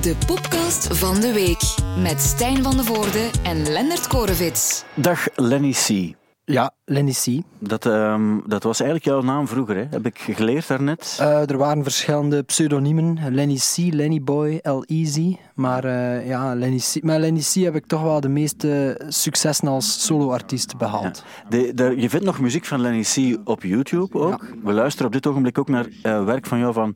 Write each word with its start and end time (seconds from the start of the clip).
De 0.00 0.16
podcast 0.26 0.96
van 0.96 1.20
de 1.20 1.32
week 1.32 1.74
met 2.02 2.20
Stijn 2.20 2.62
van 2.62 2.76
de 2.76 2.84
Voorde 2.84 3.30
en 3.42 3.72
Lennart 3.72 4.06
Korevits. 4.06 4.84
Dag 4.94 5.28
Lenny 5.34 5.72
C. 5.72 6.14
Ja, 6.48 6.70
Lenny 6.84 7.12
C. 7.12 7.42
Dat, 7.58 7.86
ehm, 7.86 8.38
dat 8.46 8.62
was 8.62 8.80
eigenlijk 8.80 9.10
jouw 9.10 9.22
naam 9.22 9.48
vroeger, 9.48 9.76
hè? 9.76 9.84
heb 9.90 10.06
ik 10.06 10.18
geleerd 10.18 10.68
daarnet. 10.68 11.18
Uh, 11.20 11.50
er 11.50 11.56
waren 11.56 11.82
verschillende 11.82 12.42
pseudoniemen. 12.42 13.18
Lenny 13.30 13.56
C, 13.56 13.76
Lenny 13.76 14.22
Boy, 14.22 14.60
L 14.62 14.82
Easy. 14.86 15.36
Maar 15.54 15.84
uh, 15.84 16.26
ja, 16.26 16.54
Lenny 16.54 16.78
C. 16.78 17.02
met 17.02 17.18
Lenny 17.18 17.40
C 17.40 17.54
heb 17.54 17.74
ik 17.74 17.86
toch 17.86 18.02
wel 18.02 18.20
de 18.20 18.28
meeste 18.28 19.00
successen 19.08 19.68
als 19.68 20.04
soloartiest 20.04 20.76
behaald. 20.76 21.24
Ja. 21.42 21.48
De, 21.48 21.74
de, 21.74 21.94
je 21.96 22.10
vindt 22.10 22.26
nog 22.26 22.40
muziek 22.40 22.64
van 22.64 22.80
Lenny 22.80 23.02
C 23.02 23.38
op 23.48 23.62
YouTube 23.62 24.18
ook. 24.18 24.42
Ja. 24.42 24.58
We 24.62 24.72
luisteren 24.72 25.06
op 25.06 25.12
dit 25.12 25.26
ogenblik 25.26 25.58
ook 25.58 25.68
naar 25.68 25.86
uh, 26.02 26.24
werk 26.24 26.46
van 26.46 26.58
jou 26.58 26.72
van 26.72 26.94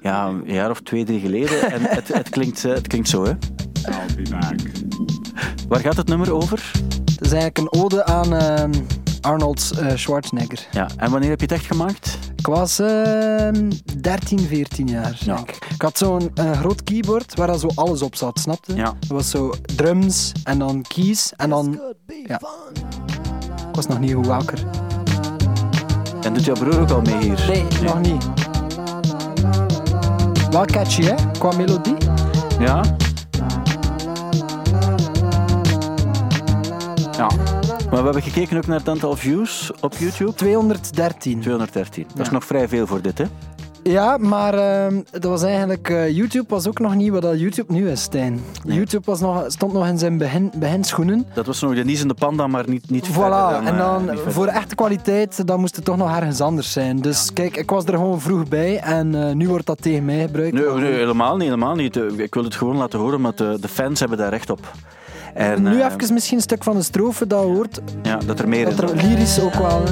ja, 0.00 0.26
een 0.26 0.42
jaar 0.46 0.70
of 0.70 0.80
twee, 0.80 1.04
drie 1.04 1.20
geleden. 1.20 1.70
En 1.72 1.80
het, 1.82 2.08
het, 2.08 2.28
klinkt, 2.28 2.62
het 2.62 2.86
klinkt 2.86 3.08
zo, 3.08 3.24
hè? 3.24 3.30
I'll 3.30 4.14
be 4.16 4.30
back. 4.30 4.60
Waar 5.68 5.80
gaat 5.80 5.96
het 5.96 6.08
nummer 6.08 6.32
over? 6.32 6.70
Het 7.18 7.26
is 7.26 7.32
eigenlijk 7.32 7.58
een 7.58 7.80
ode 7.82 8.04
aan 8.04 8.34
uh, 8.34 8.80
Arnold 9.20 9.70
uh, 9.80 9.92
Schwarzenegger. 9.94 10.66
Ja, 10.70 10.88
en 10.96 11.10
wanneer 11.10 11.30
heb 11.30 11.40
je 11.40 11.46
het 11.46 11.54
echt 11.54 11.66
gemaakt? 11.66 12.18
Ik 12.36 12.46
was 12.46 12.80
uh, 12.80 13.48
13, 14.00 14.38
14 14.38 14.86
jaar, 14.88 15.16
ja. 15.18 15.34
denk 15.34 15.50
ik. 15.50 15.66
Ik 15.74 15.82
had 15.82 15.98
zo'n 15.98 16.32
groot 16.52 16.82
keyboard 16.82 17.34
waar 17.34 17.58
zo 17.58 17.68
alles 17.74 18.02
op 18.02 18.16
zat, 18.16 18.38
snapte? 18.38 18.74
Ja. 18.74 18.84
Dat 18.84 19.08
was 19.08 19.30
zo 19.30 19.54
drums 19.76 20.32
en 20.44 20.58
dan 20.58 20.82
keys 20.82 21.32
en 21.36 21.50
dan... 21.50 21.80
Ja. 22.26 22.40
Ik 23.68 23.74
was 23.74 23.86
nog 23.86 23.98
niet 23.98 24.14
goed 24.14 24.26
wakker. 24.26 24.58
En 26.20 26.34
doet 26.34 26.44
jouw 26.44 26.54
broer 26.54 26.80
ook 26.80 26.90
al 26.90 27.00
mee 27.00 27.18
hier? 27.18 27.44
Nee, 27.48 27.62
nee. 27.62 27.82
nog 27.82 28.00
niet. 28.00 28.26
Wel 30.50 30.64
catchy, 30.64 31.02
hè? 31.02 31.14
Qua 31.38 31.56
melodie. 31.56 31.96
Ja. 32.58 32.82
Ja. 37.18 37.26
Maar 37.66 37.98
we 37.98 38.04
hebben 38.04 38.22
gekeken 38.22 38.56
ook 38.56 38.66
naar 38.66 38.78
het 38.78 38.88
aantal 38.88 39.16
views 39.16 39.70
op 39.80 39.94
YouTube. 39.98 40.34
213. 40.34 41.40
213. 41.40 42.06
Dat 42.14 42.26
is 42.26 42.32
nog 42.32 42.44
vrij 42.44 42.68
veel 42.68 42.86
voor 42.86 43.02
dit, 43.02 43.18
hè? 43.18 43.24
Ja, 43.82 44.16
maar 44.16 44.54
uh, 44.54 44.98
dat 45.10 45.24
was 45.24 45.42
eigenlijk... 45.42 45.88
Uh, 45.88 46.10
YouTube 46.10 46.44
was 46.48 46.66
ook 46.66 46.78
nog 46.78 46.94
niet 46.94 47.10
wat 47.10 47.22
dat 47.22 47.40
YouTube 47.40 47.72
nu 47.72 47.90
is, 47.90 48.02
Stijn. 48.02 48.40
Nee. 48.64 48.76
YouTube 48.76 49.02
was 49.04 49.20
nog, 49.20 49.44
stond 49.46 49.72
nog 49.72 49.86
in 49.86 49.98
zijn 49.98 50.18
begin, 50.18 50.52
beginschoenen. 50.56 51.26
Dat 51.34 51.46
was 51.46 51.60
nog 51.60 51.74
de 51.74 51.84
niezende 51.84 52.14
panda, 52.14 52.46
maar 52.46 52.68
niet, 52.68 52.90
niet 52.90 53.08
voilà. 53.08 53.50
Dan, 53.50 53.66
en 53.66 53.76
dan 53.76 54.10
uh, 54.10 54.18
voor 54.26 54.46
echte 54.46 54.74
kwaliteit, 54.74 55.46
dan 55.46 55.60
moest 55.60 55.76
het 55.76 55.84
toch 55.84 55.96
nog 55.96 56.16
ergens 56.16 56.40
anders 56.40 56.72
zijn. 56.72 56.96
Dus 56.96 57.24
ja. 57.26 57.32
kijk, 57.34 57.56
ik 57.56 57.70
was 57.70 57.84
er 57.84 57.92
gewoon 57.92 58.20
vroeg 58.20 58.48
bij 58.48 58.78
en 58.78 59.14
uh, 59.14 59.32
nu 59.32 59.48
wordt 59.48 59.66
dat 59.66 59.82
tegen 59.82 60.04
mij 60.04 60.20
gebruikt. 60.20 60.52
Nee, 60.52 60.72
nee, 60.72 60.92
helemaal 60.92 61.36
niet, 61.36 61.48
helemaal 61.48 61.74
niet. 61.74 61.96
Ik 62.16 62.34
wil 62.34 62.44
het 62.44 62.54
gewoon 62.54 62.76
laten 62.76 62.98
horen, 62.98 63.20
maar 63.20 63.34
de, 63.34 63.56
de 63.60 63.68
fans 63.68 64.00
hebben 64.00 64.18
daar 64.18 64.30
recht 64.30 64.50
op. 64.50 64.60
En, 65.34 65.62
nu 65.62 65.76
uh, 65.76 65.84
even 65.84 66.12
misschien 66.12 66.36
een 66.36 66.42
stuk 66.42 66.62
van 66.62 66.76
de 66.76 66.82
strofe 66.82 67.26
dat 67.26 67.42
hoort. 67.42 67.80
Ja, 68.02 68.18
dat 68.26 68.38
er 68.38 68.48
meer 68.48 68.64
dat 68.64 68.90
er 68.90 68.96
lyrisch 68.96 69.40
ook 69.40 69.54
wel. 69.54 69.82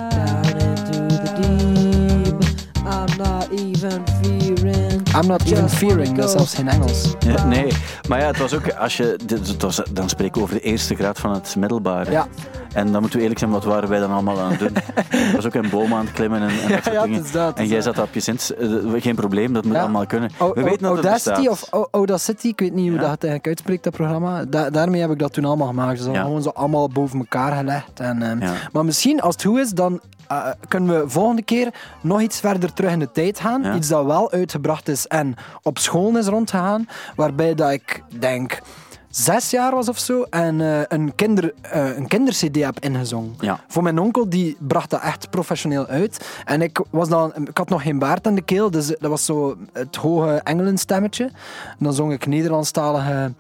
down 0.09 0.57
into 0.61 1.07
the 1.07 1.31
deep. 1.41 2.37
I'm 2.85 3.17
not 3.17 3.49
even 3.51 4.03
fearing. 4.21 5.07
I'm 5.15 5.27
not 5.27 5.41
even 5.45 5.69
fearing, 5.69 6.15
dat 6.15 6.25
is 6.25 6.31
zelfs 6.31 6.53
geen 6.53 6.67
Engels. 6.67 7.15
Ja, 7.19 7.45
nee, 7.45 7.71
maar 8.07 8.19
ja, 8.19 8.27
het 8.27 8.37
was 8.37 8.53
ook, 8.53 8.71
als 8.71 8.97
je, 8.97 9.19
het 9.27 9.61
was, 9.61 9.81
dan 9.91 10.09
spreek 10.09 10.35
ik 10.35 10.41
over 10.41 10.55
de 10.55 10.61
eerste 10.61 10.95
graad 10.95 11.19
van 11.19 11.33
het 11.33 11.55
middelbare. 11.55 12.11
Ja. 12.11 12.27
En 12.73 12.91
dan 12.91 13.01
moeten 13.01 13.17
we 13.17 13.19
eerlijk 13.19 13.39
zijn, 13.39 13.51
wat 13.51 13.63
waren 13.63 13.89
wij 13.89 13.99
dan 13.99 14.11
allemaal 14.11 14.39
aan 14.39 14.51
het 14.51 14.59
doen? 14.59 14.75
Ik 15.19 15.31
was 15.35 15.45
ook 15.45 15.53
een 15.53 15.69
boom 15.69 15.93
aan 15.93 16.05
het 16.05 16.13
klimmen 16.13 16.41
en, 16.41 16.49
en 16.49 16.69
dat 16.69 16.83
soort 16.83 17.03
dingen. 17.03 17.21
Dat 17.21 17.31
dat, 17.31 17.57
en 17.57 17.67
jij 17.67 17.81
zat 17.81 17.97
op 17.99 18.13
je 18.13 18.19
Sint, 18.19 18.53
uh, 18.59 19.01
geen 19.01 19.15
probleem, 19.15 19.53
dat 19.53 19.65
moet 19.65 19.75
allemaal 19.75 20.05
kunnen. 20.05 20.29
O, 20.37 20.53
we 20.53 20.63
weten 20.63 20.81
dat 20.81 20.91
Audacity 20.91 21.47
of 21.47 21.67
Audacity, 21.91 22.47
ik 22.47 22.59
weet 22.59 22.73
niet 22.73 22.89
hoe 22.89 22.99
dat 22.99 23.07
eigenlijk 23.07 23.47
uitspreekt, 23.47 23.83
dat 23.83 23.93
programma. 23.93 24.45
Da 24.45 24.69
daarmee 24.69 25.01
heb 25.01 25.11
ik 25.11 25.19
dat 25.19 25.33
toen 25.33 25.45
allemaal 25.45 25.67
gemaakt. 25.67 26.03
Dus 26.03 26.17
gewoon 26.17 26.41
zo 26.41 26.49
allemaal 26.49 26.89
boven 26.89 27.19
elkaar 27.19 27.57
gelegd. 27.57 27.99
En, 27.99 28.21
um, 28.21 28.41
maar 28.71 28.85
misschien, 28.85 29.21
als 29.21 29.33
het 29.33 29.43
goed 29.43 29.57
is, 29.57 29.69
dan 29.69 30.01
uh, 30.31 30.47
kunnen 30.67 31.01
we 31.01 31.09
volgende 31.09 31.41
keer 31.41 31.73
nog 32.01 32.21
iets 32.21 32.39
verder 32.39 32.73
terug 32.73 32.91
in 32.91 32.99
de 32.99 33.11
tijd 33.11 33.39
gaan. 33.39 33.75
Iets 33.75 33.87
dat 33.87 34.05
wel 34.05 34.31
uitgebracht 34.31 34.87
is 34.87 35.07
en 35.07 35.35
op 35.61 35.77
school 35.77 36.17
is 36.17 36.27
rondgegaan. 36.27 36.87
Waarbij 37.15 37.55
dat 37.55 37.71
ik 37.71 38.03
denk 38.19 38.59
zes 39.09 39.49
jaar 39.49 39.71
was 39.75 39.89
of 39.89 39.97
zo 39.97 40.23
en 40.29 40.59
uh, 40.59 40.81
een, 40.87 41.15
kinder, 41.15 41.53
uh, 41.75 41.97
een 41.97 42.07
kindercd 42.07 42.55
heb 42.55 42.79
ingezongen. 42.79 43.35
Ja. 43.39 43.59
Voor 43.67 43.83
mijn 43.83 43.99
onkel, 43.99 44.29
die 44.29 44.57
bracht 44.59 44.89
dat 44.89 45.01
echt 45.01 45.29
professioneel 45.29 45.85
uit. 45.85 46.27
En 46.45 46.61
ik, 46.61 46.81
was 46.89 47.09
dan, 47.09 47.33
ik 47.35 47.57
had 47.57 47.69
nog 47.69 47.81
geen 47.81 47.99
baard 47.99 48.27
aan 48.27 48.35
de 48.35 48.41
keel, 48.41 48.71
dus 48.71 48.87
dat 48.87 49.09
was 49.09 49.25
zo 49.25 49.57
het 49.73 49.95
hoge 49.95 50.41
engelenstemmetje. 50.43 51.23
En 51.65 51.85
dan 51.85 51.93
zong 51.93 52.11
ik 52.11 52.25
Nederlandstalige 52.25 53.31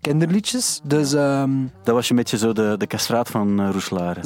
kinderliedjes. 0.00 0.80
Dus, 0.84 1.12
um, 1.12 1.72
dat 1.82 1.94
was 1.94 2.04
je 2.04 2.10
een 2.10 2.16
beetje 2.18 2.38
zo 2.38 2.52
de, 2.52 2.74
de 2.78 2.86
castraat 2.86 3.28
van 3.28 3.60
uh, 3.60 3.68
Roeselare. 3.70 4.20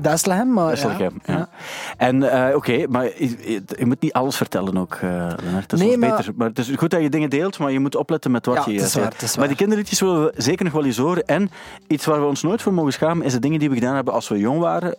Bethlehem, 0.00 0.52
maar 0.52 0.78
ja. 1.26 1.48
En 1.96 2.16
uh, 2.16 2.46
oké, 2.46 2.56
okay, 2.56 2.86
maar 2.88 3.04
je, 3.04 3.62
je, 3.78 3.86
moet 3.86 4.00
niet 4.00 4.12
alles 4.12 4.36
vertellen 4.36 4.76
ook, 4.76 4.94
uh, 4.94 5.00
Lennart. 5.42 5.70
Dat 5.70 5.80
is 5.80 5.86
nee, 5.86 5.96
maar... 5.96 6.16
beter. 6.16 6.32
Maar 6.36 6.48
het 6.48 6.58
is 6.58 6.70
goed 6.76 6.90
dat 6.90 7.02
je 7.02 7.08
dingen 7.08 7.30
deelt, 7.30 7.58
maar 7.58 7.72
je 7.72 7.80
moet 7.80 7.96
opletten 7.96 8.30
met 8.30 8.46
wat 8.46 8.64
ja, 8.64 8.72
je 8.72 8.86
zegt. 8.86 9.36
maar 9.36 9.48
die 9.48 9.56
kinderliedjes 9.56 10.00
willen 10.00 10.24
we 10.24 10.32
zeker 10.36 10.64
nog 10.64 10.74
wel 10.74 10.84
eens 10.84 10.96
horen. 10.96 11.24
En 11.24 11.50
iets 11.86 12.04
waar 12.04 12.20
we 12.20 12.26
ons 12.26 12.42
nooit 12.42 12.62
voor 12.62 12.74
mogen 12.74 12.92
schamen, 12.92 13.26
is 13.26 13.32
de 13.32 13.38
dingen 13.38 13.58
die 13.58 13.68
we 13.68 13.74
gedaan 13.74 13.94
hebben 13.94 14.14
als 14.14 14.28
we 14.28 14.38
jong 14.38 14.60
waren. 14.60 14.96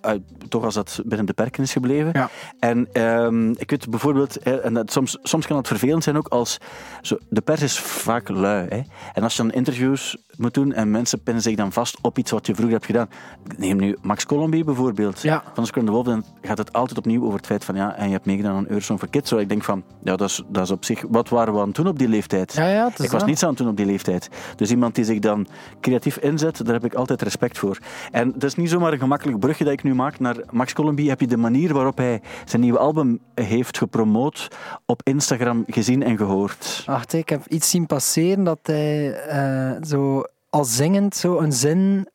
toch 0.49 0.63
als 0.63 0.73
dat 0.73 1.01
binnen 1.05 1.25
de 1.25 1.33
perken 1.33 1.63
is 1.63 1.71
gebleven. 1.71 2.09
Ja. 2.13 2.29
En 2.59 3.01
um, 3.01 3.53
ik 3.57 3.69
weet 3.69 3.89
bijvoorbeeld, 3.89 4.37
en 4.37 4.73
dat, 4.73 4.91
soms, 4.91 5.17
soms 5.23 5.47
kan 5.47 5.57
het 5.57 5.67
vervelend 5.67 6.03
zijn 6.03 6.17
ook 6.17 6.27
als... 6.27 6.57
Zo, 7.01 7.17
de 7.29 7.41
pers 7.41 7.61
is 7.61 7.79
vaak 7.79 8.29
lui. 8.29 8.67
Hè? 8.69 8.81
En 9.13 9.23
als 9.23 9.35
je 9.35 9.43
een 9.43 9.51
interviews 9.87 10.25
moet 10.37 10.53
doen 10.53 10.73
en 10.73 10.91
mensen 10.91 11.23
pinnen 11.23 11.43
zich 11.43 11.55
dan 11.55 11.71
vast 11.71 11.97
op 12.01 12.17
iets 12.17 12.31
wat 12.31 12.47
je 12.47 12.53
vroeger 12.53 12.73
hebt 12.73 12.85
gedaan. 12.85 13.09
Neem 13.57 13.77
nu 13.77 13.97
Max 14.01 14.25
Colombi 14.25 14.63
bijvoorbeeld. 14.63 15.21
Ja. 15.21 15.43
Van 15.53 15.63
de 15.63 15.83
de 15.83 15.91
Wolf, 15.91 16.05
dan 16.05 16.23
gaat 16.41 16.57
het 16.57 16.73
altijd 16.73 16.97
opnieuw 16.97 17.23
over 17.23 17.37
het 17.37 17.45
feit 17.45 17.65
van 17.65 17.75
ja, 17.75 17.95
en 17.95 18.05
je 18.05 18.11
hebt 18.11 18.25
meegedaan 18.25 18.55
aan 18.55 18.67
Eurosong 18.67 18.99
for 18.99 19.07
Kids. 19.07 19.29
Zo, 19.29 19.37
ik 19.37 19.49
denk 19.49 19.63
van, 19.63 19.83
ja, 20.03 20.15
dat 20.15 20.29
is, 20.29 20.43
dat 20.47 20.63
is 20.63 20.71
op 20.71 20.85
zich... 20.85 21.03
Wat 21.09 21.29
waren 21.29 21.53
we 21.53 21.59
aan 21.59 21.71
toen 21.71 21.87
op 21.87 21.99
die 21.99 22.07
leeftijd? 22.07 22.53
Ja, 22.53 22.67
ja, 22.67 22.91
ik 22.97 23.11
was 23.11 23.23
niets 23.23 23.43
aan 23.43 23.55
toen 23.55 23.67
op 23.67 23.77
die 23.77 23.85
leeftijd. 23.85 24.29
Dus 24.55 24.69
iemand 24.69 24.95
die 24.95 25.05
zich 25.05 25.19
dan 25.19 25.47
creatief 25.81 26.17
inzet, 26.17 26.65
daar 26.65 26.73
heb 26.73 26.85
ik 26.85 26.93
altijd 26.93 27.21
respect 27.21 27.57
voor. 27.57 27.77
En 28.11 28.31
dat 28.31 28.43
is 28.43 28.55
niet 28.55 28.69
zomaar 28.69 28.93
een 28.93 28.99
gemakkelijk 28.99 29.39
brugje 29.39 29.63
dat 29.63 29.73
ik 29.73 29.83
nu 29.83 29.93
maak 29.93 30.19
naar 30.19 30.35
Max 30.49 30.73
Colombi. 30.73 31.09
Heb 31.09 31.19
je 31.19 31.27
de 31.27 31.37
manier 31.37 31.73
waarop 31.73 31.97
hij 31.97 32.21
zijn 32.45 32.61
nieuwe 32.61 32.79
album 32.79 33.19
heeft 33.35 33.77
gepromoot 33.77 34.47
op 34.85 35.01
Instagram 35.03 35.63
gezien 35.67 36.03
en 36.03 36.17
gehoord? 36.17 36.83
Wacht, 36.85 37.13
ik 37.13 37.29
heb 37.29 37.47
iets 37.47 37.69
zien 37.69 37.85
passeren 37.85 38.43
dat 38.43 38.59
hij 38.61 39.07
uh, 39.27 39.76
zo 39.83 40.23
al 40.49 40.65
zingend 40.65 41.15
zo 41.15 41.37
een 41.39 41.51
zin. 41.53 42.07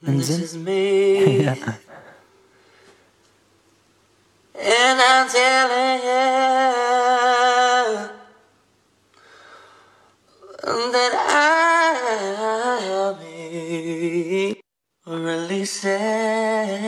Een 0.00 0.16
This 0.16 0.26
zin. 0.26 0.42
is 0.42 0.52
me. 0.56 1.42
ja. 1.42 1.56
And 4.54 5.00
I'm 5.00 5.28
telling 5.28 6.00
you 6.04 6.22
that 10.92 11.12
I'll 12.88 13.14
be 13.14 14.60
really 15.06 15.64
sad. 15.64 16.82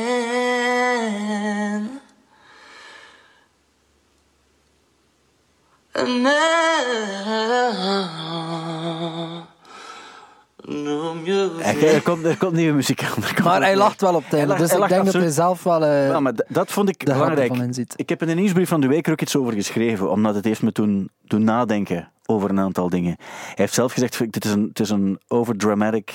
Er 11.26 12.02
komt, 12.02 12.24
er 12.24 12.36
komt 12.36 12.52
nieuwe 12.52 12.74
muziek 12.74 13.02
aan. 13.02 13.44
Maar 13.44 13.62
hij 13.62 13.76
lacht 13.76 14.00
wel 14.00 14.14
op 14.14 14.24
het 14.24 14.32
einde, 14.32 14.54
dus 14.54 14.72
ik 14.72 14.88
denk 14.88 15.04
dat 15.04 15.14
hij 15.14 15.30
zelf 15.30 15.62
wel. 15.62 15.82
Uh, 15.82 16.08
ja, 16.08 16.20
maar 16.20 16.32
dat 16.48 16.72
vond 16.72 16.88
ik 16.88 17.04
belangrijk. 17.04 17.76
Ik 17.96 18.08
heb 18.08 18.22
in 18.22 18.28
de 18.28 18.34
nieuwsbrief 18.34 18.68
van 18.68 18.80
de 18.80 18.86
week 18.86 19.06
er 19.06 19.12
ook 19.12 19.20
iets 19.20 19.36
over 19.36 19.52
geschreven, 19.52 20.10
omdat 20.10 20.34
het 20.34 20.44
heeft 20.44 20.62
me 20.62 20.72
toen 20.72 21.10
doen 21.22 21.44
nadenken 21.44 22.10
over 22.26 22.50
een 22.50 22.60
aantal 22.60 22.88
dingen. 22.88 23.14
Hij 23.18 23.54
heeft 23.54 23.74
zelf 23.74 23.92
gezegd: 23.92 24.32
dit 24.32 24.44
is 24.44 24.50
een, 24.50 24.66
het 24.68 24.80
is 24.80 24.90
een 24.90 25.20
overdramatic 25.28 26.12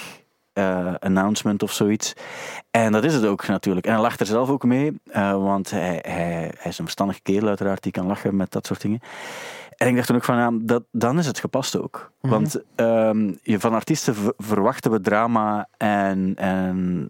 uh, 0.53 0.93
announcement 0.99 1.63
of 1.63 1.71
zoiets. 1.71 2.13
En 2.71 2.91
dat 2.91 3.03
is 3.03 3.13
het 3.13 3.25
ook 3.25 3.47
natuurlijk. 3.47 3.85
En 3.85 3.93
hij 3.93 4.01
lacht 4.01 4.19
er 4.19 4.25
zelf 4.25 4.49
ook 4.49 4.63
mee, 4.63 4.99
uh, 5.15 5.31
want 5.31 5.69
hij, 5.69 5.99
hij, 6.01 6.51
hij 6.57 6.71
is 6.71 6.77
een 6.77 6.83
verstandige 6.83 7.21
kerel, 7.21 7.47
uiteraard, 7.47 7.83
die 7.83 7.91
kan 7.91 8.07
lachen 8.07 8.35
met 8.35 8.51
dat 8.51 8.65
soort 8.65 8.81
dingen. 8.81 8.99
En 9.79 9.87
ik 9.87 9.95
dacht 9.95 10.07
toen 10.07 10.15
ook 10.15 10.23
van, 10.23 10.37
ja, 10.37 10.51
dat, 10.61 10.83
dan 10.91 11.19
is 11.19 11.25
het 11.25 11.39
gepast 11.39 11.77
ook. 11.77 12.11
Mm-hmm. 12.21 12.39
Want 12.39 12.63
um, 12.75 13.37
van 13.43 13.73
artiesten 13.73 14.15
verwachten 14.37 14.91
we 14.91 15.01
drama 15.01 15.67
en, 15.77 16.35
en 16.35 17.07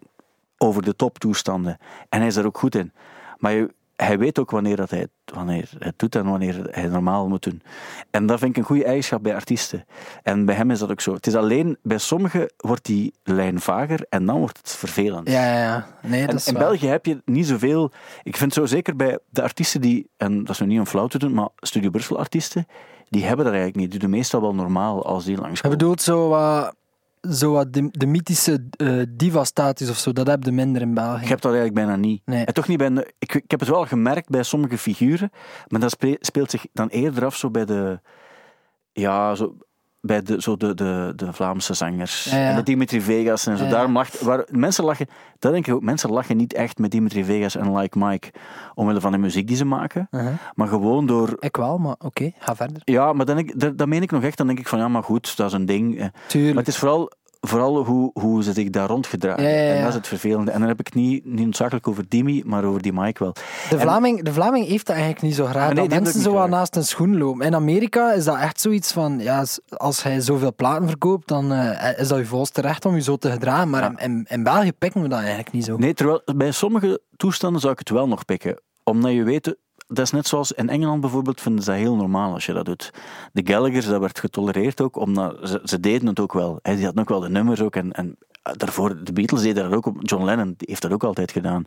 over 0.58 0.82
de 0.82 0.96
top 0.96 1.18
toestanden. 1.18 1.78
En 2.08 2.18
hij 2.18 2.26
is 2.26 2.34
daar 2.34 2.44
ook 2.44 2.58
goed 2.58 2.74
in. 2.74 2.92
Maar 3.38 3.52
je, 3.52 3.74
hij 4.04 4.18
weet 4.18 4.38
ook 4.38 4.50
wanneer, 4.50 4.76
dat 4.76 4.90
hij, 4.90 5.06
wanneer 5.24 5.68
hij 5.78 5.86
het 5.86 5.98
doet 5.98 6.14
en 6.14 6.24
wanneer 6.24 6.68
hij 6.70 6.86
normaal 6.86 7.28
moet 7.28 7.42
doen. 7.42 7.62
En 8.10 8.26
dat 8.26 8.38
vind 8.38 8.50
ik 8.50 8.56
een 8.56 8.64
goede 8.64 8.84
eigenschap 8.84 9.22
bij 9.22 9.34
artiesten. 9.34 9.84
En 10.22 10.44
bij 10.44 10.54
hem 10.54 10.70
is 10.70 10.78
dat 10.78 10.90
ook 10.90 11.00
zo. 11.00 11.14
Het 11.14 11.26
is 11.26 11.34
alleen, 11.34 11.78
bij 11.82 11.98
sommigen 11.98 12.52
wordt 12.56 12.84
die 12.84 13.14
lijn 13.22 13.60
vager 13.60 14.06
en 14.08 14.26
dan 14.26 14.38
wordt 14.38 14.56
het 14.56 14.70
vervelend. 14.70 15.28
Ja, 15.28 15.44
ja, 15.44 15.62
ja. 15.62 15.86
Nee, 16.02 16.26
dat 16.26 16.34
is 16.34 16.48
in 16.48 16.54
België 16.54 16.86
heb 16.86 17.06
je 17.06 17.22
niet 17.24 17.46
zoveel... 17.46 17.90
Ik 18.22 18.36
vind 18.36 18.52
zo 18.52 18.66
zeker 18.66 18.96
bij 18.96 19.18
de 19.28 19.42
artiesten 19.42 19.80
die, 19.80 20.10
en 20.16 20.38
dat 20.38 20.50
is 20.50 20.60
nu 20.60 20.66
niet 20.66 20.78
om 20.78 20.86
flauw 20.86 21.06
te 21.06 21.18
doen, 21.18 21.34
maar 21.34 21.48
Studio 21.56 21.90
Brussel 21.90 22.18
artiesten, 22.18 22.66
die 23.08 23.24
hebben 23.24 23.44
dat 23.44 23.54
eigenlijk 23.54 23.82
niet. 23.82 23.90
Die 23.90 24.00
doen 24.00 24.10
meestal 24.10 24.40
wel 24.40 24.54
normaal 24.54 25.06
als 25.06 25.24
die 25.24 25.36
langskomen. 25.36 25.78
Je 25.78 25.84
bedoelt 25.84 26.02
zo 26.02 26.28
wat 26.28 26.74
zo 27.20 27.52
wat 27.52 27.72
de, 27.72 27.88
de 27.90 28.06
mythische 28.06 28.68
uh, 28.76 29.02
diva-status 29.08 29.90
of 29.90 29.96
zo, 29.96 30.12
dat 30.12 30.26
heb 30.26 30.44
je 30.44 30.52
minder 30.52 30.82
in 30.82 30.94
België. 30.94 31.22
Ik 31.22 31.28
heb 31.28 31.40
dat 31.40 31.52
eigenlijk 31.52 31.86
bijna 31.86 31.96
niet. 31.96 32.22
Nee. 32.24 32.44
En 32.44 32.54
toch 32.54 32.68
niet 32.68 32.78
bij, 32.78 33.12
ik, 33.18 33.34
ik 33.34 33.50
heb 33.50 33.60
het 33.60 33.68
wel 33.68 33.86
gemerkt 33.86 34.28
bij 34.28 34.42
sommige 34.42 34.78
figuren, 34.78 35.30
maar 35.68 35.80
dat 35.80 35.96
speelt 36.20 36.50
zich 36.50 36.66
dan 36.72 36.88
eerder 36.88 37.24
af 37.24 37.36
zo 37.36 37.50
bij 37.50 37.64
de, 37.64 38.00
ja, 38.92 39.34
zo, 39.34 39.56
bij 40.00 40.22
de, 40.22 40.42
zo 40.42 40.56
de, 40.56 40.74
de, 40.74 41.12
de 41.16 41.32
Vlaamse 41.32 41.74
zangers. 41.74 42.26
En 42.26 42.56
de 42.56 42.62
Dimitri 42.62 43.00
Vegas 43.00 43.46
en 43.46 43.56
zo. 43.56 43.64
Ja, 43.64 43.70
Daarom 43.70 43.92
lacht, 43.92 44.20
waar, 44.20 44.44
mensen 44.50 44.84
lachen, 44.84 45.06
dat 45.38 45.52
denk 45.52 45.66
ik 45.66 45.74
ook, 45.74 45.82
mensen 45.82 46.10
lachen 46.10 46.36
niet 46.36 46.52
echt 46.52 46.78
met 46.78 46.90
Dimitri 46.90 47.24
Vegas 47.24 47.56
en 47.56 47.76
Like 47.76 47.98
Mike 47.98 48.30
omwille 48.74 49.00
van 49.00 49.12
de 49.12 49.18
muziek 49.18 49.46
die 49.46 49.56
ze 49.56 49.64
maken, 49.64 50.08
uh-huh. 50.10 50.32
maar 50.54 50.68
gewoon 50.68 51.06
door... 51.06 51.36
Ik 51.38 51.56
wel, 51.56 51.78
maar 51.78 51.94
oké, 51.98 52.32
ga 52.38 52.54
verder. 52.56 52.82
Ja, 52.84 53.12
maar 53.12 53.26
dan 53.26 53.36
denk 53.36 53.50
ik, 53.50 53.60
dat, 53.60 53.78
dat 53.78 53.88
meen 53.88 54.02
ik 54.02 54.10
nog 54.10 54.22
echt. 54.22 54.36
Dan 54.36 54.46
denk 54.46 54.58
ik 54.58 54.68
van, 54.68 54.78
ja, 54.78 54.88
maar 54.88 55.02
goed, 55.02 55.36
dat 55.36 55.46
is 55.46 55.52
een 55.52 55.66
ding. 55.66 56.10
Tuurlijk. 56.26 56.54
Maar 56.54 56.64
het 56.64 56.72
is 56.72 56.78
vooral 56.78 57.12
vooral 57.40 57.84
hoe, 57.84 58.10
hoe 58.12 58.42
ze 58.42 58.52
zich 58.52 58.70
daar 58.70 58.88
rondgedragen. 58.88 59.42
Ja, 59.42 59.48
ja, 59.48 59.62
ja. 59.62 59.74
En 59.74 59.80
dat 59.80 59.88
is 59.88 59.94
het 59.94 60.06
vervelende. 60.06 60.50
En 60.50 60.60
dan 60.60 60.68
heb 60.68 60.80
ik 60.80 60.94
niet, 60.94 61.24
niet 61.24 61.44
noodzakelijk 61.44 61.88
over 61.88 62.04
Dimi, 62.08 62.42
maar 62.46 62.64
over 62.64 62.82
die 62.82 62.92
Mike 62.92 63.24
wel. 63.24 63.32
De 63.68 63.80
Vlaming, 63.80 64.22
de 64.22 64.32
Vlaming 64.32 64.66
heeft 64.66 64.86
dat 64.86 64.96
eigenlijk 64.96 65.24
niet 65.24 65.34
zo 65.34 65.44
graag. 65.44 65.72
Nee, 65.72 65.88
dat 65.88 66.02
mensen 66.02 66.20
zo 66.20 66.36
aan 66.36 66.50
naast 66.50 66.76
een 66.76 66.84
schoen 66.84 67.18
lopen. 67.18 67.46
In 67.46 67.54
Amerika 67.54 68.12
is 68.12 68.24
dat 68.24 68.36
echt 68.36 68.60
zoiets 68.60 68.92
van, 68.92 69.18
ja, 69.18 69.44
als 69.68 70.02
hij 70.02 70.20
zoveel 70.20 70.54
platen 70.54 70.88
verkoopt, 70.88 71.28
dan 71.28 71.52
uh, 71.52 71.98
is 71.98 72.08
dat 72.08 72.18
je 72.18 72.24
volste 72.24 72.60
recht 72.60 72.84
om 72.84 72.94
je 72.94 73.02
zo 73.02 73.16
te 73.16 73.30
gedragen. 73.30 73.70
Maar 73.70 74.02
in, 74.02 74.26
in, 74.28 74.42
België 74.42 74.72
pikken 74.72 75.02
we 75.02 75.08
dat 75.08 75.18
eigenlijk 75.18 75.52
niet 75.52 75.64
zo. 75.64 75.76
Nee, 75.76 75.94
terwijl 75.94 76.22
bij 76.36 76.50
sommige 76.50 77.00
toestanden 77.16 77.60
zou 77.60 77.72
ik 77.72 77.78
het 77.78 77.90
wel 77.90 78.08
nog 78.08 78.24
pikken. 78.24 78.60
Omdat 78.84 79.12
je 79.12 79.22
weet, 79.22 79.56
dat 79.90 80.04
is 80.04 80.10
net 80.10 80.26
zoals 80.26 80.52
in 80.52 80.68
Engeland 80.68 81.00
bijvoorbeeld, 81.00 81.40
vinden 81.40 81.64
ze 81.64 81.70
dat 81.70 81.78
heel 81.78 81.96
normaal 81.96 82.32
als 82.32 82.46
je 82.46 82.52
dat 82.52 82.64
doet. 82.64 82.90
De 83.32 83.42
Gallagher's, 83.44 83.86
dat 83.86 84.00
werd 84.00 84.18
getolereerd 84.18 84.80
ook, 84.80 84.96
omdat 84.96 85.36
ze, 85.42 85.60
ze 85.64 85.80
deden 85.80 86.08
het 86.08 86.20
ook 86.20 86.32
wel. 86.32 86.58
Hij 86.62 86.74
die 86.74 86.84
hadden 86.84 87.02
ook 87.02 87.08
wel 87.08 87.20
de 87.20 87.28
nummers 87.28 87.60
ook. 87.60 87.76
En, 87.76 87.92
en 87.92 88.16
eh, 88.42 88.52
daarvoor, 88.56 89.04
de 89.04 89.12
Beatles 89.12 89.42
deden 89.42 89.64
dat 89.64 89.72
ook 89.72 89.86
op. 89.86 89.96
John 90.00 90.24
Lennon 90.24 90.54
heeft 90.58 90.82
dat 90.82 90.92
ook 90.92 91.04
altijd 91.04 91.32
gedaan. 91.32 91.64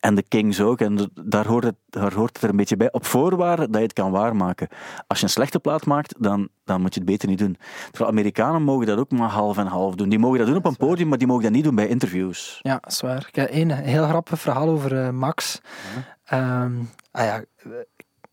En 0.00 0.14
de 0.14 0.22
Kings 0.22 0.60
ook. 0.60 0.80
En 0.80 1.10
daar 1.24 1.46
hoort, 1.46 1.64
het, 1.64 1.74
daar 1.90 2.14
hoort 2.14 2.34
het 2.34 2.42
er 2.42 2.50
een 2.50 2.56
beetje 2.56 2.76
bij. 2.76 2.92
Op 2.92 3.06
voorwaarde 3.06 3.66
dat 3.66 3.76
je 3.76 3.82
het 3.82 3.92
kan 3.92 4.10
waarmaken. 4.10 4.68
Als 5.06 5.18
je 5.18 5.24
een 5.24 5.30
slechte 5.30 5.58
plaat 5.58 5.86
maakt, 5.86 6.14
dan, 6.18 6.48
dan 6.64 6.80
moet 6.80 6.94
je 6.94 7.00
het 7.00 7.08
beter 7.08 7.28
niet 7.28 7.38
doen. 7.38 7.56
Terwijl 7.90 8.10
Amerikanen 8.10 8.62
mogen 8.62 8.86
dat 8.86 8.98
ook 8.98 9.10
maar 9.10 9.30
half 9.30 9.58
en 9.58 9.66
half 9.66 9.94
doen. 9.94 10.08
Die 10.08 10.18
mogen 10.18 10.38
dat 10.38 10.46
doen 10.46 10.56
op 10.56 10.66
een 10.66 10.76
podium, 10.76 11.08
maar 11.08 11.18
die 11.18 11.26
mogen 11.26 11.42
dat 11.42 11.52
niet 11.52 11.64
doen 11.64 11.74
bij 11.74 11.88
interviews. 11.88 12.58
Ja, 12.62 12.78
dat 12.80 12.92
is 12.92 13.00
waar. 13.00 13.26
Ik 13.28 13.34
heb 13.34 13.48
een 13.52 13.70
heel 13.70 14.06
grappig 14.06 14.40
verhaal 14.40 14.68
over 14.68 14.92
uh, 14.92 15.10
Max. 15.10 15.60
Ja. 15.94 16.16
Um, 16.32 16.90
ah 17.10 17.24
ja, 17.24 17.44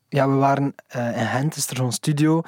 ja, 0.09 0.29
we 0.29 0.35
waren 0.35 0.75
uh, 0.95 1.17
in 1.17 1.27
Gent, 1.27 1.55
is 1.55 1.69
er 1.69 1.75
zo'n 1.75 1.91
studio. 1.91 2.41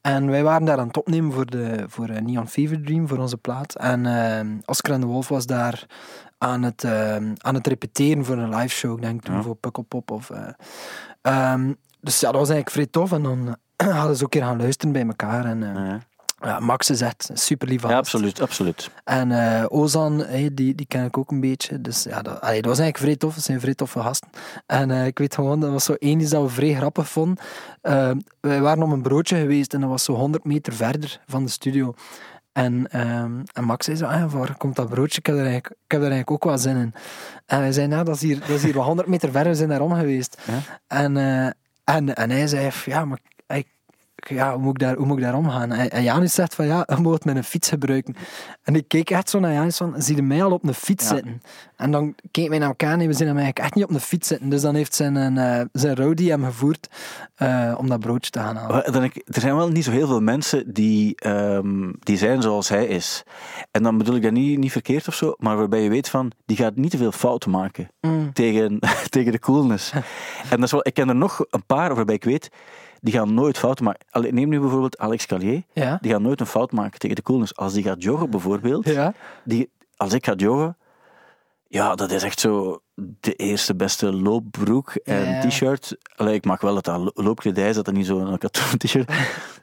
En 0.00 0.26
wij 0.26 0.42
waren 0.42 0.66
daar 0.66 0.78
aan 0.78 0.86
het 0.86 0.96
opnemen 0.96 1.32
voor, 1.32 1.46
de, 1.46 1.84
voor 1.86 2.10
uh, 2.10 2.18
Neon 2.18 2.48
Fever 2.48 2.82
Dream, 2.82 3.08
voor 3.08 3.18
onze 3.18 3.36
plaat. 3.36 3.74
En 3.74 4.04
uh, 4.04 4.58
Oscar 4.64 4.94
en 4.94 5.00
de 5.00 5.06
Wolf 5.06 5.28
was 5.28 5.46
daar 5.46 5.86
aan 6.38 6.62
het, 6.62 6.84
aan 7.36 7.54
het 7.54 7.66
repeteren 7.66 8.24
voor 8.24 8.36
een 8.36 8.54
live 8.54 8.74
show, 8.74 8.96
ik 8.96 9.02
denk 9.02 9.22
toen, 9.22 9.34
ja. 9.34 9.42
voor 9.42 9.54
Pukkelpop. 9.54 10.10
Of, 10.10 10.30
um, 11.22 11.76
dus 12.00 12.20
ja, 12.20 12.30
dat 12.30 12.40
was 12.40 12.50
eigenlijk 12.50 12.70
vrij 12.70 12.86
tof. 12.86 13.12
En 13.12 13.22
dan 13.22 13.56
hadden 13.98 14.16
ze 14.16 14.24
ook 14.24 14.34
een 14.34 14.40
keer 14.40 14.48
gaan 14.48 14.60
luisteren 14.60 14.92
bij 14.92 15.06
elkaar. 15.06 15.44
En, 15.44 15.60
ja. 15.60 16.00
Ja, 16.40 16.60
Max 16.60 16.90
is 16.90 17.00
echt 17.00 17.30
super 17.32 17.68
lief 17.68 17.82
Ja, 17.82 17.96
absoluut, 17.96 18.40
absoluut. 18.40 18.90
En 19.04 19.30
uh, 19.30 19.64
Ozan, 19.68 20.18
hey, 20.18 20.50
die, 20.52 20.74
die 20.74 20.86
ken 20.86 21.04
ik 21.04 21.18
ook 21.18 21.30
een 21.30 21.40
beetje. 21.40 21.80
Dus 21.80 22.02
ja, 22.02 22.22
dat, 22.22 22.40
allee, 22.40 22.62
dat 22.62 22.70
was 22.70 22.78
eigenlijk 22.78 22.98
vrij 22.98 23.16
tof. 23.16 23.34
Dat 23.34 23.44
zijn 23.44 23.60
vrij 23.60 23.74
toffe 23.74 24.00
gasten. 24.00 24.30
En 24.66 24.90
uh, 24.90 25.06
ik 25.06 25.18
weet 25.18 25.34
gewoon, 25.34 25.60
dat 25.60 25.70
was 25.70 25.84
zo 25.84 25.92
één 25.92 26.30
dat 26.30 26.42
we 26.42 26.48
vrij 26.48 26.74
grappig 26.74 27.08
vonden. 27.08 27.44
Uh, 27.82 28.10
wij 28.40 28.60
waren 28.60 28.82
om 28.82 28.92
een 28.92 29.02
broodje 29.02 29.36
geweest 29.36 29.74
en 29.74 29.80
dat 29.80 29.90
was 29.90 30.04
zo 30.04 30.12
100 30.12 30.44
meter 30.44 30.72
verder 30.72 31.20
van 31.26 31.44
de 31.44 31.50
studio. 31.50 31.94
En, 32.52 32.90
en 32.90 33.64
Max 33.64 33.84
zei 33.84 33.96
zo, 33.96 34.04
ah, 34.04 34.32
waar 34.32 34.56
komt 34.56 34.76
dat 34.76 34.88
broodje? 34.88 35.18
Ik 35.18 35.26
heb, 35.26 35.34
er 35.34 35.44
eigenlijk, 35.44 35.70
ik 35.70 35.92
heb 35.92 36.00
er 36.00 36.10
eigenlijk 36.10 36.30
ook 36.30 36.44
wel 36.44 36.58
zin 36.58 36.76
in. 36.76 36.94
En 37.46 37.60
wij 37.60 37.72
zeiden, 37.72 37.94
nou, 37.94 38.06
dat 38.06 38.14
is 38.14 38.22
hier, 38.22 38.40
dat 38.40 38.48
is 38.48 38.62
hier 38.62 38.76
100 38.76 39.08
meter 39.08 39.30
verder, 39.30 39.52
we 39.52 39.58
zijn 39.58 39.68
daarom 39.68 39.94
geweest. 39.94 40.42
Ja? 40.46 40.58
En, 40.86 41.16
en, 41.84 42.14
en 42.14 42.30
hij 42.30 42.46
zei, 42.46 42.70
ja, 42.84 43.04
maar 43.04 43.18
ja, 44.28 44.52
hoe 44.52 44.62
moet 44.62 44.70
ik 44.70 44.78
daar, 44.78 44.96
hoe 44.96 45.06
moet 45.06 45.16
ik 45.16 45.24
daar 45.24 45.34
omgaan? 45.34 45.72
En, 45.72 45.90
en 45.90 46.02
Janus 46.02 46.34
zegt 46.34 46.54
van, 46.54 46.66
ja, 46.66 46.86
je 46.94 47.02
moet 47.02 47.24
mijn 47.24 47.44
fiets 47.44 47.68
gebruiken. 47.68 48.16
En 48.62 48.74
ik 48.74 48.88
keek 48.88 49.10
echt 49.10 49.30
zo 49.30 49.38
naar 49.38 49.52
Janus 49.52 49.76
van, 49.76 49.94
zie 49.96 50.16
je 50.16 50.22
mij 50.22 50.42
al 50.42 50.50
op 50.50 50.64
een 50.64 50.74
fiets 50.74 51.08
zitten? 51.08 51.42
En 51.76 51.90
dan 51.90 52.14
keek 52.30 52.48
wij 52.48 52.58
naar 52.58 52.68
elkaar 52.68 52.98
en 52.98 53.06
we 53.06 53.12
zien 53.12 53.26
hem 53.26 53.36
eigenlijk 53.36 53.58
echt 53.58 53.74
niet 53.74 53.84
op 53.84 53.90
een 53.90 54.00
fiets 54.00 54.28
zitten. 54.28 54.48
Dus 54.48 54.60
dan 54.60 54.74
heeft 54.74 54.94
zijn, 54.94 55.36
uh, 55.36 55.60
zijn 55.72 55.96
roadie 55.96 56.30
hem 56.30 56.44
gevoerd 56.44 56.88
uh, 57.38 57.74
om 57.78 57.88
dat 57.88 58.00
broodje 58.00 58.30
te 58.30 58.38
gaan 58.38 58.56
halen. 58.56 58.92
Dan, 58.92 59.02
er 59.02 59.40
zijn 59.40 59.56
wel 59.56 59.68
niet 59.68 59.84
zo 59.84 59.90
heel 59.90 60.06
veel 60.06 60.20
mensen 60.20 60.72
die, 60.72 61.26
um, 61.26 61.94
die 62.00 62.16
zijn 62.16 62.42
zoals 62.42 62.68
hij 62.68 62.86
is. 62.86 63.22
En 63.70 63.82
dan 63.82 63.98
bedoel 63.98 64.14
ik 64.14 64.22
dat 64.22 64.32
niet, 64.32 64.58
niet 64.58 64.72
verkeerd 64.72 65.08
of 65.08 65.14
zo, 65.14 65.34
maar 65.38 65.56
waarbij 65.56 65.82
je 65.82 65.88
weet 65.88 66.08
van, 66.08 66.32
die 66.46 66.56
gaat 66.56 66.76
niet 66.76 66.90
te 66.90 66.96
veel 66.96 67.12
fouten 67.12 67.50
maken 67.50 67.90
mm. 68.00 68.32
tegen, 68.32 68.78
tegen 69.08 69.32
de 69.32 69.38
coolness. 69.38 69.92
en 70.50 70.56
dat 70.56 70.62
is 70.62 70.70
wel, 70.70 70.86
ik 70.86 70.94
ken 70.94 71.08
er 71.08 71.16
nog 71.16 71.44
een 71.50 71.66
paar 71.66 71.94
waarbij 71.94 72.14
ik 72.14 72.24
weet 72.24 72.50
die 73.00 73.12
gaan 73.12 73.34
nooit 73.34 73.58
fouten 73.58 73.84
maken. 73.84 74.34
Neem 74.34 74.48
nu 74.48 74.60
bijvoorbeeld 74.60 74.98
Alex 74.98 75.26
Callier. 75.26 75.62
Ja. 75.72 75.98
Die 76.00 76.10
gaat 76.10 76.20
nooit 76.20 76.40
een 76.40 76.46
fout 76.46 76.72
maken 76.72 76.98
tegen 76.98 77.16
de 77.16 77.22
coolness. 77.22 77.56
Als 77.56 77.72
die 77.72 77.82
gaat 77.82 78.02
joggen 78.02 78.30
bijvoorbeeld, 78.30 78.86
ja. 78.86 79.14
die, 79.44 79.70
als 79.96 80.12
ik 80.12 80.24
ga 80.24 80.34
joggen, 80.34 80.76
ja, 81.66 81.94
dat 81.94 82.10
is 82.10 82.22
echt 82.22 82.40
zo 82.40 82.82
de 82.96 83.34
eerste 83.34 83.76
beste 83.76 84.12
loopbroek 84.12 84.94
en 84.94 85.48
t-shirt. 85.48 85.96
Ik 86.16 86.44
mag 86.44 86.60
wel 86.60 86.74
dat 86.74 86.84
dat 86.84 87.10
loopkledij 87.14 87.68
is, 87.68 87.74
dat 87.74 87.84
dat 87.84 87.94
niet 87.94 88.06
zo'n 88.06 88.38
katoen 88.38 88.78
t-shirt. 88.84 89.08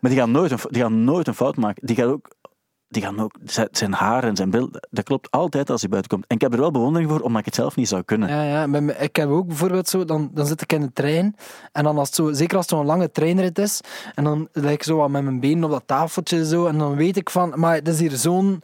Maar 0.02 0.12
die 0.12 0.20
gaan, 0.20 0.32
nooit 0.32 0.52
een, 0.52 0.60
die 0.70 0.82
gaan 0.82 1.04
nooit 1.04 1.28
een 1.28 1.34
fout 1.34 1.56
maken. 1.56 1.86
Die 1.88 1.96
gaat 1.96 2.08
ook 2.08 2.36
die 2.90 3.02
gaan 3.02 3.20
ook, 3.20 3.36
zijn 3.72 3.94
haar 3.94 4.24
en 4.24 4.36
zijn 4.36 4.50
beeld, 4.50 4.88
dat 4.90 5.04
klopt 5.04 5.32
altijd 5.32 5.70
als 5.70 5.82
hij 5.82 5.90
buiten 5.90 6.12
komt. 6.12 6.26
En 6.28 6.36
ik 6.36 6.42
heb 6.42 6.54
er 6.54 6.60
wel 6.60 6.72
bewondering 6.72 7.10
voor, 7.10 7.20
omdat 7.20 7.40
ik 7.40 7.46
het 7.46 7.56
zelf 7.56 7.76
niet 7.76 7.88
zou 7.88 8.04
kunnen. 8.04 8.30
Ja, 8.30 8.44
ja 8.44 8.94
ik 8.98 9.16
heb 9.16 9.30
ook 9.30 9.48
bijvoorbeeld 9.48 9.90
zo, 9.90 10.06
dan, 10.06 10.30
dan 10.34 10.46
zit 10.46 10.62
ik 10.62 10.74
in 10.74 10.82
de 10.82 10.94
trein, 10.94 11.36
en 11.72 11.84
dan 11.84 11.98
als 11.98 12.08
het 12.08 12.16
zo, 12.16 12.34
zeker 12.34 12.58
als 12.58 12.66
het 12.66 12.76
zo'n 12.76 12.86
lange 12.86 13.12
treinrit 13.12 13.60
is, 13.60 13.82
en 14.16 14.24
dan 14.24 14.48
lijk 14.52 14.74
ik 14.74 14.84
zo 14.84 15.10
met 15.10 15.24
mijn 15.24 15.40
benen 15.40 15.64
op 15.64 15.72
dat 15.72 15.84
tafeltje 15.86 16.46
zo, 16.46 16.66
en 16.66 16.78
dan 16.78 16.96
weet 16.96 17.18
ik 17.18 17.30
van, 17.30 17.54
maar 17.56 17.74
het 17.74 17.88
is 17.88 18.00
hier 18.00 18.12
zo'n 18.12 18.62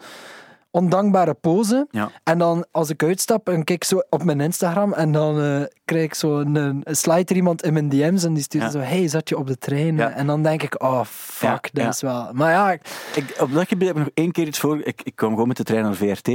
ondankbare 0.74 1.34
pose. 1.34 1.88
Ja. 1.92 2.12
En 2.24 2.38
dan 2.38 2.66
als 2.72 2.90
ik 2.90 3.04
uitstap 3.04 3.50
en 3.50 3.64
kijk 3.64 3.84
zo 3.84 4.02
op 4.10 4.24
mijn 4.24 4.42
Instagram 4.42 4.94
en 4.94 5.12
dan 5.12 5.40
uh, 5.40 5.64
krijg 5.86 6.04
ik 6.04 6.14
zo 6.14 6.40
een, 6.40 6.56
een 6.56 6.84
slide 6.96 7.30
er 7.30 7.36
iemand 7.36 7.64
in 7.64 7.74
mijn 7.74 7.90
DM's 7.90 8.24
en 8.24 8.34
die 8.34 8.44
stuurt 8.44 8.72
zo 8.72 8.80
hey, 8.80 9.08
zat 9.08 9.30
je 9.30 9.38
op 9.38 9.48
de 9.48 9.58
trein? 9.58 10.00
En 10.00 10.28
dan 10.28 10.44
denk 10.44 10.64
ik, 10.64 10.84
oh 10.84 11.04
fuck, 11.06 11.70
dat 11.74 11.94
is 11.94 12.02
wel... 12.02 12.30
Maar 12.34 12.52
ja... 12.52 12.72
Ik, 13.16 13.36
op 13.40 13.54
dat 13.54 13.68
gebied 13.68 13.88
heb 13.88 13.98
ik 13.98 14.04
nog 14.04 14.14
één 14.14 14.32
keer 14.32 14.48
iets 14.48 14.60
voor. 14.60 14.82
Ik, 14.84 15.02
ik 15.04 15.16
kwam 15.16 15.32
gewoon 15.32 15.48
met 15.48 15.58
de 15.58 15.64
trein 15.64 15.84
naar 15.84 15.96
VRT. 15.96 16.30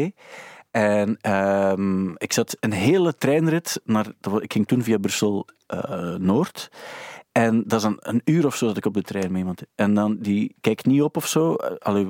En 0.70 1.32
um, 1.32 2.14
ik 2.16 2.32
zat 2.32 2.56
een 2.60 2.72
hele 2.72 3.14
treinrit 3.14 3.80
naar... 3.84 4.06
Ik 4.38 4.52
ging 4.52 4.66
toen 4.66 4.82
via 4.82 4.98
Brussel-Noord. 4.98 6.68
Eh, 7.32 7.42
en 7.44 7.62
dat 7.66 7.78
is 7.78 7.84
een, 7.84 7.98
een, 8.00 8.20
uur 8.24 8.46
of 8.46 8.56
zo 8.56 8.66
dat 8.66 8.76
ik 8.76 8.86
op 8.86 8.94
de 8.94 9.02
trein 9.02 9.30
met 9.30 9.40
iemand. 9.40 9.62
En 9.74 9.94
dan, 9.94 10.16
die 10.20 10.56
kijkt 10.60 10.86
niet 10.86 11.02
op 11.02 11.16
of 11.16 11.26
zo. 11.26 11.54
Allee, 11.78 12.08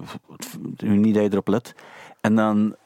niet 0.77 1.15
dat 1.15 1.23
je 1.23 1.33
erop 1.33 1.49
let. 1.49 1.75
En 2.21 2.35
dan, 2.35 2.77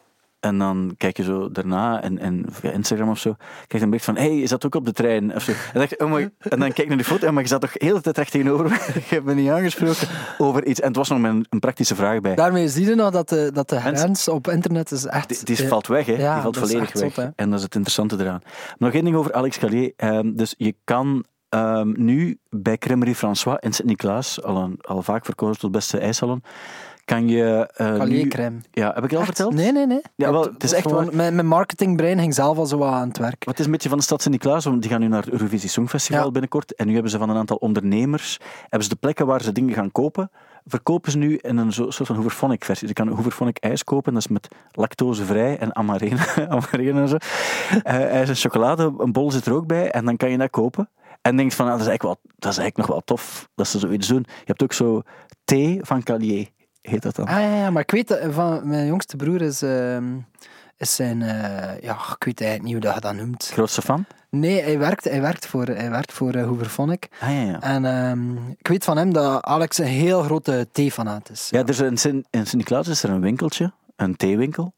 en 0.40 0.58
dan 0.58 0.94
kijk 0.96 1.16
je 1.16 1.22
zo 1.22 1.50
daarna 1.50 2.02
en, 2.02 2.18
en 2.18 2.44
via 2.50 2.70
Instagram 2.70 3.08
of 3.08 3.18
zo, 3.18 3.34
kijk 3.58 3.72
je 3.72 3.80
een 3.80 3.90
beetje 3.90 4.04
van, 4.04 4.16
hey, 4.16 4.38
is 4.38 4.50
dat 4.50 4.66
ook 4.66 4.74
op 4.74 4.84
de 4.84 4.92
trein? 4.92 5.34
Of 5.34 5.42
zo. 5.42 5.52
En, 5.72 5.88
dan, 5.98 6.12
oh 6.12 6.20
en 6.20 6.30
dan 6.38 6.58
kijk 6.58 6.76
je 6.76 6.86
naar 6.86 6.96
die 6.96 7.06
foto, 7.06 7.32
maar 7.32 7.42
je 7.42 7.48
zat 7.48 7.60
toch 7.60 7.72
heel 7.74 7.94
de 7.94 8.00
tijd 8.00 8.16
recht 8.16 8.30
tegenover 8.30 8.68
me. 8.68 8.74
je 9.08 9.14
hebt 9.14 9.24
me 9.24 9.34
niet 9.34 9.50
aangesproken 9.50 10.08
over 10.38 10.66
iets. 10.66 10.80
En 10.80 10.86
het 10.86 10.96
was 10.96 11.08
nog 11.08 11.22
een, 11.22 11.46
een 11.50 11.60
praktische 11.60 11.94
vraag 11.94 12.20
bij. 12.20 12.34
Daarmee 12.34 12.68
zie 12.68 12.86
je 12.86 12.94
nog 12.94 13.10
dat 13.10 13.28
de, 13.28 13.50
dat 13.52 13.68
de 13.68 13.80
grens 13.80 14.28
op 14.28 14.48
internet 14.48 14.90
is 14.90 15.06
echt... 15.06 15.28
Die, 15.46 15.56
die 15.56 15.68
valt 15.68 15.86
weg, 15.86 16.06
hè. 16.06 16.16
die 16.16 16.42
valt 16.42 16.58
volledig 16.58 16.92
weg. 16.92 17.16
en 17.36 17.50
dat 17.50 17.58
is 17.58 17.64
het 17.64 17.74
interessante 17.74 18.16
eraan. 18.20 18.40
Nog 18.78 18.92
één 18.92 19.04
ding 19.04 19.16
over 19.16 19.32
Alex 19.32 19.58
Callier. 19.58 19.92
Um, 19.96 20.36
dus 20.36 20.54
je 20.58 20.74
kan 20.84 21.24
um, 21.54 21.94
nu 21.96 22.38
bij 22.50 22.78
Cremerie 22.78 23.14
François 23.14 23.56
in 23.60 23.72
Sint-Niklaas, 23.72 24.42
al, 24.42 24.70
al 24.80 25.02
vaak 25.02 25.24
verkozen 25.24 25.60
tot 25.60 25.72
beste 25.72 25.98
ijssalon, 25.98 26.42
kan 27.12 27.28
je... 27.28 27.70
Uh, 28.10 28.28
crème. 28.28 28.60
Ja, 28.70 28.92
heb 28.94 29.04
ik 29.04 29.10
het 29.10 29.18
al 29.18 29.24
verteld? 29.24 29.54
Nee, 29.54 29.72
nee, 29.72 29.86
nee. 29.86 30.00
Ja, 30.14 30.32
wel, 30.32 30.42
het 30.42 30.64
is 30.64 30.72
echt 30.72 30.86
gewoon, 30.86 31.08
Mijn, 31.12 31.34
mijn 31.34 31.46
marketingbrein 31.46 32.18
ging 32.18 32.34
zelf 32.34 32.58
al 32.58 32.66
zo 32.66 32.84
aan 32.84 33.08
het 33.08 33.18
werk. 33.18 33.44
Wat 33.44 33.58
is 33.58 33.64
een 33.64 33.70
beetje 33.70 33.88
van 33.88 33.98
de 33.98 34.04
stad 34.04 34.22
Sint-Niklaas, 34.22 34.64
want 34.64 34.82
die 34.82 34.90
gaan 34.90 35.00
nu 35.00 35.08
naar 35.08 35.22
het 35.22 35.32
Eurovisie 35.32 35.68
Songfestival 35.68 36.30
binnenkort. 36.30 36.74
En 36.74 36.86
nu 36.86 36.92
hebben 36.92 37.10
ze 37.10 37.18
van 37.18 37.30
een 37.30 37.36
aantal 37.36 37.56
ondernemers, 37.56 38.38
hebben 38.60 38.82
ze 38.82 38.88
de 38.88 38.96
plekken 38.96 39.26
waar 39.26 39.42
ze 39.42 39.52
dingen 39.52 39.74
gaan 39.74 39.92
kopen, 39.92 40.30
verkopen 40.64 41.10
ze 41.10 41.18
nu 41.18 41.36
in 41.36 41.56
een 41.56 41.72
soort 41.72 41.96
van 41.96 42.16
Hooverphonic 42.16 42.64
versie. 42.64 42.88
Je 42.88 42.94
kan 42.94 43.08
Hooverphonic 43.08 43.58
ijs 43.58 43.84
kopen, 43.84 44.12
dat 44.12 44.22
is 44.22 44.28
met 44.28 44.48
lactosevrij 44.70 45.58
en 45.58 45.76
amarene, 45.76 46.26
amarene 46.48 47.00
en 47.00 47.08
zo. 47.08 47.16
Uh, 47.72 47.80
ijs 47.84 48.28
en 48.28 48.36
chocolade, 48.36 48.94
een 48.98 49.12
bol 49.12 49.30
zit 49.30 49.46
er 49.46 49.52
ook 49.52 49.66
bij 49.66 49.90
en 49.90 50.04
dan 50.04 50.16
kan 50.16 50.30
je 50.30 50.38
dat 50.38 50.50
kopen. 50.50 50.88
En 51.22 51.36
denkt 51.36 51.54
van, 51.54 51.66
ah, 51.66 51.72
dat, 51.72 51.80
is 51.80 51.86
eigenlijk 51.86 52.20
wel, 52.20 52.32
dat 52.38 52.52
is 52.52 52.58
eigenlijk 52.58 52.76
nog 52.76 52.86
wel 52.86 53.00
tof 53.04 53.48
dat 53.54 53.66
ze 53.66 53.78
zoiets 53.78 54.08
doen. 54.08 54.24
Je 54.26 54.44
hebt 54.44 54.62
ook 54.62 54.72
zo 54.72 55.02
thee 55.44 55.78
van 55.82 56.02
Calier, 56.02 56.48
heet 56.82 57.02
dat 57.02 57.16
dan. 57.16 57.26
Ah 57.26 57.40
ja, 57.40 57.54
ja 57.54 57.70
maar 57.70 57.82
ik 57.82 57.90
weet 57.90 58.08
dat 58.08 58.18
van 58.30 58.68
mijn 58.68 58.86
jongste 58.86 59.16
broer 59.16 59.42
is, 59.42 59.62
uh, 59.62 59.96
is 60.76 60.94
zijn, 60.94 61.20
uh, 61.20 61.80
ja, 61.80 61.94
ik 62.18 62.24
weet 62.24 62.40
eigenlijk 62.40 62.62
niet 62.62 62.72
hoe 62.72 62.80
dat 62.80 62.94
je 62.94 63.00
dat 63.00 63.14
noemt. 63.14 63.50
Grootste 63.52 63.82
fan? 63.82 64.04
Nee, 64.30 64.62
hij 64.62 64.78
werkt, 64.78 65.04
hij 65.04 65.20
werkt 65.20 65.46
voor, 65.46 65.64
hij 65.66 65.90
werkt 65.90 66.12
voor 66.12 66.34
uh, 66.34 66.44
Hooverphonic. 66.44 67.08
Ah, 67.20 67.28
ja, 67.30 67.40
ja. 67.40 67.60
En 67.60 67.84
um, 67.84 68.48
ik 68.58 68.68
weet 68.68 68.84
van 68.84 68.96
hem 68.96 69.12
dat 69.12 69.42
Alex 69.42 69.78
een 69.78 69.86
heel 69.86 70.22
grote 70.22 70.68
theefanaat 70.72 71.30
is. 71.30 71.48
Ja, 71.50 71.58
ja. 71.58 71.64
Er 71.64 71.70
is 71.70 71.80
in, 71.80 71.96
Sint, 71.96 72.26
in 72.30 72.46
Sint-Niklaas 72.46 72.88
is 72.88 73.02
er 73.02 73.10
een 73.10 73.20
winkeltje, 73.20 73.72
een 73.96 74.16
theewinkel. 74.16 74.74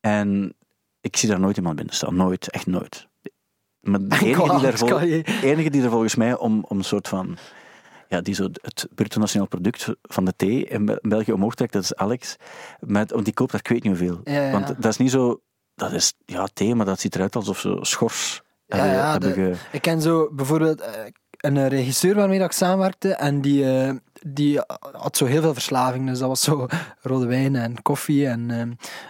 En 0.00 0.54
ik 1.00 1.16
zie 1.16 1.28
daar 1.28 1.40
nooit 1.40 1.56
iemand 1.56 1.76
binnen 1.76 1.94
staan. 1.94 2.16
Nooit, 2.16 2.50
echt 2.50 2.66
nooit. 2.66 3.06
Maar 3.80 4.00
de 4.00 4.18
enige, 4.24 4.50
die, 4.50 4.60
daar 4.60 4.76
vol, 4.76 4.98
enige 5.42 5.70
die 5.70 5.82
er 5.82 5.90
volgens 5.90 6.14
mij 6.14 6.36
om, 6.36 6.64
om 6.68 6.78
een 6.78 6.84
soort 6.84 7.08
van 7.08 7.36
ja, 8.08 8.20
die 8.20 8.34
zo 8.34 8.48
het 8.62 8.88
bruto 8.94 9.20
nationaal 9.20 9.48
product 9.48 9.88
van 10.02 10.24
de 10.24 10.32
thee 10.36 10.64
in 10.64 10.98
België 11.02 11.32
omhoog 11.32 11.54
trekt, 11.54 11.72
dat 11.72 11.82
is 11.82 11.94
Alex. 11.94 12.36
Met, 12.80 13.10
want 13.10 13.24
die 13.24 13.34
koopt 13.34 13.50
daar 13.50 13.60
ik 13.60 13.68
weet 13.68 13.82
niet 13.82 13.98
hoeveel. 13.98 14.50
Want 14.52 14.66
dat 14.66 14.92
is 14.92 14.96
niet 14.96 15.10
zo... 15.10 15.40
Dat 15.74 15.92
is 15.92 16.14
ja, 16.24 16.48
thee, 16.52 16.74
maar 16.74 16.86
dat 16.86 17.00
ziet 17.00 17.14
eruit 17.14 17.36
alsof 17.36 17.58
ze 17.58 17.78
schors 17.80 18.42
ja, 18.66 18.84
ja, 18.84 19.18
Ik 19.72 19.82
ken 19.82 20.00
zo 20.00 20.28
bijvoorbeeld 20.32 20.80
eh, 20.80 20.92
een 21.30 21.68
regisseur 21.68 22.14
waarmee 22.14 22.40
ik 22.40 22.52
samenwerkte 22.52 23.14
en 23.14 23.40
die, 23.40 23.78
eh, 23.78 23.94
die 24.26 24.60
had 24.92 25.16
zo 25.16 25.24
heel 25.24 25.40
veel 25.40 25.52
verslaving. 25.52 26.08
Dus 26.08 26.18
dat 26.18 26.28
was 26.28 26.40
zo 26.40 26.66
rode 27.00 27.26
wijn 27.26 27.56
en 27.56 27.82
koffie. 27.82 28.26
En, 28.26 28.48
uh, 28.48 28.60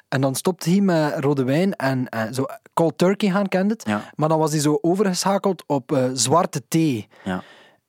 en 0.09 0.21
dan 0.21 0.35
stopte 0.35 0.71
hij 0.71 0.81
met 0.81 1.15
rode 1.19 1.45
wijn 1.45 1.77
en 1.77 2.09
zo 2.35 2.45
cold 2.75 2.99
turkey 2.99 3.31
gaan, 3.31 3.49
kende 3.49 3.75
het. 3.75 3.87
Maar 4.15 4.29
dan 4.29 4.39
was 4.39 4.51
hij 4.51 4.61
zo 4.61 4.79
overgeschakeld 4.81 5.65
op 5.67 5.99
zwarte 6.13 6.63
thee. 6.69 7.09
Ja. 7.25 7.43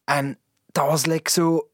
En 0.03 0.37
dat 0.77 0.87
was 0.87 1.05
like 1.05 1.31
zo... 1.31 1.69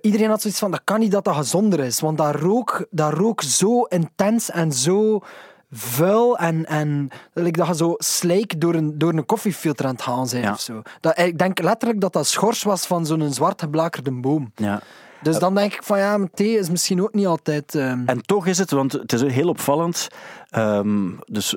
Iedereen 0.00 0.28
had 0.28 0.40
zoiets 0.40 0.58
van, 0.58 0.70
dat 0.70 0.80
kan 0.84 1.00
niet 1.00 1.10
dat 1.10 1.24
dat 1.24 1.34
gezonder 1.34 1.80
is. 1.80 2.00
Want 2.00 2.18
dat 2.18 2.34
rook, 2.34 2.86
dat 2.90 3.12
rook 3.12 3.42
zo 3.42 3.82
intens 3.82 4.50
en 4.50 4.72
zo 4.72 5.20
vuil 5.70 6.38
en, 6.38 6.66
en 6.66 7.08
like 7.32 7.58
dat 7.58 7.66
je 7.66 7.74
zo 7.74 7.94
slijk 7.98 8.60
door 8.60 8.74
een, 8.74 8.98
door 8.98 9.12
een 9.12 9.26
koffiefilter 9.26 9.86
aan 9.86 9.92
het 9.92 10.02
gaan 10.02 10.28
zijn 10.28 10.50
of 10.50 10.60
zo. 10.60 10.82
Dat, 11.00 11.18
ik 11.18 11.38
denk 11.38 11.62
letterlijk 11.62 12.00
dat 12.00 12.12
dat 12.12 12.26
schors 12.26 12.62
was 12.62 12.86
van 12.86 13.06
zo'n 13.06 13.32
zwart 13.32 13.60
geblakerde 13.60 14.12
boom. 14.12 14.52
Ja. 14.54 14.80
Dus 15.22 15.38
dan 15.38 15.54
denk 15.54 15.72
ik 15.72 15.82
van 15.82 15.98
ja, 15.98 16.18
thee 16.34 16.58
is 16.58 16.70
misschien 16.70 17.02
ook 17.02 17.14
niet 17.14 17.26
altijd. 17.26 17.74
Um... 17.74 18.02
En 18.06 18.22
toch 18.22 18.46
is 18.46 18.58
het, 18.58 18.70
want 18.70 18.92
het 18.92 19.12
is 19.12 19.22
heel 19.22 19.48
opvallend. 19.48 20.08
Um, 20.56 21.18
dus 21.26 21.56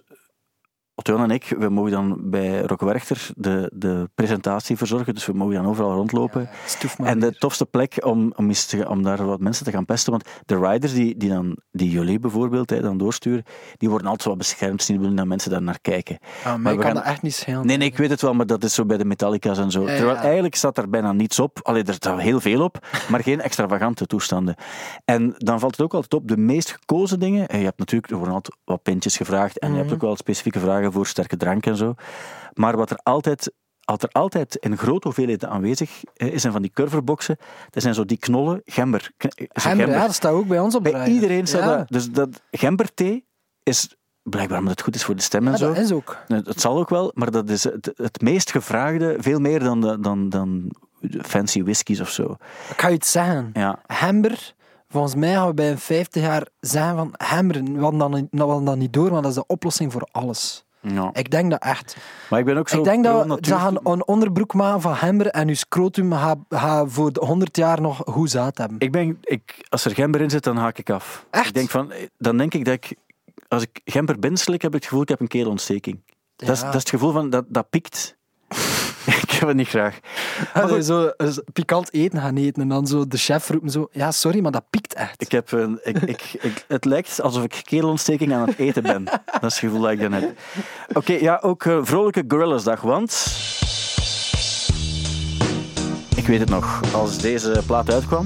Otto 0.95 1.17
en 1.17 1.31
ik, 1.31 1.55
we 1.57 1.69
mogen 1.69 1.91
dan 1.91 2.17
bij 2.29 2.61
Rock 2.61 2.81
Werchter 2.81 3.29
de, 3.35 3.71
de 3.73 4.09
presentatie 4.15 4.77
verzorgen, 4.77 5.13
dus 5.13 5.25
we 5.25 5.33
mogen 5.33 5.53
dan 5.53 5.65
overal 5.65 5.93
rondlopen. 5.93 6.49
Ja, 6.97 7.05
en 7.05 7.19
de 7.19 7.35
tofste 7.37 7.65
plek 7.65 8.05
om, 8.05 8.33
om, 8.35 8.51
te, 8.51 8.89
om 8.89 9.03
daar 9.03 9.25
wat 9.25 9.39
mensen 9.39 9.65
te 9.65 9.71
gaan 9.71 9.85
pesten, 9.85 10.11
want 10.11 10.29
de 10.45 10.59
riders 10.59 10.93
die, 10.93 11.17
die 11.17 11.29
dan, 11.29 11.57
die 11.71 11.89
Jolie 11.89 12.19
bijvoorbeeld 12.19 12.69
hè, 12.69 12.81
dan 12.81 12.97
doorsturen, 12.97 13.43
die 13.77 13.89
worden 13.89 14.07
altijd 14.07 14.27
wat 14.27 14.37
beschermd, 14.37 14.89
niet 14.89 14.99
willen 14.99 15.15
dat 15.15 15.25
mensen 15.25 15.51
daar 15.51 15.61
naar 15.61 15.79
kijken. 15.81 16.17
Ah, 16.43 16.55
maar, 16.55 16.73
ik 16.73 16.79
kan 16.79 16.87
gaan... 16.87 16.95
dat 16.95 17.03
echt 17.03 17.21
niet 17.21 17.33
schelen. 17.33 17.65
Nee, 17.65 17.77
nee, 17.77 17.87
ik 17.87 17.97
weet 17.97 18.09
het 18.09 18.21
wel, 18.21 18.33
maar 18.33 18.45
dat 18.45 18.63
is 18.63 18.73
zo 18.73 18.85
bij 18.85 18.97
de 18.97 19.05
Metallica's 19.05 19.57
en 19.57 19.71
zo. 19.71 19.85
Terwijl 19.85 20.15
eigenlijk 20.15 20.55
staat 20.55 20.77
er 20.77 20.89
bijna 20.89 21.11
niets 21.11 21.39
op, 21.39 21.59
alleen 21.61 21.85
er 21.85 21.93
staat 21.93 22.19
heel 22.19 22.39
veel 22.39 22.63
op, 22.63 22.87
maar 23.09 23.23
geen 23.23 23.41
extravagante 23.41 24.05
toestanden. 24.05 24.55
En 25.05 25.33
dan 25.37 25.59
valt 25.59 25.71
het 25.71 25.85
ook 25.85 25.93
altijd 25.93 26.13
op, 26.13 26.27
de 26.27 26.37
meest 26.37 26.71
gekozen 26.71 27.19
dingen, 27.19 27.47
en 27.47 27.59
je 27.59 27.65
hebt 27.65 27.79
natuurlijk, 27.79 28.11
er 28.11 28.17
worden 28.17 28.35
altijd 28.35 28.57
wat 28.63 28.83
pintjes 28.83 29.17
gevraagd, 29.17 29.59
en 29.59 29.69
je 29.69 29.75
hebt 29.75 29.85
mhm. 29.85 29.95
ook 29.95 30.01
wel 30.01 30.15
specifieke 30.15 30.59
vragen 30.59 30.80
voor 30.89 31.07
sterke 31.07 31.37
drank 31.37 31.65
en 31.65 31.75
zo. 31.75 31.93
Maar 32.53 32.77
wat 32.77 32.91
er 32.91 32.99
altijd 33.03 33.51
wat 33.81 34.03
er 34.03 34.09
altijd 34.11 34.55
in 34.55 34.77
grote 34.77 35.07
hoeveelheden 35.07 35.49
aanwezig 35.49 36.03
is, 36.13 36.41
zijn 36.41 36.53
van 36.53 36.61
die 36.61 36.71
curverboxen. 36.73 37.37
Dat 37.69 37.81
zijn 37.83 37.93
zo 37.93 38.05
die 38.05 38.17
knollen, 38.17 38.61
gember. 38.65 39.11
Gember, 39.37 39.89
ja, 39.89 40.01
dat 40.01 40.13
staat 40.13 40.33
ook 40.33 40.47
bij 40.47 40.59
ons 40.59 40.75
op 40.75 40.83
Bij 40.83 41.07
iedereen 41.07 41.47
staat 41.47 41.77
dat. 41.77 41.89
Dus 41.89 42.11
dat 42.11 42.41
gemberthee 42.51 43.25
is 43.63 43.95
blijkbaar 44.23 44.57
omdat 44.57 44.71
het 44.71 44.81
goed 44.81 44.95
is 44.95 45.03
voor 45.03 45.15
de 45.15 45.21
stem 45.21 45.47
en 45.47 45.57
zo. 45.57 45.67
dat 45.67 45.77
is 45.77 45.91
ook. 45.91 46.17
Het 46.27 46.61
zal 46.61 46.77
ook 46.77 46.89
wel, 46.89 47.11
maar 47.13 47.31
dat 47.31 47.49
is 47.49 47.63
het, 47.63 47.91
het 47.95 48.21
meest 48.21 48.51
gevraagde, 48.51 49.15
veel 49.19 49.39
meer 49.39 49.59
dan, 49.59 50.01
dan, 50.01 50.29
dan 50.29 50.71
fancy 51.21 51.63
whiskies 51.63 52.01
of 52.01 52.09
zo. 52.09 52.35
Ik 52.69 52.81
ga 52.81 52.87
je 52.87 52.93
iets 52.93 53.11
zeggen. 53.11 53.49
Ja. 53.53 53.79
Gember 53.87 54.53
Volgens 54.91 55.15
mij 55.15 55.33
gaan 55.33 55.47
we 55.47 55.53
bij 55.53 55.71
een 55.71 55.79
50 55.79 56.21
jaar 56.21 56.47
zijn 56.59 56.95
van 56.95 57.13
hemmeren. 57.17 57.73
We 57.73 57.81
hadden 57.81 58.27
dat, 58.31 58.65
dat 58.65 58.77
niet 58.77 58.93
door, 58.93 59.09
want 59.09 59.23
dat 59.23 59.31
is 59.31 59.37
de 59.37 59.45
oplossing 59.45 59.91
voor 59.91 60.07
alles. 60.11 60.65
Ja. 60.81 61.09
Ik 61.13 61.31
denk 61.31 61.51
dat 61.51 61.61
echt. 61.61 61.97
Maar 62.29 62.39
ik 62.39 62.45
ben 62.45 62.57
ook 62.57 62.69
zo. 62.69 62.77
Ik 62.77 62.83
denk 62.83 63.03
dat 63.03 63.45
ze 63.45 63.55
gaan 63.55 63.77
een 63.83 64.07
onderbroek 64.07 64.53
maken 64.53 64.81
van 64.81 64.95
gember 64.95 65.27
en 65.27 65.47
uw 65.47 65.55
scrotum 65.55 66.13
gaat 66.13 66.91
voor 66.91 67.11
100 67.13 67.57
jaar 67.57 67.81
nog 67.81 68.01
goed 68.05 68.29
zaad 68.29 68.57
hebben. 68.57 68.79
Ik 68.79 68.91
ben, 68.91 69.17
ik, 69.21 69.65
als 69.69 69.85
er 69.85 69.93
gember 69.93 70.21
in 70.21 70.29
zit, 70.29 70.43
dan 70.43 70.57
haak 70.57 70.77
ik 70.77 70.89
af. 70.89 71.25
Echt? 71.29 71.47
Ik 71.47 71.53
denk 71.53 71.69
van, 71.69 71.91
dan 72.17 72.37
denk 72.37 72.53
ik 72.53 72.65
dat 72.65 72.73
ik, 72.73 72.95
als 73.47 73.63
ik 73.63 73.81
gember 73.85 74.19
binnenslik, 74.19 74.61
heb 74.61 74.71
ik 74.71 74.75
het 74.75 74.85
gevoel, 74.85 75.01
ik 75.01 75.09
heb 75.09 75.19
een 75.19 75.27
keelontsteking. 75.27 75.99
Ja. 76.35 76.47
Dat, 76.47 76.55
is, 76.55 76.61
dat 76.61 76.73
is 76.73 76.79
het 76.79 76.89
gevoel 76.89 77.11
van, 77.11 77.29
dat, 77.29 77.45
dat 77.47 77.69
pikt. 77.69 78.17
Ik 79.41 79.47
heb 79.47 79.57
het 79.57 79.65
niet 79.65 79.75
graag. 79.75 79.99
Maar 80.53 80.81
zo 80.81 81.11
pikant 81.53 81.93
eten 81.93 82.19
gaan 82.19 82.37
eten 82.37 82.61
en 82.61 82.67
dan 82.67 82.87
zo 82.87 83.07
de 83.07 83.17
chef 83.17 83.49
roept 83.49 83.71
zo, 83.71 83.87
ja 83.91 84.11
sorry, 84.11 84.39
maar 84.39 84.51
dat 84.51 84.63
piekt 84.69 84.93
echt. 84.93 85.21
Ik 85.21 85.31
heb 85.31 85.51
een, 85.51 85.79
ik, 85.83 85.97
ik, 86.01 86.21
ik, 86.41 86.65
het 86.67 86.85
lijkt 86.85 87.21
alsof 87.21 87.43
ik 87.43 87.61
keelontsteking 87.63 88.33
aan 88.33 88.47
het 88.47 88.57
eten 88.57 88.83
ben. 88.83 89.03
dat 89.05 89.23
is 89.25 89.39
het 89.41 89.53
gevoel 89.53 89.81
dat 89.81 89.91
ik 89.91 89.99
dan 89.99 90.13
heb. 90.13 90.37
Oké, 90.93 91.13
ja, 91.13 91.39
ook 91.41 91.63
uh, 91.63 91.79
vrolijke 91.81 92.23
Gorillas-dag, 92.27 92.81
want... 92.81 93.25
Ik 96.15 96.27
weet 96.27 96.39
het 96.39 96.49
nog, 96.49 96.93
als 96.93 97.17
deze 97.17 97.61
plaat 97.65 97.91
uitkwam, 97.93 98.25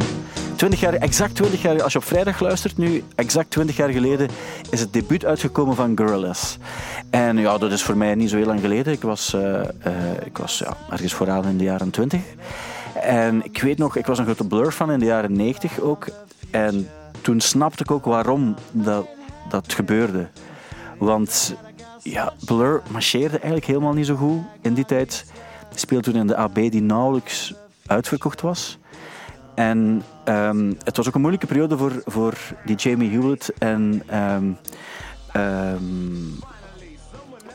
20 0.56 0.80
jaar, 0.80 0.94
exact 0.94 1.36
20 1.36 1.62
jaar, 1.62 1.84
als 1.84 1.94
je 1.94 1.98
op 1.98 2.06
vrijdag 2.06 2.40
luistert 2.40 2.78
nu, 2.78 3.04
exact 3.16 3.52
20 3.52 3.76
jaar 3.76 3.90
geleden 3.90 4.30
is 4.70 4.80
het 4.80 4.94
debuut 4.94 5.26
uitgekomen 5.26 5.76
van 5.76 5.98
Gorillaz. 5.98 6.58
En 7.10 7.38
ja, 7.38 7.58
dat 7.58 7.72
is 7.72 7.84
voor 7.84 7.98
mij 7.98 8.16
niet 8.16 8.30
zo 8.30 8.36
heel 8.36 8.46
lang 8.46 8.60
geleden. 8.60 8.94
Ik 8.94 9.02
was, 9.02 9.34
uh, 9.34 9.62
ik 10.26 10.38
was 10.38 10.58
ja, 10.58 10.78
ergens 10.90 11.14
vooraan 11.14 11.46
in 11.46 11.58
de 11.58 11.64
jaren 11.64 11.90
20. 11.90 12.22
En 13.02 13.44
ik 13.44 13.62
weet 13.62 13.78
nog, 13.78 13.96
ik 13.96 14.06
was 14.06 14.18
een 14.18 14.26
grote 14.26 14.48
Blur 14.48 14.72
fan 14.72 14.92
in 14.92 15.00
de 15.00 15.06
jaren 15.06 15.36
90 15.36 15.80
ook. 15.80 16.08
En 16.52 16.90
toen 17.22 17.40
snapte 17.40 17.84
ik 17.84 17.92
ook 17.92 18.06
waarom 18.06 18.56
dat, 18.72 19.08
dat 19.50 19.74
gebeurde. 19.74 20.28
Want 20.98 21.56
ja, 22.02 22.34
Blur 22.46 22.82
marcheerde 22.90 23.38
eigenlijk 23.38 23.66
helemaal 23.66 23.94
niet 23.94 24.06
zo 24.06 24.16
goed 24.16 24.42
in 24.62 24.74
die 24.74 24.86
tijd. 24.86 25.26
Speelde 25.74 26.12
toen 26.12 26.22
in 26.22 26.28
de 26.28 26.36
AB 26.36 26.56
die 26.56 26.82
nauwelijks 26.82 27.54
uitverkocht 27.86 28.42
was. 28.42 28.78
En 29.56 30.04
um, 30.26 30.78
het 30.84 30.98
was 30.98 31.08
ook 31.08 31.14
een 31.16 31.22
moeilijke 31.22 31.48
periode 31.48 31.78
voor, 31.78 32.02
voor 32.06 32.34
die 32.66 32.76
Jamie 32.76 33.10
Hewlett 33.10 33.54
en 33.58 34.04
um, 34.14 34.58
um, 35.36 36.40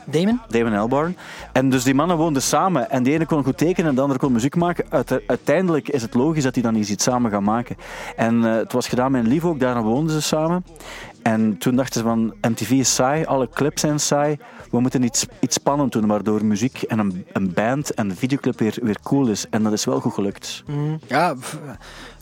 Damon? 0.05 0.41
Damon 0.47 0.73
Albarn. 0.73 1.17
En 1.51 1.69
dus 1.69 1.83
die 1.83 1.93
mannen 1.93 2.17
woonden 2.17 2.41
samen. 2.41 2.89
En 2.89 3.03
de 3.03 3.11
ene 3.11 3.25
kon 3.25 3.43
goed 3.43 3.57
tekenen 3.57 3.89
en 3.89 3.95
de 3.95 4.01
andere 4.01 4.19
kon 4.19 4.31
muziek 4.31 4.55
maken. 4.55 4.85
uiteindelijk 5.27 5.89
is 5.89 6.01
het 6.01 6.13
logisch 6.13 6.43
dat 6.43 6.53
die 6.53 6.63
dan 6.63 6.75
iets 6.75 7.03
samen 7.03 7.31
gaan 7.31 7.43
maken. 7.43 7.77
En 8.15 8.35
uh, 8.35 8.55
het 8.55 8.71
was 8.71 8.87
gedaan 8.87 9.11
met 9.11 9.23
een 9.23 9.29
lief 9.29 9.45
ook, 9.45 9.59
daarna 9.59 9.81
woonden 9.81 10.13
ze 10.13 10.21
samen. 10.21 10.65
En 11.21 11.57
toen 11.57 11.75
dachten 11.75 12.01
ze 12.01 12.07
van, 12.07 12.33
MTV 12.41 12.69
is 12.69 12.95
saai, 12.95 13.25
alle 13.25 13.49
clips 13.49 13.81
zijn 13.81 13.99
saai. 13.99 14.37
We 14.71 14.79
moeten 14.79 15.03
iets, 15.03 15.25
iets 15.39 15.55
spannend 15.55 15.91
doen, 15.91 16.07
waardoor 16.07 16.45
muziek 16.45 16.81
en 16.81 16.99
een, 16.99 17.25
een 17.33 17.53
band 17.53 17.93
en 17.93 18.09
een 18.09 18.15
videoclip 18.15 18.59
weer, 18.59 18.77
weer 18.81 18.97
cool 19.03 19.27
is. 19.27 19.45
En 19.49 19.63
dat 19.63 19.73
is 19.73 19.85
wel 19.85 19.99
goed 19.99 20.13
gelukt. 20.13 20.63
Mm, 20.67 20.99
ja, 21.07 21.35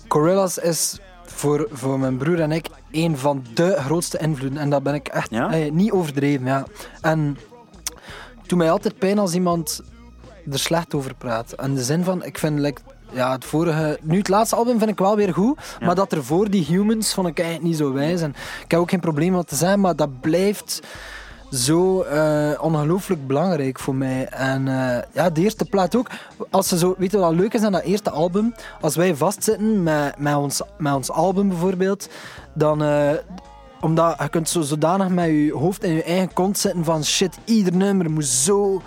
Gorillaz 0.08 0.58
is 0.58 1.00
voor, 1.24 1.68
voor 1.72 2.00
mijn 2.00 2.18
broer 2.18 2.40
en 2.40 2.52
ik 2.52 2.68
een 2.92 3.18
van 3.18 3.44
de 3.54 3.76
grootste 3.78 4.18
invloeden. 4.18 4.60
En 4.60 4.70
dat 4.70 4.84
ben 4.84 4.94
ik 4.94 5.08
echt 5.08 5.32
eh, 5.32 5.72
niet 5.72 5.92
overdreven. 5.92 6.46
Ja. 6.46 6.66
En 7.02 7.38
doet 8.48 8.58
mij 8.58 8.72
altijd 8.72 8.98
pijn 8.98 9.20
als 9.20 9.34
iemand 9.34 9.82
er 10.52 10.60
slecht 10.60 10.94
over 10.94 11.16
praat. 11.16 11.52
En 11.52 11.76
de 11.76 11.84
zin 11.84 12.04
van, 12.04 12.24
ik 12.24 12.38
vind 12.38 12.60
like, 12.60 12.82
ja, 13.12 13.32
het 13.32 13.46
vorige... 13.46 14.00
Nu, 14.02 14.18
het 14.18 14.28
laatste 14.28 14.56
album 14.56 14.78
vind 14.78 14.90
ik 14.90 15.00
wel 15.00 15.16
weer 15.16 15.34
goed, 15.34 15.60
maar 15.80 15.96
dat 15.96 16.12
er 16.12 16.24
voor 16.24 16.50
die 16.50 16.66
humans 16.66 17.14
vond 17.14 17.28
ik 17.28 17.40
eigenlijk 17.40 17.70
niet 17.70 17.78
zo 17.78 17.94
wijs. 17.94 18.22
En 18.22 18.30
ik 18.64 18.72
heb 18.72 18.80
ook 18.80 18.90
geen 18.90 19.00
probleem 19.00 19.32
met 19.32 19.48
te 19.48 19.56
zijn, 19.56 19.80
maar 19.80 19.96
dat 19.96 20.20
blijft 20.20 20.82
zo 21.52 22.04
uh, 22.04 22.52
ongelooflijk 22.62 23.28
belangrijk 23.28 23.80
voor 23.80 23.96
mij. 23.96 24.26
En 24.26 24.66
uh, 24.68 24.98
ja, 25.14 25.30
de 25.30 25.42
eerste 25.42 25.66
plaat 25.66 25.96
ook. 25.96 26.10
Als 26.50 26.68
ze 26.68 26.78
zo, 26.78 26.96
weet 26.98 27.12
je 27.12 27.18
wat 27.18 27.34
leuk 27.34 27.54
is 27.54 27.62
aan 27.62 27.72
dat 27.72 27.84
eerste 27.84 28.10
album? 28.10 28.56
Als 28.82 28.96
wij 28.96 29.16
vastzitten 29.16 29.84
met, 29.84 30.18
met, 30.18 30.36
ons, 30.36 30.62
met 30.78 30.94
ons 30.94 31.12
album 31.12 31.48
bijvoorbeeld, 31.48 32.10
dan... 32.54 32.84
Uh, 32.84 33.12
omdat 33.82 34.16
je 34.20 34.30
kunt 34.30 34.50
zo 34.50 34.62
zodanig 34.62 35.10
met 35.10 35.26
je 35.26 35.54
hoofd 35.54 35.84
in 35.84 35.94
je 35.94 36.04
eigen 36.04 36.34
kont 36.34 36.58
zitten 36.58 36.84
van 36.84 37.04
shit, 37.04 37.38
ieder 37.46 37.76
nummer 37.76 38.12
moet 38.12 38.26
zo 38.26 38.82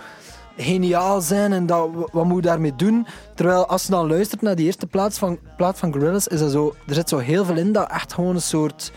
geniaal 0.56 1.20
zijn 1.20 1.52
en 1.52 1.66
dat, 1.66 1.88
wat 2.12 2.24
moet 2.24 2.36
je 2.36 2.48
daarmee 2.48 2.76
doen? 2.76 3.06
Terwijl 3.34 3.66
als 3.66 3.82
je 3.82 3.90
dan 3.90 4.08
luistert 4.08 4.42
naar 4.42 4.56
die 4.56 4.66
eerste 4.66 4.86
plaat 4.86 5.18
van, 5.18 5.38
plaat 5.56 5.78
van 5.78 5.92
Gorillaz, 5.92 6.26
is 6.26 6.40
dat 6.40 6.50
zo, 6.50 6.74
er 6.86 6.94
zit 6.94 7.08
zo 7.08 7.18
heel 7.18 7.44
veel 7.44 7.56
in 7.56 7.72
dat 7.72 7.90
echt 7.90 8.12
gewoon 8.12 8.34
een 8.34 8.42
soort 8.42 8.92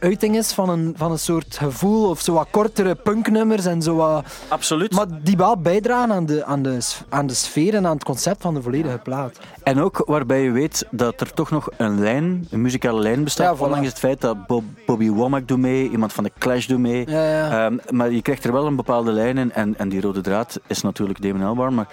uiting 0.00 0.36
is 0.36 0.52
van 0.52 0.68
een, 0.68 0.94
van 0.96 1.10
een 1.10 1.18
soort 1.18 1.58
gevoel 1.58 2.08
of 2.08 2.20
zo 2.20 2.32
wat 2.32 2.48
kortere 2.50 2.94
punknummers 2.94 3.66
en 3.66 3.82
zo 3.82 3.94
wat... 3.94 4.24
Absoluut. 4.48 4.94
Maar 4.94 5.06
die 5.22 5.36
wel 5.36 5.56
bijdragen 5.56 6.12
aan 6.12 6.26
de, 6.26 6.44
aan, 6.44 6.62
de, 6.62 6.78
aan 7.08 7.26
de 7.26 7.34
sfeer 7.34 7.74
en 7.74 7.86
aan 7.86 7.94
het 7.94 8.04
concept 8.04 8.42
van 8.42 8.54
de 8.54 8.62
volledige 8.62 8.98
plaat. 8.98 9.38
En 9.62 9.80
ook 9.80 10.02
waarbij 10.06 10.42
je 10.42 10.50
weet 10.50 10.86
dat 10.90 11.20
er 11.20 11.32
toch 11.32 11.50
nog 11.50 11.68
een 11.76 12.00
lijn, 12.00 12.46
een 12.50 12.62
muzikale 12.62 13.00
lijn 13.00 13.24
bestaat, 13.24 13.58
ja, 13.58 13.64
ondanks 13.64 13.86
het 13.86 13.98
feit 13.98 14.20
dat 14.20 14.46
Bob, 14.46 14.64
Bobby 14.86 15.10
Womack 15.10 15.48
doet 15.48 15.58
mee, 15.58 15.90
iemand 15.90 16.12
van 16.12 16.24
de 16.24 16.32
Clash 16.38 16.66
doet 16.66 16.78
mee. 16.78 17.10
Ja, 17.10 17.22
ja. 17.22 17.66
Um, 17.66 17.80
maar 17.90 18.10
je 18.10 18.22
krijgt 18.22 18.44
er 18.44 18.52
wel 18.52 18.66
een 18.66 18.76
bepaalde 18.76 19.12
lijn 19.12 19.38
in 19.38 19.52
en, 19.52 19.78
en 19.78 19.88
die 19.88 20.00
rode 20.00 20.20
draad 20.20 20.60
is 20.66 20.82
natuurlijk 20.82 21.22
Damon 21.22 21.42
Albarn, 21.42 21.74
maar 21.74 21.88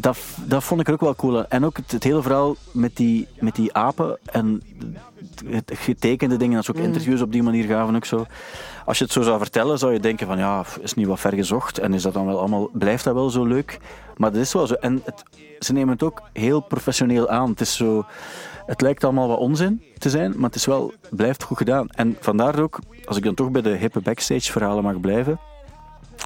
dat, 0.00 0.18
dat 0.44 0.64
vond 0.64 0.80
ik 0.80 0.86
er 0.86 0.92
ook 0.92 1.00
wel 1.00 1.14
cool. 1.14 1.48
En 1.48 1.64
ook 1.64 1.76
het, 1.76 1.92
het 1.92 2.04
hele 2.04 2.22
verhaal 2.22 2.56
met 2.70 2.96
die, 2.96 3.28
met 3.40 3.54
die 3.54 3.74
apen 3.74 4.18
en 4.24 4.62
het 5.46 5.72
getekende 5.74 6.36
dingen, 6.36 6.54
dat 6.54 6.64
ze 6.64 6.70
ook 6.70 6.76
mm. 6.76 6.84
interviews 6.84 7.20
op 7.20 7.32
die 7.32 7.42
manier 7.42 7.64
gaven 7.64 7.96
ook 7.96 8.04
zo. 8.04 8.26
Als 8.84 8.98
je 8.98 9.04
het 9.04 9.12
zo 9.12 9.22
zou 9.22 9.38
vertellen, 9.38 9.78
zou 9.78 9.92
je 9.92 10.00
denken 10.00 10.26
van 10.26 10.38
ja, 10.38 10.64
is 10.80 10.94
niet 10.94 11.06
wat 11.06 11.20
ver 11.20 11.32
gezocht 11.32 11.78
en 11.78 11.94
is 11.94 12.02
dat 12.02 12.12
dan 12.12 12.26
wel 12.26 12.38
allemaal, 12.38 12.68
blijft 12.72 13.04
dat 13.04 13.14
wel 13.14 13.30
zo 13.30 13.44
leuk? 13.44 13.78
Maar 14.16 14.32
dat 14.32 14.40
is 14.40 14.52
wel 14.52 14.66
zo. 14.66 14.74
En 14.74 15.02
het, 15.04 15.22
ze 15.58 15.72
nemen 15.72 15.92
het 15.92 16.02
ook 16.02 16.22
heel 16.32 16.60
professioneel 16.60 17.28
aan. 17.28 17.50
Het 17.50 17.60
is 17.60 17.76
zo, 17.76 18.04
het 18.66 18.80
lijkt 18.80 19.04
allemaal 19.04 19.28
wat 19.28 19.38
onzin 19.38 19.82
te 19.98 20.10
zijn, 20.10 20.32
maar 20.36 20.46
het 20.46 20.54
is 20.54 20.66
wel, 20.66 20.92
blijft 21.10 21.42
goed 21.42 21.56
gedaan. 21.56 21.88
En 21.88 22.16
vandaar 22.20 22.60
ook, 22.60 22.78
als 23.04 23.16
ik 23.16 23.24
dan 23.24 23.34
toch 23.34 23.50
bij 23.50 23.62
de 23.62 23.76
hippe 23.76 24.00
backstage 24.00 24.52
verhalen 24.52 24.82
mag 24.82 25.00
blijven, 25.00 25.38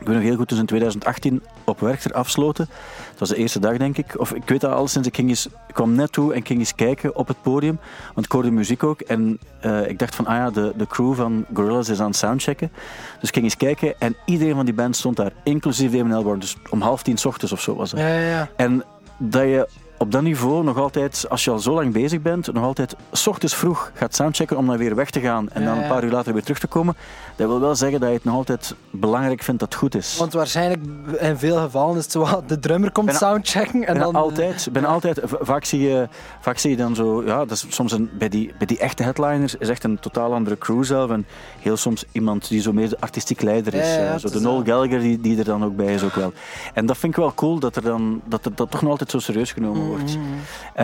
ik 0.00 0.07
weet 0.07 0.14
nog 0.16 0.25
heel 0.25 0.37
goed, 0.37 0.49
dus 0.49 0.59
in 0.59 0.66
2018 0.66 1.43
op 1.64 1.81
Werchter 1.81 2.12
afsloten. 2.12 2.69
Dat 3.11 3.19
was 3.19 3.28
de 3.28 3.37
eerste 3.37 3.59
dag, 3.59 3.76
denk 3.76 3.99
ik. 3.99 4.19
Of 4.19 4.33
ik 4.33 4.49
weet 4.49 4.61
dat 4.61 4.73
al 4.73 4.88
sinds 4.88 5.09
ik 5.09 5.14
ging 5.14 5.28
eens, 5.28 5.47
ik 5.47 5.75
kwam 5.75 5.95
net 5.95 6.12
toe 6.12 6.35
en 6.35 6.47
ging 6.47 6.59
eens 6.59 6.75
kijken 6.75 7.16
op 7.16 7.28
het 7.28 7.43
podium. 7.43 7.78
Want 8.14 8.26
ik 8.26 8.33
hoorde 8.33 8.50
muziek 8.50 8.83
ook. 8.83 9.00
En 9.00 9.38
uh, 9.64 9.88
ik 9.88 9.99
dacht 9.99 10.14
van, 10.14 10.26
ah 10.26 10.37
ja, 10.37 10.50
de, 10.50 10.73
de 10.76 10.87
crew 10.87 11.14
van 11.14 11.47
Gorillaz 11.55 11.88
is 11.88 12.00
aan 12.00 12.07
het 12.07 12.16
soundchecken. 12.16 12.73
Dus 13.21 13.28
ik 13.28 13.35
ging 13.35 13.45
eens 13.45 13.57
kijken 13.57 13.95
en 13.99 14.16
iedereen 14.25 14.55
van 14.55 14.64
die 14.64 14.75
band 14.75 14.97
stond 14.97 15.16
daar. 15.16 15.33
Inclusief 15.43 15.93
Damon 15.93 16.12
Albarn. 16.12 16.38
Dus 16.38 16.57
om 16.71 16.81
half 16.81 17.02
tien 17.02 17.19
ochtends 17.25 17.52
of 17.52 17.61
zo 17.61 17.75
was 17.75 17.90
het. 17.90 18.00
Ja, 18.00 18.09
ja, 18.09 18.28
ja. 18.28 18.49
En 18.57 18.85
dat 19.19 19.43
je 19.43 19.69
op 19.99 20.12
dat 20.12 20.23
niveau 20.23 20.65
nog 20.65 20.79
altijd, 20.79 21.26
als 21.29 21.45
je 21.45 21.50
al 21.50 21.59
zo 21.59 21.75
lang 21.75 21.93
bezig 21.93 22.23
bent, 22.23 22.53
nog 22.53 22.65
altijd 22.65 22.97
s 23.12 23.26
ochtends 23.26 23.55
vroeg 23.55 23.91
gaat 23.95 24.15
soundchecken 24.15 24.57
om 24.57 24.67
dan 24.67 24.76
weer 24.76 24.95
weg 24.95 25.11
te 25.11 25.21
gaan 25.21 25.49
en 25.49 25.65
dan 25.65 25.79
een 25.79 25.88
paar 25.88 26.05
uur 26.05 26.11
later 26.11 26.33
weer 26.33 26.43
terug 26.43 26.59
te 26.59 26.67
komen. 26.67 26.97
Dat 27.37 27.49
wil 27.49 27.61
wel 27.61 27.75
zeggen 27.75 28.00
dat 28.00 28.09
je 28.09 28.15
het 28.15 28.25
nog 28.25 28.35
altijd 28.35 28.75
belangrijk 28.91 29.43
vindt 29.43 29.61
dat 29.61 29.69
het 29.69 29.79
goed 29.79 29.95
is. 29.95 30.17
Want 30.19 30.33
waarschijnlijk 30.33 30.83
in 31.19 31.38
veel 31.38 31.57
gevallen 31.57 31.97
is 31.97 32.03
het 32.03 32.12
zo 32.12 32.43
de 32.47 32.59
drummer 32.59 32.93
komt 32.93 33.15
soundchecken 33.15 33.87
en 33.87 33.99
dan... 33.99 34.15
altijd. 34.15 34.69
Ben 34.73 34.85
altijd. 34.85 35.21
Vaak 35.25 35.65
zie, 35.65 35.81
je, 35.81 36.09
vaak 36.41 36.59
zie 36.59 36.71
je 36.71 36.76
dan 36.76 36.95
zo, 36.95 37.25
ja, 37.25 37.38
dat 37.38 37.50
is 37.50 37.67
soms 37.69 37.93
een, 37.93 38.11
bij, 38.19 38.29
die, 38.29 38.53
bij 38.59 38.67
die 38.67 38.79
echte 38.79 39.03
headliners 39.03 39.55
is 39.55 39.69
echt 39.69 39.85
een 39.85 39.99
totaal 39.99 40.35
andere 40.35 40.59
crew 40.59 40.85
zelf 40.85 41.11
en 41.11 41.26
heel 41.61 41.76
soms 41.76 42.05
iemand 42.12 42.49
die 42.49 42.61
zo 42.61 42.73
meer 42.73 42.88
de 42.88 43.00
artistiek 43.00 43.43
leider 43.43 43.75
is. 43.75 43.95
Ja, 43.95 44.19
zo 44.19 44.29
de 44.29 44.41
Noel 44.41 44.65
Gallagher 44.65 45.00
die, 45.00 45.21
die 45.21 45.38
er 45.38 45.45
dan 45.45 45.65
ook 45.65 45.76
bij 45.76 45.95
is 45.95 46.03
ook 46.03 46.15
wel. 46.15 46.33
En 46.75 46.87
dat 46.87 46.97
vind 46.97 47.12
ik 47.12 47.19
wel 47.19 47.35
cool 47.35 47.59
dat 47.59 47.76
er 47.76 47.83
dan 47.83 48.21
dat, 48.25 48.45
er, 48.45 48.55
dat 48.55 48.71
toch 48.71 48.83
nog 48.83 48.91
altijd 48.91 49.11
zo 49.11 49.19
serieus 49.19 49.53
genomen 49.53 49.86
wordt. 49.87 50.16
Mm. 50.16 50.23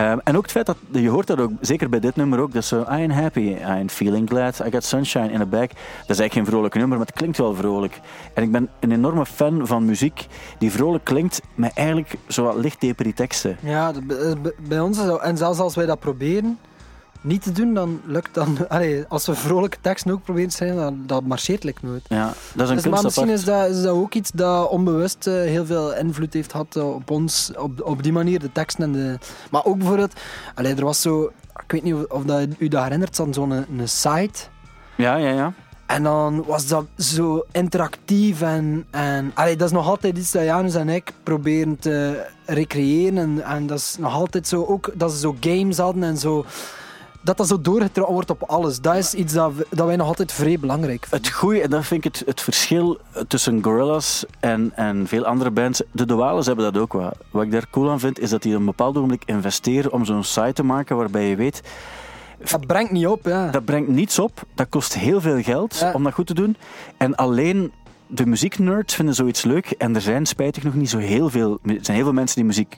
Um, 0.01 0.19
en 0.23 0.37
ook 0.37 0.41
het 0.41 0.51
feit 0.51 0.65
dat, 0.65 0.77
je 0.91 1.09
hoort 1.09 1.27
dat 1.27 1.39
ook, 1.39 1.51
zeker 1.61 1.89
bij 1.89 1.99
dit 1.99 2.15
nummer 2.15 2.39
ook, 2.39 2.53
dat 2.53 2.65
zo, 2.65 2.81
I 2.81 3.03
am 3.03 3.09
happy, 3.09 3.39
I 3.39 3.63
am 3.63 3.89
feeling 3.89 4.29
glad, 4.29 4.59
I 4.65 4.71
got 4.71 4.83
sunshine 4.83 5.31
in 5.31 5.39
the 5.39 5.45
back. 5.45 5.69
Dat 5.69 6.09
is 6.09 6.19
eigenlijk 6.19 6.33
geen 6.33 6.45
vrolijk 6.45 6.73
nummer, 6.73 6.97
maar 6.97 7.07
het 7.07 7.15
klinkt 7.15 7.37
wel 7.37 7.55
vrolijk. 7.55 7.99
En 8.33 8.43
ik 8.43 8.51
ben 8.51 8.69
een 8.79 8.91
enorme 8.91 9.25
fan 9.25 9.67
van 9.67 9.85
muziek 9.85 10.27
die 10.57 10.71
vrolijk 10.71 11.03
klinkt, 11.03 11.41
met 11.55 11.71
eigenlijk 11.73 12.15
zo 12.27 12.43
wat 12.43 12.55
licht 12.55 12.81
teksten. 13.15 13.57
Ja, 13.59 13.91
bij 14.67 14.79
ons 14.79 14.99
is 14.99 15.05
dat, 15.05 15.21
en 15.21 15.37
zelfs 15.37 15.59
als 15.59 15.75
wij 15.75 15.85
dat 15.85 15.99
proberen, 15.99 16.59
niet 17.23 17.41
te 17.41 17.51
doen, 17.51 17.73
dan 17.73 18.01
lukt 18.05 18.33
dan. 18.33 18.57
Allee, 18.67 19.05
als 19.07 19.25
we 19.25 19.35
vrolijke 19.35 19.77
teksten 19.81 20.11
ook 20.11 20.23
proberen 20.23 20.49
te 20.49 20.55
zijn, 20.55 20.75
dan 20.75 21.03
dat 21.05 21.23
marcheert 21.23 21.63
lijkt 21.63 21.81
nooit. 21.81 22.05
Ja, 22.07 22.33
dat 22.53 22.63
is 22.63 22.69
een 22.69 22.75
dus, 22.75 22.91
Maar 22.91 23.03
misschien 23.03 23.29
is 23.29 23.43
dat, 23.43 23.69
is 23.69 23.81
dat 23.81 23.91
ook 23.91 24.13
iets 24.13 24.31
dat 24.31 24.69
onbewust 24.69 25.27
uh, 25.27 25.33
heel 25.33 25.65
veel 25.65 25.95
invloed 25.95 26.33
heeft 26.33 26.51
gehad 26.51 26.75
uh, 26.75 26.93
op 26.95 27.09
ons, 27.11 27.51
op, 27.57 27.81
op 27.83 28.03
die 28.03 28.11
manier, 28.11 28.39
de 28.39 28.51
teksten 28.51 28.83
en 28.83 28.91
de. 28.91 29.17
Maar 29.51 29.65
ook 29.65 29.77
bijvoorbeeld, 29.77 30.13
allee, 30.55 30.75
er 30.75 30.85
was 30.85 31.01
zo. 31.01 31.31
Ik 31.65 31.71
weet 31.71 31.83
niet 31.83 32.07
of 32.07 32.23
dat 32.23 32.47
u 32.57 32.67
dat 32.67 32.83
herinnert, 32.83 33.15
zo'n 33.15 33.51
een, 33.51 33.65
een 33.77 33.89
site. 33.89 34.39
Ja, 34.95 35.15
ja, 35.15 35.29
ja. 35.29 35.53
En 35.85 36.03
dan 36.03 36.43
was 36.45 36.67
dat 36.67 36.85
zo 36.97 37.45
interactief 37.51 38.41
en, 38.41 38.85
en 38.91 39.31
allee, 39.33 39.55
dat 39.55 39.67
is 39.67 39.73
nog 39.73 39.87
altijd 39.87 40.17
iets 40.17 40.31
dat 40.31 40.43
Janus 40.43 40.75
en 40.75 40.89
ik 40.89 41.11
proberen 41.23 41.79
te 41.79 42.25
recreëren. 42.45 43.17
En, 43.17 43.43
en 43.43 43.67
dat 43.67 43.77
is 43.77 43.95
nog 43.99 44.13
altijd 44.13 44.47
zo, 44.47 44.65
ook 44.65 44.91
dat 44.95 45.11
ze 45.11 45.17
zo 45.17 45.35
games 45.39 45.77
hadden 45.77 46.03
en 46.03 46.17
zo 46.17 46.45
dat 47.23 47.37
dat 47.37 47.47
zo 47.47 47.61
doorgetrokken 47.61 48.13
wordt 48.13 48.29
op 48.29 48.43
alles. 48.43 48.81
Dat 48.81 48.95
is 48.95 49.13
iets 49.13 49.33
dat, 49.33 49.51
dat 49.69 49.85
wij 49.85 49.95
nog 49.95 50.07
altijd 50.07 50.31
vrij 50.31 50.59
belangrijk 50.59 51.05
vinden. 51.05 51.27
Het 51.27 51.37
goede, 51.37 51.61
en 51.61 51.69
dat 51.69 51.85
vind 51.85 52.05
ik 52.05 52.13
het, 52.13 52.23
het 52.27 52.41
verschil 52.41 52.97
tussen 53.27 53.63
Gorillaz 53.63 54.23
en, 54.39 54.71
en 54.75 55.07
veel 55.07 55.25
andere 55.25 55.51
bands. 55.51 55.81
De 55.91 56.05
Duales 56.05 56.45
hebben 56.45 56.73
dat 56.73 56.81
ook 56.81 56.93
wel. 56.93 57.11
Wat 57.31 57.43
ik 57.43 57.51
daar 57.51 57.69
cool 57.71 57.91
aan 57.91 57.99
vind, 57.99 58.19
is 58.19 58.29
dat 58.29 58.41
die 58.41 58.55
een 58.55 58.65
bepaald 58.65 58.95
ogenblik 58.95 59.23
investeren 59.25 59.91
om 59.91 60.05
zo'n 60.05 60.23
site 60.23 60.53
te 60.53 60.63
maken 60.63 60.97
waarbij 60.97 61.29
je 61.29 61.35
weet... 61.35 61.61
Dat 62.49 62.67
brengt 62.67 62.91
niet 62.91 63.07
op, 63.07 63.25
ja. 63.25 63.51
Dat 63.51 63.65
brengt 63.65 63.89
niets 63.89 64.19
op. 64.19 64.43
Dat 64.55 64.69
kost 64.69 64.93
heel 64.93 65.21
veel 65.21 65.41
geld 65.41 65.85
om 65.93 66.03
dat 66.03 66.13
goed 66.13 66.27
te 66.27 66.33
doen. 66.33 66.57
En 66.97 67.15
alleen 67.15 67.71
de 68.07 68.25
muzieknerds 68.25 68.95
vinden 68.95 69.15
zoiets 69.15 69.43
leuk. 69.43 69.71
En 69.71 69.95
er 69.95 70.01
zijn 70.01 70.25
spijtig 70.25 70.63
nog 70.63 70.73
niet 70.73 70.89
zo 70.89 70.97
heel 70.97 71.29
veel... 71.29 71.59
Er 71.63 71.77
zijn 71.81 71.95
heel 71.97 72.05
veel 72.05 72.13
mensen 72.13 72.35
die 72.35 72.45
muziek 72.45 72.77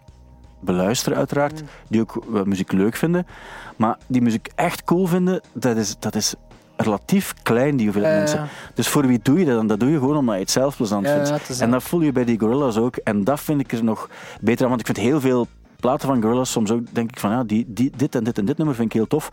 beluisteren 0.65 1.17
uiteraard, 1.17 1.61
mm. 1.61 1.67
die 1.87 2.01
ook 2.01 2.45
muziek 2.45 2.71
leuk 2.71 2.95
vinden. 2.95 3.27
Maar 3.75 3.97
die 4.07 4.21
muziek 4.21 4.49
echt 4.55 4.83
cool 4.83 5.05
vinden, 5.05 5.41
dat 5.53 5.77
is, 5.77 5.95
dat 5.99 6.15
is 6.15 6.35
relatief 6.75 7.33
klein, 7.43 7.75
die 7.75 7.85
hoeveelheid 7.85 8.17
mensen. 8.17 8.47
Dus 8.73 8.87
voor 8.87 9.07
wie 9.07 9.19
doe 9.23 9.39
je 9.39 9.45
dat 9.45 9.55
dan? 9.55 9.67
Dat 9.67 9.79
doe 9.79 9.89
je 9.89 9.99
gewoon 9.99 10.17
omdat 10.17 10.35
je 10.35 10.41
het 10.41 10.51
zelf 10.51 10.75
plezant 10.75 11.07
vindt. 11.07 11.61
en 11.61 11.71
dat 11.71 11.83
voel 11.83 12.01
je 12.01 12.11
bij 12.11 12.25
die 12.25 12.39
Gorillas 12.39 12.77
ook. 12.77 12.95
En 12.95 13.23
dat 13.23 13.39
vind 13.39 13.59
ik 13.59 13.71
er 13.71 13.83
nog 13.83 14.09
beter 14.41 14.63
aan, 14.63 14.69
want 14.69 14.79
ik 14.79 14.95
vind 14.95 15.07
heel 15.07 15.21
veel 15.21 15.47
platen 15.79 16.07
van 16.07 16.21
Gorillas 16.21 16.51
soms 16.51 16.71
ook, 16.71 16.81
denk 16.91 17.11
ik 17.11 17.19
van 17.19 17.31
ja, 17.31 17.43
die, 17.43 17.65
die, 17.67 17.91
dit 17.95 18.15
en 18.15 18.23
dit 18.23 18.37
en 18.37 18.45
dit 18.45 18.57
nummer 18.57 18.75
vind 18.75 18.87
ik 18.87 18.93
heel 18.93 19.07
tof. 19.07 19.29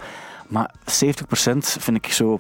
Maar 0.49 0.75
70% 0.79 0.83
vind 1.59 1.97
ik 1.97 2.07
zo 2.07 2.39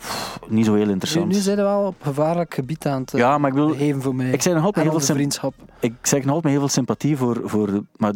niet 0.49 0.67
zo 0.67 0.75
heel 0.75 0.89
interessant. 0.89 1.27
Nu, 1.27 1.35
nu 1.35 1.41
zijn 1.41 1.57
we 1.57 1.63
wel 1.63 1.87
op 1.87 1.95
gevaarlijk 2.03 2.55
gebied 2.55 2.87
aan 2.87 3.01
het 3.01 3.11
ja, 3.11 3.39
maar 3.39 3.51
ik 3.51 3.57
wil, 3.57 3.69
geven 3.69 4.03
voor 4.03 4.15
mij. 4.15 4.31
Ik 4.31 4.43
zeg 4.43 4.55
nog 4.55 4.65
altijd 4.65 4.91
heel 4.91 5.01
veel 5.01 5.15
vriendschap. 5.15 5.55
Ik 5.81 5.95
zeg 6.03 6.25
nog 6.25 6.35
altijd 6.35 6.53
heel 6.53 6.63
veel 6.63 6.73
sympathie 6.73 7.17
voor, 7.17 7.41
voor 7.45 7.83
maar 7.97 8.13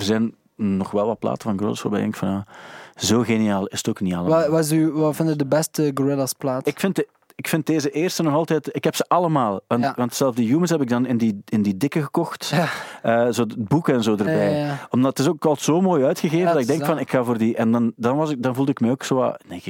er 0.00 0.06
zijn 0.06 0.34
nog 0.56 0.90
wel 0.90 1.06
wat 1.06 1.18
platen 1.18 1.42
van 1.42 1.52
Gorillaz 1.52 1.82
waarbij 1.82 2.02
ik 2.02 2.16
van 2.16 2.28
ja, 2.28 2.46
zo 2.94 3.22
geniaal 3.22 3.66
is 3.66 3.78
het 3.78 3.88
ook 3.88 4.00
niet 4.00 4.14
allemaal. 4.14 4.38
Wat, 4.38 4.48
wat, 4.48 4.70
u, 4.70 4.90
wat 4.92 5.16
vind 5.16 5.28
je 5.28 5.36
de 5.36 5.46
beste 5.46 5.90
Gorillaz 5.94 6.32
plaat? 6.32 6.66
Ik 6.66 6.80
vind, 6.80 6.96
de, 6.96 7.08
ik 7.34 7.48
vind 7.48 7.66
deze 7.66 7.90
eerste 7.90 8.22
nog 8.22 8.34
altijd... 8.34 8.76
Ik 8.76 8.84
heb 8.84 8.94
ze 8.94 9.04
allemaal. 9.08 9.60
Want, 9.66 9.92
want 9.96 10.14
zelfs 10.14 10.36
die 10.36 10.48
Humans 10.48 10.70
heb 10.70 10.80
ik 10.80 10.88
dan 10.88 11.06
in 11.06 11.16
die, 11.16 11.42
in 11.44 11.62
die 11.62 11.76
dikke 11.76 12.02
gekocht. 12.02 12.46
Ja. 12.46 12.68
Uh, 13.26 13.32
zo 13.32 13.42
het 13.42 13.68
boek 13.68 13.88
en 13.88 14.02
zo 14.02 14.16
erbij. 14.16 14.76
Omdat 14.90 15.18
het 15.18 15.26
is 15.26 15.32
ook 15.32 15.44
altijd 15.44 15.64
zo 15.64 15.80
mooi 15.80 16.04
uitgegeven 16.04 16.46
dat 16.46 16.60
ik 16.60 16.66
denk 16.66 16.84
van 16.84 16.98
ik 16.98 17.10
ga 17.10 17.24
voor 17.24 17.38
die... 17.38 17.56
En 17.56 17.72
dan, 17.72 17.92
dan, 17.96 18.16
was 18.16 18.30
ik, 18.30 18.42
dan 18.42 18.54
voelde 18.54 18.70
ik 18.70 18.80
me 18.80 18.90
ook 18.90 19.02
zo 19.02 19.14
wat... 19.14 19.42
Nee. 19.48 19.62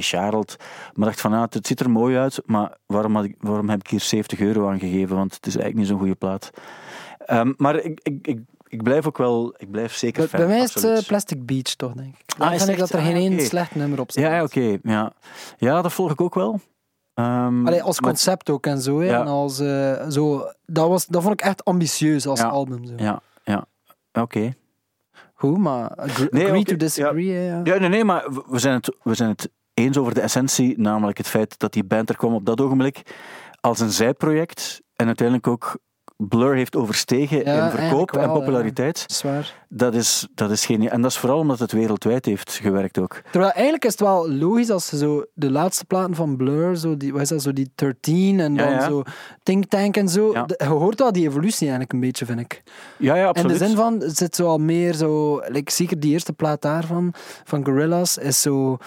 Maar 0.93 1.07
dacht 1.07 1.21
van, 1.21 1.33
ah, 1.33 1.41
het 1.49 1.67
ziet 1.67 1.79
er 1.79 1.89
mooi 1.89 2.17
uit, 2.17 2.41
maar 2.45 2.77
waarom, 2.85 3.15
had 3.15 3.23
ik, 3.23 3.35
waarom 3.39 3.69
heb 3.69 3.79
ik 3.79 3.87
hier 3.87 3.99
70 3.99 4.39
euro 4.39 4.69
aan 4.69 4.79
gegeven? 4.79 5.15
Want 5.15 5.33
het 5.33 5.45
is 5.45 5.55
eigenlijk 5.55 5.77
niet 5.77 5.87
zo'n 5.87 5.99
goede 5.99 6.15
plaat. 6.15 6.51
Um, 7.27 7.53
maar 7.57 7.75
ik, 7.75 7.99
ik, 8.03 8.27
ik 8.27 8.39
ik 8.71 8.83
blijf 8.83 9.07
ook 9.07 9.17
wel, 9.17 9.53
ik 9.57 9.71
blijf 9.71 9.93
zeker 9.93 10.27
fan. 10.27 10.39
Bij 10.39 10.49
mij 10.49 10.61
is 10.61 10.73
het 10.73 10.83
uh, 10.83 11.07
Plastic 11.07 11.45
Beach 11.45 11.61
toch, 11.75 11.93
denk 11.93 12.13
ik. 12.13 12.37
Dan 12.37 12.47
ah, 12.47 12.57
vind 12.57 12.69
ik 12.69 12.77
dat 12.77 12.89
er 12.89 12.99
geen 12.99 13.15
ah, 13.15 13.21
één 13.21 13.41
slecht 13.41 13.75
nummer 13.75 13.99
op 13.99 14.11
staat. 14.11 14.23
Ja, 14.23 14.43
oké. 14.43 14.77
ja. 14.83 15.13
ja, 15.57 15.81
dat 15.81 15.93
volg 15.93 16.11
ik 16.11 16.21
ook 16.21 16.35
wel. 16.35 16.59
Um, 17.15 17.67
Allee, 17.67 17.83
als 17.83 17.99
concept 17.99 18.49
ook 18.49 18.65
en 18.65 18.81
zo. 18.81 19.03
Ja. 19.03 19.19
En 19.19 19.27
als, 19.27 19.59
uh, 19.59 20.09
zo 20.09 20.51
dat, 20.65 20.87
was, 20.87 21.05
dat 21.05 21.21
vond 21.21 21.33
ik 21.33 21.41
echt 21.41 21.65
ambitieus 21.65 22.27
als 22.27 22.41
album. 22.41 22.85
Zo. 22.85 22.93
Ja, 22.97 23.21
ja. 23.43 23.65
oké. 24.13 24.53
Goed, 25.33 25.57
maar 25.57 25.95
agree, 25.95 26.51
nee, 26.51 26.63
to 26.63 26.75
disagree. 26.75 27.25
Ja. 27.25 27.61
ja, 27.63 27.77
nee, 27.77 27.89
nee, 27.89 28.03
maar 28.03 28.25
we 28.47 28.59
zijn, 28.59 28.73
het, 28.73 28.95
we 29.03 29.13
zijn 29.13 29.29
het 29.29 29.49
eens 29.73 29.97
over 29.97 30.13
de 30.13 30.21
essentie, 30.21 30.79
namelijk 30.79 31.17
het 31.17 31.27
feit 31.27 31.59
dat 31.59 31.73
die 31.73 31.83
band 31.83 32.09
er 32.09 32.17
kwam 32.17 32.33
op 32.33 32.45
dat 32.45 32.61
ogenblik 32.61 33.01
als 33.61 33.79
een 33.79 33.91
zijproject 33.91 34.81
en 34.95 35.05
uiteindelijk 35.05 35.47
ook 35.47 35.77
Blur 36.29 36.55
heeft 36.55 36.75
overstegen 36.75 37.43
in 37.45 37.69
verkoop 37.69 38.11
en 38.11 38.31
populariteit. 38.31 39.03
Zwaar. 39.07 39.55
Dat 39.69 39.95
is, 39.95 40.27
dat 40.35 40.51
is 40.51 40.65
geen... 40.65 40.89
En 40.89 41.01
dat 41.01 41.11
is 41.11 41.17
vooral 41.17 41.39
omdat 41.39 41.59
het 41.59 41.71
wereldwijd 41.71 42.25
heeft 42.25 42.59
gewerkt 42.61 42.97
ook. 42.97 43.21
Terwijl 43.31 43.51
eigenlijk 43.51 43.85
is 43.85 43.91
het 43.91 43.99
wel 43.99 44.31
logisch 44.31 44.69
als 44.69 44.89
je 44.89 44.97
zo 44.97 45.25
de 45.33 45.51
laatste 45.51 45.85
platen 45.85 46.15
van 46.15 46.37
Blur, 46.37 46.75
zo 46.75 46.97
die, 46.97 47.11
wat 47.11 47.21
is 47.21 47.29
dat, 47.29 47.41
zo 47.41 47.53
die 47.53 47.71
13 47.75 48.39
en 48.39 48.55
dan 48.55 48.81
zo 48.81 49.03
Think 49.43 49.65
Tank 49.65 49.97
en 49.97 50.09
zo. 50.09 50.31
je 50.31 50.65
hoort 50.65 50.99
wel 50.99 51.11
die 51.11 51.27
evolutie 51.27 51.59
eigenlijk 51.59 51.93
een 51.93 51.99
beetje, 51.99 52.25
vind 52.25 52.39
ik. 52.39 52.63
Ja, 52.97 53.15
ja, 53.15 53.27
absoluut. 53.27 53.51
In 53.51 53.57
de 53.57 53.65
zin 53.65 53.75
van, 53.75 53.99
het 53.99 54.17
zit 54.17 54.35
zo 54.35 54.47
al 54.47 54.57
meer 54.57 54.93
zo... 54.93 55.41
Like, 55.47 55.71
zeker 55.71 55.99
die 55.99 56.11
eerste 56.11 56.33
plaat 56.33 56.61
daarvan, 56.61 57.13
van 57.43 57.65
Gorillaz, 57.65 58.17
is 58.17 58.41
zo... 58.41 58.77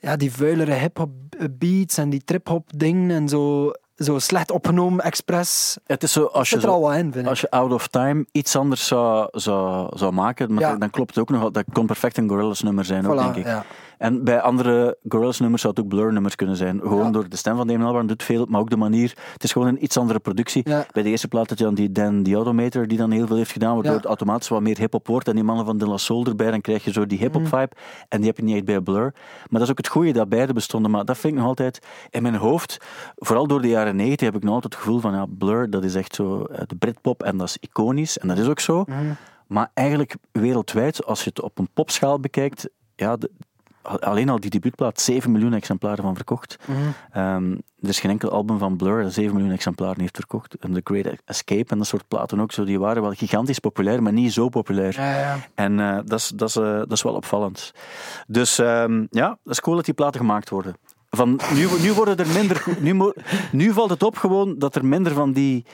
Ja, 0.00 0.16
die 0.16 0.32
vuilere 0.32 0.72
hip-hop 0.72 1.10
beats 1.50 1.98
en 1.98 2.10
die 2.10 2.24
trip-hop 2.24 2.70
dingen 2.76 3.10
en 3.10 3.28
zo 3.28 3.72
zo 3.96 4.18
slecht 4.18 4.50
opgenomen, 4.50 5.04
expres. 5.04 5.76
Het 5.86 6.02
is 6.02 6.12
zo, 6.12 6.24
als 6.24 6.50
je, 6.50 6.56
er 6.56 6.68
al 6.68 6.80
wat 6.80 6.94
in, 6.94 7.26
als 7.26 7.40
je 7.40 7.50
Out 7.50 7.72
of 7.72 7.88
Time 7.88 8.26
iets 8.32 8.56
anders 8.56 8.86
zou, 8.86 9.28
zou, 9.30 9.96
zou 9.96 10.12
maken, 10.12 10.54
maar 10.54 10.78
dan 10.78 10.90
klopt 10.90 11.14
het 11.14 11.18
ook 11.18 11.30
nog. 11.30 11.50
Dat 11.50 11.64
kon 11.72 11.86
perfect 11.86 12.16
een 12.16 12.28
Gorillaz 12.28 12.60
nummer 12.60 12.84
zijn, 12.84 13.06
ook, 13.06 13.18
denk 13.18 13.36
ik. 13.36 13.44
Ja. 13.44 13.64
En 13.98 14.24
bij 14.24 14.40
andere 14.40 14.96
Gorillaz 15.08 15.40
nummers 15.40 15.62
zou 15.62 15.74
het 15.74 15.84
ook 15.84 15.88
Blur 15.88 16.12
nummers 16.12 16.36
kunnen 16.36 16.56
zijn. 16.56 16.80
Gewoon 16.80 17.12
door 17.12 17.28
de 17.28 17.36
stem 17.36 17.56
van 17.56 17.66
Damon 17.66 17.86
Albarn 17.86 18.06
doet 18.06 18.22
veel, 18.22 18.46
maar 18.48 18.60
ook 18.60 18.70
de 18.70 18.76
manier. 18.76 19.16
Het 19.32 19.44
is 19.44 19.52
gewoon 19.52 19.68
een 19.68 19.84
iets 19.84 19.96
andere 19.96 20.18
productie. 20.18 20.62
Bij 20.62 21.02
de 21.02 21.08
eerste 21.08 21.28
plaat 21.28 21.48
had 21.48 21.58
je 21.58 21.64
dan 21.64 21.74
die 21.74 21.92
Dan 21.92 22.22
the 22.22 22.34
Automator, 22.34 22.86
die 22.86 22.98
dan 22.98 23.10
heel 23.10 23.26
veel 23.26 23.36
heeft 23.36 23.52
gedaan, 23.52 23.74
waardoor 23.74 23.94
het 23.94 24.04
automatisch 24.04 24.48
wat 24.48 24.60
meer 24.60 24.78
hip-hop 24.78 25.06
wordt. 25.06 25.28
En 25.28 25.34
die 25.34 25.44
mannen 25.44 25.64
van 25.64 25.78
De 25.78 25.86
La 25.86 25.96
Soul 25.96 26.26
erbij, 26.26 26.50
dan 26.50 26.60
krijg 26.60 26.84
je 26.84 26.92
zo 26.92 27.06
die 27.06 27.18
hip-hop 27.18 27.42
mhm. 27.42 27.56
vibe. 27.56 27.72
En 28.08 28.18
die 28.18 28.26
heb 28.26 28.36
je 28.36 28.44
niet 28.44 28.54
echt 28.54 28.64
bij 28.64 28.80
Blur. 28.80 29.12
Maar 29.12 29.60
dat 29.60 29.62
is 29.62 29.70
ook 29.70 29.78
het 29.78 29.88
goede 29.88 30.12
dat 30.12 30.28
beide 30.28 30.52
bestonden. 30.52 30.90
Maar 30.90 31.04
dat 31.04 31.18
vind 31.18 31.32
ik 31.32 31.38
nog 31.38 31.48
altijd 31.48 31.86
in 32.10 32.22
mijn 32.22 32.34
hoofd, 32.34 32.78
vooral 33.16 33.46
door 33.46 33.62
de 33.62 33.68
jaren 33.68 33.96
90, 33.96 34.26
heb 34.26 34.36
ik 34.36 34.42
nog 34.42 34.54
altijd 34.54 34.72
het 34.72 34.82
gevoel 34.82 35.00
van 35.00 35.12
ja, 35.12 35.26
Blur, 35.38 35.70
dat 35.70 35.84
is 35.84 35.94
echt 35.94 36.14
zo 36.14 36.44
eh, 36.44 36.62
de 36.66 36.76
Britpop 36.76 37.22
en 37.22 37.36
dat 37.36 37.48
is 37.48 37.56
iconisch. 37.60 38.18
En 38.18 38.28
dat 38.28 38.38
is 38.38 38.48
ook 38.48 38.60
zo. 38.60 38.84
Mhm. 38.86 39.12
Maar 39.46 39.70
eigenlijk 39.74 40.16
wereldwijd, 40.32 41.04
als 41.04 41.24
je 41.24 41.28
het 41.28 41.40
op 41.40 41.58
een 41.58 41.68
popschaal 41.74 42.20
bekijkt, 42.20 42.68
ja, 42.96 43.16
alleen 43.84 44.28
al 44.28 44.40
die 44.40 44.50
debuutplaat 44.50 45.00
7 45.00 45.32
miljoen 45.32 45.54
exemplaren 45.54 46.04
van 46.04 46.14
verkocht. 46.14 46.56
Mm 46.66 47.62
er 47.84 47.90
is 47.90 48.00
geen 48.00 48.10
enkel 48.10 48.30
album 48.30 48.58
van 48.58 48.76
Blur 48.76 49.02
dat 49.02 49.12
7 49.12 49.34
miljoen 49.34 49.52
exemplaren 49.52 50.00
heeft 50.00 50.16
verkocht. 50.16 50.54
En 50.54 50.72
The 50.72 50.80
Great 50.84 51.16
Escape 51.24 51.64
en 51.68 51.78
dat 51.78 51.86
soort 51.86 52.08
platen 52.08 52.40
ook 52.40 52.52
zo, 52.52 52.64
die 52.64 52.78
waren 52.78 53.02
wel 53.02 53.12
gigantisch 53.12 53.58
populair, 53.58 54.02
maar 54.02 54.12
niet 54.12 54.32
zo 54.32 54.48
populair. 54.48 54.94
Ja, 54.96 55.18
ja. 55.18 55.38
En 55.54 55.78
uh, 55.78 55.98
dat, 56.04 56.18
is, 56.18 56.28
dat, 56.28 56.48
is, 56.48 56.56
uh, 56.56 56.64
dat 56.64 56.92
is 56.92 57.02
wel 57.02 57.14
opvallend. 57.14 57.72
Dus 58.26 58.58
um, 58.58 59.06
ja, 59.10 59.28
het 59.28 59.52
is 59.52 59.60
cool 59.60 59.76
dat 59.76 59.84
die 59.84 59.94
platen 59.94 60.20
gemaakt 60.20 60.50
worden. 60.50 60.76
Van, 61.10 61.40
nu, 61.54 61.66
nu 61.80 61.92
worden 61.92 62.16
er 62.16 62.26
minder. 62.26 62.64
Nu, 62.80 63.12
nu 63.52 63.72
valt 63.72 63.90
het 63.90 64.02
op 64.02 64.16
gewoon 64.16 64.58
dat 64.58 64.74
er 64.74 64.84
minder 64.84 65.12
van 65.12 65.32
die 65.32 65.64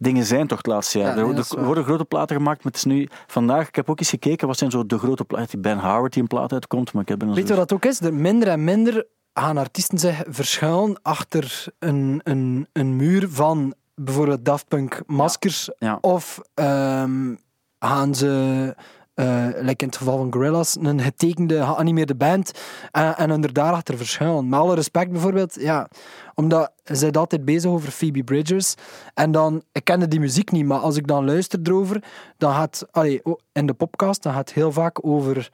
dingen 0.00 0.24
zijn 0.24 0.46
toch 0.46 0.58
het 0.58 0.66
laatste 0.66 0.98
jaar. 0.98 1.18
er, 1.18 1.64
worden 1.64 1.84
grote 1.84 2.04
platen 2.04 2.36
gemaakt, 2.36 2.64
maar 2.64 2.72
het 2.72 2.76
is 2.76 2.84
nu... 2.84 3.08
Vandaag, 3.26 3.68
ik 3.68 3.74
heb 3.74 3.90
ook 3.90 3.98
eens 3.98 4.10
gekeken, 4.10 4.46
wat 4.46 4.58
zijn 4.58 4.70
zo 4.70 4.86
de 4.86 4.98
grote 4.98 5.24
platen... 5.24 5.48
Die 5.48 5.60
Ben 5.60 5.78
Howard 5.78 6.12
die 6.12 6.22
een 6.22 6.28
plaat 6.28 6.52
uitkomt, 6.52 6.92
maar 6.92 7.02
ik 7.02 7.08
heb... 7.08 7.22
Weet 7.22 7.36
je 7.36 7.54
wat 7.54 7.68
dat 7.68 7.72
ook 7.72 7.84
is? 7.84 8.00
Er 8.00 8.14
minder 8.14 8.48
en 8.48 8.64
minder 8.64 9.06
gaan 9.32 9.58
artiesten 9.58 9.98
zich 9.98 10.22
verschuilen 10.28 10.98
achter 11.02 11.64
een, 11.78 12.20
een, 12.24 12.68
een 12.72 12.96
muur 12.96 13.28
van 13.30 13.74
bijvoorbeeld 13.94 14.44
Daft 14.44 14.68
Punk 14.68 15.02
maskers. 15.06 15.70
Of 16.00 16.40
um, 16.54 17.38
gaan 17.78 18.14
ze 18.14 18.74
uh, 19.20 19.46
like 19.60 19.84
in 19.84 19.88
het 19.88 19.96
geval 19.96 20.16
van 20.16 20.32
Gorillaz, 20.32 20.76
een 20.80 21.00
getekende, 21.00 21.62
geanimeerde 21.62 22.14
band 22.14 22.52
uh, 22.92 23.20
en 23.20 23.42
er 23.42 23.52
daarachter 23.52 23.96
verschuilen. 23.96 24.48
Met 24.48 24.58
alle 24.60 24.74
respect 24.74 25.10
bijvoorbeeld, 25.10 25.54
ja, 25.54 25.88
omdat 26.34 26.72
ze 26.84 26.94
zijn 26.94 27.12
altijd 27.12 27.44
bezig 27.44 27.70
over 27.70 27.90
Phoebe 27.90 28.24
Bridgers 28.24 28.74
en 29.14 29.32
dan, 29.32 29.62
ik 29.72 29.84
kende 29.84 30.08
die 30.08 30.20
muziek 30.20 30.50
niet, 30.50 30.66
maar 30.66 30.78
als 30.78 30.96
ik 30.96 31.06
dan 31.06 31.24
luister 31.24 31.58
erover, 31.62 32.02
dan 32.36 32.54
gaat, 32.54 32.86
allee, 32.90 33.22
in 33.52 33.66
de 33.66 33.74
podcast, 33.74 34.22
dan 34.22 34.32
gaat 34.32 34.48
het 34.48 34.58
heel 34.58 34.72
vaak 34.72 35.06
over 35.06 35.50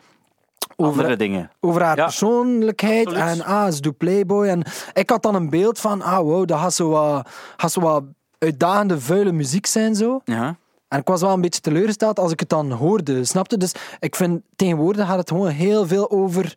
over, 0.76 1.00
Andere 1.00 1.16
dingen. 1.16 1.50
Over 1.60 1.82
haar 1.82 1.96
persoonlijkheid. 1.96 3.12
En 3.12 3.44
ah, 3.44 3.72
ze 3.72 3.80
doet 3.80 3.96
Playboy. 3.96 4.46
En 4.46 4.62
ik 4.92 5.10
had 5.10 5.22
dan 5.22 5.34
een 5.34 5.50
beeld 5.50 5.80
van, 5.80 6.02
ah 6.02 6.18
wow, 6.18 6.46
dat 6.46 6.58
gaat 6.58 6.74
zo 6.74 6.88
wat, 6.88 7.28
gaat 7.56 7.72
zo 7.72 7.80
wat 7.80 8.02
uitdagende, 8.38 9.00
vuile 9.00 9.32
muziek 9.32 9.66
zijn 9.66 9.94
zo. 9.94 10.20
Ja. 10.24 10.56
En 10.88 10.98
ik 10.98 11.06
was 11.06 11.20
wel 11.20 11.32
een 11.32 11.40
beetje 11.40 11.60
teleurgesteld 11.60 12.18
als 12.18 12.32
ik 12.32 12.40
het 12.40 12.48
dan 12.48 12.72
hoorde, 12.72 13.24
snapte? 13.24 13.56
Dus 13.56 13.72
ik 14.00 14.16
vind 14.16 14.42
tegenwoordig 14.56 15.06
gaat 15.06 15.18
het 15.18 15.28
gewoon 15.28 15.48
heel 15.48 15.86
veel 15.86 16.10
over 16.10 16.56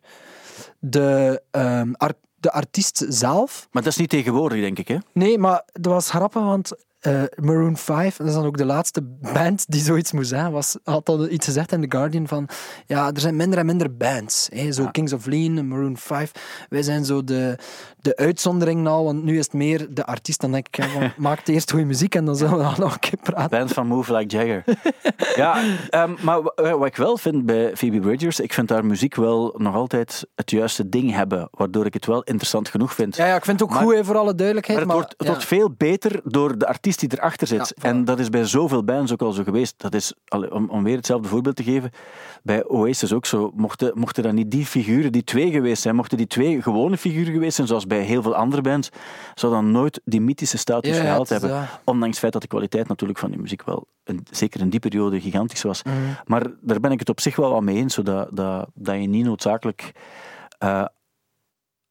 de, 0.78 1.42
um, 1.50 1.94
de 2.36 2.52
artiest 2.52 3.04
zelf. 3.08 3.68
Maar 3.70 3.82
dat 3.82 3.92
is 3.92 3.98
niet 3.98 4.10
tegenwoordig, 4.10 4.60
denk 4.60 4.78
ik, 4.78 4.88
hè? 4.88 4.96
Nee, 5.12 5.38
maar 5.38 5.62
dat 5.72 5.92
was 5.92 6.10
grappig, 6.10 6.42
want 6.42 6.72
uh, 7.06 7.22
Maroon 7.34 7.76
5, 7.76 8.16
dat 8.16 8.26
is 8.26 8.34
dan 8.34 8.44
ook 8.44 8.56
de 8.56 8.64
laatste 8.64 9.02
band 9.32 9.64
die 9.68 9.80
zoiets 9.80 10.12
moest 10.12 10.28
zijn, 10.28 10.52
was, 10.52 10.76
had 10.84 11.08
al 11.08 11.28
iets 11.28 11.46
gezegd 11.46 11.72
in 11.72 11.80
The 11.80 11.96
Guardian 11.96 12.28
van 12.28 12.48
ja, 12.86 13.10
er 13.12 13.20
zijn 13.20 13.36
minder 13.36 13.58
en 13.58 13.66
minder 13.66 13.96
bands. 13.96 14.48
Hè, 14.52 14.72
zo 14.72 14.88
Kings 14.92 15.12
of 15.12 15.26
Lean, 15.26 15.68
Maroon 15.68 15.96
5. 15.96 16.32
Wij 16.68 16.82
zijn 16.82 17.04
zo 17.04 17.24
de, 17.24 17.58
de 18.00 18.16
uitzondering 18.16 18.80
nou, 18.82 19.04
want 19.04 19.22
nu 19.22 19.38
is 19.38 19.44
het 19.44 19.52
meer 19.52 19.86
de 19.90 20.06
artiest. 20.06 20.40
Dan 20.40 20.52
denk 20.52 20.66
ik, 20.66 20.76
ja, 20.76 21.12
maak 21.16 21.46
eerst 21.46 21.70
goede 21.70 21.86
muziek 21.86 22.14
en 22.14 22.24
dan 22.24 22.36
zullen 22.36 22.56
we 22.56 22.62
dan 22.62 22.74
nog 22.78 22.92
een 22.92 23.00
keer 23.00 23.18
praten. 23.22 23.58
Band 23.58 23.72
van 23.72 23.86
Move 23.86 24.16
Like 24.16 24.36
Jagger. 24.36 24.64
ja, 25.42 25.62
um, 25.90 26.16
maar 26.22 26.42
wat 26.42 26.86
ik 26.86 26.96
wel 26.96 27.16
vind 27.16 27.46
bij 27.46 27.76
Phoebe 27.76 28.00
Bridgers, 28.00 28.40
ik 28.40 28.52
vind 28.52 28.70
haar 28.70 28.84
muziek 28.84 29.14
wel 29.14 29.54
nog 29.56 29.74
altijd 29.74 30.26
het 30.34 30.50
juiste 30.50 30.88
ding 30.88 31.12
hebben, 31.12 31.48
waardoor 31.50 31.86
ik 31.86 31.94
het 31.94 32.06
wel 32.06 32.22
interessant 32.22 32.68
genoeg 32.68 32.94
vind. 32.94 33.16
Ja, 33.16 33.26
ja 33.26 33.36
ik 33.36 33.44
vind 33.44 33.60
het 33.60 33.70
ook 33.70 33.76
goed, 33.76 34.06
voor 34.06 34.16
alle 34.16 34.34
duidelijkheid. 34.34 34.78
Maar 34.78 34.88
het, 34.88 34.96
wordt, 34.96 35.14
het 35.18 35.26
wordt 35.26 35.44
veel 35.44 35.70
beter 35.70 36.20
door 36.24 36.58
de 36.58 36.66
artiest 36.66 36.89
die 36.96 37.08
erachter 37.12 37.46
zit. 37.46 37.74
en 37.82 38.04
dat 38.04 38.18
is 38.18 38.28
bij 38.28 38.44
zoveel 38.44 38.84
bands 38.84 39.12
ook 39.12 39.22
al 39.22 39.32
zo 39.32 39.42
geweest. 39.42 39.74
Dat 39.76 39.94
is, 39.94 40.14
om, 40.50 40.70
om 40.70 40.82
weer 40.82 40.96
hetzelfde 40.96 41.28
voorbeeld 41.28 41.56
te 41.56 41.62
geven, 41.62 41.90
bij 42.42 42.64
Oasis 42.64 43.12
ook 43.12 43.26
zo. 43.26 43.52
Mochten, 43.54 43.92
mochten 43.94 44.22
dan 44.22 44.34
niet 44.34 44.50
die 44.50 44.66
figuren, 44.66 45.12
die 45.12 45.24
twee 45.24 45.50
geweest 45.50 45.82
zijn, 45.82 45.94
mochten 45.94 46.16
die 46.16 46.26
twee 46.26 46.62
gewone 46.62 46.96
figuren 46.96 47.32
geweest 47.32 47.54
zijn, 47.54 47.66
zoals 47.66 47.86
bij 47.86 48.02
heel 48.02 48.22
veel 48.22 48.34
andere 48.34 48.62
bands, 48.62 48.88
zou 49.34 49.52
dan 49.52 49.70
nooit 49.70 50.00
die 50.04 50.20
mythische 50.20 50.58
status 50.58 50.98
gehaald 50.98 51.28
hebben. 51.28 51.68
Ondanks 51.84 52.08
het 52.10 52.18
feit 52.18 52.32
dat 52.32 52.42
de 52.42 52.48
kwaliteit 52.48 52.88
natuurlijk 52.88 53.18
van 53.18 53.30
die 53.30 53.40
muziek 53.40 53.64
wel, 53.64 53.86
zeker 54.30 54.60
in 54.60 54.70
die 54.70 54.80
periode, 54.80 55.20
gigantisch 55.20 55.62
was. 55.62 55.82
Mhm. 55.82 55.96
Maar 56.24 56.46
daar 56.60 56.80
ben 56.80 56.92
ik 56.92 56.98
het 56.98 57.08
op 57.08 57.20
zich 57.20 57.36
wel 57.36 57.56
aan 57.56 57.64
mee 57.64 57.76
eens, 57.76 57.94
zodat 57.94 58.28
dat, 58.32 58.68
dat 58.74 58.94
je 58.94 59.08
niet 59.08 59.24
noodzakelijk 59.24 59.92
uh, 60.64 60.84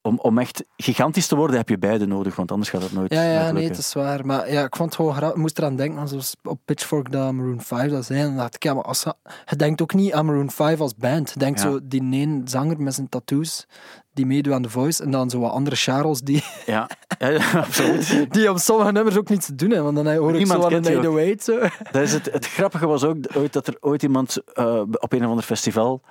om, 0.01 0.19
om 0.21 0.37
echt 0.37 0.63
gigantisch 0.77 1.27
te 1.27 1.35
worden 1.35 1.57
heb 1.57 1.69
je 1.69 1.77
beide 1.77 2.05
nodig, 2.05 2.35
want 2.35 2.51
anders 2.51 2.69
gaat 2.69 2.81
het 2.81 2.93
nooit. 2.93 3.13
Ja, 3.13 3.23
ja 3.23 3.51
nee, 3.51 3.67
het 3.67 3.77
is 3.77 3.93
waar. 3.93 4.25
Maar 4.25 4.51
ja, 4.51 4.63
ik 4.63 4.75
vond 4.75 4.95
het 4.95 5.07
gewoon 5.07 5.39
moest 5.39 5.57
eraan 5.57 5.75
denken, 5.75 6.07
zoals 6.07 6.35
op 6.43 6.59
Pitchfork 6.65 7.11
dat 7.11 7.33
Maroon 7.33 7.61
5 7.61 7.91
dat 7.91 8.05
zijn. 8.05 8.23
Dan 8.25 8.35
dacht 8.35 8.55
ik, 8.55 8.63
ja, 8.63 8.73
maar 8.73 8.83
als, 8.83 9.05
je 9.45 9.55
denkt 9.55 9.81
ook 9.81 9.93
niet 9.93 10.13
aan 10.13 10.25
Maroon 10.25 10.51
5 10.51 10.79
als 10.79 10.95
band. 10.95 11.31
Je 11.33 11.39
denkt 11.39 11.59
zo, 11.59 11.79
die 11.83 12.01
een 12.01 12.41
zanger 12.45 12.81
met 12.81 12.93
zijn 12.93 13.09
tattoos, 13.09 13.65
die 14.13 14.25
meedoet 14.25 14.53
aan 14.53 14.61
The 14.61 14.69
Voice. 14.69 15.03
En 15.03 15.11
dan 15.11 15.29
zo 15.29 15.39
wat 15.39 15.51
andere 15.51 15.75
Charles 15.75 16.21
die... 16.21 16.43
Ja, 16.65 16.89
ja, 17.19 17.51
absoluut. 17.65 18.33
die 18.33 18.49
op 18.49 18.57
sommige 18.57 18.91
nummers 18.91 19.17
ook 19.17 19.29
niets 19.29 19.45
te 19.45 19.55
doen 19.55 19.71
hebben. 19.71 19.93
Want 19.93 20.05
dan 20.05 20.15
hoor 20.15 20.35
ik 20.35 20.47
zo 20.47 20.63
aan 20.63 20.73
een 20.73 21.13
Wait. 21.13 21.43
Zo. 21.43 21.59
Dat 21.91 22.01
is 22.01 22.13
het, 22.13 22.31
het 22.31 22.47
grappige 22.47 22.87
was 22.87 23.03
ook 23.03 23.17
ooit 23.35 23.53
dat 23.53 23.67
er 23.67 23.77
ooit 23.79 24.03
iemand 24.03 24.37
uh, 24.53 24.81
op 24.91 25.13
een 25.13 25.23
of 25.23 25.29
ander 25.29 25.43
festival 25.43 26.01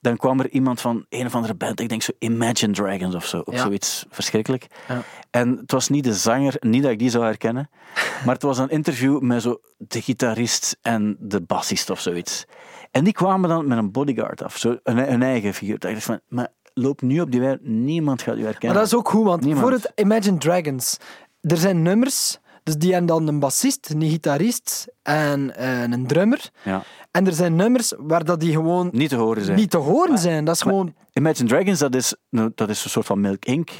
dan 0.00 0.16
kwam 0.16 0.40
er 0.40 0.50
iemand 0.50 0.80
van 0.80 1.06
een 1.08 1.26
of 1.26 1.34
andere 1.34 1.54
band, 1.54 1.80
ik 1.80 1.88
denk 1.88 2.02
zo 2.02 2.12
Imagine 2.18 2.72
Dragons 2.72 3.14
of 3.14 3.26
zo, 3.26 3.38
of 3.38 3.58
zoiets 3.58 4.06
verschrikkelijk. 4.10 4.66
Ja. 4.88 5.02
En 5.30 5.56
het 5.56 5.72
was 5.72 5.88
niet 5.88 6.04
de 6.04 6.14
zanger, 6.14 6.56
niet 6.60 6.82
dat 6.82 6.92
ik 6.92 6.98
die 6.98 7.10
zou 7.10 7.24
herkennen, 7.24 7.70
maar 8.24 8.34
het 8.34 8.42
was 8.42 8.58
een 8.58 8.68
interview 8.68 9.20
met 9.20 9.42
zo 9.42 9.60
de 9.76 10.02
gitarist 10.02 10.78
en 10.82 11.16
de 11.20 11.40
bassist 11.40 11.90
of 11.90 12.00
zoiets. 12.00 12.44
En 12.90 13.04
die 13.04 13.12
kwamen 13.12 13.48
dan 13.48 13.68
met 13.68 13.78
een 13.78 13.92
bodyguard 13.92 14.42
af, 14.42 14.56
zo 14.56 14.78
een, 14.82 15.22
eigen 15.22 15.54
figuur. 15.54 15.74
Ik 15.74 15.80
dacht 15.80 16.02
van, 16.02 16.20
maar 16.28 16.48
loop 16.74 17.00
nu 17.02 17.20
op 17.20 17.30
die 17.30 17.40
wereld, 17.40 17.62
niemand 17.62 18.22
gaat 18.22 18.36
u 18.36 18.42
herkennen. 18.42 18.68
Maar 18.68 18.78
dat 18.78 18.92
is 18.92 18.98
ook 18.98 19.08
goed, 19.08 19.24
want 19.24 19.58
voor 19.58 19.72
het 19.72 19.92
Imagine 19.94 20.38
Dragons, 20.38 20.96
er 21.40 21.56
zijn 21.56 21.82
nummers 21.82 22.38
dus 22.68 22.76
die 22.76 22.90
hebben 22.90 23.08
dan 23.08 23.28
een 23.28 23.38
bassist, 23.38 23.90
een 23.90 24.02
gitarist 24.02 24.86
en 25.02 25.52
uh, 25.58 25.82
een 25.82 26.06
drummer. 26.06 26.50
Ja. 26.64 26.82
En 27.10 27.26
er 27.26 27.32
zijn 27.32 27.56
nummers 27.56 27.92
waar 27.98 28.24
dat 28.24 28.40
die 28.40 28.52
gewoon 28.52 28.88
niet 28.92 29.08
te 29.08 29.16
horen 29.16 29.44
zijn. 29.44 29.56
Niet 29.56 29.70
te 29.70 29.76
horen 29.76 30.18
zijn. 30.18 30.44
Dat 30.44 30.54
is 30.54 30.62
gewoon... 30.62 30.94
Imagine 31.12 31.48
Dragons, 31.48 31.78
dat 31.78 31.94
is, 31.94 32.14
dat 32.30 32.68
is 32.68 32.84
een 32.84 32.90
soort 32.90 33.06
van 33.06 33.20
Milk 33.20 33.44
Inc. 33.44 33.70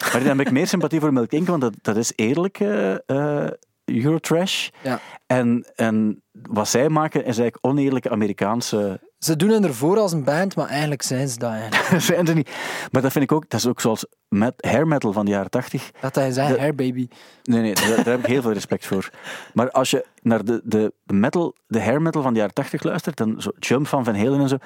Maar 0.00 0.24
dan 0.24 0.38
heb 0.38 0.46
ik 0.46 0.52
meer 0.52 0.66
sympathie 0.66 1.00
voor 1.00 1.12
Milk 1.12 1.32
Inc, 1.32 1.46
want 1.46 1.60
dat, 1.60 1.74
dat 1.82 1.96
is 1.96 2.12
eerlijke 2.16 3.02
uh, 3.06 3.46
Eurotrash. 3.84 4.68
Ja. 4.82 5.00
En, 5.26 5.66
en 5.74 6.22
wat 6.32 6.68
zij 6.68 6.88
maken 6.88 7.20
is 7.20 7.38
eigenlijk 7.38 7.58
oneerlijke 7.60 8.10
Amerikaanse 8.10 9.00
ze 9.24 9.36
doen 9.36 9.48
het 9.48 9.64
ervoor 9.64 9.98
als 9.98 10.12
een 10.12 10.24
band, 10.24 10.56
maar 10.56 10.68
eigenlijk 10.68 11.02
zijn 11.02 11.28
ze 11.28 11.38
dat 11.38 11.50
eigenlijk. 11.50 12.00
zijn 12.12 12.26
ze 12.26 12.34
niet. 12.34 12.50
Maar 12.90 13.02
dat 13.02 13.12
vind 13.12 13.24
ik 13.24 13.32
ook, 13.32 13.50
dat 13.50 13.60
is 13.60 13.66
ook 13.66 13.80
zoals 13.80 14.06
met 14.28 14.54
hair 14.56 14.86
metal 14.86 15.12
van 15.12 15.24
de 15.24 15.30
jaren 15.30 15.50
tachtig. 15.50 15.90
Dat 16.00 16.14
hij 16.14 16.30
zei, 16.30 16.58
hair 16.58 16.74
baby. 16.74 17.08
Nee, 17.42 17.60
nee, 17.60 17.74
daar, 17.74 17.96
daar, 17.96 18.04
heb 18.04 18.18
ik 18.18 18.26
heel 18.26 18.42
veel 18.42 18.52
respect 18.52 18.86
voor. 18.86 19.10
Maar 19.52 19.70
als 19.70 19.90
je 19.90 20.04
naar 20.22 20.44
de, 20.44 20.60
de, 20.64 20.92
metal, 21.04 21.54
de 21.66 21.80
hair 21.80 22.02
metal 22.02 22.22
van 22.22 22.32
de 22.32 22.38
jaren 22.38 22.54
tachtig 22.54 22.82
luistert, 22.82 23.16
dan 23.16 23.34
zo 23.38 23.50
Jump 23.58 23.86
van 23.86 24.04
Van 24.04 24.16
Halen 24.16 24.40
en 24.40 24.48
zo, 24.48 24.56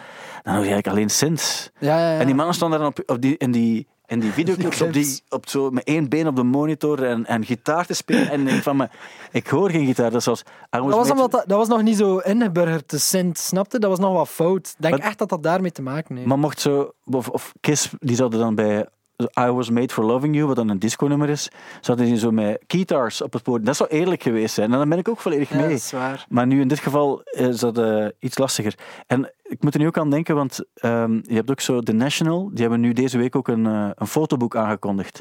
dan 0.43 0.55
hoor 0.55 0.65
je 0.65 0.71
eigenlijk 0.71 0.87
alleen 0.87 1.11
synths. 1.11 1.71
Ja, 1.79 1.99
ja, 1.99 2.13
ja. 2.13 2.19
En 2.19 2.27
die 2.27 2.35
mannen 2.35 2.55
staan 2.55 2.71
daar 2.71 2.87
op, 2.87 3.03
op 3.07 3.21
die, 3.21 3.37
in 3.37 3.51
die 3.51 3.87
in 4.09 4.21
die 4.21 4.33
videoclips 4.33 4.81
op 4.81 4.93
die, 4.93 5.23
op 5.29 5.49
zo, 5.49 5.71
met 5.71 5.85
één 5.85 6.09
been 6.09 6.27
op 6.27 6.37
de 6.37 6.43
monitor 6.43 7.05
en, 7.05 7.27
en 7.27 7.45
gitaar 7.45 7.87
te 7.87 7.95
spelen. 7.95 8.31
En 8.31 8.49
ik 8.49 8.63
van 8.63 8.77
me, 8.77 8.89
ik 9.33 9.47
hoor 9.47 9.71
geen 9.71 9.87
gitaar. 9.87 10.11
Dat, 10.11 10.25
was, 10.25 10.43
dat, 10.71 10.85
was 10.85 11.11
omdat 11.11 11.31
dat, 11.31 11.45
dat 11.47 11.59
was 11.59 11.69
nog 11.69 11.83
niet 11.83 11.97
zo 11.97 12.19
ingeburgerd, 12.19 12.91
de 12.91 12.99
synth, 12.99 13.39
snapte? 13.39 13.79
Dat 13.79 13.91
was 13.91 13.99
nog 13.99 14.13
wat 14.13 14.29
fout. 14.29 14.69
Ik 14.69 14.83
denk 14.83 14.99
echt 14.99 15.19
dat 15.19 15.29
dat 15.29 15.43
daarmee 15.43 15.73
te 15.73 15.83
maken 15.83 16.17
heeft. 16.17 16.29
Maar 16.29 16.39
mocht 16.39 16.61
zo, 16.61 16.93
of, 17.05 17.29
of 17.29 17.53
Kiss, 17.61 17.91
die 17.99 18.17
zouden 18.17 18.41
dan 18.41 18.55
bij 18.55 18.87
I 19.19 19.51
Was 19.51 19.71
Made 19.71 19.93
for 19.93 20.05
Loving 20.05 20.35
You, 20.35 20.47
wat 20.47 20.57
dan 20.57 20.69
een 20.69 20.79
disco-nummer 20.79 21.29
is, 21.29 21.49
zaten 21.81 22.07
ze 22.07 22.17
zo 22.17 22.31
met 22.31 22.63
guitars 22.67 23.23
op 23.23 23.33
het 23.33 23.43
podium. 23.43 23.65
Dat 23.65 23.77
zou 23.77 23.89
eerlijk 23.89 24.23
geweest 24.23 24.55
zijn. 24.55 24.73
En 24.73 24.79
dan 24.79 24.89
ben 24.89 24.99
ik 24.99 25.09
ook 25.09 25.21
volledig 25.21 25.51
mee. 25.51 25.73
is 25.73 25.93
waar. 25.93 26.27
Maar 26.29 26.47
nu 26.47 26.61
in 26.61 26.69
dit 26.69 26.79
geval 26.79 27.21
is 27.25 27.59
dat 27.59 27.79
uh, 27.79 28.07
iets 28.19 28.39
lastiger. 28.39 28.75
En 29.07 29.33
ik 29.43 29.63
moet 29.63 29.75
er 29.75 29.81
nu 29.81 29.87
ook 29.87 29.99
aan 29.99 30.11
denken, 30.11 30.35
want 30.35 30.65
um, 30.83 31.23
je 31.27 31.35
hebt 31.35 31.51
ook 31.51 31.61
zo 31.61 31.81
The 31.81 31.93
National, 31.93 32.51
die 32.51 32.61
hebben 32.61 32.81
nu 32.81 32.93
deze 32.93 33.19
week 33.19 33.37
ook 33.37 33.49
een, 33.49 33.65
uh, 33.65 33.91
een 33.95 34.07
fotoboek 34.07 34.57
aangekondigd. 34.57 35.21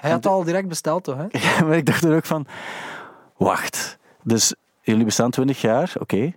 Hij 0.00 0.10
had 0.10 0.24
het 0.24 0.32
al 0.32 0.44
direct 0.44 0.68
besteld, 0.68 1.04
toch? 1.04 1.16
Hè? 1.16 1.26
ja, 1.48 1.64
maar 1.64 1.76
ik 1.76 1.86
dacht 1.86 2.04
er 2.04 2.16
ook 2.16 2.24
van, 2.24 2.46
wacht. 3.36 3.98
Dus 4.22 4.54
jullie 4.80 5.04
bestaan 5.04 5.30
20 5.30 5.60
jaar, 5.60 5.92
oké. 5.94 6.14
Okay 6.14 6.36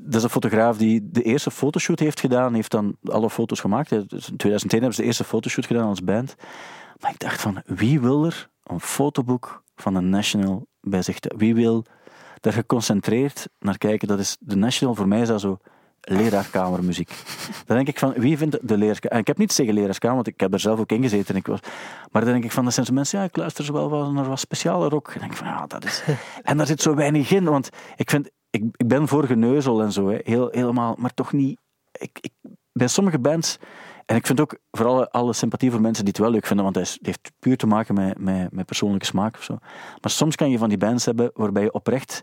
dat 0.00 0.14
is 0.14 0.22
een 0.22 0.30
fotograaf 0.30 0.76
die 0.76 1.08
de 1.10 1.22
eerste 1.22 1.50
fotoshoot 1.50 1.98
heeft 1.98 2.20
gedaan. 2.20 2.54
heeft 2.54 2.70
dan 2.70 2.96
alle 3.04 3.30
foto's 3.30 3.60
gemaakt. 3.60 3.90
Dus 3.90 4.28
in 4.30 4.36
2010 4.36 4.70
hebben 4.70 4.94
ze 4.94 5.00
de 5.00 5.06
eerste 5.06 5.24
fotoshoot 5.24 5.66
gedaan 5.66 5.88
als 5.88 6.04
band. 6.04 6.34
Maar 7.00 7.10
ik 7.10 7.18
dacht 7.18 7.40
van, 7.40 7.62
wie 7.66 8.00
wil 8.00 8.24
er 8.24 8.48
een 8.64 8.80
fotoboek 8.80 9.62
van 9.76 9.94
de 9.94 10.00
National 10.00 10.66
bij 10.80 11.02
zich? 11.02 11.16
Wie 11.36 11.54
wil 11.54 11.84
daar 12.40 12.52
geconcentreerd 12.52 13.48
naar 13.58 13.78
kijken? 13.78 14.08
Dat 14.08 14.18
is, 14.18 14.36
de 14.40 14.56
National 14.56 14.94
voor 14.94 15.08
mij 15.08 15.20
is 15.20 15.28
dat 15.28 15.40
zo 15.40 15.58
leraarkamermuziek. 16.00 17.08
Dan 17.66 17.76
denk 17.76 17.88
ik 17.88 17.98
van, 17.98 18.12
wie 18.12 18.38
vindt 18.38 18.68
de. 18.68 18.94
En 19.08 19.18
ik 19.18 19.26
heb 19.26 19.38
niets 19.38 19.54
tegen 19.54 19.74
leraarskamer, 19.74 20.16
want 20.16 20.26
ik 20.26 20.40
heb 20.40 20.52
er 20.52 20.60
zelf 20.60 20.80
ook 20.80 20.92
in 20.92 21.02
gezeten. 21.02 21.36
Ik 21.36 21.46
was, 21.46 21.60
maar 22.10 22.22
dan 22.22 22.32
denk 22.32 22.44
ik 22.44 22.52
van, 22.52 22.64
dat 22.64 22.74
zijn 22.74 22.86
zo 22.86 22.92
mensen, 22.92 23.18
ja, 23.18 23.24
ik 23.24 23.36
luister 23.36 23.72
wel 23.72 24.12
naar 24.12 24.28
wat 24.28 24.38
speciale 24.38 24.88
rock. 24.88 25.08
En 25.08 25.20
denk 25.20 25.32
van, 25.32 25.46
ja, 25.46 25.66
dat 25.66 25.84
is... 25.84 26.02
En 26.42 26.56
daar 26.56 26.66
zit 26.66 26.82
zo 26.82 26.94
weinig 26.94 27.30
in, 27.30 27.44
want 27.44 27.68
ik 27.96 28.10
vind 28.10 28.30
ik, 28.54 28.64
ik 28.76 28.88
ben 28.88 29.08
voor 29.08 29.24
geneuzel 29.24 29.82
en 29.82 29.92
zo, 29.92 30.08
hè. 30.08 30.18
Heel, 30.22 30.48
helemaal, 30.50 30.94
maar 30.98 31.14
toch 31.14 31.32
niet. 31.32 31.60
Ik, 31.92 32.18
ik, 32.20 32.32
bij 32.72 32.88
sommige 32.88 33.18
bands, 33.18 33.58
en 34.06 34.16
ik 34.16 34.26
vind 34.26 34.40
ook 34.40 34.58
vooral 34.70 35.08
alle 35.08 35.32
sympathie 35.32 35.70
voor 35.70 35.80
mensen 35.80 36.04
die 36.04 36.12
het 36.12 36.22
wel 36.22 36.32
leuk 36.32 36.46
vinden, 36.46 36.64
want 36.64 36.76
het 36.76 36.98
heeft 37.02 37.32
puur 37.38 37.56
te 37.56 37.66
maken 37.66 37.94
met, 37.94 38.18
met, 38.18 38.52
met 38.52 38.66
persoonlijke 38.66 39.06
smaak 39.06 39.36
of 39.36 39.42
zo. 39.42 39.56
Maar 40.00 40.10
soms 40.10 40.36
kan 40.36 40.50
je 40.50 40.58
van 40.58 40.68
die 40.68 40.78
bands 40.78 41.04
hebben 41.04 41.30
waarbij 41.34 41.62
je 41.62 41.72
oprecht. 41.72 42.22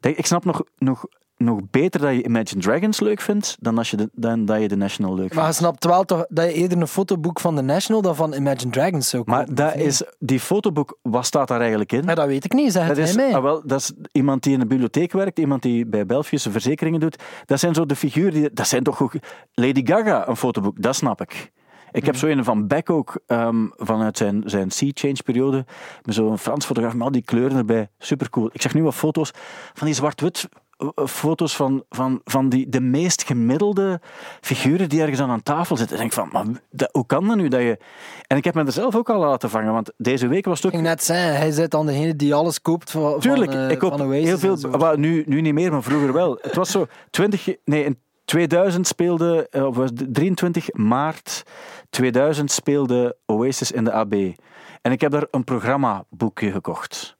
Ik 0.00 0.26
snap 0.26 0.44
nog, 0.44 0.62
nog 0.76 1.04
nog 1.38 1.60
beter 1.70 2.00
dat 2.00 2.14
je 2.14 2.22
Imagine 2.22 2.60
Dragons 2.60 3.00
leuk 3.00 3.20
vindt 3.20 3.56
dan, 3.60 3.78
als 3.78 3.90
je 3.90 3.96
de, 3.96 4.10
dan 4.12 4.44
dat 4.44 4.60
je 4.60 4.68
de 4.68 4.76
National 4.76 5.10
leuk 5.10 5.20
vindt. 5.20 5.34
Maar 5.34 5.46
je 5.46 5.52
snapt 5.52 5.84
wel 5.84 6.04
toch 6.04 6.26
dat 6.28 6.44
je 6.44 6.52
eerder 6.52 6.80
een 6.80 6.86
fotoboek 6.86 7.40
van 7.40 7.56
de 7.56 7.62
National 7.62 8.02
dan 8.02 8.16
van 8.16 8.34
Imagine 8.34 8.70
Dragons 8.70 9.08
zou 9.08 9.22
Maar 9.26 9.54
dat 9.54 9.74
is, 9.74 10.02
die 10.18 10.40
fotoboek, 10.40 10.98
wat 11.02 11.26
staat 11.26 11.48
daar 11.48 11.60
eigenlijk 11.60 11.92
in? 11.92 12.02
Ja, 12.02 12.14
dat 12.14 12.26
weet 12.26 12.44
ik 12.44 12.52
niet, 12.52 12.72
zeg 12.72 12.88
dat 12.88 12.96
het 12.96 13.08
is, 13.08 13.16
mij. 13.16 13.34
Ah, 13.34 13.42
wel, 13.42 13.62
dat 13.64 13.80
is 13.80 13.92
iemand 14.12 14.42
die 14.42 14.52
in 14.52 14.58
de 14.58 14.66
bibliotheek 14.66 15.12
werkt, 15.12 15.38
iemand 15.38 15.62
die 15.62 15.86
bij 15.86 16.06
Belgische 16.06 16.50
verzekeringen 16.50 17.00
doet. 17.00 17.22
Dat 17.44 17.60
zijn 17.60 17.74
zo 17.74 17.86
de 17.86 17.96
figuren, 17.96 18.32
die, 18.32 18.52
dat 18.52 18.68
zijn 18.68 18.82
toch 18.82 19.02
ook... 19.02 19.12
Lady 19.52 19.86
Gaga, 19.86 20.28
een 20.28 20.36
fotoboek, 20.36 20.82
dat 20.82 20.96
snap 20.96 21.20
ik. 21.20 21.52
Ik 21.92 22.04
heb 22.04 22.14
mhm. 22.14 22.24
zo 22.24 22.30
een 22.30 22.44
van 22.44 22.66
Beck 22.66 22.90
ook, 22.90 23.20
um, 23.26 23.72
vanuit 23.76 24.16
zijn, 24.16 24.42
zijn 24.44 24.70
Sea 24.70 24.90
Change 24.94 25.22
periode, 25.24 25.64
met 26.04 26.14
zo'n 26.14 26.38
Frans 26.38 26.66
fotograaf 26.66 26.92
met 26.92 27.02
al 27.02 27.12
die 27.12 27.22
kleuren 27.22 27.56
erbij. 27.56 27.88
Super 27.98 28.30
cool. 28.30 28.50
Ik 28.52 28.62
zag 28.62 28.74
nu 28.74 28.82
wat 28.82 28.94
foto's 28.94 29.30
van 29.74 29.86
die 29.86 29.96
zwart-wit 29.96 30.48
foto's 31.06 31.56
van, 31.56 31.84
van, 31.88 32.20
van 32.24 32.48
die, 32.48 32.68
de 32.68 32.80
meest 32.80 33.22
gemiddelde 33.22 34.00
figuren 34.40 34.88
die 34.88 35.00
ergens 35.00 35.20
aan 35.20 35.30
een 35.30 35.42
tafel 35.42 35.76
zitten. 35.76 35.98
En 35.98 36.04
ik 36.04 36.14
denk 36.14 36.30
van, 36.30 36.44
maar 36.46 36.60
hoe 36.90 37.06
kan 37.06 37.26
dat 37.26 37.36
nu 37.36 37.48
dat 37.48 37.60
je... 37.60 37.78
En 38.26 38.36
ik 38.36 38.44
heb 38.44 38.54
me 38.54 38.64
er 38.64 38.72
zelf 38.72 38.96
ook 38.96 39.10
al 39.10 39.18
laten 39.18 39.50
vangen, 39.50 39.72
want 39.72 39.92
deze 39.96 40.28
week 40.28 40.44
was 40.44 40.62
het 40.62 40.66
ook... 40.66 40.78
Ik 40.78 40.84
net 40.84 41.04
zei, 41.04 41.20
hij 41.20 41.50
zit 41.50 41.70
dan 41.70 41.86
degene 41.86 42.16
die 42.16 42.34
alles 42.34 42.62
koopt 42.62 42.90
van 42.90 43.20
Tuurlijk, 43.20 43.52
van, 43.52 43.60
uh, 43.60 43.70
ik 43.70 43.78
koop 43.78 43.98
heel 43.98 44.38
veel... 44.38 44.56
Maar 44.78 44.98
nu, 44.98 45.24
nu 45.26 45.40
niet 45.40 45.54
meer, 45.54 45.72
maar 45.72 45.82
vroeger 45.82 46.12
wel. 46.12 46.38
Het 46.40 46.54
was 46.54 46.70
zo 46.70 46.86
20... 47.10 47.48
Nee, 47.64 47.84
in 47.84 47.98
2000 48.24 48.86
speelde... 48.86 49.46
Eh, 49.50 49.66
of 49.66 49.78
23 50.10 50.72
maart 50.72 51.42
2000 51.90 52.50
speelde 52.50 53.16
Oasis 53.26 53.72
in 53.72 53.84
de 53.84 53.92
AB. 53.92 54.14
En 54.82 54.92
ik 54.92 55.00
heb 55.00 55.10
daar 55.10 55.26
een 55.30 55.44
programmaboekje 55.44 56.50
gekocht. 56.50 57.17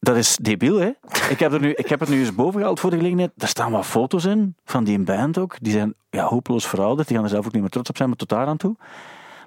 Dat 0.00 0.16
is 0.16 0.36
debiel, 0.36 0.76
hè? 0.76 0.90
Ik 1.28 1.38
heb, 1.38 1.52
er 1.52 1.60
nu, 1.60 1.72
ik 1.72 1.88
heb 1.88 2.00
het 2.00 2.08
nu 2.08 2.18
eens 2.18 2.34
boven 2.34 2.60
gehaald 2.60 2.80
voor 2.80 2.90
de 2.90 2.96
gelegenheid. 2.96 3.30
Daar 3.34 3.48
staan 3.48 3.72
wat 3.72 3.86
foto's 3.86 4.24
in, 4.24 4.56
van 4.64 4.84
die 4.84 4.98
band 4.98 5.38
ook. 5.38 5.56
Die 5.60 5.72
zijn 5.72 5.94
ja, 6.10 6.24
hopeloos 6.24 6.66
verouderd. 6.66 7.08
Die 7.08 7.16
gaan 7.16 7.24
er 7.24 7.30
zelf 7.30 7.46
ook 7.46 7.52
niet 7.52 7.60
meer 7.60 7.70
trots 7.70 7.88
op 7.88 7.96
zijn, 7.96 8.08
maar 8.08 8.18
tot 8.18 8.28
daar 8.28 8.46
aan 8.46 8.56
toe. 8.56 8.76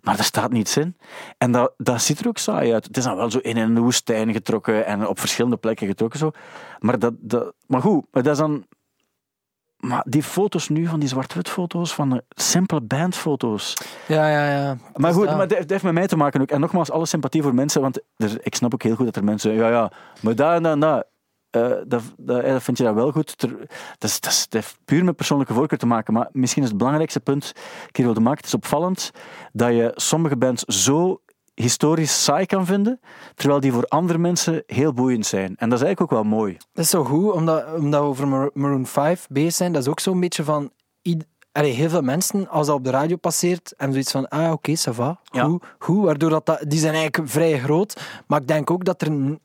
Maar 0.02 0.18
er 0.18 0.24
staat 0.24 0.52
niets 0.52 0.78
in. 0.78 0.98
En 1.38 1.52
dat, 1.52 1.74
dat 1.78 2.02
ziet 2.02 2.20
er 2.20 2.28
ook 2.28 2.38
saai 2.38 2.74
uit. 2.74 2.86
Het 2.86 2.98
is 2.98 3.04
dan 3.04 3.16
wel 3.16 3.32
zo 3.32 3.38
in 3.38 3.58
een 3.58 3.80
woestijn 3.80 4.34
getrokken 4.34 4.86
en 4.86 5.08
op 5.08 5.20
verschillende 5.20 5.58
plekken 5.58 5.88
getrokken. 5.88 6.20
Zo. 6.20 6.32
Maar, 6.80 7.00
dat, 7.00 7.14
dat, 7.18 7.54
maar 7.66 7.82
goed, 7.82 8.06
dat 8.12 8.28
is 8.28 8.38
dan 8.38 8.66
maar 9.84 10.04
die 10.08 10.24
foto's 10.24 10.70
nu, 10.70 10.88
van 10.88 11.00
die 11.00 11.10
zwart-wit 11.10 11.50
foto's, 11.50 11.94
van 11.94 12.10
de 12.10 12.24
simpele 12.30 12.82
bandfoto's. 12.82 13.74
Ja, 14.08 14.30
ja, 14.30 14.52
ja. 14.52 14.78
Maar 14.96 15.14
goed, 15.14 15.26
maar 15.26 15.48
dat 15.48 15.70
heeft 15.70 15.84
met 15.84 15.94
mij 15.94 16.08
te 16.08 16.16
maken 16.16 16.42
ook. 16.42 16.52
En 16.52 16.60
nogmaals, 16.60 16.92
alle 16.92 17.06
sympathie 17.06 17.42
voor 17.42 17.54
mensen, 17.54 17.82
want 17.82 18.02
er, 18.18 18.38
ik 18.42 18.56
snap 18.56 18.74
ook 18.74 18.84
heel 18.84 18.96
goed 18.96 19.06
dat 19.06 19.16
er 19.16 19.24
mensen 19.24 19.54
ja, 19.54 19.70
ja, 19.70 19.92
maar 20.22 20.36
daar 20.36 20.56
en 20.56 20.64
daar 20.64 20.72
en 20.72 20.80
daar. 20.80 21.04
Uh, 21.56 21.70
dat, 21.70 22.04
dat, 22.18 22.46
dat, 22.46 22.64
vind 22.64 22.78
je 22.78 22.84
dat 22.84 22.94
wel 22.94 23.12
goed. 23.12 23.40
dat, 23.40 23.52
is, 24.00 24.20
dat, 24.20 24.32
is, 24.32 24.48
dat, 24.50 24.54
heeft 24.62 24.78
puur 24.86 25.04
met 25.04 25.16
persoonlijke 25.16 25.54
voorkeur 25.54 25.78
te 25.78 25.86
maken. 25.86 26.14
Maar 26.14 26.30
misschien 26.32 26.64
is 26.64 26.70
het 26.70 26.78
belangrijkste 26.78 27.20
punt 27.20 27.54
ik 27.88 27.96
hier 27.96 28.06
wilde 28.06 28.20
maken. 28.20 28.38
Het 28.38 28.48
is 28.48 28.54
opvallend 28.54 29.12
dat 29.52 29.70
je 29.70 29.92
sommige 29.96 30.38
bands 30.38 30.64
zo 30.64 31.22
historisch 31.56 32.24
saai 32.24 32.46
kan 32.46 32.66
vinden, 32.66 33.00
terwijl 33.36 33.60
die 33.60 33.72
voor 33.72 33.86
andere 33.88 34.20
mensen 34.20 34.64
heel 34.66 34.94
boeiend 34.94 35.26
zijn. 35.26 35.56
En 35.58 35.70
dat 35.70 35.80
is 35.80 35.86
eigenlijk 35.86 36.02
ook 36.02 36.22
wel 36.22 36.38
mooi. 36.38 36.58
Dat 36.74 36.84
is 36.84 36.90
zo 36.90 37.04
goed, 37.04 37.32
omdat, 37.32 37.66
omdat 37.78 38.02
we 38.02 38.08
over 38.08 38.28
Maroon 38.54 38.86
5 38.86 39.28
bezig 39.30 39.54
zijn. 39.54 39.72
Dat 39.72 39.82
is 39.82 39.88
ook 39.88 40.00
zo'n 40.00 40.20
beetje 40.20 40.44
van... 40.44 40.72
Allee, 41.52 41.72
heel 41.72 41.90
veel 41.90 42.02
mensen, 42.02 42.50
als 42.50 42.68
dat 42.68 42.76
op 42.76 42.84
de 42.84 42.90
radio 42.90 43.16
passeert, 43.16 43.74
hebben 43.78 43.92
zoiets 43.92 44.12
van, 44.12 44.28
ah, 44.28 44.44
oké, 44.44 44.52
okay, 44.52 44.78
ça 44.78 44.96
va, 44.96 45.20
goed, 45.32 45.64
goed, 45.80 46.04
waardoor 46.04 46.30
dat, 46.30 46.46
dat, 46.46 46.64
die 46.68 46.80
zijn 46.80 46.94
eigenlijk 46.94 47.32
vrij 47.32 47.60
groot. 47.60 48.02
Maar 48.28 48.42
ik 48.42 48.48
denk 48.48 48.72
ook 48.72 48.86
dat 48.86 49.02
er 49.02 49.38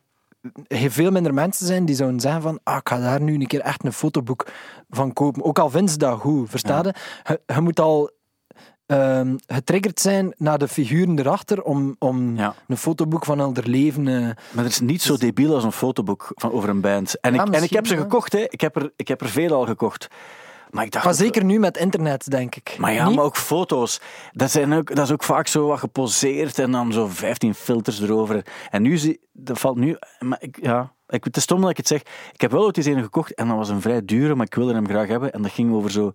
veel 0.68 1.10
minder 1.10 1.34
mensen 1.34 1.66
zijn 1.66 1.84
die 1.84 1.94
zouden 1.94 2.20
zeggen 2.20 2.42
van, 2.42 2.60
ah, 2.62 2.76
ik 2.76 2.88
ga 2.88 2.98
daar 2.98 3.20
nu 3.20 3.34
een 3.34 3.46
keer 3.46 3.60
echt 3.60 3.84
een 3.84 3.92
fotoboek 3.92 4.46
van 4.90 5.12
kopen. 5.12 5.44
Ook 5.44 5.58
al 5.58 5.70
vinden 5.70 5.90
ze 5.90 5.98
dat 5.98 6.20
goed, 6.20 6.50
versta 6.50 6.82
je? 6.82 6.94
je? 7.24 7.54
Je 7.54 7.60
moet 7.60 7.80
al 7.80 8.10
uh, 8.88 9.20
getriggerd 9.46 10.00
zijn 10.00 10.34
naar 10.36 10.58
de 10.58 10.68
figuren 10.68 11.18
erachter 11.18 11.62
om, 11.62 11.96
om 11.98 12.38
een 12.68 12.76
fotoboek 12.76 13.24
van 13.24 13.40
elder 13.40 13.68
leven. 13.68 14.06
Uh, 14.06 14.20
maar 14.50 14.64
er 14.64 14.70
is 14.70 14.80
niet 14.80 15.02
zo 15.02 15.16
debiel 15.16 15.54
als 15.54 15.64
een 15.64 15.72
fotoboek 15.72 16.32
van, 16.34 16.52
over 16.52 16.68
een 16.68 16.80
band. 16.80 17.20
En, 17.20 17.34
ik, 17.34 17.48
en 17.48 17.62
ik 17.62 17.70
heb 17.70 17.86
ze 17.86 17.96
gekocht, 17.96 18.32
hè. 18.32 18.44
Ik, 18.48 18.60
heb 18.60 18.76
er, 18.76 18.92
ik 18.96 19.08
heb 19.08 19.20
er 19.20 19.28
veel 19.28 19.52
al 19.52 19.66
gekocht. 19.66 20.08
Maar, 20.70 20.84
ik 20.84 20.90
dacht 20.90 21.04
maar 21.04 21.14
zeker 21.14 21.44
nu 21.44 21.58
met 21.58 21.76
internet, 21.76 22.30
denk 22.30 22.54
ik. 22.54 22.76
Maar 22.78 22.92
ja, 22.92 23.10
maar 23.10 23.24
ook 23.24 23.36
foto's. 23.36 24.00
Dat, 24.32 24.50
zijn 24.50 24.72
ook, 24.72 24.94
dat 24.94 25.04
is 25.04 25.12
ook 25.12 25.22
vaak 25.22 25.46
zo 25.46 25.66
wat 25.66 25.78
geposeerd 25.78 26.58
en 26.58 26.70
dan 26.70 26.92
zo 26.92 27.06
15 27.06 27.54
filters 27.54 28.00
erover. 28.00 28.46
En 28.70 28.82
nu 28.82 28.96
zie 28.96 29.20
dat 29.32 29.58
valt 29.58 29.76
nu. 29.76 29.96
Maar 30.18 30.38
ik, 30.40 30.58
ja, 30.62 30.92
ik, 31.08 31.24
het 31.24 31.36
is 31.36 31.42
stom 31.42 31.60
dat 31.60 31.70
ik 31.70 31.76
het 31.76 31.86
zeg. 31.86 32.00
Ik 32.32 32.40
heb 32.40 32.50
wel 32.50 32.64
ooit 32.64 32.76
eens 32.76 32.86
een 32.86 33.02
gekocht 33.02 33.34
en 33.34 33.48
dat 33.48 33.56
was 33.56 33.68
een 33.68 33.80
vrij 33.80 34.04
dure, 34.04 34.34
maar 34.34 34.46
ik 34.46 34.54
wilde 34.54 34.74
hem 34.74 34.88
graag 34.88 35.08
hebben. 35.08 35.32
En 35.32 35.42
dat 35.42 35.50
ging 35.50 35.72
over 35.72 35.90
zo 35.90 36.12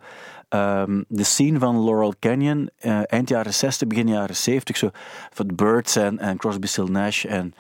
um, 0.50 1.06
de 1.08 1.24
scene 1.24 1.60
van 1.60 1.84
Laurel 1.84 2.14
Canyon, 2.20 2.70
uh, 2.82 3.00
eind 3.06 3.30
jaren 3.30 3.54
60, 3.54 3.88
begin 3.88 4.08
jaren 4.08 4.36
70. 4.36 4.78
Zo, 4.78 4.90
van 5.34 5.56
Birds 5.56 5.96
en, 5.96 6.20
en 6.20 6.38
Crosby, 6.38 6.68
Still 6.68 6.90
Nash 6.90 7.26
en 7.26 7.54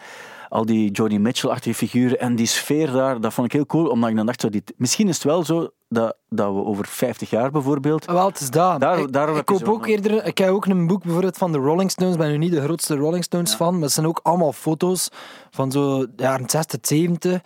al 0.53 0.65
die 0.65 0.91
Johnny 0.91 1.17
Mitchell-achtige 1.17 1.75
figuren. 1.75 2.19
En 2.19 2.35
die 2.35 2.45
sfeer 2.45 2.91
daar, 2.91 3.21
dat 3.21 3.33
vond 3.33 3.47
ik 3.47 3.53
heel 3.53 3.65
cool, 3.65 3.87
omdat 3.87 4.09
ik 4.09 4.15
dan 4.15 4.25
dacht, 4.25 4.41
zo, 4.41 4.49
die, 4.49 4.63
misschien 4.77 5.07
is 5.07 5.15
het 5.15 5.23
wel 5.23 5.45
zo 5.45 5.69
dat, 5.89 6.15
dat 6.29 6.53
we 6.53 6.63
over 6.65 6.87
50 6.87 7.29
jaar 7.29 7.51
bijvoorbeeld... 7.51 8.05
Wel, 8.05 8.25
het 8.25 8.39
is 8.39 8.49
dat. 8.49 8.79
Daar, 8.79 8.99
ik, 8.99 9.13
daar 9.13 9.35
ik, 9.35 9.45
koop 9.45 9.67
ook 9.67 9.85
eerder, 9.85 10.25
ik 10.25 10.37
heb 10.37 10.49
ook 10.49 10.65
een 10.65 10.87
boek 10.87 11.03
bijvoorbeeld 11.03 11.37
van 11.37 11.51
de 11.51 11.57
Rolling 11.57 11.91
Stones. 11.91 12.13
Ik 12.13 12.19
ben 12.19 12.29
nu 12.29 12.37
niet 12.37 12.51
de 12.51 12.61
grootste 12.61 12.95
Rolling 12.95 13.23
Stones 13.23 13.51
ja. 13.51 13.57
fan, 13.57 13.73
maar 13.73 13.83
het 13.83 13.91
zijn 13.91 14.07
ook 14.07 14.19
allemaal 14.23 14.53
foto's 14.53 15.09
van 15.51 15.71
zo 15.71 16.05
jaren 16.15 16.49
60, 16.49 16.79
70. 16.81 17.41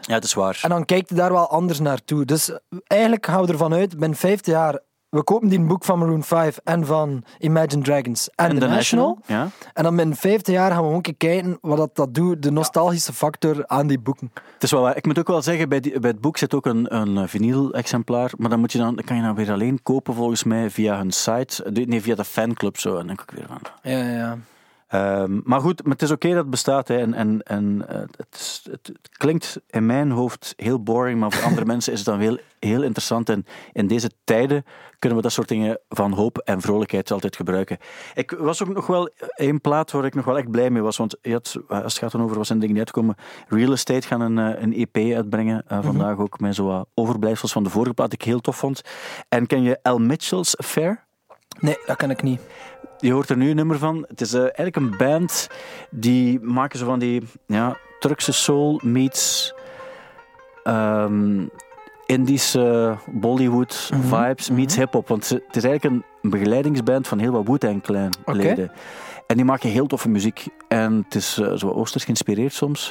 Ja, 0.00 0.14
het 0.14 0.24
is 0.24 0.34
waar. 0.34 0.58
En 0.62 0.70
dan 0.70 0.84
kijkt 0.84 1.08
je 1.08 1.14
daar 1.14 1.32
wel 1.32 1.48
anders 1.48 1.80
naartoe. 1.80 2.24
Dus 2.24 2.58
eigenlijk 2.86 3.26
gaan 3.26 3.42
we 3.42 3.52
ervan 3.52 3.74
uit, 3.74 3.98
ben 3.98 4.14
50 4.14 4.54
jaar 4.54 4.78
we 5.10 5.24
kopen 5.24 5.48
die 5.48 5.58
een 5.58 5.66
boek 5.66 5.84
van 5.84 5.98
Maroon 5.98 6.22
5 6.22 6.58
en 6.64 6.86
van 6.86 7.22
Imagine 7.38 7.82
Dragons 7.82 8.30
en, 8.34 8.58
The, 8.58 8.66
National. 8.66 9.18
Ja. 9.26 9.48
En 9.72 9.82
dan 9.82 9.96
binnen 9.96 10.16
50 10.16 10.54
jaar 10.54 10.70
gaan 10.70 10.80
we 10.80 10.86
gewoon 10.86 11.16
kijken 11.16 11.58
wat 11.60 11.76
dat, 11.76 11.96
dat 11.96 12.14
doet, 12.14 12.42
de 12.42 12.50
nostalgische 12.50 13.12
factor 13.12 13.66
aan 13.66 13.86
die 13.86 13.98
boeken. 13.98 14.30
Het 14.54 14.62
is 14.62 14.70
wel 14.70 14.96
Ik 14.96 15.06
moet 15.06 15.18
ook 15.18 15.28
wel 15.28 15.42
zeggen, 15.42 15.68
bij, 15.68 15.80
die, 15.80 16.00
bij 16.00 16.10
het 16.10 16.20
boek 16.20 16.38
zit 16.38 16.54
ook 16.54 16.66
een, 16.66 16.96
een 16.96 17.28
vinyl-exemplaar, 17.28 18.30
maar 18.36 18.50
dan, 18.50 18.60
moet 18.60 18.72
je 18.72 18.78
dan, 18.78 18.94
dan 18.94 19.04
kan 19.04 19.16
je 19.16 19.22
dan 19.22 19.34
weer 19.34 19.52
alleen 19.52 19.82
kopen 19.82 20.14
volgens 20.14 20.44
mij 20.44 20.70
via 20.70 20.96
hun 20.96 21.10
site, 21.10 21.70
nee, 21.72 22.02
via 22.02 22.14
de 22.14 22.24
fanclub 22.24 22.78
zo. 22.78 22.90
En 22.90 22.96
dan 22.96 23.06
denk 23.06 23.20
ik 23.20 23.30
weer 23.30 23.46
van... 23.46 23.60
Ja, 23.82 24.04
ja. 24.04 24.38
Ehm, 24.90 25.40
maar 25.44 25.60
goed, 25.60 25.82
maar 25.82 25.92
het 25.92 26.02
is 26.02 26.10
oké 26.10 26.28
dat 26.28 26.36
het 26.36 26.50
bestaat. 26.50 26.88
Hè. 26.88 26.98
En, 26.98 27.14
en, 27.14 27.42
en 27.42 27.82
uh, 27.90 27.96
het, 27.96 28.26
is, 28.30 28.66
het, 28.70 28.92
klinkt 29.16 29.60
in 29.66 29.86
mijn 29.86 30.10
hoofd 30.10 30.54
heel 30.56 30.82
boring, 30.82 31.20
maar 31.20 31.32
voor 31.32 31.44
andere 31.44 31.66
mensen 31.74 31.92
is 31.92 31.98
het 31.98 32.08
dan 32.08 32.18
heel, 32.18 32.38
heel 32.58 32.82
interessant. 32.82 33.28
En 33.28 33.44
in 33.72 33.86
deze 33.86 34.10
tijden 34.24 34.64
kunnen 34.98 35.18
we 35.18 35.24
dat 35.24 35.32
soort 35.32 35.48
dingen 35.48 35.78
van 35.88 36.12
hoop 36.12 36.38
en 36.38 36.60
vrolijkheid 36.60 37.10
altijd 37.10 37.36
gebruiken. 37.36 37.78
Ik 38.14 38.30
was 38.30 38.62
ook 38.62 38.74
nog 38.74 38.86
wel 38.86 39.10
één 39.34 39.60
plaat 39.60 39.90
waar 39.90 40.04
ik 40.04 40.14
nog 40.14 40.24
wel 40.24 40.38
echt 40.38 40.50
blij 40.50 40.70
mee 40.70 40.82
was. 40.82 40.96
Want 40.96 41.16
had, 41.22 41.56
als 41.68 41.92
het 41.92 41.98
gaat 41.98 42.12
dan 42.12 42.22
over, 42.22 42.36
was 42.36 42.48
een 42.48 42.58
ding 42.58 42.70
die 42.70 42.80
uitkomen. 42.80 43.16
Real 43.48 43.72
Estate 43.72 44.06
gaan 44.06 44.20
een, 44.20 44.38
eh, 44.38 44.62
een 44.62 44.72
EP 44.72 45.14
uitbrengen. 45.14 45.64
Uh, 45.72 45.78
vandaag 45.82 46.18
ook 46.18 46.40
met 46.40 46.54
zo 46.54 46.84
overblijfsels 46.94 47.52
van 47.52 47.62
de 47.62 47.70
vorige 47.70 47.94
plaat, 47.94 48.10
die 48.10 48.18
ik 48.18 48.24
heel 48.24 48.40
tof 48.40 48.56
vond. 48.56 48.80
En 49.28 49.46
ken 49.46 49.62
je 49.62 49.78
L. 49.82 49.96
Mitchell's 49.96 50.56
Affair? 50.56 51.08
Nee, 51.58 51.78
dat 51.86 51.96
ken 51.96 52.10
ik 52.10 52.22
niet. 52.22 52.40
Je 52.98 53.12
hoort 53.12 53.28
er 53.28 53.36
nu 53.36 53.50
een 53.50 53.56
nummer 53.56 53.78
van. 53.78 54.04
Het 54.08 54.20
is 54.20 54.34
uh, 54.34 54.40
eigenlijk 54.40 54.76
een 54.76 54.96
band 54.96 55.48
die 55.90 56.40
maken 56.40 56.78
zo 56.78 56.84
van 56.84 56.98
die 56.98 57.22
ja, 57.46 57.76
Turkse 57.98 58.32
soul 58.32 58.80
meets 58.84 59.54
um, 60.64 61.50
Indische 62.06 62.96
Bollywood 63.06 63.90
mhm, 63.92 64.02
vibes 64.02 64.50
meets 64.50 64.74
mm 64.74 64.80
hip-hop. 64.80 65.08
Want 65.08 65.28
het 65.28 65.56
is 65.56 65.64
eigenlijk 65.64 65.84
een 65.84 66.30
begeleidingsband 66.30 67.08
van 67.08 67.18
heel 67.18 67.32
wat 67.32 67.46
Wu-Tang 67.46 67.82
Clan 67.82 68.10
leden. 68.24 68.72
En 69.30 69.36
die 69.36 69.44
maken 69.44 69.70
heel 69.70 69.86
toffe 69.86 70.08
muziek. 70.08 70.46
En 70.68 71.02
het 71.04 71.14
is 71.14 71.38
uh, 71.38 71.52
zo 71.52 71.70
oosters 71.70 72.04
geïnspireerd 72.04 72.52
soms. 72.52 72.90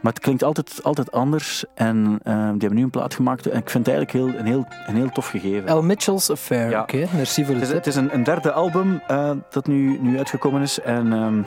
Maar 0.00 0.12
het 0.12 0.22
klinkt 0.22 0.42
altijd, 0.42 0.80
altijd 0.82 1.12
anders. 1.12 1.64
En 1.74 1.96
uh, 1.96 2.34
die 2.34 2.58
hebben 2.58 2.74
nu 2.74 2.82
een 2.82 2.90
plaat 2.90 3.14
gemaakt. 3.14 3.46
En 3.46 3.58
ik 3.58 3.70
vind 3.70 3.86
het 3.86 3.96
eigenlijk 3.96 4.12
heel, 4.12 4.40
een, 4.40 4.46
heel, 4.46 4.66
een 4.86 4.94
heel 4.94 5.10
tof 5.10 5.28
gegeven. 5.28 5.76
L. 5.76 5.82
Mitchell's 5.82 6.30
Affair. 6.30 6.70
Ja. 6.70 6.82
Oké, 6.82 7.06
merci 7.14 7.44
voor 7.44 7.54
de 7.54 7.60
het 7.60 7.68
is, 7.68 7.74
het 7.74 7.86
is 7.86 7.96
een, 7.96 8.14
een 8.14 8.22
derde 8.22 8.52
album 8.52 9.00
uh, 9.10 9.30
dat 9.50 9.66
nu, 9.66 9.98
nu 10.00 10.18
uitgekomen 10.18 10.62
is. 10.62 10.80
En 10.80 11.12
um, 11.12 11.46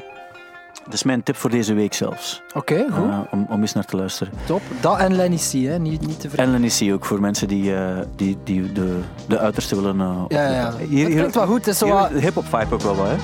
dat 0.84 0.94
is 0.94 1.04
mijn 1.04 1.24
tip 1.24 1.36
voor 1.36 1.50
deze 1.50 1.74
week 1.74 1.94
zelfs. 1.94 2.42
Oké, 2.54 2.86
goed. 2.92 3.10
Om, 3.32 3.48
om 3.50 3.62
eens 3.62 3.74
naar 3.74 3.86
te 3.86 3.96
luisteren. 3.96 4.34
Top. 4.46 4.62
Dat 4.80 5.00
en 5.00 5.16
Lenny 5.16 5.38
C, 5.38 5.52
hè? 5.52 5.80
Niet, 5.80 6.02
niet 6.02 6.20
te 6.20 6.30
vergeten. 6.30 6.44
En 6.44 6.52
Lenny 6.52 6.70
C 6.80 6.94
ook, 6.94 7.06
voor 7.06 7.22
mensen 7.22 7.48
die, 7.48 7.74
die, 8.16 8.38
die 8.44 8.72
de, 8.72 9.00
de 9.28 9.40
uiterste 9.40 9.76
willen... 9.76 10.26
Ja, 10.28 10.48
ja. 10.48 10.78
Hier, 10.78 10.88
hier, 10.88 11.10
klinkt 11.10 11.36
wel 11.36 11.46
goed. 11.46 11.58
Het 11.58 11.68
is 11.68 11.78
zo. 11.78 12.08
Hip-hop 12.08 12.46
vibe 12.46 12.74
ook 12.74 12.82
wel 12.82 13.06
hè? 13.06 13.16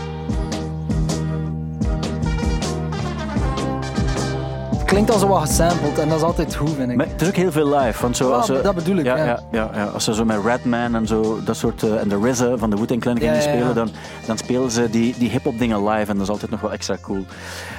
Klinkt 4.97 5.15
al 5.15 5.27
zo 5.27 5.27
wat 5.27 5.49
gesampled 5.49 5.99
en 5.99 6.09
dat 6.09 6.17
is 6.17 6.23
altijd 6.23 6.55
goed, 6.55 6.69
vind 6.77 6.89
ik. 6.89 6.97
Maar 6.97 7.07
het 7.07 7.21
is 7.21 7.27
ook 7.27 7.35
heel 7.35 7.51
veel 7.51 7.77
live. 7.77 8.01
Want 8.01 8.17
zo, 8.17 8.29
ja, 8.29 8.35
als 8.35 8.45
ze, 8.45 8.59
dat 8.63 8.75
bedoel 8.75 8.97
ik, 8.97 9.05
ja. 9.05 9.17
Ja, 9.17 9.39
ja. 9.51 9.69
ja, 9.73 9.83
als 9.83 10.03
ze 10.03 10.13
zo 10.13 10.25
met 10.25 10.45
Redman 10.45 10.95
en 10.95 11.07
zo, 11.07 11.39
dat 11.43 11.57
soort, 11.57 11.83
uh, 11.83 12.01
en 12.01 12.09
de 12.09 12.29
RZA 12.29 12.57
van 12.57 12.69
de 12.69 12.75
Wu-Tang 12.75 13.01
Clan 13.01 13.17
gingen 13.17 13.41
spelen, 13.41 13.75
dan, 13.75 13.89
dan 14.25 14.37
spelen 14.37 14.71
ze 14.71 14.89
die, 14.89 15.15
die 15.17 15.29
hip-hop 15.29 15.59
dingen 15.59 15.89
live 15.89 16.11
en 16.11 16.13
dat 16.13 16.21
is 16.21 16.29
altijd 16.29 16.51
nog 16.51 16.61
wel 16.61 16.71
extra 16.71 16.97
cool. 17.01 17.25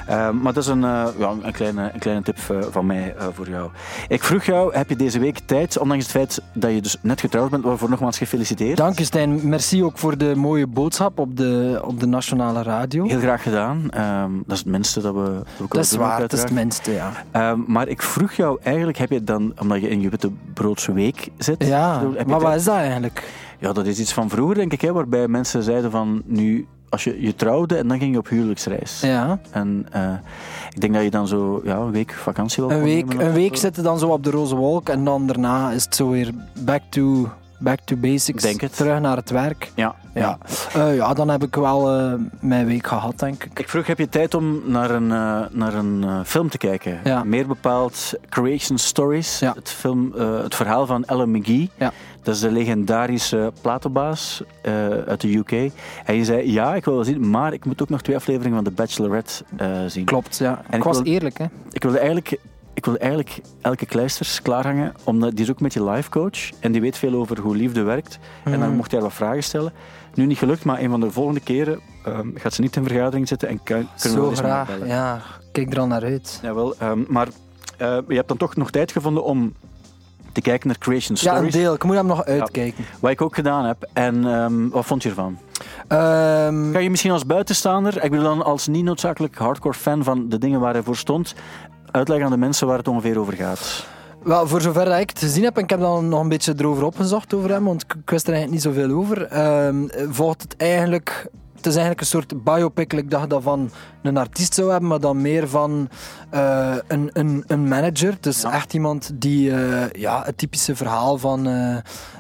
Uh, 0.09 0.31
maar 0.31 0.53
dat 0.53 0.63
is 0.63 0.69
een, 0.69 0.83
uh, 0.83 1.07
ja, 1.19 1.35
een, 1.43 1.53
kleine, 1.53 1.91
een 1.93 1.99
kleine 1.99 2.23
tip 2.23 2.39
van 2.71 2.87
mij 2.87 3.15
voor 3.33 3.49
jou. 3.49 3.71
Ik 4.09 4.25
vroeg 4.25 4.45
jou, 4.45 4.77
heb 4.77 4.89
je 4.89 4.97
deze 4.97 5.19
week 5.19 5.39
tijd, 5.39 5.79
ondanks 5.79 6.03
het 6.03 6.13
feit 6.13 6.43
dat 6.53 6.71
je 6.71 6.83
dus 6.83 6.97
net 7.01 7.21
getrouwd 7.21 7.51
bent, 7.51 7.65
waarvoor 7.65 7.91
nogmaals 7.91 8.19
gefeliciteerd. 8.19 8.77
Dank 8.77 8.99
je 8.99 9.05
Stijn, 9.05 9.49
merci 9.49 9.85
ook 9.85 9.99
voor 9.99 10.19
de 10.19 10.35
mooie 10.37 10.67
boodschap 10.67 11.19
op 11.19 11.37
de, 11.37 11.81
op 11.85 12.01
de 12.01 12.07
nationale 12.07 12.63
radio. 12.63 13.07
Heel 13.07 13.21
graag 13.21 13.43
gedaan. 13.43 13.77
Um, 13.77 14.43
dat 14.47 14.57
is 14.57 14.59
het 14.59 14.69
minste 14.69 15.01
dat 15.01 15.15
we, 15.15 15.21
dat 15.21 15.45
we 15.59 15.67
Dat 15.69 15.85
is 15.85 15.93
waar, 15.93 16.21
dat 16.21 16.33
is 16.33 16.41
het 16.41 16.51
minste, 16.51 16.93
ja. 16.93 17.13
Um, 17.51 17.65
maar 17.67 17.89
ik 17.89 18.03
vroeg 18.03 18.33
jou 18.33 18.59
eigenlijk, 18.63 18.99
heb 18.99 19.11
je 19.11 19.25
dan, 19.25 19.53
omdat 19.61 19.81
je 19.81 19.89
in 19.89 20.01
je 20.01 20.09
witte 20.09 20.31
broodsweek 20.55 21.29
zit... 21.39 21.65
Ja, 21.67 22.03
maar 22.27 22.41
wat 22.41 22.55
is 22.55 22.65
dat 22.65 22.75
eigenlijk? 22.75 23.33
Ja, 23.59 23.73
dat 23.73 23.87
is 23.87 23.99
iets 23.99 24.13
van 24.13 24.29
vroeger, 24.29 24.55
denk 24.55 24.73
ik, 24.73 24.81
hè, 24.81 24.93
waarbij 24.93 25.29
mensen 25.29 25.63
zeiden 25.63 25.91
van, 25.91 26.23
nu, 26.25 26.67
als 26.91 27.05
je 27.05 27.23
je 27.23 27.35
trouwde 27.35 27.77
en 27.77 27.89
dan 27.89 27.99
ging 27.99 28.13
je 28.13 28.19
op 28.19 28.29
huwelijksreis. 28.29 29.01
Ja. 29.01 29.39
En 29.51 29.87
uh, 29.97 30.13
ik 30.71 30.81
denk 30.81 30.95
dat 30.95 31.03
je 31.03 31.11
dan 31.11 31.29
zo 31.29 31.61
ja, 31.65 31.77
een 31.77 31.91
week 31.91 32.13
vakantie 32.13 32.67
wil 32.67 32.77
Een 32.77 32.83
week, 32.83 33.13
een 33.13 33.33
week 33.33 33.57
zitten 33.57 33.83
dan 33.83 33.99
zo 33.99 34.09
op 34.09 34.25
de 34.25 34.31
roze 34.31 34.55
wolk 34.55 34.89
en 34.89 35.05
dan 35.05 35.27
daarna 35.27 35.71
is 35.71 35.85
het 35.85 35.95
zo 35.95 36.11
weer 36.11 36.31
back 36.65 36.83
to 36.89 37.29
back 37.59 37.79
to 37.85 37.97
basics. 37.97 38.43
Denk 38.43 38.61
het. 38.61 38.77
Terug 38.77 39.01
naar 39.01 39.17
het 39.17 39.31
werk. 39.31 39.73
Ja. 39.75 39.95
Ja, 40.15 40.39
uh, 40.77 40.97
ja 40.97 41.15
dan 41.15 41.29
heb 41.29 41.43
ik 41.43 41.55
wel 41.55 42.01
uh, 42.01 42.15
mijn 42.41 42.67
week 42.67 42.87
gehad, 42.87 43.19
denk 43.19 43.45
ik. 43.45 43.59
Ik 43.59 43.69
vroeg, 43.69 43.87
heb 43.87 43.99
je 43.99 44.09
tijd 44.09 44.35
om 44.35 44.63
naar 44.65 44.91
een, 44.91 45.07
naar 45.51 45.75
een 45.75 46.25
film 46.25 46.49
te 46.49 46.59
kijken? 46.59 47.01
Ja. 47.05 47.25
Meer 47.25 47.47
bepaald 47.47 48.13
Creation 48.29 48.79
Stories. 48.79 49.39
Ja. 49.39 49.53
Het, 49.55 49.71
film, 49.71 50.13
het 50.17 50.55
verhaal 50.55 50.87
van 50.87 51.05
Ellen 51.05 51.31
McGee. 51.31 51.71
Ja. 51.77 51.93
Dat 52.23 52.35
is 52.35 52.41
de 52.41 52.51
legendarische 52.51 53.53
platenbaas 53.61 54.43
uit 55.07 55.21
de 55.21 55.37
UK. 55.37 55.73
En 56.05 56.15
je 56.15 56.25
zei, 56.25 56.53
ja, 56.53 56.75
ik 56.75 56.85
wil 56.85 56.95
wel 56.95 57.05
zien, 57.05 57.31
maar 57.31 57.53
ik 57.53 57.65
moet 57.65 57.83
ook 57.83 57.89
nog 57.89 58.03
twee 58.03 58.17
afleveringen 58.17 58.55
van 58.55 58.65
The 58.65 58.71
Bachelorette 58.71 59.45
zien. 59.87 60.05
Klopt, 60.05 60.39
ja. 60.39 60.63
En 60.71 60.79
ik 60.79 60.85
was 60.85 61.03
eerlijk, 61.03 61.39
hè. 61.39 61.47
Ik 61.71 61.83
wilde 61.83 61.99
eigenlijk 61.99 62.39
ik 62.79 62.85
wilde 62.85 63.01
eigenlijk 63.01 63.41
elke 63.61 63.87
kleisters 63.87 64.43
klaarhangen, 64.43 64.95
omdat 65.05 65.31
die 65.31 65.45
is 65.45 65.51
ook 65.51 65.61
met 65.61 65.73
je 65.73 65.85
life 65.85 66.11
coach 66.11 66.51
en 66.61 66.73
die 66.73 66.81
weet 66.81 66.99
veel 66.99 67.15
over 67.15 67.41
hoe 67.41 67.57
liefde 67.57 67.83
werkt. 67.83 68.19
Mm. 68.45 68.53
En 68.53 68.61
dan 68.61 68.77
mocht 68.77 68.91
hij 68.91 69.01
wat 69.01 69.13
vragen 69.13 69.43
stellen. 69.43 69.73
Nu 70.15 70.27
niet 70.27 70.39
gelukt, 70.39 70.65
maar 70.65 70.81
een 70.81 70.91
van 70.91 71.01
de 71.01 71.11
volgende 71.11 71.41
keren 71.41 71.81
um, 72.07 72.33
gaat 72.35 72.53
ze 72.53 72.61
niet 72.61 72.77
in 72.77 72.85
vergadering 72.85 73.29
zitten 73.29 73.49
en 73.49 73.63
kan, 73.63 73.89
kunnen 74.01 74.19
Zo 74.19 74.31
we 74.31 74.37
graag, 74.37 74.87
ja. 74.87 75.21
Kijk 75.53 75.73
er 75.73 75.81
al 75.81 75.87
naar 75.87 76.03
uit. 76.03 76.39
Jawel, 76.43 76.75
um, 76.83 77.07
maar 77.09 77.29
uh, 77.81 77.99
je 78.09 78.15
hebt 78.15 78.29
dan 78.29 78.37
toch 78.37 78.57
nog 78.57 78.71
tijd 78.71 78.93
gevonden 78.93 79.25
om 79.25 79.55
te 80.33 80.41
kijken 80.41 80.69
naar 80.69 80.79
Creation 80.79 81.17
Stories. 81.17 81.39
Ja, 81.41 81.45
een 81.45 81.51
deel. 81.51 81.75
Ik 81.75 81.85
moet 81.85 81.95
hem 81.95 82.07
nog 82.07 82.25
uitkijken. 82.25 82.85
Ja, 82.87 82.97
wat 83.01 83.11
ik 83.11 83.23
ook 83.23 83.35
gedaan 83.35 83.65
heb. 83.65 83.89
En 83.93 84.25
um, 84.25 84.71
wat 84.71 84.87
vond 84.87 85.03
je 85.03 85.09
ervan? 85.09 85.39
Um, 85.89 86.73
kan 86.73 86.83
je 86.83 86.91
misschien 86.91 87.11
als 87.11 87.27
buitenstaander, 87.27 88.05
ik 88.05 88.11
bedoel 88.11 88.25
dan 88.25 88.45
als 88.45 88.67
niet 88.67 88.85
noodzakelijk 88.85 89.37
hardcore 89.37 89.75
fan 89.75 90.05
van 90.05 90.29
de 90.29 90.39
dingen 90.39 90.61
waar 90.61 90.73
hij 90.73 90.83
voor 90.83 90.97
stond, 90.97 91.35
uitleggen 91.91 92.27
aan 92.27 92.33
de 92.33 92.39
mensen 92.39 92.67
waar 92.67 92.79
het 92.79 92.89
ongeveer 92.89 93.19
over 93.19 93.33
gaat? 93.33 93.87
Wel, 94.23 94.47
voor 94.47 94.61
zover 94.61 95.01
ik 95.01 95.09
het 95.09 95.19
gezien 95.19 95.45
heb, 95.45 95.57
en 95.57 95.63
ik 95.63 95.71
heb 95.71 95.81
dan 95.81 96.09
nog 96.09 96.21
een 96.21 96.29
beetje 96.29 96.55
erover 96.57 96.85
opgezocht 96.85 97.35
over 97.35 97.51
hem, 97.51 97.65
want 97.65 97.83
ik 97.83 98.11
wist 98.11 98.27
er 98.27 98.33
eigenlijk 98.33 98.65
niet 98.65 98.75
zoveel 98.75 98.97
over, 98.97 99.39
um, 99.67 99.89
volgt 100.11 100.43
het 100.43 100.57
eigenlijk... 100.57 101.27
Is 101.69 101.75
eigenlijk 101.75 102.01
een 102.01 102.07
soort 102.07 102.45
biopic, 102.45 102.93
ik 102.93 103.11
dacht 103.11 103.31
dat 103.31 103.43
van 103.43 103.71
een 104.03 104.17
artiest 104.17 104.55
zou 104.55 104.71
hebben, 104.71 104.89
maar 104.89 105.01
dan 105.01 105.21
meer 105.21 105.49
van 105.49 105.89
uh, 106.35 106.75
een, 106.89 107.11
een, 107.13 107.45
een 107.47 107.69
manager. 107.69 108.17
Dus 108.21 108.43
ja. 108.43 108.53
echt 108.53 108.75
iemand 108.75 109.11
die 109.15 109.51
uh, 109.51 109.91
ja, 109.91 110.23
het 110.25 110.39
typische 110.39 110.77
verhaal 110.77 111.19
van 111.19 111.49
uh, 111.49 111.77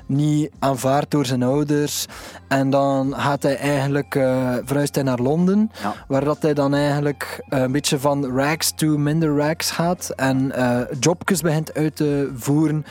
niet 0.07 0.51
aanvaard 0.59 1.11
door 1.11 1.27
zijn 1.27 1.43
ouders. 1.43 2.07
En 2.49 2.71
dan 2.71 3.15
gaat 3.17 3.43
hij 3.43 3.57
eigenlijk, 3.57 4.13
verhuist 4.65 4.95
hij 4.95 5.05
naar 5.05 5.19
Londen, 5.19 5.71
ja. 5.83 5.95
waar 6.09 6.25
dat 6.25 6.43
hij 6.43 6.55
dan 6.55 6.75
eigenlijk 6.75 7.45
een 7.49 7.73
beetje 7.73 7.99
van 7.99 8.37
rags 8.37 8.73
to 8.75 8.87
minder 8.87 9.37
rags 9.37 9.71
gaat 9.71 10.13
en 10.17 10.53
jobjes 11.01 11.41
begint 11.41 11.75
uit 11.75 11.97
te 11.97 12.31
voeren. 12.35 12.85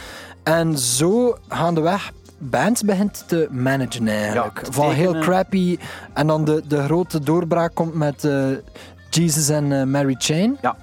En 0.43 0.78
zo 0.78 1.38
gaandeweg 1.48 2.12
bands 2.38 2.84
begint 2.84 3.23
te 3.28 3.47
managen 3.52 4.08
eigenlijk. 4.08 4.62
Ja, 4.65 4.71
van 4.71 4.91
heel 4.91 5.19
crappy. 5.19 5.78
En 6.13 6.28
dan 6.28 6.45
de, 6.45 6.63
de 6.67 6.84
grote 6.84 7.19
doorbraak 7.19 7.71
komt 7.73 7.93
met 7.93 8.23
uh, 8.23 8.45
Jesus 9.10 9.50
en 9.50 9.71
uh, 9.71 9.84
Mary 9.84 10.15
Chain. 10.17 10.58
Ja. 10.62 10.76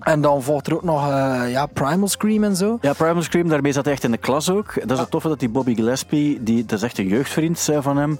En 0.00 0.20
dan 0.20 0.42
volgt 0.42 0.66
er 0.66 0.74
ook 0.74 0.84
nog 0.84 1.08
uh, 1.08 1.42
ja, 1.50 1.66
Primal 1.66 2.08
Scream 2.08 2.44
en 2.44 2.56
zo. 2.56 2.78
Ja, 2.80 2.92
Primal 2.92 3.22
Scream, 3.22 3.48
daarmee 3.48 3.72
zat 3.72 3.84
hij 3.84 3.92
echt 3.92 4.04
in 4.04 4.10
de 4.10 4.16
klas 4.16 4.50
ook. 4.50 4.74
Dat 4.74 4.90
is 4.90 4.98
het 4.98 5.10
toffe 5.10 5.28
dat 5.28 5.40
die 5.40 5.48
Bobby 5.48 5.74
Gillespie, 5.74 6.42
die, 6.42 6.64
dat 6.64 6.78
is 6.78 6.84
echt 6.84 6.98
een 6.98 7.08
jeugdvriend 7.08 7.68
van 7.78 7.96
hem. 7.96 8.18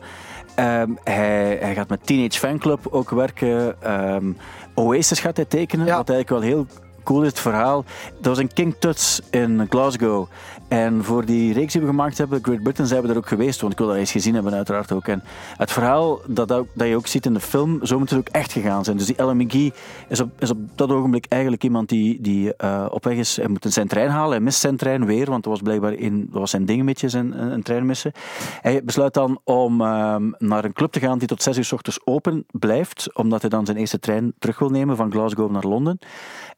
Um, 0.57 0.99
hij, 1.05 1.59
hij 1.61 1.75
gaat 1.75 1.89
met 1.89 2.07
Teenage 2.07 2.39
Fanclub 2.39 2.87
ook 2.91 3.11
werken. 3.11 3.75
Um, 4.15 4.37
Oasis 4.75 5.21
gaat 5.21 5.37
hij 5.37 5.45
tekenen, 5.45 5.87
ja. 5.87 5.97
wat 5.97 6.11
eigenlijk 6.11 6.43
wel 6.43 6.51
heel 6.51 6.67
cool 7.11 7.23
is 7.23 7.29
het 7.29 7.41
verhaal. 7.41 7.85
Dat 8.15 8.27
was 8.27 8.39
een 8.39 8.53
King 8.53 8.75
Tuts 8.79 9.21
in 9.31 9.67
Glasgow. 9.69 10.29
En 10.69 11.05
voor 11.05 11.25
die 11.25 11.53
reeks 11.53 11.73
die 11.73 11.81
we 11.81 11.87
gemaakt 11.87 12.19
hebben, 12.19 12.39
Great 12.43 12.63
Britain, 12.63 12.89
zijn 12.89 13.01
we 13.01 13.07
daar 13.07 13.17
ook 13.17 13.29
geweest. 13.29 13.61
Want 13.61 13.73
ik 13.73 13.79
wil 13.79 13.87
dat 13.87 13.97
eens 13.97 14.13
gezien 14.13 14.35
hebben, 14.35 14.55
uiteraard 14.55 14.93
ook. 14.93 15.07
En 15.07 15.23
het 15.57 15.73
verhaal 15.73 16.21
dat, 16.27 16.49
dat, 16.49 16.67
je 16.77 16.97
ook 16.97 17.07
ziet 17.07 17.27
in 17.27 17.35
de 17.35 17.41
film, 17.41 17.87
zo 17.87 17.99
moet 17.99 18.11
het 18.11 18.19
ook 18.19 18.29
echt 18.29 18.53
gegaan 18.53 18.85
zijn. 18.85 18.97
Dus 18.97 19.07
die 19.07 19.17
Ellen 19.17 19.37
McGee 19.37 19.73
is 20.09 20.21
op, 20.21 20.31
is 20.39 20.51
op 20.51 20.59
dat 20.75 20.91
ogenblik 20.91 21.27
eigenlijk 21.29 21.65
iemand 21.65 21.89
die, 21.89 22.21
die 22.21 22.53
uh, 22.59 22.87
op 22.91 23.05
weg 23.05 23.17
is. 23.17 23.37
Hij 23.37 23.49
moet 23.49 23.67
zijn 23.69 23.89
trein 23.89 24.11
halen. 24.11 24.31
Hij 24.31 24.41
mist 24.41 24.61
zijn 24.61 24.77
trein 24.77 25.07
weer, 25.07 25.31
want 25.31 25.45
dat 25.45 25.53
was 25.53 25.63
blijkbaar 25.63 25.93
in, 25.93 26.29
was 26.31 26.51
zijn 26.51 26.65
ding 26.65 26.83
met 26.83 27.01
je, 27.01 27.09
zijn 27.09 27.41
een, 27.41 27.53
een 27.53 27.63
trein 27.63 27.87
missen. 27.87 28.13
Hij 28.61 28.85
besluit 28.85 29.15
dan 29.15 29.41
om 29.45 29.81
um, 29.81 30.35
naar 30.39 30.65
een 30.65 30.73
club 30.73 30.93
te 30.93 31.01
gaan 31.01 31.19
die 31.19 31.29
tot 31.29 31.43
6 31.43 31.57
uur 31.57 31.65
s 31.65 31.73
ochtends 31.73 32.01
open 32.05 32.45
blijft. 32.51 33.17
Omdat 33.17 33.41
hij 33.41 33.51
dan 33.51 33.67
zijn 33.67 33.79
eerste 33.79 33.99
trein 33.99 34.33
terug 34.39 34.59
wil 34.59 34.71
nemen 34.71 34.97
van 34.97 35.11
Glasgow 35.11 35.51
naar 35.51 35.67
Londen. 35.67 35.99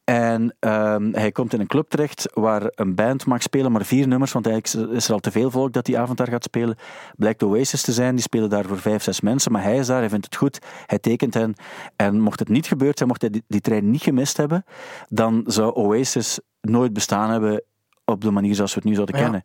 En 0.05 0.57
um, 0.61 1.15
hij 1.15 1.33
komt 1.33 1.53
in 1.53 1.61
een 1.61 1.67
club 1.67 1.89
terecht 1.89 2.29
waar 2.35 2.63
een 2.75 2.95
band 2.95 3.27
mag 3.27 3.43
spelen, 3.43 3.73
maar 3.73 3.85
vier 3.85 4.09
nummers, 4.09 4.33
want 4.33 4.47
eigenlijk 4.47 4.91
is 4.93 5.07
er 5.07 5.13
al 5.13 5.21
te 5.21 5.31
veel 5.31 5.51
volk 5.51 5.73
dat 5.73 5.85
die 5.85 5.99
avond 5.99 6.19
daar 6.19 6.29
gaat 6.29 6.43
spelen. 6.43 6.77
Blijkt 7.17 7.43
Oasis 7.43 7.83
te 7.83 7.93
zijn, 7.93 8.15
die 8.15 8.23
spelen 8.23 8.51
daar 8.51 8.65
voor 8.65 8.79
vijf, 8.79 9.03
zes 9.03 9.21
mensen, 9.21 9.53
maar 9.53 9.63
hij 9.63 9.77
is 9.77 9.87
daar, 9.87 9.99
hij 9.99 10.09
vindt 10.09 10.25
het 10.25 10.37
goed, 10.37 10.59
hij 10.87 10.99
tekent 10.99 11.35
hen. 11.35 11.55
En 11.97 12.21
mocht 12.21 12.39
het 12.39 12.49
niet 12.49 12.67
gebeurd 12.67 12.97
zijn, 12.97 13.09
mocht 13.09 13.21
hij 13.21 13.31
die, 13.31 13.45
die 13.49 13.61
trein 13.61 13.91
niet 13.91 14.03
gemist 14.03 14.37
hebben, 14.37 14.65
dan 15.09 15.43
zou 15.47 15.75
Oasis 15.75 16.41
nooit 16.61 16.93
bestaan 16.93 17.31
hebben 17.31 17.63
op 18.05 18.21
de 18.21 18.31
manier 18.31 18.55
zoals 18.55 18.75
we 18.75 18.81
het 18.81 18.89
nu 18.89 18.95
zouden 18.95 19.15
kennen. 19.15 19.41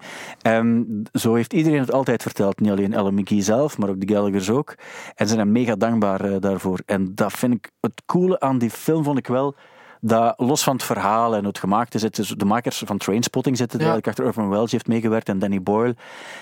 Um, 0.65 1.03
zo 1.11 1.33
heeft 1.33 1.53
iedereen 1.53 1.79
het 1.79 1.91
altijd 1.91 2.21
verteld. 2.21 2.59
Niet 2.59 2.71
alleen 2.71 2.93
Ellen 2.93 3.13
McGee 3.13 3.41
zelf, 3.41 3.77
maar 3.77 3.89
ook 3.89 3.99
de 4.01 4.13
Gallagher's 4.13 4.49
ook. 4.49 4.75
En 5.15 5.27
ze 5.27 5.33
zijn 5.33 5.51
mega 5.51 5.75
dankbaar 5.75 6.25
uh, 6.25 6.35
daarvoor. 6.39 6.79
En 6.85 7.15
dat 7.15 7.31
vind 7.31 7.53
ik 7.53 7.71
het 7.79 8.01
coole 8.05 8.39
aan 8.39 8.57
die 8.57 8.69
film, 8.69 9.03
vond 9.03 9.17
ik 9.17 9.27
wel 9.27 9.55
dat 10.01 10.33
los 10.37 10.63
van 10.63 10.73
het 10.73 10.83
verhaal 10.83 11.35
en 11.35 11.45
het 11.45 11.59
gemaakte 11.59 11.99
zitten, 11.99 12.23
dus 12.23 12.33
de 12.37 12.45
makers 12.45 12.83
van 12.85 12.97
Trainspotting 12.97 13.57
zitten, 13.57 13.79
ja. 13.79 13.99
achter 14.01 14.25
Irvin 14.25 14.49
Welsh 14.49 14.71
heeft 14.71 14.87
meegewerkt 14.87 15.29
en 15.29 15.39
Danny 15.39 15.61
Boyle. 15.61 15.95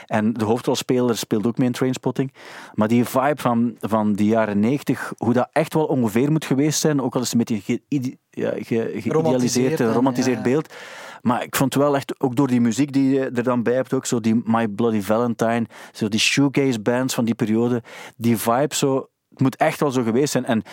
En 0.06 0.34
de 0.34 0.46
hoofdrolspeler 0.46 1.18
speelt 1.18 1.48
ook 1.48 1.58
mee 1.58 1.68
in 1.68 1.74
Trainspotting. 1.74 2.34
Maar 2.74 2.88
die 2.88 3.06
vibe 3.06 3.42
van, 3.42 3.76
van 3.80 4.14
die 4.14 4.28
jaren 4.28 4.60
negentig, 4.60 5.14
hoe 5.18 5.34
dat 5.34 5.50
echt 5.52 5.74
wel 5.74 5.86
ongeveer 5.86 6.32
moet 6.32 6.46
geweest 6.46 6.80
zijn, 6.80 7.02
ook 7.02 7.16
al 7.16 7.22
is 7.22 7.32
het 7.32 7.50
een 7.50 7.58
beetje 7.58 7.80
ge, 7.90 8.18
ja, 8.30 8.54
ge, 8.56 8.92
geïdealiseerd, 8.96 9.76
geromantiseerd 9.76 10.44
beeld. 10.44 10.74
Maar 11.22 11.44
ik 11.44 11.56
vond 11.56 11.76
wel 11.76 11.96
echt, 11.96 12.20
ook 12.20 12.36
door 12.36 12.48
die 12.48 12.62
muziek 12.62 12.94
die 12.94 13.10
je 13.10 13.20
er 13.20 13.44
dan 13.44 13.64
bij 13.64 13.74
hebt, 13.74 13.94
ook 13.94 14.06
zo 14.06 14.20
die 14.20 14.42
My 14.44 14.68
Bloody 14.68 15.02
Valentine, 15.02 15.66
zo 15.92 16.08
die 16.08 16.20
shoegaze 16.20 16.80
bands 16.80 17.14
van 17.14 17.26
die 17.26 17.36
periode, 17.36 17.84
die 18.16 18.38
vibe 18.38 18.76
zo, 18.76 19.10
het 19.36 19.44
moet 19.44 19.56
echt 19.56 19.80
wel 19.80 19.92
zo 19.92 20.04
geweest 20.04 20.32
zijn. 20.32 20.46
En 20.46 20.64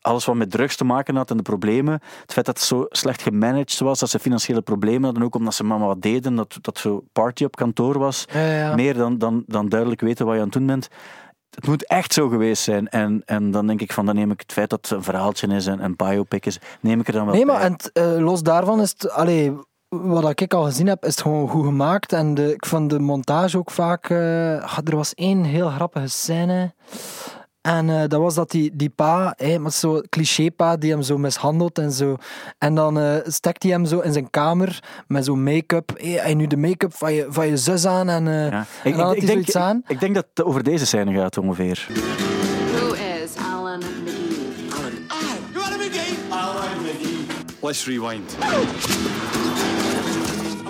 alles 0.00 0.24
wat 0.24 0.34
met 0.34 0.50
drugs 0.50 0.76
te 0.76 0.84
maken 0.84 1.16
had 1.16 1.30
en 1.30 1.36
de 1.36 1.42
problemen. 1.42 1.92
Het 2.20 2.32
feit 2.32 2.46
dat 2.46 2.58
het 2.58 2.66
zo 2.66 2.86
slecht 2.88 3.22
gemanaged 3.22 3.78
was, 3.78 3.98
dat 3.98 4.10
ze 4.10 4.18
financiële 4.18 4.60
problemen 4.60 5.04
hadden, 5.04 5.22
ook 5.22 5.34
omdat 5.34 5.54
ze 5.54 5.64
maar 5.64 5.78
wat 5.78 6.02
deden, 6.02 6.34
dat, 6.34 6.58
dat 6.60 6.78
zo 6.78 7.04
party 7.12 7.44
op 7.44 7.56
kantoor 7.56 7.98
was. 7.98 8.26
Meer 8.74 8.94
dan, 8.94 9.18
dan, 9.18 9.42
dan 9.46 9.68
duidelijk 9.68 10.00
weten 10.00 10.26
wat 10.26 10.34
je 10.34 10.40
aan 10.40 10.46
het 10.46 10.56
doen 10.56 10.66
bent. 10.66 10.88
Het 11.50 11.66
moet 11.66 11.86
echt 11.86 12.12
zo 12.12 12.28
geweest 12.28 12.62
zijn. 12.62 12.88
En, 12.88 13.22
en 13.24 13.50
dan 13.50 13.66
denk 13.66 13.80
ik 13.80 13.92
van, 13.92 14.06
dan 14.06 14.14
neem 14.14 14.30
ik 14.30 14.40
het 14.40 14.52
feit 14.52 14.70
dat 14.70 14.78
het 14.82 14.90
een 14.90 15.02
verhaaltje 15.02 15.46
is 15.46 15.66
en 15.66 15.84
een 15.84 15.96
biopic 15.96 16.46
is, 16.46 16.58
neem 16.80 17.00
ik 17.00 17.06
er 17.06 17.12
dan 17.12 17.24
wel 17.24 17.34
Nee, 17.34 17.46
maar 17.46 17.60
en 17.60 17.76
uh, 17.94 18.24
los 18.24 18.42
daarvan 18.42 18.80
is 18.80 18.90
het... 18.90 19.10
Allee, 19.10 19.52
wat 19.88 20.40
ik 20.40 20.54
al 20.54 20.64
gezien 20.64 20.86
heb, 20.86 21.04
is 21.04 21.10
het 21.10 21.22
gewoon 21.22 21.48
goed 21.48 21.64
gemaakt. 21.64 22.12
En 22.12 22.34
de, 22.34 22.54
ik 22.54 22.66
vond 22.66 22.90
de 22.90 22.98
montage 22.98 23.58
ook 23.58 23.70
vaak... 23.70 24.08
Uh, 24.08 24.78
er 24.78 24.96
was 24.96 25.14
één 25.14 25.44
heel 25.44 25.68
grappige 25.68 26.08
scène... 26.08 26.74
En 27.62 27.88
uh, 27.88 28.02
dat 28.08 28.20
was 28.20 28.34
dat 28.34 28.50
die, 28.50 28.70
die 28.74 28.88
pa, 28.90 29.34
hey, 29.36 29.58
met 29.58 29.74
zo'n 29.74 30.06
cliché-pa 30.08 30.76
die 30.76 30.90
hem 30.90 31.02
zo 31.02 31.18
mishandelt 31.18 31.78
en 31.78 31.92
zo. 31.92 32.16
En 32.58 32.74
dan 32.74 32.98
uh, 32.98 33.14
stekt 33.24 33.62
hij 33.62 33.72
hem 33.72 33.84
zo 33.84 34.00
in 34.00 34.12
zijn 34.12 34.30
kamer 34.30 34.82
met 35.06 35.24
zo'n 35.24 35.42
make-up. 35.42 35.92
Hey, 35.96 36.10
hij 36.10 36.34
nu 36.34 36.46
de 36.46 36.56
make-up 36.56 36.94
van 36.94 37.12
je, 37.12 37.26
van 37.28 37.46
je 37.46 37.56
zus 37.56 37.86
aan 37.86 38.08
en, 38.08 38.26
uh, 38.26 38.50
ja. 38.50 38.66
en 38.84 38.96
dan 38.96 39.14
ik, 39.14 39.22
ik, 39.22 39.26
denk, 39.26 39.54
aan. 39.54 39.76
Ik, 39.76 39.90
ik, 39.90 40.00
denk 40.00 40.14
dat 40.14 40.26
het 40.34 40.44
over 40.44 40.62
deze 40.62 40.86
scène 40.86 41.14
gaat 41.14 41.38
ongeveer. 41.38 41.86
Who 42.74 42.92
is 42.92 43.30
Alan 43.52 43.78
McGee? 43.78 44.70
Alan. 44.70 44.92
Oh, 45.08 45.18
you 45.52 45.64
Alan 45.64 45.78
McGee? 45.78 46.18
Alan 46.28 46.82
McGee. 46.82 47.26
Let's 47.60 47.86
rewind. 47.86 48.36
I'm 48.40 48.48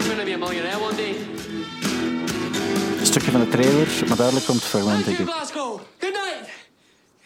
gonna 0.08 0.24
be 0.24 0.34
a 0.34 0.38
millionaire 0.38 0.80
one 0.80 0.96
day. 0.96 1.16
Een 2.98 3.06
stukje 3.06 3.30
van 3.30 3.40
de 3.40 3.48
trailer, 3.48 3.88
maar 4.08 4.16
duidelijk 4.16 4.46
komt 4.46 4.58
het 4.58 4.68
fragment, 4.68 5.04
denk 5.04 5.18
ik. 5.18 5.28
Glasgow. 5.28 5.80
Good 5.98 6.12
night. 6.12 6.61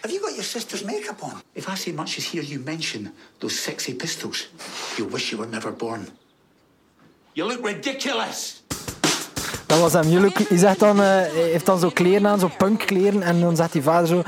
Have 0.06 0.14
you 0.14 0.20
got 0.20 0.34
your 0.34 0.44
sister's 0.44 0.84
makeup 0.84 1.24
on? 1.24 1.42
If 1.56 1.68
I 1.68 1.74
so 1.74 1.90
much 1.90 2.16
as 2.16 2.26
hear 2.26 2.40
you 2.40 2.60
mention 2.60 3.12
those 3.40 3.58
sexy 3.58 3.92
pistols, 3.92 4.46
you'll 4.96 5.08
wish 5.08 5.32
you 5.32 5.38
were 5.38 5.48
never 5.48 5.72
born. 5.72 6.06
You 7.34 7.44
look 7.44 7.64
ridiculous. 7.64 8.62
Dat 9.66 9.80
was 9.80 9.92
hem. 9.92 10.08
You 10.08 10.20
look, 10.20 10.38
hij 10.48 10.58
zegt 10.58 10.78
dan, 10.78 11.00
uh, 11.00 11.06
heeft 11.32 11.66
dan 11.66 11.78
zo 11.78 11.90
kleren 11.90 12.26
aan, 12.26 12.38
zo 12.38 12.50
punkkleren. 12.56 13.22
En 13.22 13.40
dan 13.40 13.56
zegt 13.56 13.72
die 13.72 13.82
vader 13.82 14.06
zo, 14.06 14.22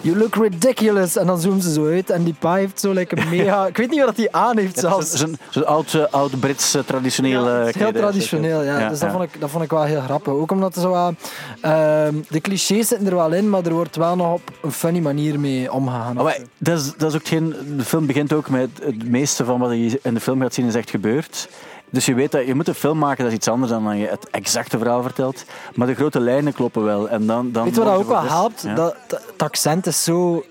you 0.00 0.18
look 0.18 0.34
ridiculous. 0.34 1.16
En 1.16 1.26
dan 1.26 1.40
zoomen 1.40 1.62
ze 1.62 1.72
zo 1.72 1.86
uit. 1.86 2.10
En 2.10 2.24
die 2.24 2.34
pa 2.38 2.54
heeft 2.54 2.80
zo 2.80 2.92
like 2.92 3.16
een 3.16 3.28
mega... 3.36 3.66
Ik 3.66 3.76
weet 3.76 3.90
niet 3.90 4.04
wat 4.04 4.16
hij 4.16 4.28
aan 4.30 4.58
heeft 4.58 4.78
zelfs. 4.78 5.12
Zo'n 5.12 5.38
zo 5.50 5.60
oud, 5.60 5.92
uh, 5.92 6.04
oud 6.10 6.40
Brits 6.40 6.76
uh, 6.76 6.82
traditioneel 6.82 7.48
ja, 7.48 7.64
Heel 7.64 7.92
traditioneel, 7.92 8.62
ja. 8.62 8.78
ja 8.78 8.88
dus 8.88 8.98
dat, 8.98 9.10
Vond 9.10 9.22
ik, 9.22 9.40
dat 9.40 9.50
vond 9.50 9.64
ik 9.64 9.70
wel 9.70 9.82
heel 9.82 10.00
grappig. 10.00 10.32
Ook 10.32 10.50
omdat 10.50 10.76
er 10.76 10.82
zo. 10.82 11.14
Ehm, 11.60 12.14
de 12.28 12.40
clichés 12.40 12.88
zitten 12.88 13.06
er 13.06 13.14
wel 13.14 13.32
in, 13.32 13.50
maar 13.50 13.64
er 13.64 13.72
wordt 13.72 13.96
wel 13.96 14.16
nog 14.16 14.32
op 14.32 14.50
een 14.62 14.72
funny 14.72 15.00
manier 15.00 15.40
mee 15.40 15.72
omgegaan. 15.72 16.20
Oh, 16.20 16.30
dat, 16.58 16.78
is, 16.78 16.92
dat 16.96 17.10
is 17.10 17.20
ook 17.20 17.28
geen... 17.28 17.54
De 17.76 17.84
film 17.84 18.06
begint 18.06 18.32
ook 18.32 18.48
met 18.48 18.70
het 18.82 19.08
meeste 19.08 19.44
van 19.44 19.58
wat 19.58 19.70
je 19.70 20.00
in 20.02 20.14
de 20.14 20.20
film 20.20 20.40
gaat 20.40 20.54
zien 20.54 20.66
is 20.66 20.74
echt 20.74 20.90
gebeurd. 20.90 21.48
Dus 21.90 22.06
je 22.06 22.14
weet 22.14 22.32
dat 22.32 22.46
je 22.46 22.54
moet 22.54 22.68
een 22.68 22.74
film 22.74 22.98
maken, 22.98 23.22
dat 23.22 23.32
is 23.32 23.38
iets 23.38 23.48
anders 23.48 23.72
dan 23.72 23.84
dat 23.84 23.96
je 23.96 24.06
het 24.06 24.30
exacte 24.30 24.78
verhaal 24.78 25.02
vertelt. 25.02 25.44
Maar 25.74 25.86
de 25.86 25.94
grote 25.94 26.20
lijnen 26.20 26.52
kloppen 26.52 26.84
wel. 26.84 27.08
En 27.08 27.26
dan, 27.26 27.52
dan 27.52 27.64
weet 27.64 27.74
je 27.74 27.80
wat 27.80 27.90
dat 27.90 28.00
ook 28.00 28.08
wel 28.08 28.22
helpt? 28.22 28.62
Dat, 28.76 28.96
dat, 29.06 29.26
het 29.26 29.42
accent 29.42 29.86
is 29.86 30.04
zo 30.04 30.44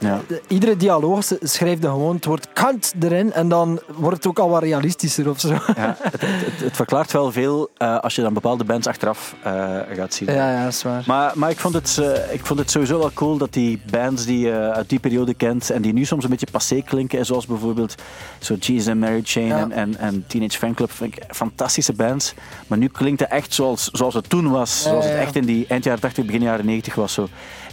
ja. 0.00 0.20
Iedere 0.48 0.76
dialoog 0.76 1.24
schrijft 1.40 1.84
er 1.84 1.90
gewoon 1.90 2.14
het 2.14 2.24
woord 2.24 2.52
kant 2.52 2.94
erin 3.00 3.32
en 3.32 3.48
dan 3.48 3.80
wordt 3.96 4.16
het 4.16 4.26
ook 4.26 4.38
al 4.38 4.48
wat 4.48 4.62
realistischer 4.62 5.30
of 5.30 5.40
zo. 5.40 5.48
Ja, 5.48 5.96
het, 6.00 6.20
het, 6.20 6.60
het 6.60 6.76
verklaart 6.76 7.12
wel 7.12 7.32
veel 7.32 7.70
uh, 7.78 7.98
als 7.98 8.14
je 8.14 8.22
dan 8.22 8.32
bepaalde 8.32 8.64
bands 8.64 8.86
achteraf 8.86 9.34
uh, 9.46 9.78
gaat 9.92 10.14
zien. 10.14 10.32
Ja, 10.32 10.52
ja, 10.52 10.66
is 10.66 10.82
waar. 10.82 11.02
Maar, 11.06 11.32
maar 11.34 11.50
ik, 11.50 11.58
vond 11.58 11.74
het, 11.74 11.96
uh, 12.00 12.32
ik 12.32 12.46
vond 12.46 12.58
het 12.58 12.70
sowieso 12.70 12.98
wel 12.98 13.10
cool 13.14 13.36
dat 13.36 13.52
die 13.52 13.80
bands 13.90 14.24
die 14.24 14.38
je 14.38 14.72
uit 14.72 14.88
die 14.88 14.98
periode 14.98 15.34
kent 15.34 15.70
en 15.70 15.82
die 15.82 15.92
nu 15.92 16.04
soms 16.04 16.24
een 16.24 16.30
beetje 16.30 16.46
passé 16.50 16.82
klinken, 16.82 17.26
zoals 17.26 17.46
bijvoorbeeld 17.46 17.94
zo 18.38 18.54
Jesus 18.54 18.88
and 18.88 19.00
Mary 19.00 19.20
Chain 19.24 19.46
ja. 19.46 19.60
en, 19.60 19.72
en, 19.72 19.96
en, 19.96 20.24
Teenage 20.26 20.58
Fanclub, 20.58 20.92
vind 20.92 21.16
ik 21.16 21.24
fantastische 21.28 21.92
bands. 21.92 22.34
Maar 22.66 22.78
nu 22.78 22.88
klinkt 22.88 23.20
het 23.20 23.30
echt 23.30 23.54
zoals, 23.54 23.88
zoals 23.92 24.14
het 24.14 24.28
toen 24.28 24.50
was, 24.50 24.82
zoals 24.82 25.04
het 25.04 25.14
echt 25.14 25.36
in 25.36 25.44
die 25.44 25.66
eind 25.68 25.84
jaren 25.84 26.00
80, 26.00 26.24
begin 26.24 26.42
jaren 26.42 26.66
90 26.66 26.94
was. 26.94 27.12
Zo. 27.12 27.28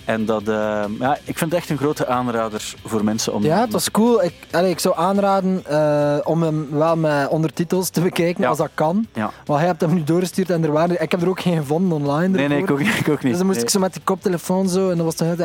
En 0.05 0.25
dat, 0.25 0.41
uh, 0.41 0.83
ja, 0.99 1.17
ik 1.23 1.37
vind 1.37 1.51
het 1.51 1.53
echt 1.53 1.69
een 1.69 1.77
grote 1.77 2.07
aanrader 2.07 2.73
voor 2.85 3.03
mensen 3.03 3.33
om... 3.33 3.43
Ja, 3.43 3.59
het 3.59 3.71
was 3.71 3.91
cool. 3.91 4.23
Ik, 4.23 4.33
ik 4.63 4.79
zou 4.79 4.97
aanraden 4.97 5.63
uh, 5.71 6.17
om 6.23 6.43
hem 6.43 6.67
wel 6.71 6.95
met 6.95 7.27
ondertitels 7.27 7.89
te 7.89 8.01
bekijken, 8.01 8.43
ja. 8.43 8.49
als 8.49 8.57
dat 8.57 8.69
kan. 8.73 9.07
Ja. 9.13 9.31
Want 9.45 9.59
hij 9.59 9.67
hebt 9.67 9.81
hem 9.81 9.93
nu 9.93 10.03
doorgestuurd 10.03 10.49
en 10.49 10.63
er 10.63 10.71
waren... 10.71 11.01
Ik 11.01 11.11
heb 11.11 11.21
er 11.21 11.29
ook 11.29 11.39
geen 11.39 11.57
gevonden 11.57 11.97
online. 11.97 12.37
Nee, 12.37 12.47
nee, 12.47 12.61
ik 12.61 12.71
ook, 12.71 12.79
ik 12.79 13.09
ook 13.09 13.23
niet. 13.23 13.31
Dus 13.31 13.37
dan 13.37 13.45
moest 13.45 13.57
nee. 13.57 13.65
ik 13.65 13.71
zo 13.71 13.79
met 13.79 13.93
die 13.93 14.01
koptelefoon 14.03 14.69
zo, 14.69 14.89
en 14.89 14.95
dan 14.95 15.05
was 15.05 15.19
het... 15.19 15.41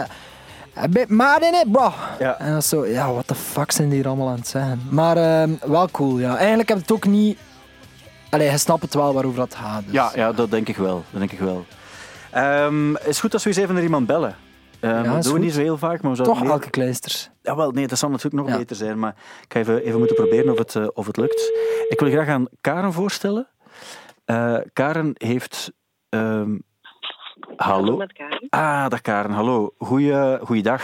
A 0.76 0.88
bit 0.88 1.08
mad 1.08 1.42
in 1.42 1.54
it, 1.54 1.72
bro. 1.72 1.92
Ja. 2.18 2.38
En 2.38 2.52
dan 2.52 2.62
zo, 2.62 2.86
ja, 2.86 3.12
what 3.12 3.26
the 3.26 3.34
fuck 3.34 3.72
zijn 3.72 3.88
die 3.88 3.96
hier 3.98 4.06
allemaal 4.06 4.28
aan 4.28 4.36
het 4.36 4.48
zeggen? 4.48 4.82
Maar 4.90 5.16
uh, 5.16 5.56
wel 5.64 5.88
cool, 5.90 6.18
ja. 6.18 6.36
Eigenlijk 6.36 6.68
heb 6.68 6.78
het 6.78 6.92
ook 6.92 7.06
niet... 7.06 7.38
Allee, 8.30 8.50
je 8.50 8.58
snapt 8.58 8.82
het 8.82 8.94
wel 8.94 9.14
waarover 9.14 9.38
dat 9.38 9.54
gaat. 9.54 9.82
Dus. 9.84 9.92
Ja, 9.92 10.10
ja, 10.14 10.32
dat 10.32 10.50
denk 10.50 10.68
ik 10.68 10.76
wel. 10.76 11.04
Dat 11.10 11.20
denk 11.20 11.32
ik 11.32 11.38
wel. 11.38 11.64
Um, 12.36 12.96
is 12.96 13.20
goed 13.20 13.32
als 13.32 13.42
we 13.42 13.48
eens 13.48 13.58
even 13.58 13.74
naar 13.74 13.82
iemand 13.82 14.06
bellen. 14.06 14.34
Um, 14.80 14.90
ja, 14.90 15.02
dat 15.14 15.22
doen 15.22 15.32
we 15.32 15.38
niet 15.38 15.52
zo 15.52 15.60
heel 15.60 15.78
vaak. 15.78 16.02
Maar 16.02 16.14
we 16.14 16.22
Toch 16.22 16.40
meer... 16.40 16.50
elke 16.50 16.70
kleisters. 16.70 17.30
Ja, 17.42 17.56
wel, 17.56 17.70
nee, 17.70 17.86
dat 17.86 17.98
zal 17.98 18.10
natuurlijk 18.10 18.42
nog 18.42 18.52
ja. 18.52 18.58
beter 18.58 18.76
zijn. 18.76 18.98
Maar 18.98 19.14
ik 19.42 19.52
ga 19.52 19.58
even, 19.58 19.82
even 19.82 19.98
moeten 19.98 20.16
proberen 20.16 20.52
of 20.52 20.58
het, 20.58 20.74
uh, 20.74 20.86
of 20.92 21.06
het 21.06 21.16
lukt. 21.16 21.52
Ik 21.88 22.00
wil 22.00 22.10
graag 22.10 22.28
aan 22.28 22.48
Karen 22.60 22.92
voorstellen. 22.92 23.48
Uh, 24.26 24.58
Karen 24.72 25.12
heeft... 25.14 25.72
Um, 26.08 26.62
Hallo. 27.62 27.96
Met 27.96 28.12
Karen. 28.12 28.46
Ah, 28.50 28.88
dag 28.88 29.00
Karen. 29.00 29.30
Hallo. 29.30 29.74
Goeie, 29.78 30.38
goeiedag. 30.38 30.82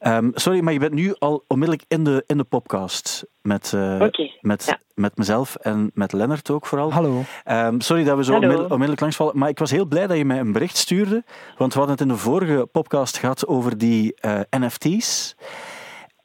Um, 0.00 0.30
sorry, 0.34 0.60
maar 0.60 0.72
je 0.72 0.78
bent 0.78 0.92
nu 0.92 1.14
al 1.18 1.44
onmiddellijk 1.48 1.84
in 1.88 2.04
de, 2.04 2.24
in 2.26 2.36
de 2.36 2.44
podcast. 2.44 3.26
Met, 3.42 3.72
uh, 3.74 3.94
okay. 3.94 4.38
met, 4.40 4.64
ja. 4.64 4.78
met 4.94 5.16
mezelf 5.16 5.54
en 5.54 5.90
met 5.94 6.12
Lennart 6.12 6.50
ook 6.50 6.66
vooral. 6.66 6.92
Hallo. 6.92 7.22
Um, 7.50 7.80
sorry 7.80 8.04
dat 8.04 8.16
we 8.16 8.24
zo 8.24 8.32
onmiddellijk, 8.32 8.68
onmiddellijk 8.68 9.00
langsvallen. 9.00 9.38
Maar 9.38 9.48
ik 9.48 9.58
was 9.58 9.70
heel 9.70 9.84
blij 9.84 10.06
dat 10.06 10.16
je 10.16 10.24
mij 10.24 10.38
een 10.38 10.52
bericht 10.52 10.76
stuurde. 10.76 11.24
Want 11.56 11.72
we 11.72 11.78
hadden 11.78 11.96
het 11.96 12.06
in 12.06 12.12
de 12.12 12.20
vorige 12.20 12.68
podcast 12.72 13.18
gehad 13.18 13.46
over 13.46 13.78
die 13.78 14.16
uh, 14.20 14.40
NFT's. 14.50 15.36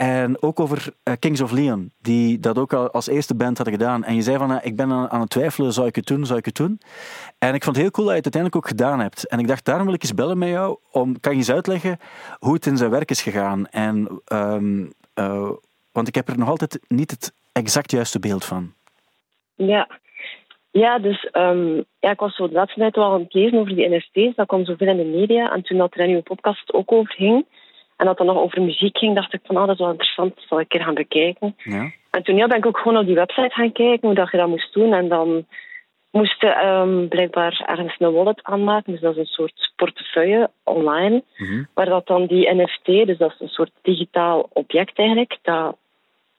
En 0.02 0.41
ook 0.41 0.60
over 0.60 0.93
uh, 1.04 1.14
Kings 1.20 1.41
of 1.41 1.52
Leon, 1.52 1.91
die 1.99 2.39
dat 2.39 2.58
ook 2.58 2.74
al 2.74 2.91
als 2.91 3.08
eerste 3.08 3.36
band 3.36 3.58
hadden 3.58 3.76
gedaan. 3.76 4.04
En 4.04 4.16
je 4.16 4.22
zei 4.22 4.38
van, 4.38 4.52
uh, 4.52 4.58
ik 4.62 4.76
ben 4.76 4.91
aan, 4.91 5.20
het 5.20 5.30
twijfelen, 5.30 5.74
zou 5.74 5.88
ik 5.88 5.95
het 5.95 6.06
doen, 6.06 6.26
zou 6.26 6.39
ik 6.39 6.45
het 6.45 6.56
doen? 6.56 6.80
En 7.39 7.54
ik 7.54 7.64
vond 7.64 7.76
het 7.76 7.86
heel 7.86 7.91
cool 7.91 8.08
dat 8.08 8.16
je 8.16 8.22
het 8.22 8.36
uiteindelijk 8.36 8.56
ook 8.56 8.68
gedaan 8.68 8.99
hebt. 8.99 9.28
En 9.28 9.39
ik 9.39 9.47
dacht, 9.47 9.66
daarom 9.66 9.86
wil 9.86 9.95
ik 9.95 10.02
eens 10.02 10.14
bellen 10.14 10.38
met 10.38 10.49
jou. 10.49 10.78
Om, 10.91 11.20
kan 11.20 11.32
je 11.32 11.38
eens 11.38 11.52
uitleggen 11.52 11.99
hoe 12.39 12.54
het 12.54 12.66
in 12.66 12.78
zijn 12.78 12.89
werk 12.89 13.10
is 13.10 13.22
gegaan? 13.22 13.68
En, 13.68 14.22
um, 14.34 14.93
uh, 15.16 15.49
want 15.91 16.08
ik 16.08 16.16
heb 16.16 16.28
er 16.28 16.38
nog 16.38 16.49
altijd 16.49 16.80
niet 16.88 17.12
het 17.12 17.34
exact 17.52 17.91
juiste 17.91 18.20
beeld 18.20 18.45
van. 18.45 18.74
Ja, 19.56 19.88
ja 20.72 20.99
dus 20.99 21.30
um, 21.32 21.86
ja, 21.99 22.12
ik 22.12 22.20
was 22.20 22.36
zo 22.36 22.47
de 22.47 22.54
laatste 22.54 22.80
tijd 22.80 22.95
wel 22.95 23.14
aan 23.14 23.22
het 23.22 23.34
lezen 23.34 23.60
over 23.60 23.76
die 23.76 23.89
NFT's. 23.89 24.36
Dat 24.36 24.47
kwam 24.47 24.66
zoveel 24.66 24.88
in 24.88 24.97
de 24.97 25.18
media. 25.18 25.54
En 25.54 25.62
toen 25.62 25.78
dat 25.78 25.93
er 25.93 26.06
in 26.08 26.16
uw 26.16 26.22
podcast 26.22 26.74
ook 26.74 26.91
over 26.91 27.14
ging... 27.14 27.45
En 28.02 28.08
dat 28.08 28.18
het 28.18 28.28
dan 28.28 28.36
nog 28.36 28.43
over 28.43 28.62
muziek 28.62 28.97
ging, 28.97 29.16
dacht 29.16 29.34
ik 29.34 29.39
van, 29.43 29.58
oh, 29.58 29.66
dat 29.66 29.74
is 29.74 29.80
wel 29.80 29.89
interessant, 29.89 30.36
dat 30.36 30.43
zal 30.47 30.60
ik 30.60 30.64
een 30.64 30.70
keer 30.70 30.86
gaan 30.86 30.93
bekijken. 30.93 31.56
Ja. 31.58 31.91
En 32.12 32.24
toen 32.24 32.36
ja, 32.36 32.47
ben 32.47 32.58
ik 32.58 32.66
ook 32.66 32.78
gewoon 32.78 32.97
op 32.97 33.06
die 33.06 33.16
website 33.16 33.54
gaan 33.54 33.72
kijken 33.72 34.08
hoe 34.08 34.16
dat 34.16 34.32
je 34.32 34.38
dat 34.38 34.47
moest 34.47 34.74
doen. 34.74 34.93
En 34.93 35.08
dan 35.08 35.45
moest 36.12 36.41
je 36.41 36.66
um, 36.66 37.08
blijkbaar 37.08 37.64
ergens 37.66 37.95
een 37.97 38.14
wallet 38.14 38.43
aanmaken. 38.43 38.91
Dus 38.91 39.02
dat 39.02 39.12
is 39.12 39.18
een 39.18 39.26
soort 39.26 39.74
portefeuille 39.76 40.49
online, 40.64 41.24
mm-hmm. 41.38 41.68
waar 41.74 41.86
dat 41.86 42.08
dan 42.08 42.26
die 42.26 42.54
NFT, 42.54 42.86
dus 42.86 43.18
dat 43.18 43.32
is 43.32 43.39
een 43.39 43.47
soort 43.47 43.72
digitaal 43.82 44.49
object 44.54 44.97
eigenlijk, 44.97 45.38
dat, 45.41 45.78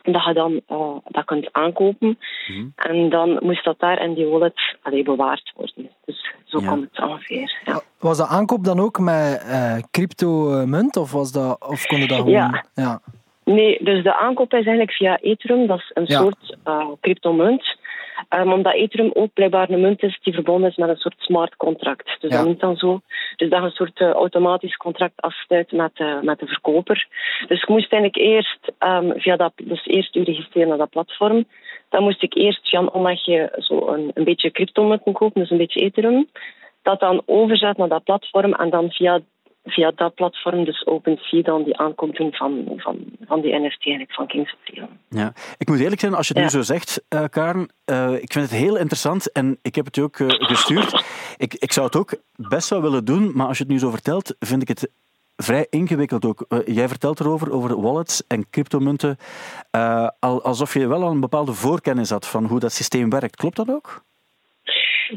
dat 0.03 0.25
je 0.25 0.33
dan 0.33 0.61
uh, 0.71 0.97
dat 1.09 1.25
kunt 1.25 1.49
aankopen. 1.53 2.19
Mm-hmm. 2.49 2.73
En 2.77 3.09
dan 3.09 3.39
moest 3.43 3.65
dat 3.65 3.79
daar 3.79 4.03
in 4.03 4.15
die 4.15 4.27
wallet 4.27 4.77
allee, 4.83 5.03
bewaard 5.03 5.53
worden. 5.57 5.91
Dus 6.05 6.35
zo 6.45 6.61
Ja. 6.61 6.69
komt 6.69 6.89
het 6.93 7.05
ongeveer. 7.09 7.61
Ja. 7.65 7.81
Was 7.99 8.19
dat 8.19 8.29
aankoop 8.29 8.65
dan 8.65 8.81
ook 8.81 8.99
met 8.99 9.45
uh, 9.49 9.77
crypto-munt? 9.91 10.97
Of, 10.97 11.13
was 11.13 11.33
dat, 11.33 11.67
of 11.69 11.87
kon 11.87 11.99
je 11.99 12.07
dat 12.07 12.17
gewoon... 12.17 12.33
Ja. 12.33 12.65
ja. 12.75 13.01
Nee, 13.45 13.79
dus 13.85 14.03
de 14.03 14.17
aankoop 14.17 14.53
is 14.53 14.67
eigenlijk 14.67 14.93
via 14.93 15.19
Ethereum. 15.21 15.67
Dat 15.67 15.79
is 15.79 15.91
een 15.95 16.05
Ja. 16.07 16.19
soort 16.19 16.57
uh, 16.69 16.87
cryptomunt. 17.01 17.77
Um, 18.31 18.53
omdat 18.53 18.75
Ethereum 18.75 19.11
ook 19.15 19.33
blijkbaar 19.33 19.71
een 19.71 19.81
munt 19.81 20.03
is 20.03 20.19
die 20.23 20.35
verbonden 20.35 20.71
is 20.71 20.77
met 20.77 20.89
een 20.89 20.97
soort 20.97 21.15
smart 21.19 21.57
contract. 21.57 22.17
Dus 22.21 22.31
dat 22.31 22.45
noemt 22.45 22.61
dan 22.61 22.77
zo. 22.77 23.01
Dus 23.37 23.49
dat 23.51 23.59
je 23.59 23.65
een 23.65 23.71
soort 23.71 24.01
uh, 24.01 24.11
automatisch 24.11 24.77
contract 24.77 25.21
afsluit 25.21 25.73
met, 25.73 25.99
uh, 25.99 26.21
met 26.21 26.39
de 26.39 26.47
verkoper. 26.47 27.07
Dus 27.49 27.63
ik 27.63 27.69
moest 27.69 27.93
eigenlijk 27.93 28.23
eerst 28.23 28.73
um, 28.79 29.13
via 29.21 29.37
dat, 29.37 29.53
dus 29.57 29.87
eerst 29.87 30.17
u 30.17 30.23
registreren 30.23 30.69
naar 30.69 30.79
dat 30.79 30.91
platform. 30.91 31.45
Dan 31.89 32.03
moest 32.03 32.23
ik 32.23 32.35
eerst 32.35 32.69
via 32.69 32.81
een 32.81 32.93
omwegje 32.93 33.53
zo 33.59 33.87
een, 33.87 34.11
een 34.15 34.25
beetje 34.25 34.51
cryptomunten 34.51 35.13
kopen, 35.13 35.41
dus 35.41 35.51
een 35.51 35.57
beetje 35.57 35.81
Ethereum. 35.81 36.29
Dat 36.83 37.01
dan 37.01 37.23
overzet 37.27 37.77
naar 37.77 37.89
dat 37.89 38.05
platform 38.05 38.53
en 38.53 38.71
dan 38.71 38.91
via 38.91 39.21
via 39.65 39.93
dat 39.97 40.15
platform, 40.15 40.65
dus 40.65 40.87
OpenSea, 40.87 41.43
dan 41.43 41.65
die 41.65 41.77
aankomt 41.77 42.17
doen 42.17 42.33
van, 42.33 42.65
van, 42.77 42.99
van 43.27 43.41
die 43.41 43.55
NFT 43.55 43.85
eigenlijk 43.87 44.13
van 44.13 44.27
Kings 44.27 44.53
of 44.53 44.75
Leon. 44.75 44.89
Ja, 45.09 45.33
ik 45.59 45.69
moet 45.69 45.81
eerlijk 45.81 46.01
zijn, 46.01 46.15
als 46.15 46.29
je 46.29 46.35
het 46.35 46.43
nu 46.43 46.49
zo 46.49 46.63
zegt, 46.63 47.03
uh, 47.09 47.25
Karen, 47.31 47.71
uh, 47.87 48.13
ik 48.13 48.33
vind 48.33 48.51
het 48.51 48.61
heel 48.61 48.77
interessant 48.77 49.33
en 49.33 49.59
ik 49.63 49.75
heb 49.75 49.85
het 49.85 49.97
je 49.97 50.03
ook 50.03 50.19
uh, 50.19 50.29
gestuurd. 50.29 51.05
Ik, 51.37 51.55
ik 51.55 51.73
zou 51.73 51.87
het 51.87 51.97
ook 51.97 52.15
best 52.37 52.71
wel 52.71 52.83
willen 52.83 53.05
doen, 53.05 53.33
maar 53.35 53.47
als 53.47 53.59
je 53.59 53.63
het 53.63 53.73
nu 53.73 53.79
zo 53.79 53.91
vertelt, 53.91 54.37
vind 54.39 54.63
ik 54.63 54.69
het 54.69 54.91
vrij 55.37 55.67
ingewikkeld 55.71 56.25
ook. 56.25 56.47
jij 56.67 56.89
vertelt 56.89 57.21
erover, 57.21 57.53
over 57.53 57.81
wallets 57.81 58.27
en 58.27 58.51
cryptomunten, 58.51 59.17
alsof 60.21 60.75
je 60.75 60.87
wel 60.87 61.03
al 61.03 61.11
een 61.11 61.21
bepaalde 61.21 61.53
voorkennis 61.53 62.11
had 62.11 62.29
van 62.29 62.45
hoe 62.45 62.61
dat 62.61 62.73
systeem 62.73 63.11
werkt. 63.11 63.37
Klopt 63.37 63.57
dat 63.57 63.69
ook? 63.69 64.03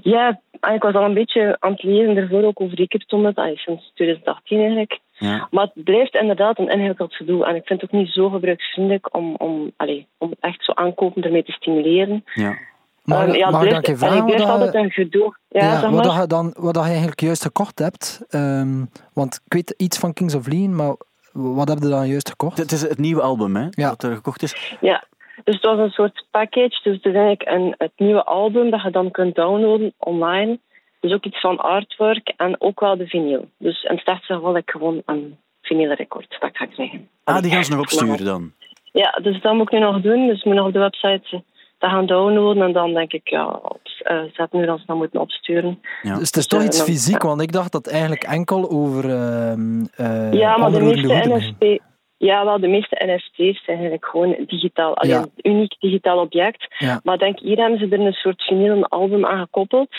Ja, 0.02 0.40
ik 0.74 0.82
was 0.82 0.94
al 0.94 1.04
een 1.04 1.14
beetje 1.14 1.58
aan 1.60 1.72
het 1.72 1.84
leren 1.84 2.18
ervoor 2.18 2.44
ook 2.44 2.62
over 2.62 2.76
die 2.76 2.88
cryptomunt, 2.88 3.40
sinds 3.56 3.92
2018 3.94 4.58
eigenlijk. 4.58 5.00
Ja. 5.18 5.48
Maar 5.52 5.70
het 5.74 5.84
blijft 5.84 6.16
inderdaad 6.16 6.60
een 6.60 6.70
ingewikkeld 6.70 7.16
gedoe. 7.16 7.46
En 7.46 7.56
ik 7.56 7.66
vind 7.66 7.82
het 7.82 7.94
ook 7.94 8.00
niet 8.00 8.12
zo 8.12 8.30
gebruiksvriendelijk 8.30 9.16
om, 9.16 9.36
om, 9.36 9.72
allez, 9.78 10.04
om 10.18 10.34
echt 10.40 10.64
zo 10.64 10.72
aankopen 10.72 11.24
ermee 11.24 11.44
te 11.44 11.52
stimuleren. 11.52 12.24
Ja. 12.34 12.58
Maar, 13.04 13.28
um, 13.28 13.36
ja, 13.36 13.50
mag 13.50 13.62
blijft, 13.62 13.88
ik 13.88 13.98
vragen 13.98 14.26
wat 14.26 14.42
altijd 14.42 14.76
een 14.76 14.92
gedoe. 14.92 15.38
Ja, 15.50 15.64
ja, 15.64 15.80
zeg 15.80 15.90
wat, 15.90 16.06
maar. 16.06 16.22
je 16.22 16.28
dan, 16.28 16.54
wat 16.58 16.76
je 16.76 16.82
eigenlijk 16.82 17.20
juist 17.20 17.42
gekocht 17.42 17.80
hebt. 17.80 18.26
Um, 18.30 18.90
want 19.14 19.42
ik 19.46 19.54
weet 19.54 19.74
iets 19.78 19.98
van 19.98 20.14
Kings 20.14 20.36
of 20.36 20.48
Lean, 20.48 20.76
maar 20.76 20.96
wat 21.32 21.68
heb 21.68 21.78
je 21.80 21.88
dan 21.88 22.08
juist 22.08 22.30
gekocht? 22.30 22.58
Het 22.58 22.72
is 22.72 22.82
het 22.82 22.98
nieuwe 22.98 23.22
album 23.22 23.56
hè, 23.56 23.68
ja. 23.70 23.90
dat 23.90 24.04
er 24.04 24.16
gekocht 24.16 24.42
is. 24.42 24.78
Ja, 24.82 25.04
dus 25.44 25.56
het 25.56 25.66
was 25.66 25.80
een 25.80 25.90
soort 25.90 26.26
package. 26.32 26.80
Dus 26.84 26.96
het 26.96 27.06
is 27.06 27.14
eigenlijk 27.14 27.50
een, 27.50 27.76
het 27.78 27.92
nieuwe 27.98 28.24
album 28.24 28.70
dat 28.70 28.82
je 28.82 28.92
dan 28.92 29.12
kunt 29.12 29.36
downloaden 29.36 29.94
online. 29.98 30.60
Dus 31.00 31.14
ook 31.14 31.26
iets 31.26 31.40
van 31.40 31.58
artwork 31.58 32.34
en 32.38 32.62
ook 32.62 32.80
wel 32.80 32.98
de 32.98 33.08
vinyl. 33.08 33.50
Dus 33.58 33.84
in 33.84 33.96
het 33.96 34.04
slechtste 34.04 34.34
geval 34.34 34.58
ik 34.58 34.70
gewoon 34.70 35.02
een 35.06 35.38
vinylrecord 35.62 36.38
dat 36.40 36.50
ik 36.50 36.58
ga 36.58 36.66
krijgen. 36.66 37.10
Ah, 37.24 37.42
die 37.42 37.52
gaan 37.52 37.64
ze 37.64 37.72
nog 37.72 37.80
opsturen 37.80 38.26
dan? 38.26 38.52
Ja, 38.92 39.20
dus 39.22 39.42
dat 39.42 39.54
moet 39.54 39.72
ik 39.72 39.72
nu 39.72 39.80
nog 39.80 40.02
doen. 40.02 40.28
Dus 40.28 40.38
ik 40.38 40.46
moet 40.46 40.56
nog 40.56 40.68
op 40.68 40.74
de 40.74 40.80
website 40.80 41.44
dat 41.78 41.90
gaan 41.90 42.06
downloaden 42.06 42.64
en 42.64 42.74
dan 42.74 42.94
denk 42.94 43.14
ik, 43.14 43.30
ja, 43.30 43.48
op, 43.48 43.80
uh, 44.12 44.22
zetten 44.34 44.60
nu 44.60 44.66
dat 44.66 44.80
ze 44.80 44.86
dat 44.86 44.96
moeten 44.96 45.20
opsturen. 45.20 45.82
Ja. 46.02 46.18
Dus 46.18 46.28
het 46.28 46.36
is 46.36 46.48
toch 46.48 46.64
iets 46.64 46.82
fysiek, 46.82 47.22
want 47.22 47.42
ik 47.42 47.52
dacht 47.52 47.72
dat 47.72 47.88
eigenlijk 47.88 48.24
enkel 48.24 48.70
over. 48.70 49.06
Uh, 49.06 49.54
uh, 50.00 50.34
ja, 50.34 50.58
maar 50.58 50.72
de 50.72 50.82
meeste 50.82 51.30
NFT. 51.30 51.82
Ja, 52.26 52.46
wel, 52.46 52.60
de 52.60 52.68
meeste 52.68 53.06
NFT's 53.06 53.64
zijn 53.64 53.78
eigenlijk 53.78 54.06
gewoon 54.06 54.36
digitaal. 54.48 54.98
Alleen 54.98 55.16
ja. 55.16 55.52
uniek 55.52 55.76
digitaal 55.80 56.20
object. 56.20 56.76
Ja. 56.78 57.00
Maar 57.04 57.18
denk, 57.18 57.40
hier 57.40 57.58
hebben 57.58 57.80
ze 57.80 57.88
er 57.90 58.00
een 58.00 58.14
soort 58.14 58.42
vinyl 58.42 58.86
album 58.86 59.26
aan 59.26 59.40
gekoppeld. 59.40 59.94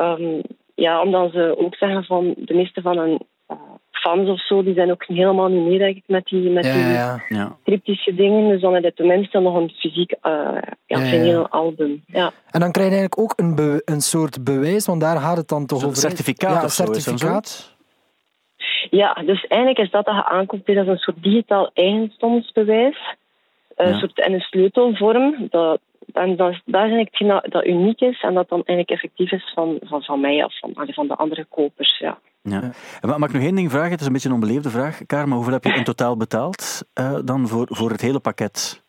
Um, 0.00 0.42
ja, 0.74 1.02
omdat 1.02 1.32
ze 1.32 1.54
ook 1.58 1.74
zeggen 1.74 2.04
van 2.04 2.34
de 2.36 2.54
meeste 2.54 2.80
van 2.80 2.98
hun 2.98 3.20
uh, 3.50 3.56
fans 3.90 4.28
of 4.28 4.46
zo, 4.46 4.62
die 4.62 4.74
zijn 4.74 4.90
ook 4.90 5.04
helemaal 5.06 5.48
niet 5.48 5.64
mee 5.64 5.78
denk 5.78 5.96
ik, 5.96 6.02
met 6.06 6.24
die, 6.24 6.50
met 6.50 6.64
ja, 6.64 6.72
die 6.72 6.82
ja, 6.82 7.22
ja. 7.28 7.56
cryptische 7.64 8.14
dingen. 8.14 8.48
Dus 8.48 8.60
dan 8.60 8.74
heb 8.74 8.82
je 8.82 8.94
tenminste 8.94 9.38
nog 9.38 9.54
een 9.54 9.70
fysiek 9.70 10.14
uh, 10.22 10.58
ja, 10.86 10.98
vinyl 10.98 11.48
album. 11.48 12.02
Ja. 12.06 12.30
En 12.50 12.60
dan 12.60 12.72
krijg 12.72 12.88
je 12.88 12.96
eigenlijk 12.96 13.18
ook 13.18 13.32
een, 13.36 13.54
be- 13.54 13.82
een 13.84 14.00
soort 14.00 14.44
bewijs, 14.44 14.86
want 14.86 15.00
daar 15.00 15.16
gaat 15.16 15.36
het 15.36 15.48
dan 15.48 15.66
toch 15.66 15.84
over. 15.84 15.96
certificaat 15.96 16.54
ja, 16.54 16.64
of 16.64 16.72
zo, 16.72 16.82
is 16.82 16.88
dat 16.88 17.02
certificaat. 17.02 17.78
Ja, 18.90 19.12
dus 19.14 19.46
eigenlijk 19.46 19.78
is 19.80 19.90
dat 19.90 20.04
dat 20.04 20.14
je 20.14 20.24
aankomt, 20.24 20.66
dat 20.66 20.76
is 20.76 20.86
een 20.86 20.96
soort 20.98 21.22
digitaal 21.22 21.70
eigendomsbewijs. 21.74 22.98
Een 23.76 23.88
Ja. 23.88 23.98
soort 23.98 24.18
in 24.18 24.32
een 24.32 24.40
sleutelvorm. 24.40 25.46
Dat, 25.50 25.80
en 26.12 26.36
dat, 26.36 26.50
is- 26.50 26.62
dat 26.64 26.74
is 26.84 26.90
eigenlijk 26.90 27.18
dat, 27.18 27.52
dat 27.52 27.66
uniek 27.66 28.00
is 28.00 28.22
en 28.22 28.34
dat 28.34 28.48
dan 28.48 28.62
eigenlijk 28.64 28.90
effectief 28.90 29.32
is 29.32 29.52
van, 29.54 29.78
van, 29.82 30.02
van 30.02 30.20
mij 30.20 30.44
of 30.44 30.58
van, 30.58 30.72
van 30.86 31.06
de 31.06 31.14
andere 31.14 31.44
kopers. 31.44 31.98
Ja. 31.98 32.18
Ja. 32.42 32.60
En 33.00 33.08
ma- 33.08 33.18
Mag 33.18 33.28
ik 33.28 33.34
nog 33.34 33.44
één 33.44 33.54
ding 33.54 33.70
vragen? 33.70 33.90
Het 33.90 34.00
is 34.00 34.06
een 34.06 34.12
beetje 34.12 34.28
een 34.28 34.34
onbeleefde 34.34 34.70
vraag, 34.70 35.06
Karen, 35.06 35.26
maar 35.28 35.36
hoeveel 35.36 35.54
heb 35.54 35.64
je 35.64 35.74
in 35.74 35.84
totaal 35.84 36.16
betaald 36.16 36.82
eh, 36.94 37.18
dan 37.24 37.48
voor, 37.48 37.66
voor 37.70 37.90
het 37.90 38.00
hele 38.00 38.20
pakket? 38.20 38.82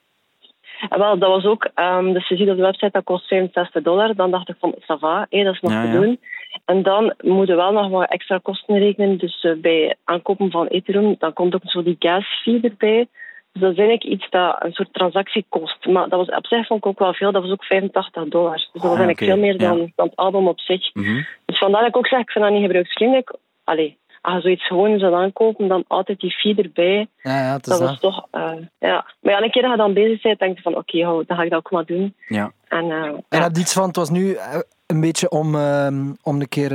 En 0.90 1.00
wel, 1.00 1.18
dat 1.18 1.30
was 1.30 1.46
ook, 1.46 1.70
ehm, 1.76 2.14
dus 2.14 2.28
je 2.28 2.36
ziet 2.36 2.50
op 2.50 2.56
de 2.56 2.62
website 2.62 2.90
dat 2.92 3.04
kost 3.04 3.28
65 3.28 3.84
dollar. 3.84 4.16
Dan 4.16 4.32
dacht 4.32 4.50
ik 4.50 4.56
van, 4.60 4.76
ça 4.82 5.00
va, 5.00 5.26
hé, 5.30 5.44
dat 5.44 5.54
is 5.54 5.60
nog 5.62 5.72
Ja, 5.72 5.82
te 5.82 5.88
ja. 5.88 5.94
doen. 6.00 6.20
En 6.66 6.84
dan 6.84 7.14
moet 7.22 7.48
je 7.48 7.56
wel 7.56 7.72
nog 7.72 7.90
wat 7.90 8.10
extra 8.10 8.40
kosten 8.44 8.78
rekenen. 8.78 9.18
Dus 9.18 9.44
eh, 9.44 9.52
bij 9.58 9.96
aankopen 10.04 10.52
van 10.52 10.68
Ethereum, 10.68 11.16
dan 11.20 11.34
komt 11.34 11.56
ook 11.56 11.62
zo 11.64 11.84
die 11.84 11.96
gas 12.00 12.42
fee 12.44 12.60
erbij. 12.62 13.08
Dus 13.54 13.62
dat 13.62 13.72
is 13.72 13.78
eigenlijk 13.78 14.04
iets 14.04 14.30
dat 14.30 14.56
een 14.60 14.72
soort 14.74 14.94
transactie 14.94 15.46
kost. 15.50 15.86
Maar 15.86 16.10
dat 16.10 16.26
was 16.26 16.38
op 16.38 16.46
zich 16.46 16.68
vond 16.68 16.80
ik 16.80 16.86
ook 16.86 17.00
wel 17.00 17.14
veel. 17.14 17.32
Dat 17.32 17.42
was 17.42 17.52
ook 17.52 17.64
85 17.64 18.24
dollar. 18.24 18.56
Dus 18.56 18.70
dat 18.74 18.82
was 18.82 18.92
Ah, 18.92 18.98
eigenlijk 18.98 19.20
veel 19.20 19.38
meer 19.38 19.58
dan, 19.58 19.78
ja. 19.78 19.86
dan 19.96 20.06
het 20.06 20.16
album 20.16 20.48
op 20.48 20.60
zich. 20.60 20.94
Mhm. 20.94 21.22
Dus 21.46 21.58
vandaar 21.58 21.82
dat 21.82 21.90
ik 21.90 21.98
ook 21.98 22.08
zeg, 22.08 22.20
ik 22.20 22.32
vind 22.32 22.46
dat 22.46 22.54
niet 22.54 22.64
gebruiksvriendelijk. 22.64 23.36
Allee, 23.64 23.98
als 24.22 24.36
je 24.36 24.42
zoiets 24.42 24.68
gewoon 24.68 25.00
zou 25.00 25.14
aankopen, 25.14 25.68
dan 25.68 25.84
altijd 25.88 26.20
die 26.20 26.32
fee 26.32 26.56
erbij. 26.56 27.08
Ja, 27.22 27.38
ja, 27.40 27.56
is 27.56 27.62
Dat 27.62 27.80
dat. 27.80 27.90
was 27.90 28.00
toch, 28.00 28.28
eh, 28.32 28.52
ja. 28.80 29.06
Maar 29.22 29.34
ja, 29.34 29.42
een 29.42 29.52
keer 29.52 29.62
dat 29.62 29.72
je 29.72 29.78
dan 29.78 29.94
bezig 29.94 30.22
bent, 30.22 30.40
denk 30.40 30.56
je 30.56 30.62
van, 30.62 30.78
oké, 30.78 30.98
dan 30.98 31.38
ga 31.38 31.44
ik 31.44 31.50
dat 31.50 31.60
ook 31.60 31.72
maar 31.72 31.86
doen. 31.86 32.16
Ja. 32.28 32.52
En, 32.68 32.92
eh, 32.92 33.04
En 33.04 33.24
ja. 33.30 33.42
heb 33.42 33.56
je 33.56 33.62
iets 33.62 33.74
van, 33.74 33.88
het 33.88 33.96
was 33.96 34.10
nu 34.10 34.34
eh, 34.34 34.60
een 34.86 35.02
beetje 35.02 35.30
om, 35.30 35.56
ehm, 35.56 36.14
om 36.24 36.40
een 36.42 36.50
keer 36.50 36.70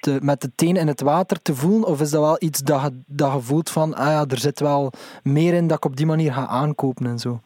te, 0.00 0.18
met 0.22 0.40
de 0.40 0.50
teen 0.54 0.76
in 0.76 0.86
het 0.86 1.00
water 1.00 1.42
te 1.42 1.54
voelen? 1.54 1.88
Of 1.88 2.00
is 2.00 2.10
dat 2.10 2.20
wel 2.20 2.36
iets 2.38 2.60
dat 2.60 2.82
je, 2.82 3.02
dat 3.06 3.32
je 3.32 3.40
voelt 3.40 3.70
van, 3.70 3.94
ah 3.94 4.06
ja, 4.06 4.24
er 4.28 4.38
zit 4.38 4.60
wel 4.60 4.92
meer 5.22 5.54
in 5.54 5.66
dat 5.66 5.76
ik 5.76 5.84
op 5.84 5.96
die 5.96 6.06
manier 6.06 6.32
ga 6.32 6.46
aankopen 6.46 7.06
en 7.06 7.18
zo? 7.18 7.40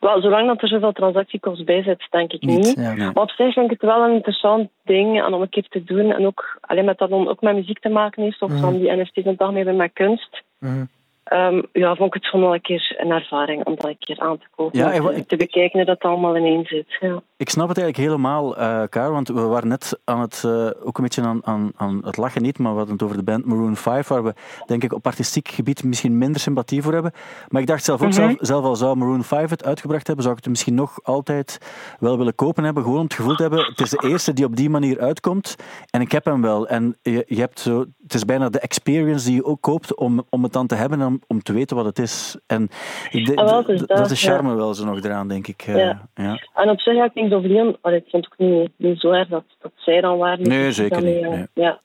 Wel, 0.00 0.20
zolang 0.20 0.46
dat 0.46 0.62
er 0.62 0.68
zoveel 0.68 0.92
transactiekost 0.92 1.64
bij 1.64 1.82
zit, 1.82 2.06
denk 2.10 2.32
ik 2.32 2.42
niet. 2.42 2.56
Niet, 2.64 2.76
ja. 2.76 2.92
Nee. 2.94 3.06
Maar 3.14 3.22
op 3.22 3.30
zich 3.30 3.52
vind 3.52 3.70
ik 3.70 3.80
het 3.80 3.90
wel 3.90 4.04
een 4.04 4.14
interessant 4.14 4.68
ding 4.84 5.24
om 5.24 5.40
een 5.40 5.48
keer 5.48 5.66
te 5.68 5.84
doen. 5.84 6.12
En 6.12 6.26
ook 6.26 6.58
alleen 6.60 6.84
met 6.84 6.98
dat 6.98 7.10
dan 7.10 7.28
ook 7.28 7.40
met 7.40 7.54
muziek 7.54 7.78
te 7.78 7.88
maken 7.88 8.22
heeft, 8.22 8.42
of 8.42 8.50
Mhm. 8.50 8.60
van 8.60 8.78
die 8.78 8.92
NFT's 8.92 9.22
en 9.24 9.36
toch 9.36 9.52
meer 9.52 9.74
met 9.74 9.92
kunst. 9.92 10.42
Mhm. 10.58 10.84
Ehm, 11.24 11.62
ja, 11.72 11.94
vond 11.94 12.14
ik 12.14 12.22
het 12.22 12.26
gewoon 12.30 12.44
wel 12.44 12.54
een 12.54 12.60
keer 12.60 12.94
een 12.98 13.10
ervaring 13.10 13.64
om 13.64 13.74
dat 13.74 13.86
een 13.86 13.98
keer 13.98 14.20
aan 14.20 14.38
te 14.38 14.46
kopen. 14.56 14.78
Ja, 14.78 14.92
en 14.92 15.26
te, 15.26 15.36
bekijken 15.36 15.78
hoe 15.78 15.84
dat 15.84 16.02
allemaal 16.02 16.36
ineen 16.36 16.64
zit. 16.66 16.96
Ja. 17.00 17.22
Ik 17.38 17.50
snap 17.50 17.68
het 17.68 17.78
eigenlijk 17.78 18.08
helemaal, 18.08 18.56
eh 18.56 18.82
Kaar, 18.88 19.12
want 19.12 19.28
we 19.28 19.40
waren 19.40 19.68
net 19.68 19.98
aan 20.04 20.20
het, 20.20 20.42
eh, 20.44 20.66
ook 20.82 20.96
een 20.98 21.02
beetje 21.02 21.22
aan, 21.22 21.40
aan, 21.46 21.70
aan 21.76 22.00
het 22.04 22.16
lachen 22.16 22.42
niet, 22.42 22.58
maar 22.58 22.70
we 22.72 22.76
hadden 22.76 22.94
het 22.94 23.04
over 23.04 23.16
de 23.16 23.22
band 23.22 23.44
Maroon 23.44 23.76
5, 23.76 24.08
waar 24.08 24.24
we 24.24 24.34
denk 24.66 24.84
ik 24.84 24.92
op 24.92 25.06
artistiek 25.06 25.48
gebied 25.48 25.84
misschien 25.84 26.18
minder 26.18 26.40
sympathie 26.40 26.82
voor 26.82 26.92
hebben. 26.92 27.12
Maar 27.48 27.60
ik 27.60 27.66
dacht 27.66 27.84
zelf 27.84 28.02
ook, 28.02 28.08
Mhm. 28.08 28.16
zelf, 28.18 28.34
zelf 28.40 28.64
al 28.64 28.76
zou 28.76 28.96
Maroon 28.96 29.24
5 29.24 29.50
het 29.50 29.64
uitgebracht 29.64 30.06
hebben, 30.06 30.24
zou 30.24 30.36
ik 30.36 30.42
het 30.42 30.50
misschien 30.52 30.74
nog 30.74 30.98
altijd 31.02 31.58
wel 31.98 32.18
willen 32.18 32.34
kopen 32.34 32.64
hebben, 32.64 32.82
gewoon 32.82 32.98
om 32.98 33.04
het 33.04 33.14
gevoel 33.14 33.34
te 33.34 33.42
hebben, 33.42 33.64
het 33.64 33.80
is 33.80 33.90
de 33.90 34.08
eerste 34.08 34.32
die 34.32 34.44
op 34.44 34.56
die 34.56 34.70
manier 34.70 35.00
uitkomt 35.00 35.56
en 35.90 36.00
ik 36.00 36.12
heb 36.12 36.24
hem 36.24 36.42
wel. 36.42 36.68
En 36.68 36.96
je, 37.02 37.24
je 37.28 37.40
hebt 37.40 37.60
zo, 37.60 37.84
het 38.02 38.14
is 38.14 38.24
bijna 38.24 38.48
de 38.48 38.60
experience 38.60 39.26
die 39.26 39.34
je 39.34 39.44
ook 39.44 39.60
koopt 39.60 39.94
om, 39.96 40.24
om 40.30 40.42
het 40.42 40.52
dan 40.52 40.66
te 40.66 40.74
hebben 40.74 41.00
en 41.00 41.06
om, 41.06 41.20
om 41.26 41.42
te 41.42 41.52
weten 41.52 41.76
wat 41.76 41.84
het 41.84 41.98
is. 41.98 42.36
En 42.46 42.68
de- 43.10 43.36
Ah, 43.36 43.66
de- 43.66 43.84
dat, 43.86 44.10
is 44.10 44.20
de 44.20 44.26
ja. 44.26 44.32
charme 44.34 44.54
wel 44.54 44.74
zo 44.74 44.84
nog 44.84 45.00
eraan, 45.02 45.28
denk 45.28 45.46
ik. 45.46 45.62
eh, 45.66 45.76
Ja. 45.76 46.08
ja. 46.14 46.40
En 46.54 46.70
op 46.70 46.80
zich, 46.80 46.94
ja, 46.94 47.08
Kings 47.28 47.44
of 47.44 47.50
Leon, 47.50 47.76
allee, 47.80 47.98
ik 47.98 48.10
vond 48.10 48.24
het 48.24 48.32
ook 48.32 48.48
niet, 48.48 48.70
niet 48.76 49.00
zo 49.00 49.10
erg 49.10 49.28
dat, 49.28 49.44
dat 49.60 49.72
zij 49.76 50.00
dan 50.00 50.18
waren. 50.18 50.48
Nee, 50.48 50.72
zeker 50.72 51.02
niet, 51.02 51.22
eh, 51.22 51.28
nee. 51.28 51.46
Ja. 51.54 51.80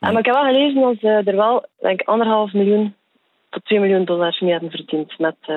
Nee. 0.00 0.10
En, 0.10 0.12
maar 0.12 0.18
ik 0.18 0.24
heb 0.26 0.34
wel 0.34 0.44
gelezen 0.52 0.80
dat 0.80 0.96
ze 1.00 1.08
er 1.30 1.36
wel 1.36 1.66
denk, 1.80 2.00
ik, 2.00 2.08
anderhalf 2.08 2.52
miljoen 2.52 2.94
tot 3.50 3.64
2 3.64 3.80
miljoen 3.80 4.04
dollars 4.04 4.40
mee 4.40 4.50
hebben 4.50 4.70
verdiend 4.70 5.18
met, 5.18 5.36
eh, 5.40 5.56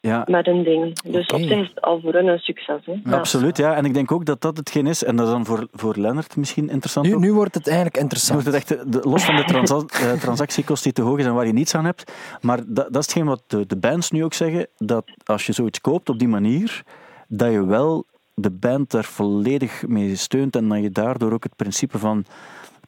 Ja, 0.00 0.22
met 0.26 0.46
hun 0.46 0.62
ding. 0.62 1.00
Dus 1.02 1.26
op 1.26 1.40
zich 1.40 1.50
is 1.60 1.68
het 1.68 1.80
al 1.80 2.00
voor 2.00 2.12
hun 2.12 2.26
een 2.26 2.38
succes. 2.38 2.80
Hè. 2.86 2.92
Ja. 3.04 3.16
Absoluut, 3.16 3.56
ja. 3.56 3.74
En 3.74 3.84
ik 3.84 3.94
denk 3.94 4.12
ook 4.12 4.24
dat 4.24 4.40
dat 4.40 4.56
hetgeen 4.56 4.86
is, 4.86 5.04
en 5.04 5.16
dat 5.16 5.26
is 5.26 5.32
dan 5.32 5.44
voor, 5.44 5.68
voor 5.72 5.94
Lennart 5.96 6.36
misschien 6.36 6.68
interessant. 6.68 7.06
Nu, 7.06 7.14
ook. 7.14 7.20
nu 7.20 7.32
wordt 7.32 7.54
het 7.54 7.66
eigenlijk 7.66 7.96
Nu 7.96 8.02
interessant. 8.02 8.42
wordt 8.42 8.56
het 8.58 8.70
echt, 8.78 8.92
de- 8.92 9.08
los 9.08 9.24
van 9.24 9.36
de 9.36 9.44
transa- 9.44 9.84
eh, 10.12 10.12
transactiekost 10.20 10.82
die 10.82 10.92
te 10.92 11.02
hoog 11.02 11.18
is 11.18 11.24
en 11.26 11.34
waar 11.34 11.46
je 11.46 11.52
niets 11.52 11.74
aan 11.74 11.84
hebt. 11.84 12.12
Maar 12.40 12.56
dat, 12.56 12.74
dat 12.74 12.96
is 12.96 13.06
hetgeen 13.06 13.24
wat 13.26 13.42
de, 13.46 13.66
de 13.66 13.76
bands 13.76 14.10
nu 14.10 14.24
ook 14.24 14.34
zeggen, 14.34 14.66
dat 14.78 15.04
als 15.24 15.46
je 15.46 15.52
zoiets 15.52 15.80
koopt 15.80 16.08
op 16.08 16.18
die 16.18 16.28
manier, 16.28 16.82
dat 17.28 17.52
je 17.52 17.64
wel 17.66 18.04
de 18.38 18.50
band 18.50 18.90
daar 18.90 19.04
volledig 19.04 19.86
mee 19.86 20.16
steunt 20.16 20.56
en 20.56 20.68
dat 20.68 20.82
je 20.82 20.90
daardoor 20.90 21.32
ook 21.32 21.42
het 21.42 21.56
principe 21.56 21.98
van 21.98 22.24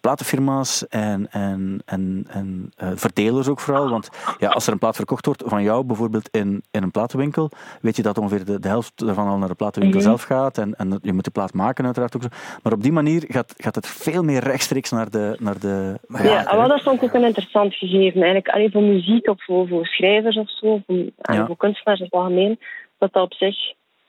platenfirma's 0.01 0.87
en, 0.89 1.29
en, 1.31 1.83
en, 1.85 2.27
en 2.29 2.71
eh, 2.77 2.89
verdelers 2.95 3.49
ook 3.49 3.61
vooral. 3.61 3.91
Want 3.91 4.09
ja, 4.39 4.49
als 4.49 4.67
er 4.67 4.73
een 4.73 4.79
plaat 4.79 4.97
verkocht 4.97 5.27
wordt 5.27 5.43
van 5.47 5.63
jou 5.63 5.85
bijvoorbeeld 5.85 6.29
in, 6.29 6.63
in 6.71 6.83
een 6.83 6.91
platenwinkel, 6.91 7.51
weet 7.81 7.97
je 7.97 8.03
dat 8.03 8.19
ongeveer 8.19 8.45
de, 8.45 8.61
de 8.61 8.69
helft 8.69 8.93
daarvan 9.07 9.29
al 9.29 9.37
naar 9.39 9.49
de 9.49 9.55
platenwinkel 9.55 10.01
Mhm. 10.01 10.09
zelf 10.09 10.23
gaat. 10.23 10.59
En, 10.59 10.75
en 10.77 10.99
je 11.03 11.13
moet 11.13 11.25
de 11.25 11.31
plaat 11.31 11.53
maken 11.55 11.85
uiteraard 11.85 12.17
ook 12.17 12.23
zo. 12.23 12.29
Maar 12.63 12.73
op 12.73 12.83
die 12.83 12.93
manier 12.93 13.25
gaat, 13.29 13.55
gaat 13.57 13.75
het 13.75 13.87
veel 13.87 14.23
meer 14.23 14.43
rechtstreeks 14.43 14.91
naar 14.91 15.11
de, 15.11 15.37
naar 15.39 15.59
de 15.59 15.99
Ja, 16.09 16.45
wel, 16.51 16.61
hè. 16.63 16.69
dat 16.69 16.81
ik 16.93 17.03
ook 17.03 17.13
een 17.15 17.25
interessant 17.25 17.75
gegeven. 17.75 18.23
Eigenlijk 18.23 18.49
alleen 18.49 18.71
voor 18.71 18.83
muziek 18.83 19.29
of 19.29 19.45
voor, 19.45 19.69
voor 19.69 19.87
schrijvers 19.87 20.37
of 20.37 20.51
zo, 20.51 20.81
voor, 20.87 20.97
Ja. 21.17 21.47
voor 21.47 21.57
kunstenaars 21.57 21.99
in 21.99 22.05
het 22.05 22.15
algemeen, 22.15 22.59
dat 22.99 23.13
dat 23.13 23.23
op 23.23 23.33
zich 23.33 23.57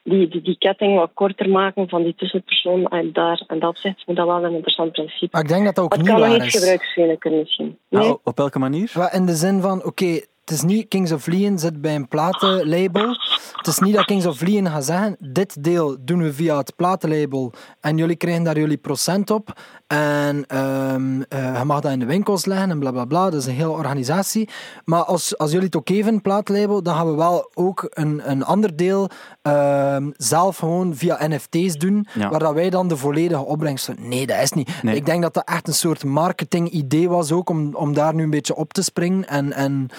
die, 0.04 0.28
die, 0.28 0.42
die 0.42 0.58
ketting 0.58 0.96
wat 0.98 1.12
korter 1.14 1.50
maken 1.50 1.90
van 1.90 2.04
die 2.04 2.16
tussenpersoon. 2.16 2.86
En, 2.86 3.14
daar, 3.14 3.44
en 3.48 3.60
dat 3.60 3.70
opzicht 3.70 4.08
moet 4.08 4.16
dat 4.16 4.26
wel 4.28 4.44
een 4.44 4.54
interessant 4.54 4.92
principe. 4.92 5.28
Maar 5.32 5.42
ik 5.42 5.48
denk 5.48 5.66
dat 5.66 5.76
dat 5.76 5.84
ook 5.84 5.94
Het 5.94 6.02
niet 6.02 6.10
kan 6.10 6.20
nog 6.20 6.28
waar 6.28 6.38
iets 6.38 6.56
is. 6.56 6.60
gebruiksvriendelijker 6.60 7.32
misschien. 7.32 7.78
Nee? 7.90 8.04
Nou, 8.04 8.18
op 8.24 8.38
welke 8.38 8.60
manier? 8.60 9.10
In 9.12 9.26
de 9.26 9.36
zin 9.36 9.62
van, 9.62 9.86
oké, 9.86 10.22
het 10.50 10.58
is 10.58 10.64
niet 10.64 10.88
Kings 10.88 11.12
of 11.12 11.26
Leon 11.26 11.60
zit 11.60 11.82
bij 11.82 11.96
een 11.96 12.08
platenlabel. 12.08 13.18
Het 13.54 13.68
is 13.68 13.80
niet 13.80 13.96
dat 13.96 14.06
Kings 14.06 14.26
of 14.26 14.42
Leon 14.42 14.68
gaat 14.68 14.86
zeggen, 14.86 15.16
dit 15.20 15.64
deel 15.64 15.98
doen 16.00 16.22
we 16.22 16.34
via 16.34 16.58
het 16.58 16.76
platenlabel 16.76 17.54
en 17.80 17.98
jullie 17.98 18.16
krijgen 18.16 18.44
daar 18.44 18.58
jullie 18.58 18.78
procent 18.78 19.30
op. 19.30 19.54
En 19.88 20.46
ehm, 20.48 21.22
eh, 21.22 21.58
je 21.58 21.64
mag 21.66 21.80
dat 21.80 21.92
in 21.92 22.00
de 22.00 22.06
winkels 22.06 22.46
leggen 22.46 22.70
en 22.70 22.80
bla 22.80 22.92
bla 22.92 23.06
bla. 23.06 23.30
Dat 23.30 23.40
is 23.40 23.46
een 23.46 23.54
hele 23.54 23.70
organisatie. 23.70 24.50
Maar 24.86 25.04
als, 25.04 25.38
als 25.38 25.52
jullie 25.52 25.66
het 25.66 25.76
ook 25.76 25.90
geven, 25.90 26.14
het 26.14 26.22
plaatlabel, 26.22 26.84
dan 26.84 26.96
gaan 26.96 27.10
we 27.10 27.16
wel 27.16 27.52
ook 27.54 27.88
een, 27.90 28.22
een 28.32 28.44
ander 28.44 28.76
deel 28.76 29.10
ehm, 29.42 30.10
zelf 30.18 30.58
gewoon 30.58 30.96
via 30.96 31.28
NFT's 31.28 31.78
doen, 31.78 32.08
Ja. 32.14 32.30
waar 32.30 32.40
dat 32.40 32.54
wij 32.54 32.70
dan 32.70 32.88
de 32.88 32.98
volledige 32.98 33.46
opbrengst... 33.46 33.90
Nee, 34.00 34.28
dat 34.28 34.42
is 34.42 34.52
niet. 34.52 34.84
Nee. 34.84 34.96
Ik 34.96 35.06
denk 35.06 35.22
dat 35.22 35.34
dat 35.34 35.48
echt 35.48 35.68
een 35.68 35.74
soort 35.74 36.04
marketing-idee 36.04 37.10
was 37.10 37.32
ook, 37.32 37.50
om, 37.50 37.76
om 37.76 37.94
daar 37.94 38.14
nu 38.14 38.24
een 38.24 38.30
beetje 38.30 38.56
op 38.56 38.74
te 38.74 38.84
springen. 38.84 39.28
En, 39.28 39.54
en 39.54 39.90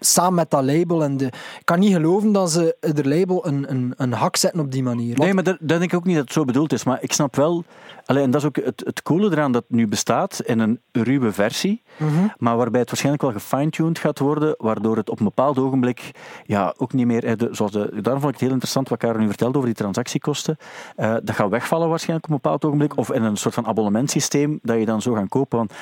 samen 0.00 0.34
met 0.34 0.50
dat 0.50 0.64
label. 0.64 1.04
En 1.04 1.16
de, 1.16 1.24
ik 1.26 1.60
kan 1.64 1.78
niet 1.78 1.92
geloven 1.92 2.32
dat 2.32 2.50
ze 2.50 2.76
er 2.80 3.08
label 3.08 3.46
een, 3.46 3.70
een, 3.70 3.94
een 3.96 4.12
hak 4.12 4.36
zetten 4.36 4.60
op 4.60 4.72
die 4.72 4.82
manier. 4.82 5.18
Nee, 5.18 5.34
maar 5.34 5.44
dat, 5.44 5.56
dat 5.60 5.68
denk 5.78 5.82
ik 5.92 5.94
ook 5.94 6.04
niet 6.04 6.14
dat 6.16 6.24
het 6.24 6.32
zo 6.32 6.44
bedoeld 6.44 6.72
is. 6.72 6.84
Maar 6.84 6.98
ik 7.02 7.12
snap 7.12 7.36
wel... 7.36 7.64
Allee, 8.04 8.22
en 8.22 8.30
dat 8.30 8.40
is 8.40 8.46
ook 8.46 8.56
het, 8.56 8.82
het 8.86 9.02
coole 9.02 9.30
eraan 9.30 9.52
dat 9.52 9.62
het 9.68 9.76
nu 9.76 9.86
bestaat 9.88 10.40
in 10.44 10.58
een 10.58 10.80
ruwe 10.92 11.32
versie, 11.32 11.82
Mhm. 11.96 12.26
maar 12.38 12.56
waarbij 12.56 12.80
het 12.80 12.88
waarschijnlijk 12.88 13.22
wel 13.24 13.32
gefine-tuned 13.32 13.98
gaat 13.98 14.18
worden, 14.18 14.54
waardoor 14.58 14.96
het 14.96 15.10
op 15.10 15.18
een 15.18 15.24
bepaald 15.24 15.58
ogenblik 15.58 16.10
ja, 16.46 16.74
ook 16.76 16.92
niet 16.92 17.06
meer... 17.06 17.36
de- 17.36 17.48
zoals 17.50 17.72
de, 17.72 17.78
daarom 17.78 18.20
vond 18.22 18.24
ik 18.24 18.30
het 18.32 18.40
heel 18.40 18.50
interessant 18.50 18.88
wat 18.88 18.98
Karen 18.98 19.20
nu 19.20 19.26
vertelde 19.26 19.54
over 19.56 19.68
die 19.68 19.78
transactiekosten. 19.78 20.56
Eh, 20.96 21.14
dat 21.22 21.34
gaat 21.34 21.48
wegvallen 21.50 21.88
waarschijnlijk 21.88 22.24
op 22.28 22.30
een 22.34 22.40
bepaald 22.42 22.64
ogenblik, 22.64 22.96
of 22.96 23.10
in 23.12 23.22
een 23.22 23.36
soort 23.36 23.54
van 23.54 23.66
abonnementsysteem 23.66 24.58
dat 24.62 24.78
je 24.78 24.84
dan 24.84 25.02
zo 25.02 25.12
gaan 25.14 25.28
kopen. 25.28 25.58
Want, 25.58 25.72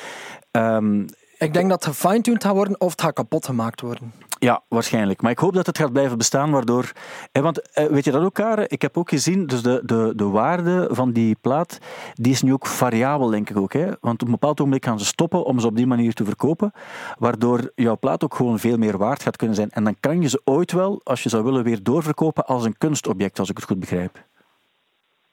ehm, 0.51 1.05
Ik 1.39 1.53
denk 1.53 1.69
dat 1.69 1.85
het 1.85 1.95
gefine-tuned 1.95 2.43
gaat 2.43 2.53
worden 2.53 2.81
of 2.81 2.91
het 2.91 3.01
gaat 3.01 3.13
kapot 3.13 3.45
gemaakt 3.45 3.81
worden. 3.81 4.13
Ja, 4.39 4.61
waarschijnlijk. 4.67 5.21
Maar 5.21 5.31
ik 5.31 5.39
hoop 5.39 5.53
dat 5.53 5.65
het 5.65 5.77
gaat 5.77 5.91
blijven 5.91 6.17
bestaan, 6.17 6.51
waardoor... 6.51 6.91
eh, 7.31 7.41
Want 7.43 7.71
eh, 7.71 7.85
weet 7.85 8.05
je 8.05 8.11
dat 8.11 8.23
ook, 8.23 8.33
Karen? 8.33 8.69
Ik 8.69 8.81
heb 8.81 8.97
ook 8.97 9.09
gezien, 9.09 9.45
dus 9.47 9.61
de, 9.61 9.81
de, 9.85 10.13
de 10.15 10.23
waarde 10.23 10.87
van 10.91 11.11
die 11.11 11.37
plaat, 11.41 11.77
die 12.13 12.31
is 12.31 12.41
nu 12.41 12.53
ook 12.53 12.65
variabel, 12.65 13.29
denk 13.29 13.49
ik 13.49 13.57
ook. 13.57 13.73
Hè? 13.73 13.85
Want 14.01 14.21
op 14.21 14.27
een 14.27 14.31
bepaald 14.31 14.59
ogenblik 14.59 14.85
gaan 14.85 14.99
ze 14.99 15.05
stoppen 15.05 15.43
om 15.45 15.59
ze 15.59 15.67
op 15.67 15.75
die 15.75 15.87
manier 15.87 16.13
te 16.13 16.25
verkopen, 16.25 16.73
waardoor 17.17 17.71
jouw 17.75 17.97
plaat 17.97 18.23
ook 18.23 18.35
gewoon 18.35 18.59
veel 18.59 18.77
meer 18.77 18.97
waard 18.97 19.23
gaat 19.23 19.35
kunnen 19.37 19.55
zijn. 19.55 19.69
En 19.71 19.83
dan 19.83 19.95
kan 19.99 20.21
je 20.21 20.29
ze 20.29 20.41
ooit 20.43 20.71
wel, 20.71 21.01
als 21.03 21.23
je 21.23 21.29
zou 21.29 21.43
willen, 21.43 21.63
weer 21.63 21.83
doorverkopen 21.83 22.45
als 22.45 22.63
een 22.65 22.77
kunstobject, 22.77 23.39
als 23.39 23.49
ik 23.49 23.57
het 23.57 23.65
goed 23.65 23.79
begrijp. 23.79 24.23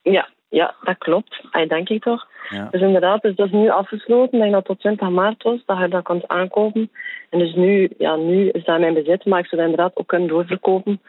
Ja, 0.03 0.29
ja, 0.49 0.75
dat 0.81 0.99
klopt. 0.99 1.43
Denk 1.69 1.89
ik 1.89 2.03
toch. 2.03 2.27
Ja. 2.49 2.69
Dus 2.71 2.81
inderdaad, 2.81 3.23
dus 3.23 3.37
dat 3.37 3.47
is 3.47 3.53
nu 3.53 3.71
afgesloten. 3.71 4.33
Ik 4.33 4.41
denk 4.41 4.53
dat 4.53 4.65
tot 4.65 4.81
20 4.81 5.09
maart 5.09 5.43
was 5.43 5.63
dat 5.67 5.79
je 5.79 5.89
dat 5.89 6.03
kon 6.03 6.23
aankopen. 6.27 6.91
En 7.31 7.39
dus 7.39 7.55
nu, 7.55 7.91
ja, 7.99 8.17
nu 8.17 8.49
is 8.49 8.65
dat 8.65 8.75
in 8.75 8.81
mijn 8.81 8.95
bezit, 8.95 9.25
maar 9.25 9.41
ik 9.41 9.47
zou 9.47 9.63
dat 9.63 9.71
inderdaad 9.71 9.97
ook 9.97 10.09
kunnen 10.09 10.29
doorverkopen. 10.29 11.01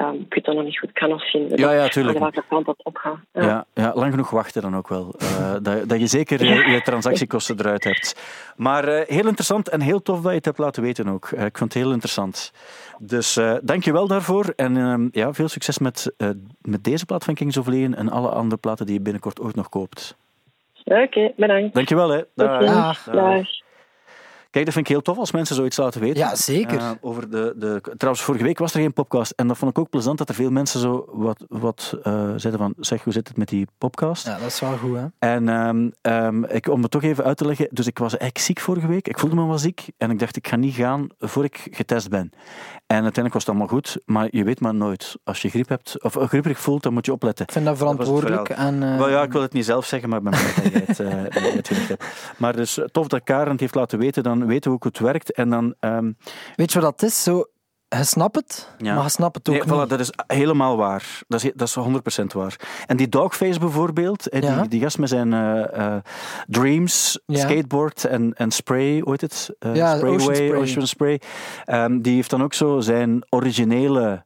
Ehm, 0.00 0.14
ik 0.14 0.34
weet 0.34 0.44
dat 0.44 0.54
nog 0.54 0.64
niet 0.64 0.78
goed, 0.78 0.88
ik 0.88 0.94
kan 0.94 1.08
nog 1.08 1.24
zien. 1.24 1.48
Ja, 1.54 1.72
ja, 1.72 1.88
tuurlijk. 1.88 2.16
Aan 2.16 2.22
welke 2.22 2.44
kant 2.48 2.66
dat 2.66 2.84
opgaat. 2.84 3.18
Ja. 3.32 3.42
Ja, 3.42 3.64
ja, 3.74 3.92
lang 3.94 4.10
genoeg 4.10 4.30
wachten 4.30 4.62
dan 4.62 4.76
ook 4.76 4.88
wel. 4.88 5.14
Eh, 5.18 5.52
dat, 5.62 5.88
dat 5.88 6.00
je 6.00 6.06
zeker 6.06 6.44
je, 6.44 6.70
je 6.70 6.82
transactiekosten 6.90 7.58
eruit 7.58 7.84
hebt. 7.84 8.20
Maar 8.56 8.84
eh, 8.84 9.08
heel 9.08 9.26
interessant 9.26 9.68
en 9.68 9.80
heel 9.80 10.02
tof 10.02 10.20
dat 10.20 10.30
je 10.30 10.36
het 10.36 10.44
hebt 10.44 10.58
laten 10.58 10.82
weten 10.82 11.08
ook. 11.08 11.24
Eh, 11.24 11.44
ik 11.44 11.58
vond 11.58 11.74
het 11.74 11.82
heel 11.82 11.92
interessant. 11.92 12.52
Dus 13.02 13.36
eh 13.36 13.54
dank 13.62 13.84
je 13.84 13.92
wel 13.92 14.06
daarvoor. 14.06 14.52
En 14.56 14.76
ehm, 14.76 15.08
ja, 15.12 15.32
veel 15.32 15.48
succes 15.48 15.78
met, 15.78 16.12
eh, 16.16 16.28
met 16.60 16.84
deze 16.84 17.06
plaat 17.06 17.24
van 17.24 17.34
Kings 17.34 17.56
of 17.56 17.66
Leon 17.66 17.94
en 17.94 18.08
alle 18.08 18.28
andere 18.28 18.60
platen 18.60 18.86
die 18.86 18.94
je 18.94 19.00
binnenkort 19.00 19.40
ook 19.40 19.54
nog 19.54 19.68
koopt. 19.68 20.16
Oké, 20.84 21.32
bedankt. 21.36 21.74
Dank 21.74 21.88
je 21.88 21.94
wel. 21.94 22.08
Hè. 22.08 22.18
Tot 22.18 22.30
Dag. 22.34 22.62
ziens. 22.62 22.74
Dag. 22.74 23.04
Dag. 23.04 23.46
Kijk, 24.50 24.64
dat 24.64 24.74
vind 24.74 24.86
ik 24.86 24.92
heel 24.92 25.02
tof 25.02 25.18
als 25.18 25.32
mensen 25.32 25.56
zoiets 25.56 25.76
laten 25.76 26.00
weten. 26.00 26.18
Ja, 26.18 26.34
zeker. 26.34 26.78
Eh, 26.78 26.90
over 27.00 27.30
de, 27.30 27.54
de, 27.56 27.80
trouwens, 27.96 28.24
vorige 28.24 28.44
week 28.44 28.58
was 28.58 28.74
er 28.74 28.80
geen 28.80 28.92
podcast. 28.92 29.30
En 29.30 29.46
dat 29.46 29.58
vond 29.58 29.70
ik 29.70 29.78
ook 29.78 29.90
plezant 29.90 30.18
dat 30.18 30.28
er 30.28 30.34
veel 30.34 30.50
mensen 30.50 30.80
zo 30.80 31.08
wat, 31.12 31.44
wat 31.48 31.98
eh, 32.02 32.12
zeiden 32.36 32.58
van... 32.60 32.74
Zeg, 32.78 33.04
hoe 33.04 33.12
zit 33.12 33.28
het 33.28 33.36
met 33.36 33.48
die 33.48 33.66
podcast? 33.78 34.26
Ja, 34.26 34.38
dat 34.38 34.46
is 34.46 34.60
wel 34.60 34.76
goed, 34.76 34.96
hè? 34.96 35.06
En 35.18 35.48
ehm, 35.48 35.90
ehm, 36.00 36.44
ik, 36.44 36.68
om 36.68 36.82
het 36.82 36.90
toch 36.90 37.02
even 37.02 37.24
uit 37.24 37.36
te 37.36 37.46
leggen, 37.46 37.68
dus 37.70 37.86
ik 37.86 37.98
was 37.98 38.10
eigenlijk 38.10 38.38
ziek 38.44 38.60
vorige 38.60 38.86
week. 38.86 39.08
Ik 39.08 39.18
voelde 39.18 39.36
me 39.36 39.46
wel 39.46 39.58
ziek 39.58 39.86
en 39.96 40.10
ik 40.10 40.18
dacht, 40.18 40.36
ik 40.36 40.48
ga 40.48 40.56
niet 40.56 40.74
gaan 40.74 41.08
voor 41.18 41.44
ik 41.44 41.68
getest 41.70 42.08
ben. 42.08 42.32
En 42.90 43.02
uiteindelijk 43.02 43.34
was 43.34 43.42
het 43.42 43.50
allemaal 43.54 43.76
goed, 43.76 43.98
maar 44.04 44.28
je 44.30 44.44
weet 44.44 44.60
maar 44.60 44.74
nooit. 44.74 45.16
Als 45.24 45.42
je 45.42 45.48
griep 45.48 45.68
hebt, 45.68 46.02
of 46.02 46.14
grieperig 46.14 46.58
voelt, 46.58 46.82
dan 46.82 46.92
moet 46.92 47.06
je 47.06 47.12
opletten. 47.12 47.44
Ik 47.44 47.52
vind 47.52 47.64
dat 47.64 47.76
verantwoordelijk. 47.76 48.46
verhaal. 48.46 48.66
en, 48.66 48.82
eh, 48.82 49.10
ja, 49.10 49.22
ik 49.22 49.32
wil 49.32 49.42
het 49.42 49.52
niet 49.52 49.64
zelf 49.64 49.86
zeggen, 49.86 50.08
maar 50.08 50.18
ik 50.18 50.24
ben 50.24 50.32
blij 50.32 50.52
dat 50.54 50.72
jij 50.72 50.84
het, 50.86 51.00
eh, 51.00 51.42
dat 51.42 51.68
het 51.68 51.88
hebt. 51.88 52.04
Maar 52.36 52.56
dus 52.56 52.78
eh, 52.78 52.84
tof 52.84 53.06
dat 53.06 53.24
Karen 53.24 53.50
het 53.50 53.60
heeft 53.60 53.74
laten 53.74 53.98
weten, 53.98 54.22
dan 54.22 54.46
weten 54.46 54.70
we 54.70 54.76
hoe 54.80 54.88
het 54.92 54.98
werkt. 54.98 55.32
En 55.32 55.50
dan... 55.50 55.74
ehm, 55.80 56.12
Weet 56.56 56.72
je 56.72 56.80
wat 56.80 56.98
dat 56.98 57.08
is? 57.08 57.22
Zo, 57.22 57.44
je 57.98 58.04
snapt 58.04 58.36
het, 58.36 58.68
Ja. 58.78 58.94
maar 58.94 59.02
je 59.02 59.08
snapt 59.08 59.36
het 59.36 59.48
ook 59.48 59.54
Nee, 59.54 59.64
voilà, 59.64 59.80
niet. 59.80 59.88
dat 59.88 60.00
is 60.00 60.10
helemaal 60.26 60.76
waar. 60.76 61.20
Dat 61.28 61.42
is, 61.44 61.50
dat 61.54 61.68
is 61.68 61.74
100% 61.74 62.32
waar. 62.32 62.56
En 62.86 62.96
die 62.96 63.08
Dogface 63.08 63.58
bijvoorbeeld, 63.58 64.26
Ja. 64.30 64.60
die, 64.60 64.68
die 64.68 64.80
gast 64.80 64.98
met 64.98 65.08
zijn 65.08 65.32
eh, 65.32 65.94
eh, 65.94 66.02
Dreams, 66.46 67.20
Ja. 67.26 67.38
skateboard 67.40 68.04
en, 68.04 68.34
en 68.34 68.50
spray, 68.50 68.98
hoe 69.00 69.10
heet 69.10 69.20
het? 69.20 69.50
Eh, 69.58 69.74
Ja, 69.74 69.96
Sprayway, 69.96 70.14
Ocean 70.18 70.34
Spray. 70.46 70.60
Ocean 70.60 70.86
Spray. 70.86 71.20
Ehm, 71.64 72.00
die 72.00 72.14
heeft 72.14 72.30
dan 72.30 72.42
ook 72.42 72.54
zo 72.54 72.80
zijn 72.80 73.26
originele 73.28 74.24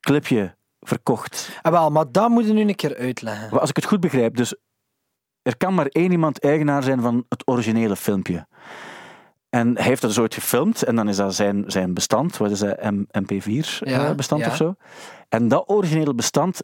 clipje 0.00 0.54
verkocht. 0.80 1.58
Ah, 1.62 1.72
wel, 1.72 1.90
maar 1.90 2.04
dat 2.12 2.28
moet 2.28 2.46
je 2.46 2.52
nu 2.52 2.60
een 2.60 2.74
keer 2.74 2.96
uitleggen. 2.96 3.48
Maar 3.50 3.60
Als 3.60 3.70
ik 3.70 3.76
het 3.76 3.84
goed 3.84 4.00
begrijp, 4.00 4.36
dus 4.36 4.54
er 5.42 5.56
kan 5.56 5.74
maar 5.74 5.86
één 5.86 6.10
iemand 6.10 6.40
eigenaar 6.40 6.82
zijn 6.82 7.00
van 7.00 7.24
het 7.28 7.42
originele 7.48 7.96
filmpje. 7.96 8.46
En 9.50 9.76
hij 9.76 9.84
heeft 9.84 10.00
dat 10.00 10.10
dus 10.10 10.18
ooit 10.20 10.34
gefilmd 10.34 10.82
en 10.82 10.96
dan 10.96 11.08
is 11.08 11.16
dat 11.16 11.34
zijn, 11.34 11.64
zijn 11.66 11.94
bestand, 11.94 12.36
wat 12.36 12.50
is 12.50 12.58
dat, 12.58 12.82
M- 12.90 13.04
MP4 13.18 13.78
Ja, 13.80 14.08
eh, 14.08 14.14
bestand 14.14 14.42
ja. 14.42 14.48
of 14.48 14.56
zo. 14.56 14.74
En 15.28 15.48
dat 15.48 15.64
originele 15.66 16.14
bestand 16.14 16.62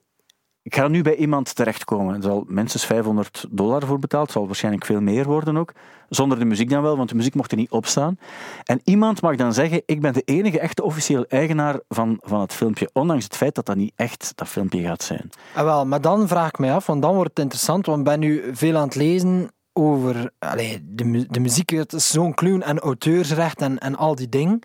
gaat 0.62 0.90
nu 0.90 1.02
bij 1.02 1.16
iemand 1.16 1.54
terechtkomen. 1.54 2.14
Er 2.14 2.22
zal 2.22 2.44
minstens 2.48 2.84
500 2.86 3.44
dollar 3.50 3.86
voor 3.86 3.98
betaald, 3.98 4.22
het 4.24 4.32
zal 4.32 4.46
waarschijnlijk 4.46 4.84
veel 4.84 5.00
meer 5.00 5.24
worden 5.24 5.56
ook. 5.56 5.72
Zonder 6.08 6.38
de 6.38 6.44
muziek 6.44 6.70
dan 6.70 6.82
wel, 6.82 6.96
want 6.96 7.08
de 7.08 7.14
muziek 7.14 7.34
mocht 7.34 7.50
er 7.50 7.56
niet 7.56 7.70
op 7.70 7.86
staan. 7.86 8.18
En 8.64 8.80
iemand 8.84 9.22
mag 9.22 9.36
dan 9.36 9.52
zeggen, 9.54 9.82
ik 9.86 10.00
ben 10.00 10.12
de 10.12 10.22
enige 10.24 10.60
echte 10.60 10.82
officieel 10.82 11.24
eigenaar 11.28 11.80
van, 11.88 12.18
van 12.20 12.40
het 12.40 12.52
filmpje, 12.52 12.90
ondanks 12.92 13.24
het 13.24 13.36
feit 13.36 13.54
dat 13.54 13.66
dat 13.66 13.76
niet 13.76 13.92
echt 13.96 14.32
dat 14.34 14.48
filmpje 14.48 14.82
gaat 14.82 15.02
zijn. 15.02 15.30
Ah, 15.54 15.64
wel, 15.64 15.86
maar 15.86 16.00
dan 16.00 16.28
vraag 16.28 16.48
ik 16.48 16.58
mij 16.58 16.72
af, 16.74 16.86
want 16.86 17.02
dan 17.02 17.14
wordt 17.14 17.30
het 17.30 17.38
interessant, 17.38 17.86
want 17.86 17.98
ik 17.98 18.04
ben 18.04 18.20
nu 18.20 18.50
veel 18.52 18.76
aan 18.76 18.84
het 18.84 18.94
lezen 18.94 19.50
over 19.76 20.30
allee, 20.38 20.80
de, 20.82 21.04
mu- 21.04 21.26
de 21.28 21.40
muziek, 21.40 21.70
het 21.70 21.92
is 21.92 22.10
zo'n 22.10 22.34
kluwen 22.34 22.62
en 22.62 22.78
auteursrecht 22.78 23.60
en, 23.60 23.78
en 23.78 23.96
al 23.96 24.14
die 24.14 24.28
dingen. 24.28 24.58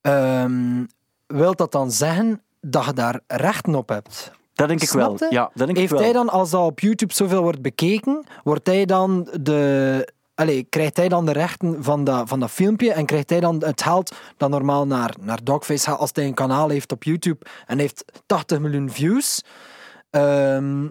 Ehm 0.00 0.84
wil 1.26 1.54
dat 1.54 1.72
dan 1.72 1.90
zeggen 1.90 2.42
dat 2.60 2.84
je 2.84 2.92
daar 2.92 3.20
rechten 3.26 3.74
op 3.74 3.88
hebt? 3.88 4.30
Dat 4.54 4.68
denk 4.68 4.82
ik 4.82 4.90
wel. 4.90 5.16
Ja, 5.30 5.50
dat 5.54 5.66
denk 5.66 5.78
Heeft 5.78 5.90
ik 5.92 5.96
wel. 5.96 6.06
hij 6.06 6.12
dan, 6.12 6.28
als 6.28 6.50
dat 6.50 6.64
op 6.66 6.80
YouTube 6.80 7.14
zoveel 7.14 7.42
wordt 7.42 7.62
bekeken, 7.62 8.24
wordt 8.44 8.66
hij 8.66 8.84
dan 8.84 9.28
de, 9.40 10.12
allee, 10.34 10.62
krijgt 10.68 10.96
hij 10.96 11.08
dan 11.08 11.26
de 11.26 11.32
rechten 11.32 11.84
van 11.84 12.04
dat, 12.04 12.28
van 12.28 12.40
dat 12.40 12.50
filmpje 12.50 12.92
en 12.92 13.06
krijgt 13.06 13.30
hij 13.30 13.40
dan 13.40 13.64
het 13.64 13.82
geld 13.82 14.14
dat 14.36 14.50
normaal 14.50 14.86
naar, 14.86 15.14
naar 15.20 15.38
Dogface 15.44 15.84
gaat 15.90 15.98
als 15.98 16.10
hij 16.12 16.24
een 16.24 16.34
kanaal 16.34 16.68
heeft 16.68 16.92
op 16.92 17.04
YouTube 17.04 17.46
en 17.66 17.78
heeft 17.78 18.04
80 18.26 18.58
miljoen 18.60 18.90
views? 18.90 19.42
ehm, 20.10 20.88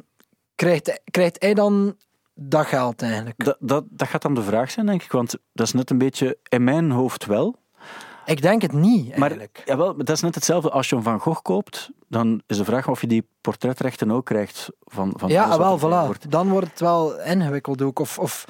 krijgt, 0.55 1.01
krijgt 1.11 1.41
hij 1.41 1.53
dan 1.53 1.95
dat 2.41 2.65
geld 2.65 3.01
eigenlijk? 3.01 3.43
Dat, 3.45 3.57
dat, 3.59 3.83
dat 3.89 4.07
gaat 4.07 4.21
dan 4.21 4.33
de 4.33 4.43
vraag 4.43 4.71
zijn, 4.71 4.85
denk 4.85 5.03
ik. 5.03 5.11
Want 5.11 5.35
dat 5.53 5.65
is 5.65 5.73
net 5.73 5.89
een 5.89 5.97
beetje 5.97 6.37
in 6.49 6.63
mijn 6.63 6.91
hoofd 6.91 7.25
wel. 7.25 7.55
Ik 8.25 8.41
denk 8.41 8.61
het 8.61 8.73
niet, 8.73 9.07
Maar, 9.09 9.19
eigenlijk. 9.29 9.61
jawel, 9.65 9.93
maar 9.95 10.05
dat 10.05 10.15
is 10.15 10.21
net 10.21 10.35
hetzelfde. 10.35 10.69
Als 10.69 10.89
je 10.89 10.95
een 10.95 11.03
Van 11.03 11.19
Gogh 11.19 11.41
koopt, 11.41 11.89
dan 12.07 12.41
is 12.47 12.57
de 12.57 12.65
vraag 12.65 12.87
of 12.87 13.01
je 13.01 13.07
die 13.07 13.27
portretrechten 13.41 14.11
ook 14.11 14.25
krijgt 14.25 14.69
van, 14.83 15.13
van 15.15 15.29
ja, 15.29 15.57
wel, 15.57 15.79
voilà. 15.79 16.05
wordt. 16.05 16.31
Dan 16.31 16.49
wordt 16.49 16.69
het 16.69 16.79
wel 16.79 17.21
ingewikkeld 17.21 17.81
ook. 17.81 17.99
Of, 17.99 18.19
of, 18.19 18.45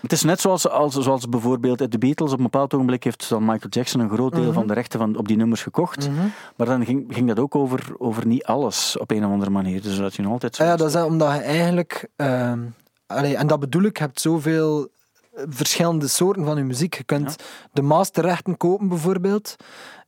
Het 0.00 0.12
is 0.12 0.22
net 0.22 0.40
zoals, 0.40 0.68
als, 0.68 0.94
zoals 0.94 1.28
bijvoorbeeld 1.28 1.90
de 1.90 1.98
Beatles. 1.98 2.32
Op 2.32 2.36
een 2.36 2.42
bepaald 2.44 2.74
ogenblik 2.74 3.04
heeft 3.04 3.28
dan 3.28 3.40
Michael 3.44 3.70
Jackson 3.70 4.00
een 4.00 4.10
groot 4.10 4.32
deel 4.32 4.42
Mhm. 4.44 4.52
van 4.52 4.66
de 4.66 4.74
rechten 4.74 4.98
van, 4.98 5.16
op 5.16 5.28
die 5.28 5.36
nummers 5.36 5.62
gekocht. 5.62 6.08
Maar 6.56 6.66
dan 6.66 6.84
ging, 6.84 7.04
ging 7.08 7.28
dat 7.28 7.38
ook 7.38 7.54
over, 7.54 7.94
over 7.98 8.26
niet 8.26 8.44
alles 8.44 8.98
op 8.98 9.10
een 9.10 9.24
of 9.24 9.30
andere 9.30 9.50
manier. 9.50 9.82
Dus 9.82 9.96
dat 9.96 10.14
je 10.14 10.22
nog 10.22 10.32
altijd 10.32 10.56
zo... 10.56 10.64
Ja, 10.64 10.76
dat 10.76 10.88
is 10.94 11.02
omdat 11.02 11.32
je 11.34 11.40
eigenlijk... 11.40 12.08
ehm, 12.16 12.60
allee, 13.14 13.36
en 13.36 13.46
dat 13.46 13.60
bedoel 13.60 13.82
ik, 13.82 13.96
je 13.98 14.04
hebt 14.04 14.20
zoveel 14.20 14.88
verschillende 15.48 16.08
soorten 16.08 16.44
van 16.44 16.56
je 16.56 16.62
muziek. 16.64 16.94
Je 16.94 17.04
kunt 17.04 17.36
de 17.72 17.82
masterrechten 17.82 18.56
kopen, 18.56 18.88
bijvoorbeeld. 18.88 19.56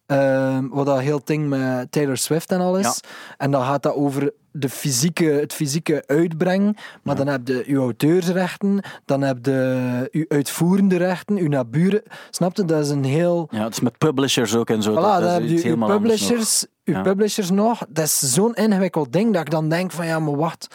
ehm, 0.06 0.68
wat 0.68 0.86
dat 0.86 1.00
heel 1.00 1.20
ding 1.24 1.48
met 1.48 1.92
Taylor 1.92 2.16
Swift 2.16 2.50
en 2.52 2.60
al 2.60 2.78
is. 2.78 3.00
En 3.36 3.50
dan 3.50 3.62
gaat 3.64 3.82
dat 3.82 3.94
over 3.94 4.32
de 4.52 4.68
fysieke, 4.68 5.24
het 5.24 5.52
fysieke 5.52 6.02
uitbrengen, 6.06 6.76
maar 7.02 7.16
dan 7.16 7.26
heb 7.26 7.48
je 7.48 7.62
je 7.66 7.76
auteursrechten, 7.76 8.80
dan 9.04 9.20
heb 9.22 9.38
je 9.46 10.08
je 10.10 10.24
uitvoerende 10.28 10.96
rechten, 10.96 11.36
je 11.36 11.48
naburen. 11.48 12.02
Snap 12.30 12.56
je? 12.56 12.64
Dat 12.64 12.84
is 12.84 12.90
een 12.90 13.04
heel... 13.04 13.48
Ja, 13.50 13.64
het 13.64 13.72
is 13.72 13.80
met 13.80 13.98
publishers 13.98 14.54
ook 14.54 14.70
en 14.70 14.82
zo. 14.82 14.90
Voilà, 14.92 14.94
dat, 14.94 15.20
dan 15.20 15.30
heb 15.32 15.42
je 15.42 15.68
je 15.68 15.76
nog. 15.76 15.88
publishers, 15.88 16.66
je 16.84 16.92
Ja. 16.92 17.02
publishers 17.02 17.50
nog. 17.50 17.82
Dat 17.88 18.04
is 18.04 18.18
zo'n 18.18 18.54
ingewikkeld 18.54 19.12
ding 19.12 19.32
dat 19.32 19.42
ik 19.42 19.50
dan 19.50 19.68
denk 19.68 19.90
van 19.90 20.06
ja, 20.06 20.18
maar 20.18 20.36
wacht, 20.36 20.66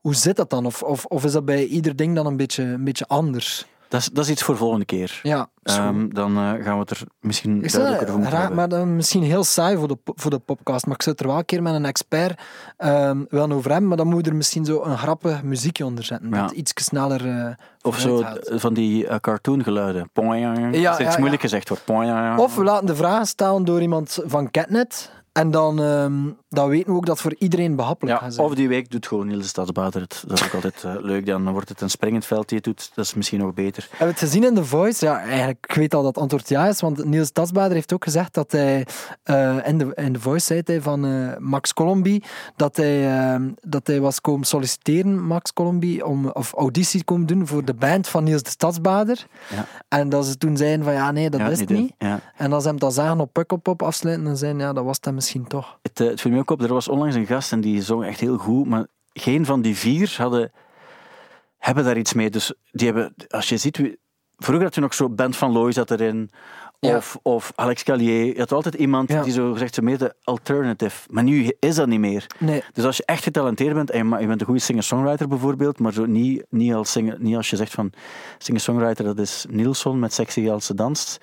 hoe 0.00 0.14
zit 0.14 0.36
dat 0.36 0.50
dan? 0.50 0.66
Of, 0.66 0.82
of, 0.82 1.04
of 1.04 1.24
is 1.24 1.32
dat 1.32 1.44
bij 1.44 1.64
ieder 1.66 1.96
ding 1.96 2.14
dan 2.14 2.26
een 2.26 2.36
beetje, 2.36 2.62
een 2.62 2.84
beetje 2.84 3.06
anders? 3.06 3.66
Dat 3.88 4.00
is, 4.00 4.08
dat 4.12 4.24
is 4.24 4.30
iets 4.30 4.42
voor 4.42 4.56
volgende 4.56 4.84
keer. 4.84 5.20
Ja. 5.22 5.48
Ehm, 5.62 6.08
dan 6.08 6.36
eh, 6.36 6.42
gaan 6.64 6.74
we 6.74 6.80
het 6.80 6.90
er 6.90 7.00
misschien 7.20 7.64
Ik 7.64 7.72
duidelijker 7.72 8.14
over 8.14 8.30
raar, 8.30 8.52
maar 8.54 8.68
dan 8.68 8.96
misschien 8.96 9.22
heel 9.22 9.44
saai 9.44 9.76
voor 9.76 9.88
de, 9.88 9.96
voor 10.04 10.30
de 10.30 10.38
podcast. 10.38 10.86
Maar 10.86 10.94
ik 10.94 11.02
zou 11.02 11.14
het 11.16 11.24
er 11.24 11.30
wel 11.30 11.38
een 11.40 11.44
keer 11.44 11.62
met 11.62 11.74
een 11.74 11.84
expert 11.84 12.40
ehm 12.76 13.24
wel 13.28 13.50
over 13.50 13.70
hebben. 13.70 13.88
Maar 13.88 13.96
dan 13.96 14.06
moet 14.08 14.24
je 14.24 14.30
er 14.30 14.36
misschien 14.36 14.64
zo 14.64 14.82
een 14.84 14.98
grappig 14.98 15.42
muziekje 15.42 15.84
onder 15.84 16.04
zetten. 16.04 16.30
Ja. 16.30 16.42
Dat 16.42 16.50
iets 16.50 16.72
sneller. 16.74 17.26
eh, 17.28 17.54
Of 17.82 17.98
zo 17.98 18.24
van 18.44 18.74
die 18.74 19.06
eh, 19.06 19.16
cartoongeluiden. 19.18 20.10
Poing, 20.12 20.56
Ja, 20.58 20.64
dat 20.64 20.74
is 20.74 20.80
ja, 20.80 21.00
iets 21.00 21.12
ja. 21.12 21.18
moeilijk 21.18 21.42
gezegd 21.42 21.68
wordt. 21.68 21.84
Poing, 21.84 22.38
Of 22.38 22.56
we 22.56 22.64
laten 22.64 22.86
de 22.86 22.96
vraag 22.96 23.26
stellen 23.28 23.64
door 23.64 23.80
iemand 23.80 24.18
van 24.24 24.50
Catnet. 24.50 25.10
En 25.32 25.50
dan, 25.50 25.82
ehm, 25.82 26.12
dan 26.48 26.68
weten 26.68 26.90
we 26.90 26.96
ook 26.96 27.06
dat 27.06 27.20
voor 27.20 27.34
iedereen 27.38 27.76
behappelijk 27.76 28.18
ja, 28.18 28.24
gaat 28.24 28.34
zijn. 28.34 28.46
of 28.46 28.54
die 28.54 28.68
week 28.68 28.90
doet 28.90 29.06
gewoon 29.06 29.26
Niels 29.26 29.42
de 29.42 29.48
Stadsbader 29.48 30.00
het. 30.00 30.24
Dat 30.26 30.38
is 30.40 30.44
ook 30.46 30.54
altijd 30.54 30.84
eh, 30.84 30.94
leuk. 30.98 31.26
Dan 31.26 31.52
wordt 31.52 31.68
het 31.68 31.80
een 31.80 31.90
springend 31.90 32.24
veld 32.26 32.48
die 32.48 32.56
het 32.56 32.66
doet. 32.66 32.90
Dat 32.94 33.04
is 33.04 33.14
misschien 33.14 33.38
nog 33.38 33.54
beter. 33.54 33.82
Hebben 33.82 34.06
we 34.06 34.12
het 34.12 34.18
gezien 34.18 34.44
in 34.44 34.54
The 34.54 34.64
Voice? 34.64 35.04
Ja, 35.04 35.20
eigenlijk, 35.20 35.64
ik 35.68 35.74
weet 35.74 35.94
al 35.94 36.02
dat 36.02 36.14
het 36.14 36.22
antwoord 36.22 36.48
ja 36.48 36.66
is, 36.66 36.80
want 36.80 37.04
Niels 37.04 37.26
Stadsbader 37.26 37.72
heeft 37.72 37.92
ook 37.92 38.04
gezegd 38.04 38.34
dat 38.34 38.52
hij, 38.52 38.86
eh, 39.22 39.66
in, 39.66 39.78
de, 39.78 39.92
in 39.94 40.12
The 40.12 40.20
Voice 40.20 40.46
zei 40.46 40.60
hij 40.64 40.80
van 40.80 41.04
eh, 41.04 41.36
Max 41.38 41.74
Colombi, 41.74 42.22
dat 42.56 42.76
hij, 42.76 43.18
eh, 43.18 43.40
dat 43.60 43.86
hij 43.86 44.00
was 44.00 44.20
komen 44.20 44.46
solliciteren, 44.46 45.26
Max 45.26 45.52
Colombi, 45.52 46.02
om, 46.02 46.28
of 46.28 46.52
auditie 46.52 47.04
komen 47.04 47.26
doen 47.26 47.46
voor 47.46 47.64
de 47.64 47.74
band 47.74 48.08
van 48.08 48.24
Niels 48.24 48.42
de 48.42 48.50
Stadsbader. 48.50 49.26
Ja. 49.50 49.66
En 49.88 50.08
dat 50.08 50.26
ze 50.26 50.38
toen 50.38 50.56
zeiden 50.56 50.84
van 50.84 50.94
ja, 50.94 51.10
nee, 51.10 51.30
dat 51.30 51.40
Ja, 51.40 51.48
is 51.48 51.64
niet. 51.64 51.92
Ja. 51.98 52.20
En 52.36 52.52
als 52.52 52.62
ze 52.62 52.68
hem 52.68 52.78
dan 52.78 52.92
zagen 52.92 53.20
op 53.20 53.32
Pukkelpop 53.32 53.82
afsluiten, 53.82 54.24
dan 54.24 54.36
zeiden 54.36 54.60
ja, 54.60 54.72
dat 54.72 54.84
was 54.84 55.00
dan 55.00 55.14
misschien 55.20 55.46
toch. 55.46 55.78
Het, 55.82 56.00
eh, 56.00 56.06
het 56.06 56.20
viel 56.20 56.30
me 56.32 56.38
ook 56.38 56.50
op, 56.50 56.62
er 56.62 56.72
was 56.72 56.88
onlangs 56.88 57.14
een 57.14 57.26
gast 57.26 57.52
en 57.52 57.60
die 57.60 57.82
zong 57.82 58.04
echt 58.04 58.20
heel 58.20 58.36
goed, 58.36 58.66
maar 58.66 58.86
geen 59.12 59.44
van 59.44 59.62
die 59.62 59.76
vier 59.76 60.14
hadden, 60.18 60.52
hebben 61.58 61.84
daar 61.84 61.98
iets 61.98 62.12
mee. 62.12 62.30
Dus 62.30 62.52
die 62.70 62.86
hebben, 62.86 63.14
als 63.28 63.48
je 63.48 63.56
ziet, 63.56 63.80
vroeger 64.36 64.64
had 64.64 64.74
je 64.74 64.80
nog 64.80 64.94
zo 64.94 65.08
Band 65.08 65.36
van 65.36 65.52
Looy 65.52 65.72
zat 65.72 65.90
erin, 65.90 66.30
Ja. 66.78 66.96
of, 66.96 67.18
of 67.22 67.52
Alex 67.54 67.82
Callier. 67.82 68.24
Je 68.26 68.38
had 68.38 68.52
altijd 68.52 68.74
iemand 68.74 69.08
Ja. 69.08 69.22
die 69.22 69.32
zo 69.32 69.52
gezegd, 69.52 69.74
zo 69.74 69.82
meer 69.82 69.98
de 69.98 70.14
alternative. 70.24 71.06
Maar 71.10 71.22
nu 71.24 71.52
is 71.58 71.74
dat 71.74 71.86
niet 71.86 72.00
meer. 72.00 72.26
Nee. 72.38 72.62
Dus 72.72 72.84
als 72.84 72.96
je 72.96 73.04
echt 73.04 73.22
getalenteerd 73.22 73.74
bent, 73.74 73.90
en 73.90 74.08
je 74.20 74.26
bent 74.26 74.40
een 74.40 74.46
goede 74.46 74.60
singer-songwriter 74.60 75.28
bijvoorbeeld, 75.28 75.78
maar 75.78 75.92
zo 75.92 76.06
niet, 76.06 76.44
niet, 76.48 76.74
als 76.74 76.90
singer, 76.90 77.16
niet 77.18 77.36
als 77.36 77.50
je 77.50 77.56
zegt 77.56 77.72
van 77.72 77.92
singer-songwriter, 78.38 79.04
dat 79.04 79.18
is 79.18 79.46
Nielsen 79.48 79.98
met 79.98 80.12
Sexy 80.12 80.50
als 80.50 80.66
ze 80.66 80.74
danst, 80.74 81.18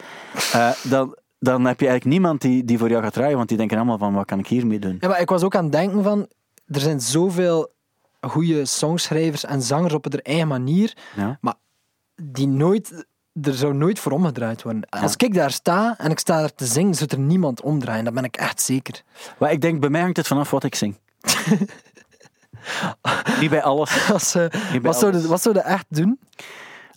eh, 0.53 0.71
dan, 0.83 1.15
dan 1.39 1.65
heb 1.65 1.79
je 1.79 1.88
eigenlijk 1.88 2.19
niemand 2.19 2.41
die, 2.41 2.65
die 2.65 2.77
voor 2.77 2.89
jou 2.89 3.03
gaat 3.03 3.13
draaien, 3.13 3.38
want 3.38 3.49
die 3.49 3.57
denken 3.57 3.77
allemaal 3.77 3.97
van, 3.97 4.13
wat 4.13 4.25
kan 4.25 4.39
ik 4.39 4.47
hiermee 4.47 4.79
doen? 4.79 4.97
Ja, 4.99 5.07
maar 5.07 5.21
ik 5.21 5.29
was 5.29 5.43
ook 5.43 5.55
aan 5.55 5.63
het 5.63 5.71
denken 5.71 6.03
van, 6.03 6.27
er 6.67 6.79
zijn 6.79 7.01
zoveel 7.01 7.73
goede 8.21 8.65
songschrijvers 8.65 9.45
en 9.45 9.61
zangers 9.61 9.93
op 9.93 10.03
hun 10.03 10.21
eigen 10.21 10.47
manier, 10.47 10.97
Ja. 11.15 11.38
maar 11.41 11.53
die 12.21 12.47
nooit, 12.47 13.05
er 13.41 13.53
zou 13.53 13.73
nooit 13.73 13.99
voor 13.99 14.11
omgedraaid 14.11 14.63
worden. 14.63 14.89
Als 14.89 15.15
ik 15.15 15.33
daar 15.33 15.51
sta 15.51 15.95
en 15.97 16.11
ik 16.11 16.19
sta 16.19 16.39
daar 16.39 16.53
te 16.53 16.65
zingen, 16.65 16.93
zou 16.95 17.09
er 17.13 17.19
niemand 17.19 17.61
omdraaien. 17.61 18.03
Dat 18.05 18.13
ben 18.13 18.23
ik 18.23 18.38
echt 18.38 18.61
zeker. 18.61 19.01
Maar 19.39 19.51
ik 19.51 19.61
denk, 19.61 19.79
bij 19.79 19.89
mij 19.89 20.01
hangt 20.01 20.17
het 20.17 20.27
vanaf 20.27 20.51
wat 20.51 20.63
ik 20.63 20.75
zing. 20.75 20.97
niet 23.39 23.49
bij 23.49 23.63
alles. 23.63 24.11
Als, 24.11 24.35
eh, 24.35 24.41
Niet 24.41 24.51
bij 24.71 24.81
wat, 24.81 24.97
zou 24.99 25.11
alles. 25.11 25.23
je, 25.23 25.29
wat 25.29 25.41
zou 25.41 25.55
je 25.55 25.61
echt 25.61 25.85
doen? 25.89 26.19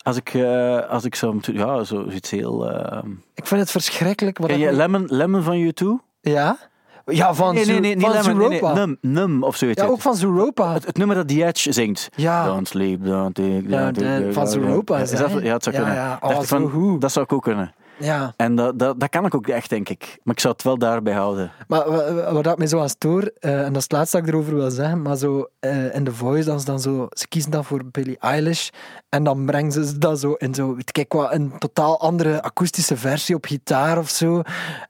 Als 0.03 0.17
ik, 0.17 0.35
eh, 0.35 0.89
als 0.89 1.05
ik 1.05 1.15
zo... 1.15 1.39
Ja, 1.41 1.85
zo 1.85 2.07
iets 2.11 2.31
heel... 2.31 2.71
eh, 2.71 2.99
Ik 3.35 3.47
vind 3.47 3.61
het 3.61 3.71
verschrikkelijk. 3.71 4.39
Wat 4.39 4.49
Ken 4.51 4.59
je 4.59 4.73
Lemon, 4.73 5.05
Lemon 5.09 5.43
van 5.43 5.57
U2? 5.73 5.87
Ja? 6.21 6.57
Ja, 7.05 7.35
van, 7.35 7.55
nee, 7.55 7.65
nee, 7.67 7.81
nee, 7.81 7.97
niet 7.97 8.07
van 8.07 8.49
Lemon. 8.49 8.75
Num, 8.75 8.99
num 9.01 9.43
of 9.43 9.57
zoiets. 9.57 9.83
Ja, 9.83 9.89
ook 9.89 10.01
van 10.01 10.15
Zooropa. 10.17 10.73
Het, 10.73 10.87
het 10.87 10.97
nummer 10.97 11.17
dat 11.17 11.29
The 11.29 11.45
Edge 11.45 11.73
zingt. 11.73 12.09
Ja. 12.17 12.45
Don't 12.47 12.69
sleep, 12.69 13.05
don't 13.05 13.35
take, 13.35 13.63
Ja, 13.67 13.79
don't 13.91 13.99
take- 13.99 14.33
van 14.33 14.49
Zooropa, 14.49 14.99
Is 14.99 15.11
dat, 15.11 15.31
ja, 15.43 15.53
het 15.53 15.63
zou 15.63 15.77
Ja, 15.77 15.83
kunnen. 15.83 15.95
ja. 15.95 16.19
Dacht 16.21 16.35
Oh, 16.35 16.43
ik 16.43 16.49
van. 16.49 16.99
Dat 16.99 17.13
zou 17.13 17.25
ik 17.25 17.33
ook 17.33 17.43
kunnen. 17.43 17.75
Ja. 18.01 18.33
En 18.37 18.55
dat, 18.55 18.79
dat, 18.79 19.01
dat 19.01 19.09
kan 19.09 19.27
ik 19.27 19.35
ook 19.35 19.47
echt, 19.47 19.71
denk 19.71 19.89
ik. 19.89 20.19
Maar 20.23 20.35
ik 20.35 20.41
zou 20.41 20.53
het 20.55 20.63
wel 20.63 20.79
daarbij 20.79 21.13
houden. 21.13 21.53
Maar 21.69 21.91
wa- 21.91 22.13
wa- 22.15 22.33
wat 22.33 22.47
ik 22.47 22.59
mij 22.59 22.67
zo 22.67 22.81
aan 22.81 22.89
stoor, 22.89 23.23
eh, 23.39 23.59
en 23.61 23.67
dat 23.67 23.77
is 23.77 23.83
het 23.83 23.93
laatste 23.93 24.17
dat 24.17 24.27
ik 24.27 24.33
erover 24.33 24.55
wil 24.55 24.71
zeggen, 24.71 25.03
maar 25.03 25.17
zo 25.17 25.49
eh, 25.61 25.95
in 25.95 26.05
The 26.05 26.15
Voice, 26.15 26.45
dan, 26.45 26.57
is 26.57 26.65
dan 26.65 26.81
zo, 26.81 27.07
ze 27.11 27.29
kiezen 27.29 27.51
dan 27.51 27.65
voor 27.65 27.81
Billie 27.91 28.19
Eilish 28.19 28.69
en 29.09 29.25
dan 29.25 29.47
brengen 29.47 29.73
ze 29.73 29.99
dat 29.99 30.21
zo 30.21 30.33
in 30.33 30.55
zo, 30.55 30.75
weet 30.75 30.99
ik 30.99 31.13
wat, 31.13 31.33
een 31.33 31.53
totaal 31.59 32.01
andere 32.01 32.43
akoestische 32.43 32.97
versie 32.97 33.35
op 33.35 33.45
gitaar 33.47 33.99
of 33.99 34.09
zo. 34.09 34.43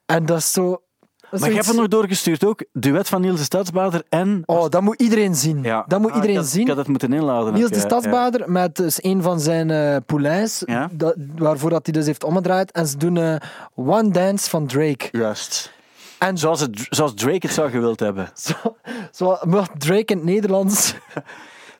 En 0.06 0.26
dat 0.26 0.38
is 0.38 0.52
zo... 0.52 0.82
Maar 1.31 1.49
je 1.49 1.55
hebt 1.55 1.66
het 1.66 1.76
nog 1.76 1.89
doorgestuurd 1.89 2.45
ook. 2.45 2.64
Duet 2.72 3.09
van 3.09 3.20
Niels 3.20 3.39
de 3.39 3.45
Stadsbader 3.45 4.03
en... 4.09 4.43
Oh, 4.47 4.68
dat 4.68 4.83
moet 4.83 5.01
iedereen 5.01 5.35
zien. 5.35 5.62
ja. 5.62 5.85
Dat 5.89 6.01
moet 6.01 6.11
Ah, 6.11 6.14
iedereen 6.16 6.37
ik 6.37 6.43
had, 6.43 6.51
zien. 6.51 6.61
Ik 6.62 6.68
had 6.68 6.76
het 6.76 6.89
moeten 6.89 7.12
inladen. 7.12 7.55
Niels 7.55 7.70
de 7.70 7.74
ja, 7.76 7.81
Stadsbader 7.83 8.51
met 8.51 8.76
dus 8.76 9.03
een 9.05 9.22
van 9.22 9.41
zijn 9.41 9.70
eh 9.70 9.97
poulains, 10.07 10.62
Ja. 10.66 10.89
dat, 10.93 11.14
waarvoor 11.37 11.70
dat 11.70 11.81
hij 11.85 11.93
dus 11.95 12.07
heeft 12.07 12.24
omgedraaid. 12.24 12.70
En 12.72 12.87
ze 12.87 12.97
doen 12.97 13.16
eh, 13.16 13.35
One 13.74 14.11
Dance 14.11 14.51
van 14.51 14.66
Drake. 14.66 15.09
Juist. 15.12 15.72
En 16.18 16.39
Zoals, 16.39 16.61
het, 16.61 16.87
zoals 16.91 17.14
Drake 17.14 17.47
het 17.47 17.53
zou 17.53 17.70
gewild 17.70 18.01
hebben. 18.01 18.28
zo, 19.12 19.37
Drake 19.78 20.05
in 20.12 20.16
het 20.16 20.24
Nederlands. 20.24 20.95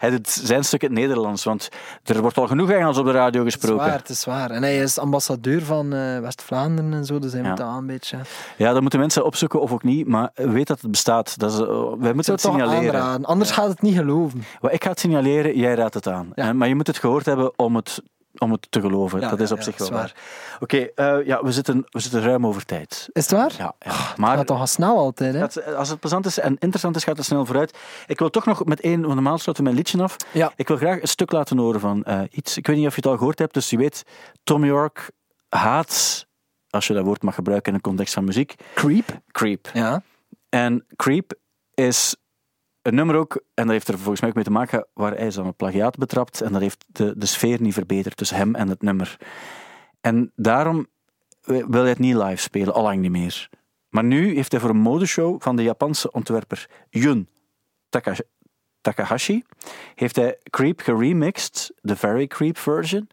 Hij 0.01 0.11
doet 0.11 0.29
zijn 0.29 0.65
stuk 0.65 0.83
in 0.83 0.89
het 0.91 0.99
Nederlands, 0.99 1.45
want 1.45 1.69
er 2.05 2.21
wordt 2.21 2.37
al 2.39 2.47
genoeg 2.47 2.71
Engels 2.71 2.99
op 2.99 3.05
de 3.05 3.11
radio 3.11 3.39
Het 3.45 3.49
is 3.49 3.55
gesproken. 3.55 3.87
waar, 3.87 3.99
het 3.99 4.09
is 4.09 4.25
waar. 4.25 4.51
En 4.51 4.63
hij 4.63 4.79
is 4.79 4.99
ambassadeur 4.99 5.63
van 5.63 5.93
eh, 5.93 6.19
West-Vlaanderen 6.19 6.93
en 6.93 7.05
zo, 7.05 7.19
dus 7.19 7.33
hij 7.33 7.43
Ja. 7.43 7.49
moet 7.49 7.57
dat 7.57 7.77
een 7.77 7.87
beetje... 7.87 8.19
Ja, 8.57 8.73
dat 8.73 8.81
moeten 8.83 8.99
mensen 9.01 9.25
opzoeken 9.25 9.61
of 9.61 9.73
ook 9.73 9.83
niet, 9.83 10.07
maar 10.07 10.31
weet 10.35 10.67
dat 10.67 10.81
het 10.81 10.91
bestaat. 10.91 11.39
Dat 11.39 11.53
is, 11.53 11.59
eh, 11.59 11.67
wij 11.99 12.13
moeten 12.13 12.33
het 12.33 12.41
signaleren. 12.43 12.95
aanraden, 13.03 13.25
anders 13.27 13.51
gaat 13.51 13.69
het 13.69 13.83
niet 13.83 13.97
geloven. 13.97 14.45
Wel, 14.61 14.73
ik 14.73 14.85
ga 14.85 14.91
het 14.91 15.01
signaleren, 15.01 15.57
jij 15.59 15.75
raadt 15.75 15.95
het 15.95 16.07
aan. 16.09 16.33
Ja. 16.35 16.49
Eh, 16.49 16.55
Maar 16.55 16.69
je 16.69 16.75
moet 16.75 16.87
het 16.87 16.99
gehoord 16.99 17.27
hebben 17.27 17.59
om 17.59 17.77
het, 17.77 18.03
om 18.39 18.53
het 18.53 18.67
te 18.71 18.81
geloven. 18.81 19.21
Ja, 19.21 19.29
dat 19.31 19.41
is 19.41 19.51
op 19.51 19.59
ja, 19.59 19.65
zich 19.65 19.77
wel 19.79 19.89
dat 19.89 19.99
waar. 19.99 20.15
Oké, 20.61 20.77
eh, 20.77 21.27
ja, 21.27 21.43
we 21.43 21.53
zitten, 21.53 21.87
we 21.91 22.01
zitten 22.01 22.23
ruim 22.23 22.47
over 22.47 22.65
tijd. 22.65 23.09
Is 23.13 23.23
het 23.23 23.33
waar? 23.33 23.55
Ja, 23.59 23.75
ja. 23.79 23.91
Maar 23.91 24.15
maar 24.17 24.37
gaat 24.37 24.47
toch 24.47 24.61
al 24.61 24.67
snel 24.67 24.97
altijd, 24.97 25.55
hè? 25.55 25.75
als 25.77 25.89
het 25.89 26.01
plezant 26.01 26.27
is 26.27 26.39
en 26.39 26.57
interessant 26.59 26.97
is, 26.97 27.05
gaat 27.05 27.17
het 27.17 27.27
snel 27.27 27.47
vooruit. 27.47 27.79
Ik 28.07 28.19
wil 28.19 28.31
toch 28.31 28.45
nog 28.45 28.65
met 28.65 28.81
één, 28.81 29.01
want 29.01 29.15
normaal 29.15 29.39
sluiten 29.39 29.65
we 29.65 29.71
mijn 29.71 29.77
liedje 29.77 30.03
af. 30.03 30.17
Ja. 30.33 30.53
Ik 30.57 30.69
wil 30.69 30.77
graag 30.77 31.03
een 31.03 31.09
stuk 31.09 31.33
laten 31.33 31.59
horen 31.59 31.81
van 31.81 32.05
eh, 32.05 32.21
iets. 32.31 32.57
Ik 32.57 32.67
weet 32.67 32.77
niet 32.77 32.87
of 32.87 32.95
je 32.95 33.01
het 33.01 33.11
al 33.11 33.17
gehoord 33.17 33.39
hebt, 33.39 33.55
dus 33.55 33.71
je 33.71 33.77
weet, 33.77 34.03
Tom 34.45 34.65
York 34.65 35.11
haat, 35.49 36.27
als 36.71 36.87
je 36.87 36.95
dat 36.95 37.05
woord 37.05 37.23
mag 37.23 37.35
gebruiken 37.35 37.73
in 37.73 37.79
de 37.79 37.85
context 37.85 38.15
van 38.15 38.25
muziek, 38.25 38.55
Creep. 38.75 39.21
creep. 39.31 39.71
Ja. 39.73 40.03
En 40.49 40.87
Creep 40.97 41.33
is 41.75 42.17
een 42.83 42.95
nummer 42.95 43.17
ook, 43.17 43.35
en 43.55 43.65
dat 43.65 43.73
heeft 43.73 43.89
er 43.89 43.99
volgens 43.99 44.21
mij 44.21 44.29
ook 44.29 44.37
mee 44.37 44.45
te 44.45 44.51
maken, 44.51 44.87
waar 44.95 45.17
hij 45.17 45.27
is 45.27 45.35
dan 45.35 45.47
op 45.47 45.57
plagiaat 45.57 45.97
betrapt 45.97 46.41
en 46.41 46.53
dat 46.53 46.61
heeft 46.61 46.85
de, 46.87 47.15
de 47.17 47.27
sfeer 47.27 47.61
niet 47.61 47.75
verbeterd 47.75 48.17
tussen 48.17 48.37
hem 48.37 48.55
en 48.55 48.69
het 48.69 48.83
nummer. 48.83 49.17
En 50.01 50.33
daarom 50.37 50.87
wil 51.43 51.81
hij 51.81 51.89
het 51.89 51.99
niet 51.99 52.15
live 52.15 52.43
spelen, 52.43 52.75
allang 52.75 53.01
niet 53.01 53.11
meer. 53.11 53.49
Maar 53.89 54.05
nu 54.05 54.35
heeft 54.35 54.53
hij 54.53 54.61
voor 54.61 54.71
een 54.71 54.77
modeshow 54.77 55.43
van 55.43 55.57
de 55.57 55.63
Japanse 55.63 56.13
ontwerper 56.13 56.69
Jun 56.91 57.29
Takahashi 58.81 59.45
heeft 59.95 60.17
hij 60.17 60.39
Creep 60.51 60.81
geremixed, 60.81 61.73
de 61.81 61.97
Very 61.97 62.27
Creep 62.27 62.59
version. 62.59 63.09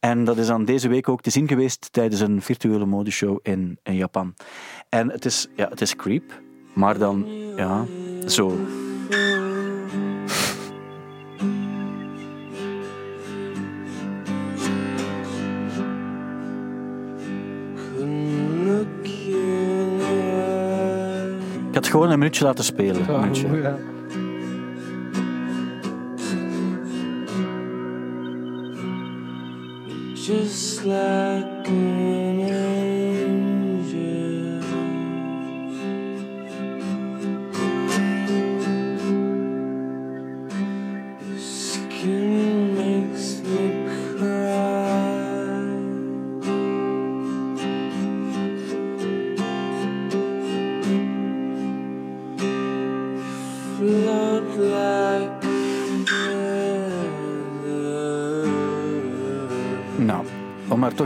En 0.00 0.24
dat 0.24 0.36
is 0.36 0.46
dan 0.46 0.64
deze 0.64 0.88
week 0.88 1.08
ook 1.08 1.22
te 1.22 1.30
zien 1.30 1.48
geweest 1.48 1.92
tijdens 1.92 2.20
een 2.20 2.42
virtuele 2.42 2.86
modeshow 2.86 3.38
in, 3.42 3.78
in 3.82 3.94
Japan. 3.94 4.34
En 4.88 5.10
het 5.10 5.24
is, 5.24 5.48
ja, 5.56 5.68
het 5.68 5.80
is 5.80 5.96
Creep, 5.96 6.40
maar 6.72 6.98
dan, 6.98 7.26
ja, 7.56 7.84
zo. 8.26 8.58
Gewoon 21.96 22.10
een 22.12 22.18
minuutje 22.18 22.44
laten 22.44 22.64
spelen. 22.64 23.08
Een 23.08 23.20
minuutje. 23.20 23.60
Ja. 23.60 23.76
Just 30.14 30.84
like 30.84 32.25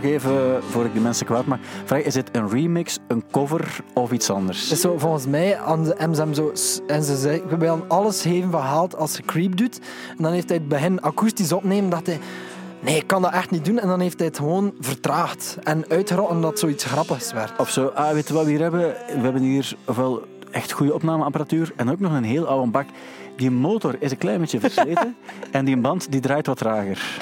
toch 0.01 0.11
even, 0.11 0.63
voor 0.63 0.85
ik 0.85 0.95
de 0.95 1.01
mensen 1.01 1.27
kwaad 1.27 1.47
maak, 1.47 1.61
vraag, 1.85 2.03
is 2.03 2.15
het 2.15 2.29
een 2.33 2.49
remix, 2.49 2.99
een 3.09 3.25
cover 3.31 3.81
of 3.95 4.13
iets 4.13 4.31
anders? 4.31 4.71
Is 4.71 4.81
zo, 4.81 4.99
volgens 4.99 5.27
mij 5.27 5.59
aan 5.59 5.85
de 5.85 5.97
MSM 6.09 6.33
zo, 6.33 6.53
en 6.87 7.03
ze 7.03 7.17
zei, 7.17 7.43
we 7.49 7.57
willen 7.57 7.83
alles 7.89 8.23
geven 8.23 8.51
verhaald 8.51 8.97
als 8.97 9.13
ze 9.13 9.23
Creep 9.23 9.57
doet. 9.57 9.81
En 10.17 10.23
dan 10.23 10.33
heeft 10.33 10.49
hij 10.49 10.59
het 10.59 10.69
begin 10.69 11.01
akoestisch 11.01 11.53
opnemen, 11.53 11.91
dat 11.91 12.07
hij, 12.07 12.19
nee, 12.81 12.97
ik 12.97 13.07
kan 13.07 13.23
dat 13.23 13.33
echt 13.33 13.51
niet 13.51 13.65
doen. 13.65 13.79
En 13.79 13.89
dan 13.89 14.01
heeft 14.01 14.19
hij 14.19 14.27
het 14.27 14.37
gewoon 14.37 14.73
vertraagd 14.81 15.59
en 15.63 15.85
uitgerotten 15.89 16.37
omdat 16.37 16.59
zoiets 16.59 16.85
grappigs 16.85 17.33
werd. 17.33 17.53
Of 17.59 17.71
zo, 17.71 17.87
ah, 17.87 18.13
weet 18.13 18.29
je 18.29 18.35
wat 18.35 18.45
we 18.45 18.51
hier 18.51 18.61
hebben? 18.61 18.81
We 19.07 19.21
hebben 19.21 19.43
hier 19.43 19.77
ofwel 19.85 20.23
echt 20.51 20.73
goede 20.73 20.95
opnameapparatuur 20.95 21.73
en 21.77 21.91
ook 21.91 22.01
nog 22.01 22.13
een 22.13 22.25
heel 22.25 22.47
oude 22.47 22.71
bak. 22.71 22.87
Die 23.37 23.51
motor 23.51 23.97
is 23.99 24.11
een 24.11 24.19
klein 24.19 24.41
beetje 24.41 24.61
versleten 24.61 25.17
en 25.51 25.65
die 25.65 25.77
band 25.77 26.13
die 26.13 26.21
draait 26.21 26.47
wat 26.47 26.59
trager. 26.59 27.19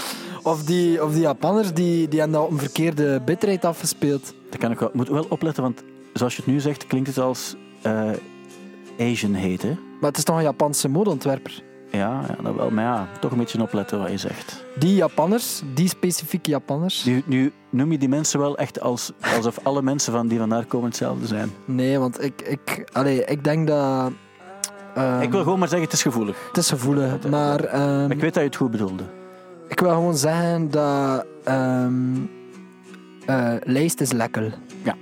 Of 0.49 0.65
die, 0.65 1.05
of 1.05 1.13
die 1.13 1.21
Japanners 1.21 1.73
die, 1.73 2.09
die 2.09 2.21
hebben 2.21 2.39
dat 2.39 2.47
op 2.47 2.53
een 2.53 2.59
verkeerde 2.59 3.21
bitrate 3.25 3.67
afgespeeld. 3.67 4.35
Dat 4.51 4.59
kan 4.61 4.71
ik 4.71 4.79
wel. 4.79 4.91
Moet 4.93 5.09
wel 5.09 5.27
opletten, 5.29 5.63
want 5.63 5.83
zoals 6.13 6.37
je 6.37 6.43
het 6.43 6.51
nu 6.53 6.61
zegt, 6.61 6.87
klinkt 6.87 7.09
het 7.09 7.19
als 7.19 7.57
uh, 7.87 8.11
Asian 9.01 9.35
heet, 9.35 9.63
hè? 9.63 9.69
Maar 10.01 10.09
het 10.09 10.17
is 10.17 10.25
toch 10.25 10.37
een 10.37 10.43
Japanse 10.43 10.89
modeontwerper? 10.89 11.63
Ja, 11.91 12.25
ja, 12.29 12.43
dat 12.43 12.55
wel. 12.55 12.71
Maar 12.71 12.85
ja, 12.85 13.09
toch 13.21 13.31
een 13.31 13.39
beetje 13.39 13.63
opletten 13.63 13.99
wat 13.99 14.11
je 14.11 14.17
zegt. 14.17 14.65
Die 14.79 14.95
Japanners, 14.95 15.63
die 15.75 15.89
specifieke 15.89 16.51
Japanners. 16.51 17.05
Nu, 17.05 17.23
nu 17.27 17.53
noem 17.71 17.93
je 17.93 17.99
die 17.99 18.09
mensen 18.09 18.41
wel 18.41 18.59
echt 18.59 18.81
als, 18.81 19.13
alsof 19.37 19.59
alle 19.63 19.83
mensen 19.83 20.13
van 20.13 20.29
die 20.29 20.39
vandaar 20.39 20.65
komen 20.65 20.89
hetzelfde 20.89 21.27
zijn. 21.27 21.51
Nee, 21.65 21.99
want 21.99 22.25
ik, 22.25 22.43
ik, 22.43 22.89
allez, 22.93 23.19
ik 23.27 23.45
denk 23.45 23.67
dat... 23.67 24.11
Um, 24.99 25.21
ik 25.21 25.31
wil 25.31 25.43
gewoon 25.43 25.59
maar 25.59 25.69
zeggen, 25.69 25.87
het 25.87 25.97
is 25.97 26.03
gevoelig. 26.03 26.37
Het 26.49 26.57
is 26.57 26.69
gevoelig, 26.69 27.29
maar... 27.29 27.81
Um, 28.03 28.11
ik 28.11 28.21
weet 28.21 28.35
dat 28.35 28.43
je 28.43 28.49
het 28.49 28.57
goed 28.57 28.71
bedoelde. 28.71 29.03
Ik 29.69 29.81
wil 29.81 29.91
gewoon 29.91 30.17
zeggen 30.17 30.71
dat 30.71 31.27
um, 31.49 32.31
uh, 33.31 33.53
lijst 33.63 34.01
is 34.01 34.13
lekker. 34.13 34.55
Ja. 34.83 34.95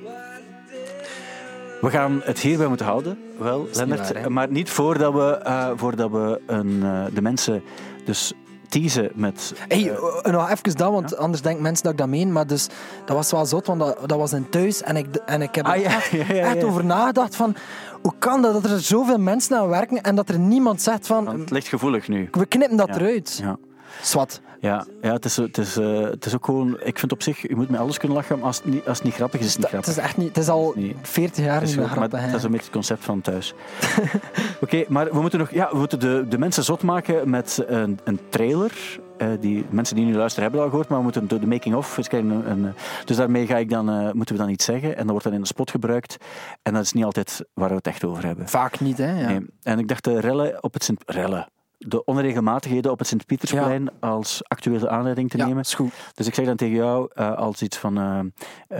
We 1.80 1.90
gaan 1.90 2.20
het 2.24 2.38
hierbij 2.38 2.66
moeten 2.66 2.86
houden, 2.86 3.18
wel, 3.38 3.68
Lennart. 3.72 4.12
Waar, 4.12 4.32
maar 4.32 4.50
niet 4.50 4.70
voordat 4.70 5.12
we, 5.12 5.40
uh, 5.46 5.70
voordat 5.76 6.10
we 6.10 6.40
een, 6.46 6.80
uh, 6.82 7.04
de 7.14 7.22
mensen 7.22 7.62
dus 8.04 8.32
teasen 8.68 9.10
met... 9.14 9.54
Hey, 9.68 9.92
nog 10.22 10.50
even 10.50 10.76
dat, 10.76 10.92
want 10.92 11.10
ja? 11.10 11.16
anders 11.16 11.42
denken 11.42 11.62
mensen 11.62 11.82
dat 11.82 11.92
ik 11.92 11.98
dat 11.98 12.08
meen. 12.08 12.32
Maar 12.32 12.46
dus, 12.46 12.68
dat 13.04 13.16
was 13.16 13.30
wel 13.30 13.46
zot, 13.46 13.66
want 13.66 13.80
dat, 13.80 14.08
dat 14.08 14.18
was 14.18 14.32
in 14.32 14.48
thuis. 14.48 14.82
En 14.82 14.96
ik, 14.96 15.06
en 15.16 15.42
ik 15.42 15.54
heb 15.54 15.66
ah, 15.66 15.72
er 15.72 15.80
ja, 15.80 15.96
echt, 15.96 16.10
ja, 16.36 16.54
echt 16.54 16.64
over 16.64 16.84
nagedacht 16.84 17.36
van... 17.36 17.56
Hoe 18.02 18.14
kan 18.18 18.42
dat, 18.42 18.62
dat 18.62 18.70
er 18.70 18.80
zoveel 18.80 19.18
mensen 19.18 19.56
aan 19.56 19.68
werken 19.68 20.02
en 20.02 20.14
dat 20.14 20.28
er 20.28 20.38
niemand 20.38 20.82
zegt 20.82 21.06
van... 21.06 21.24
Want 21.24 21.38
het 21.38 21.50
ligt 21.50 21.68
gevoelig 21.68 22.08
nu. 22.08 22.28
We 22.30 22.46
knippen 22.46 22.76
dat 22.76 22.88
eruit. 22.88 23.38
Ja. 23.42 23.56
Swat. 24.02 24.40
Ja, 24.60 24.86
ja 25.02 25.12
het, 25.12 25.24
is, 25.24 25.36
het, 25.36 25.58
is, 25.58 25.76
uh, 25.76 26.00
het 26.00 26.26
is 26.26 26.34
ook 26.34 26.44
gewoon... 26.44 26.80
Ik 26.82 26.98
vind 26.98 27.12
op 27.12 27.22
zich, 27.22 27.48
je 27.48 27.56
moet 27.56 27.68
met 27.68 27.80
alles 27.80 27.98
kunnen 27.98 28.16
lachen, 28.16 28.36
maar 28.36 28.46
als 28.46 28.56
het 28.56 28.66
niet, 28.66 28.88
als 28.88 28.96
het 28.96 29.06
niet 29.06 29.14
grappig 29.14 29.40
is, 29.40 29.46
is 29.46 29.52
het 29.52 29.60
niet 29.60 29.68
grappig. 29.68 29.88
Het 29.88 29.98
is 29.98 30.04
echt 30.04 30.16
niet... 30.16 30.28
Het 30.28 30.36
is 30.36 30.48
al 30.48 30.72
nee. 30.76 30.96
40 31.02 31.44
jaar 31.44 31.62
niet 31.62 31.76
meer 31.76 31.88
grappig. 31.88 32.20
Dat 32.20 32.34
is 32.34 32.42
een 32.42 32.50
beetje 32.50 32.64
het 32.64 32.74
concept 32.74 33.04
van 33.04 33.20
thuis. 33.20 33.54
Oké, 33.94 34.18
okay, 34.60 34.86
maar 34.88 35.12
we 35.12 35.20
moeten 35.20 35.38
nog... 35.38 35.50
Ja, 35.50 35.68
we 35.70 35.78
moeten 35.78 36.00
de, 36.00 36.26
de 36.28 36.38
mensen 36.38 36.64
zot 36.64 36.82
maken 36.82 37.30
met 37.30 37.64
een, 37.66 37.98
een 38.04 38.20
trailer. 38.28 38.72
Uh, 39.18 39.28
die 39.40 39.66
mensen 39.70 39.96
die 39.96 40.04
nu 40.04 40.14
luisteren 40.14 40.42
hebben 40.42 40.62
al 40.62 40.68
gehoord, 40.68 40.88
maar 40.88 40.98
we 40.98 41.04
moeten 41.04 41.28
de, 41.28 41.38
de 41.38 41.46
making-of... 41.46 41.98
Een, 42.10 42.74
dus 43.04 43.16
daarmee 43.16 43.46
ga 43.46 43.56
ik 43.56 43.70
dan, 43.70 43.90
uh, 43.90 44.12
moeten 44.12 44.34
we 44.34 44.40
dan 44.40 44.50
iets 44.50 44.64
zeggen. 44.64 44.90
En 44.90 45.02
dat 45.02 45.10
wordt 45.10 45.24
dan 45.24 45.32
in 45.32 45.40
de 45.40 45.46
spot 45.46 45.70
gebruikt. 45.70 46.16
En 46.62 46.72
dat 46.72 46.82
is 46.82 46.92
niet 46.92 47.04
altijd 47.04 47.44
waar 47.54 47.68
we 47.68 47.74
het 47.74 47.86
echt 47.86 48.04
over 48.04 48.24
hebben. 48.24 48.48
Vaak 48.48 48.80
niet, 48.80 48.98
hè? 48.98 49.20
Ja. 49.20 49.28
Nee. 49.28 49.46
En 49.62 49.78
ik 49.78 49.88
dacht, 49.88 50.04
de 50.04 50.20
rellen 50.20 50.62
op 50.62 50.72
het 50.72 50.84
Sint... 50.84 51.02
Rellen 51.06 51.48
de 51.78 52.04
onregelmatigheden 52.04 52.90
op 52.90 52.98
het 52.98 53.08
Sint-Pietersplein 53.08 53.82
ja. 53.84 54.08
als 54.08 54.40
actuele 54.48 54.88
aanleiding 54.88 55.30
te 55.30 55.36
ja, 55.36 55.46
nemen. 55.46 55.62
Is 55.62 55.74
goed. 55.74 55.92
Dus 56.14 56.26
ik 56.26 56.34
zeg 56.34 56.46
dan 56.46 56.56
tegen 56.56 56.74
jou 56.74 57.10
uh, 57.14 57.36
als 57.36 57.62
iets 57.62 57.76
van, 57.76 57.98
uh, 57.98 58.20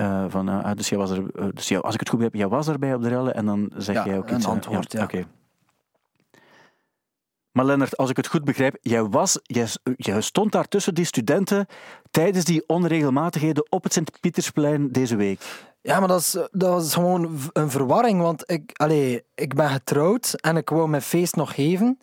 uh, 0.00 0.24
van 0.28 0.74
dus, 0.74 0.88
jij 0.88 0.98
was 0.98 1.10
er, 1.10 1.54
dus 1.54 1.68
jou, 1.68 1.84
als 1.84 1.94
ik 1.94 2.00
het 2.00 2.08
goed 2.08 2.20
heb, 2.20 2.34
jij 2.34 2.48
was 2.48 2.68
erbij 2.68 2.94
op 2.94 3.02
de 3.02 3.08
rellen 3.08 3.34
en 3.34 3.46
dan 3.46 3.72
zeg 3.76 3.96
ja, 3.96 4.04
jij 4.04 4.18
ook 4.18 4.28
een 4.28 4.36
iets. 4.36 4.46
antwoord, 4.46 4.92
ja. 4.92 5.02
Oké. 5.02 5.16
Okay. 5.16 5.26
Maar 7.56 7.64
Lennart, 7.64 7.96
als 7.96 8.10
ik 8.10 8.16
het 8.16 8.26
goed 8.26 8.44
begrijp, 8.44 8.76
jij, 8.80 9.04
was, 9.04 9.38
jij, 9.42 9.66
jij 9.96 10.20
stond 10.20 10.52
daar 10.52 10.68
tussen 10.68 10.94
die 10.94 11.04
studenten 11.04 11.66
tijdens 12.10 12.44
die 12.44 12.64
onregelmatigheden 12.66 13.66
op 13.68 13.82
het 13.82 13.92
Sint-Pietersplein 13.92 14.92
deze 14.92 15.16
week. 15.16 15.40
Ja, 15.80 15.98
maar 15.98 16.08
dat 16.08 16.20
is, 16.20 16.36
dat 16.50 16.82
is 16.82 16.94
gewoon 16.94 17.38
een 17.52 17.70
verwarring, 17.70 18.20
want 18.20 18.50
ik, 18.50 18.70
allez, 18.74 19.20
ik 19.34 19.54
ben 19.54 19.68
getrouwd 19.68 20.32
en 20.32 20.56
ik 20.56 20.68
wou 20.68 20.88
mijn 20.88 21.02
feest 21.02 21.36
nog 21.36 21.54
geven. 21.54 21.98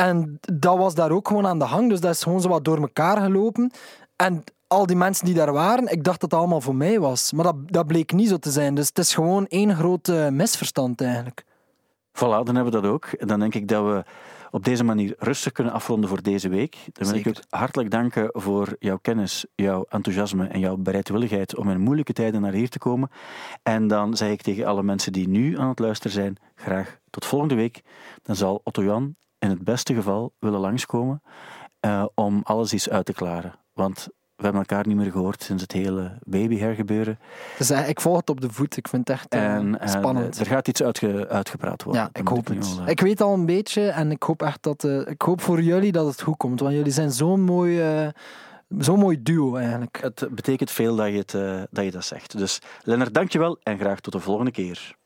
En 0.00 0.38
dat 0.40 0.78
was 0.78 0.94
daar 0.94 1.10
ook 1.10 1.28
gewoon 1.28 1.46
aan 1.46 1.58
de 1.58 1.64
hang. 1.64 1.88
Dus 1.88 2.00
dat 2.00 2.14
is 2.14 2.22
gewoon 2.22 2.40
zo 2.40 2.48
wat 2.48 2.64
door 2.64 2.80
elkaar 2.80 3.20
gelopen. 3.20 3.70
En 4.16 4.44
al 4.66 4.86
die 4.86 4.96
mensen 4.96 5.24
die 5.24 5.34
daar 5.34 5.52
waren, 5.52 5.92
ik 5.92 6.04
dacht 6.04 6.20
dat 6.20 6.30
het 6.30 6.40
allemaal 6.40 6.60
voor 6.60 6.74
mij 6.74 7.00
was. 7.00 7.32
Maar 7.32 7.44
dat, 7.44 7.54
dat 7.66 7.86
bleek 7.86 8.12
niet 8.12 8.28
zo 8.28 8.36
te 8.36 8.50
zijn. 8.50 8.74
Dus 8.74 8.88
het 8.88 8.98
is 8.98 9.14
gewoon 9.14 9.46
één 9.46 9.76
groot 9.76 10.08
uh, 10.08 10.28
misverstand 10.28 11.00
eigenlijk. 11.00 11.44
Voilà, 12.12 12.44
dan 12.44 12.54
hebben 12.54 12.64
we 12.64 12.80
dat 12.80 12.90
ook. 12.90 13.04
En 13.04 13.26
dan 13.26 13.38
denk 13.40 13.54
ik 13.54 13.68
dat 13.68 13.84
we 13.84 14.04
op 14.50 14.64
deze 14.64 14.84
manier 14.84 15.14
rustig 15.18 15.52
kunnen 15.52 15.72
afronden 15.72 16.08
voor 16.08 16.22
deze 16.22 16.48
week. 16.48 16.76
Dan 16.92 17.08
wil 17.08 17.16
ik 17.16 17.26
ook 17.26 17.42
hartelijk 17.48 17.90
danken 17.90 18.28
voor 18.32 18.76
jouw 18.78 18.98
kennis, 18.98 19.46
jouw 19.54 19.84
enthousiasme 19.88 20.46
en 20.46 20.60
jouw 20.60 20.76
bereidwilligheid 20.76 21.56
om 21.56 21.70
in 21.70 21.80
moeilijke 21.80 22.12
tijden 22.12 22.40
naar 22.40 22.52
hier 22.52 22.68
te 22.68 22.78
komen. 22.78 23.10
En 23.62 23.86
dan 23.86 24.16
zeg 24.16 24.30
ik 24.30 24.42
tegen 24.42 24.66
alle 24.66 24.82
mensen 24.82 25.12
die 25.12 25.28
nu 25.28 25.58
aan 25.58 25.68
het 25.68 25.78
luisteren 25.78 26.12
zijn, 26.12 26.36
graag 26.54 26.98
tot 27.10 27.26
volgende 27.26 27.54
week. 27.54 27.82
Dan 28.22 28.36
zal 28.36 28.60
Otto 28.64 28.82
Jan 28.82 29.16
in 29.38 29.48
het 29.48 29.64
beste 29.64 29.94
geval 29.94 30.32
willen 30.38 30.60
langskomen 30.60 31.22
uh, 31.80 32.04
om 32.14 32.40
alles 32.44 32.72
eens 32.72 32.88
uit 32.88 33.06
te 33.06 33.12
klaren. 33.12 33.54
Want 33.72 34.08
we 34.36 34.42
hebben 34.42 34.60
elkaar 34.60 34.86
niet 34.86 34.96
meer 34.96 35.10
gehoord 35.10 35.42
sinds 35.42 35.62
het 35.62 35.72
hele 35.72 36.18
babyhair-gebeuren. 36.22 37.18
Dus 37.58 37.70
uh, 37.70 37.88
ik 37.88 38.00
volg 38.00 38.16
het 38.16 38.30
op 38.30 38.40
de 38.40 38.50
voet. 38.50 38.76
Ik 38.76 38.88
vind 38.88 39.08
het 39.08 39.18
echt 39.18 39.34
uh, 39.34 39.54
en, 39.54 39.78
spannend. 39.84 40.38
Er 40.38 40.46
gaat 40.46 40.68
iets 40.68 40.82
uitge, 40.82 41.28
uitgepraat 41.28 41.82
worden. 41.82 42.02
Ja, 42.02 42.20
ik 42.20 42.28
hoop 42.28 42.50
ik 42.50 42.58
het. 42.58 42.78
Al, 42.80 42.88
ik 42.88 43.00
weet 43.00 43.20
al 43.20 43.34
een 43.34 43.46
beetje 43.46 43.88
en 43.88 44.10
ik 44.10 44.22
hoop 44.22 44.42
echt 44.42 44.62
dat... 44.62 44.84
ik 44.84 45.22
hoop 45.22 45.40
voor 45.40 45.62
jullie 45.62 45.92
dat 45.92 46.06
het 46.06 46.22
goed 46.22 46.36
komt. 46.36 46.60
Want 46.60 46.74
jullie 46.74 46.92
zijn 46.92 47.10
zo'n 47.10 47.40
mooi... 47.40 48.12
Zo'n 48.78 48.98
mooi 48.98 49.22
duo 49.22 49.56
eigenlijk. 49.56 49.98
Het 50.00 50.28
betekent 50.30 50.70
veel 50.70 50.96
dat 50.96 51.06
je, 51.06 51.18
het, 51.18 51.30
dat 51.70 51.84
je 51.84 51.90
dat 51.90 52.04
zegt. 52.04 52.38
Dus 52.38 52.58
Lennart, 52.82 53.14
dankjewel 53.14 53.58
en 53.62 53.78
graag 53.78 54.00
tot 54.00 54.12
de 54.12 54.20
volgende 54.20 54.50
keer. 54.50 54.96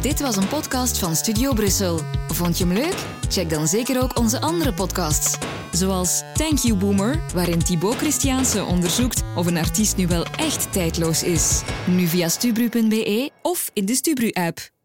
Dit 0.00 0.20
was 0.20 0.36
een 0.36 0.48
podcast 0.48 0.98
van 0.98 1.16
Studio 1.16 1.52
Brussel. 1.52 2.00
Vond 2.28 2.58
je 2.58 2.64
hem 2.64 2.72
leuk? 2.72 2.94
Check 3.28 3.50
dan 3.50 3.68
zeker 3.68 4.02
ook 4.02 4.18
onze 4.18 4.40
andere 4.40 4.72
podcasts. 4.72 5.38
Zoals 5.72 6.22
Thank 6.34 6.58
You 6.58 6.76
Boomer, 6.76 7.20
waarin 7.34 7.58
Thibaut 7.58 7.96
Christiaanse 7.96 8.64
onderzoekt 8.64 9.22
of 9.36 9.46
een 9.46 9.56
artiest 9.56 9.96
nu 9.96 10.06
wel 10.06 10.24
echt 10.24 10.72
tijdloos 10.72 11.22
is. 11.22 11.62
Nu 11.86 12.06
via 12.06 12.28
stubru.be 12.28 13.30
of 13.42 13.70
in 13.72 13.86
de 13.86 13.94
Stubru-app. 13.94 14.75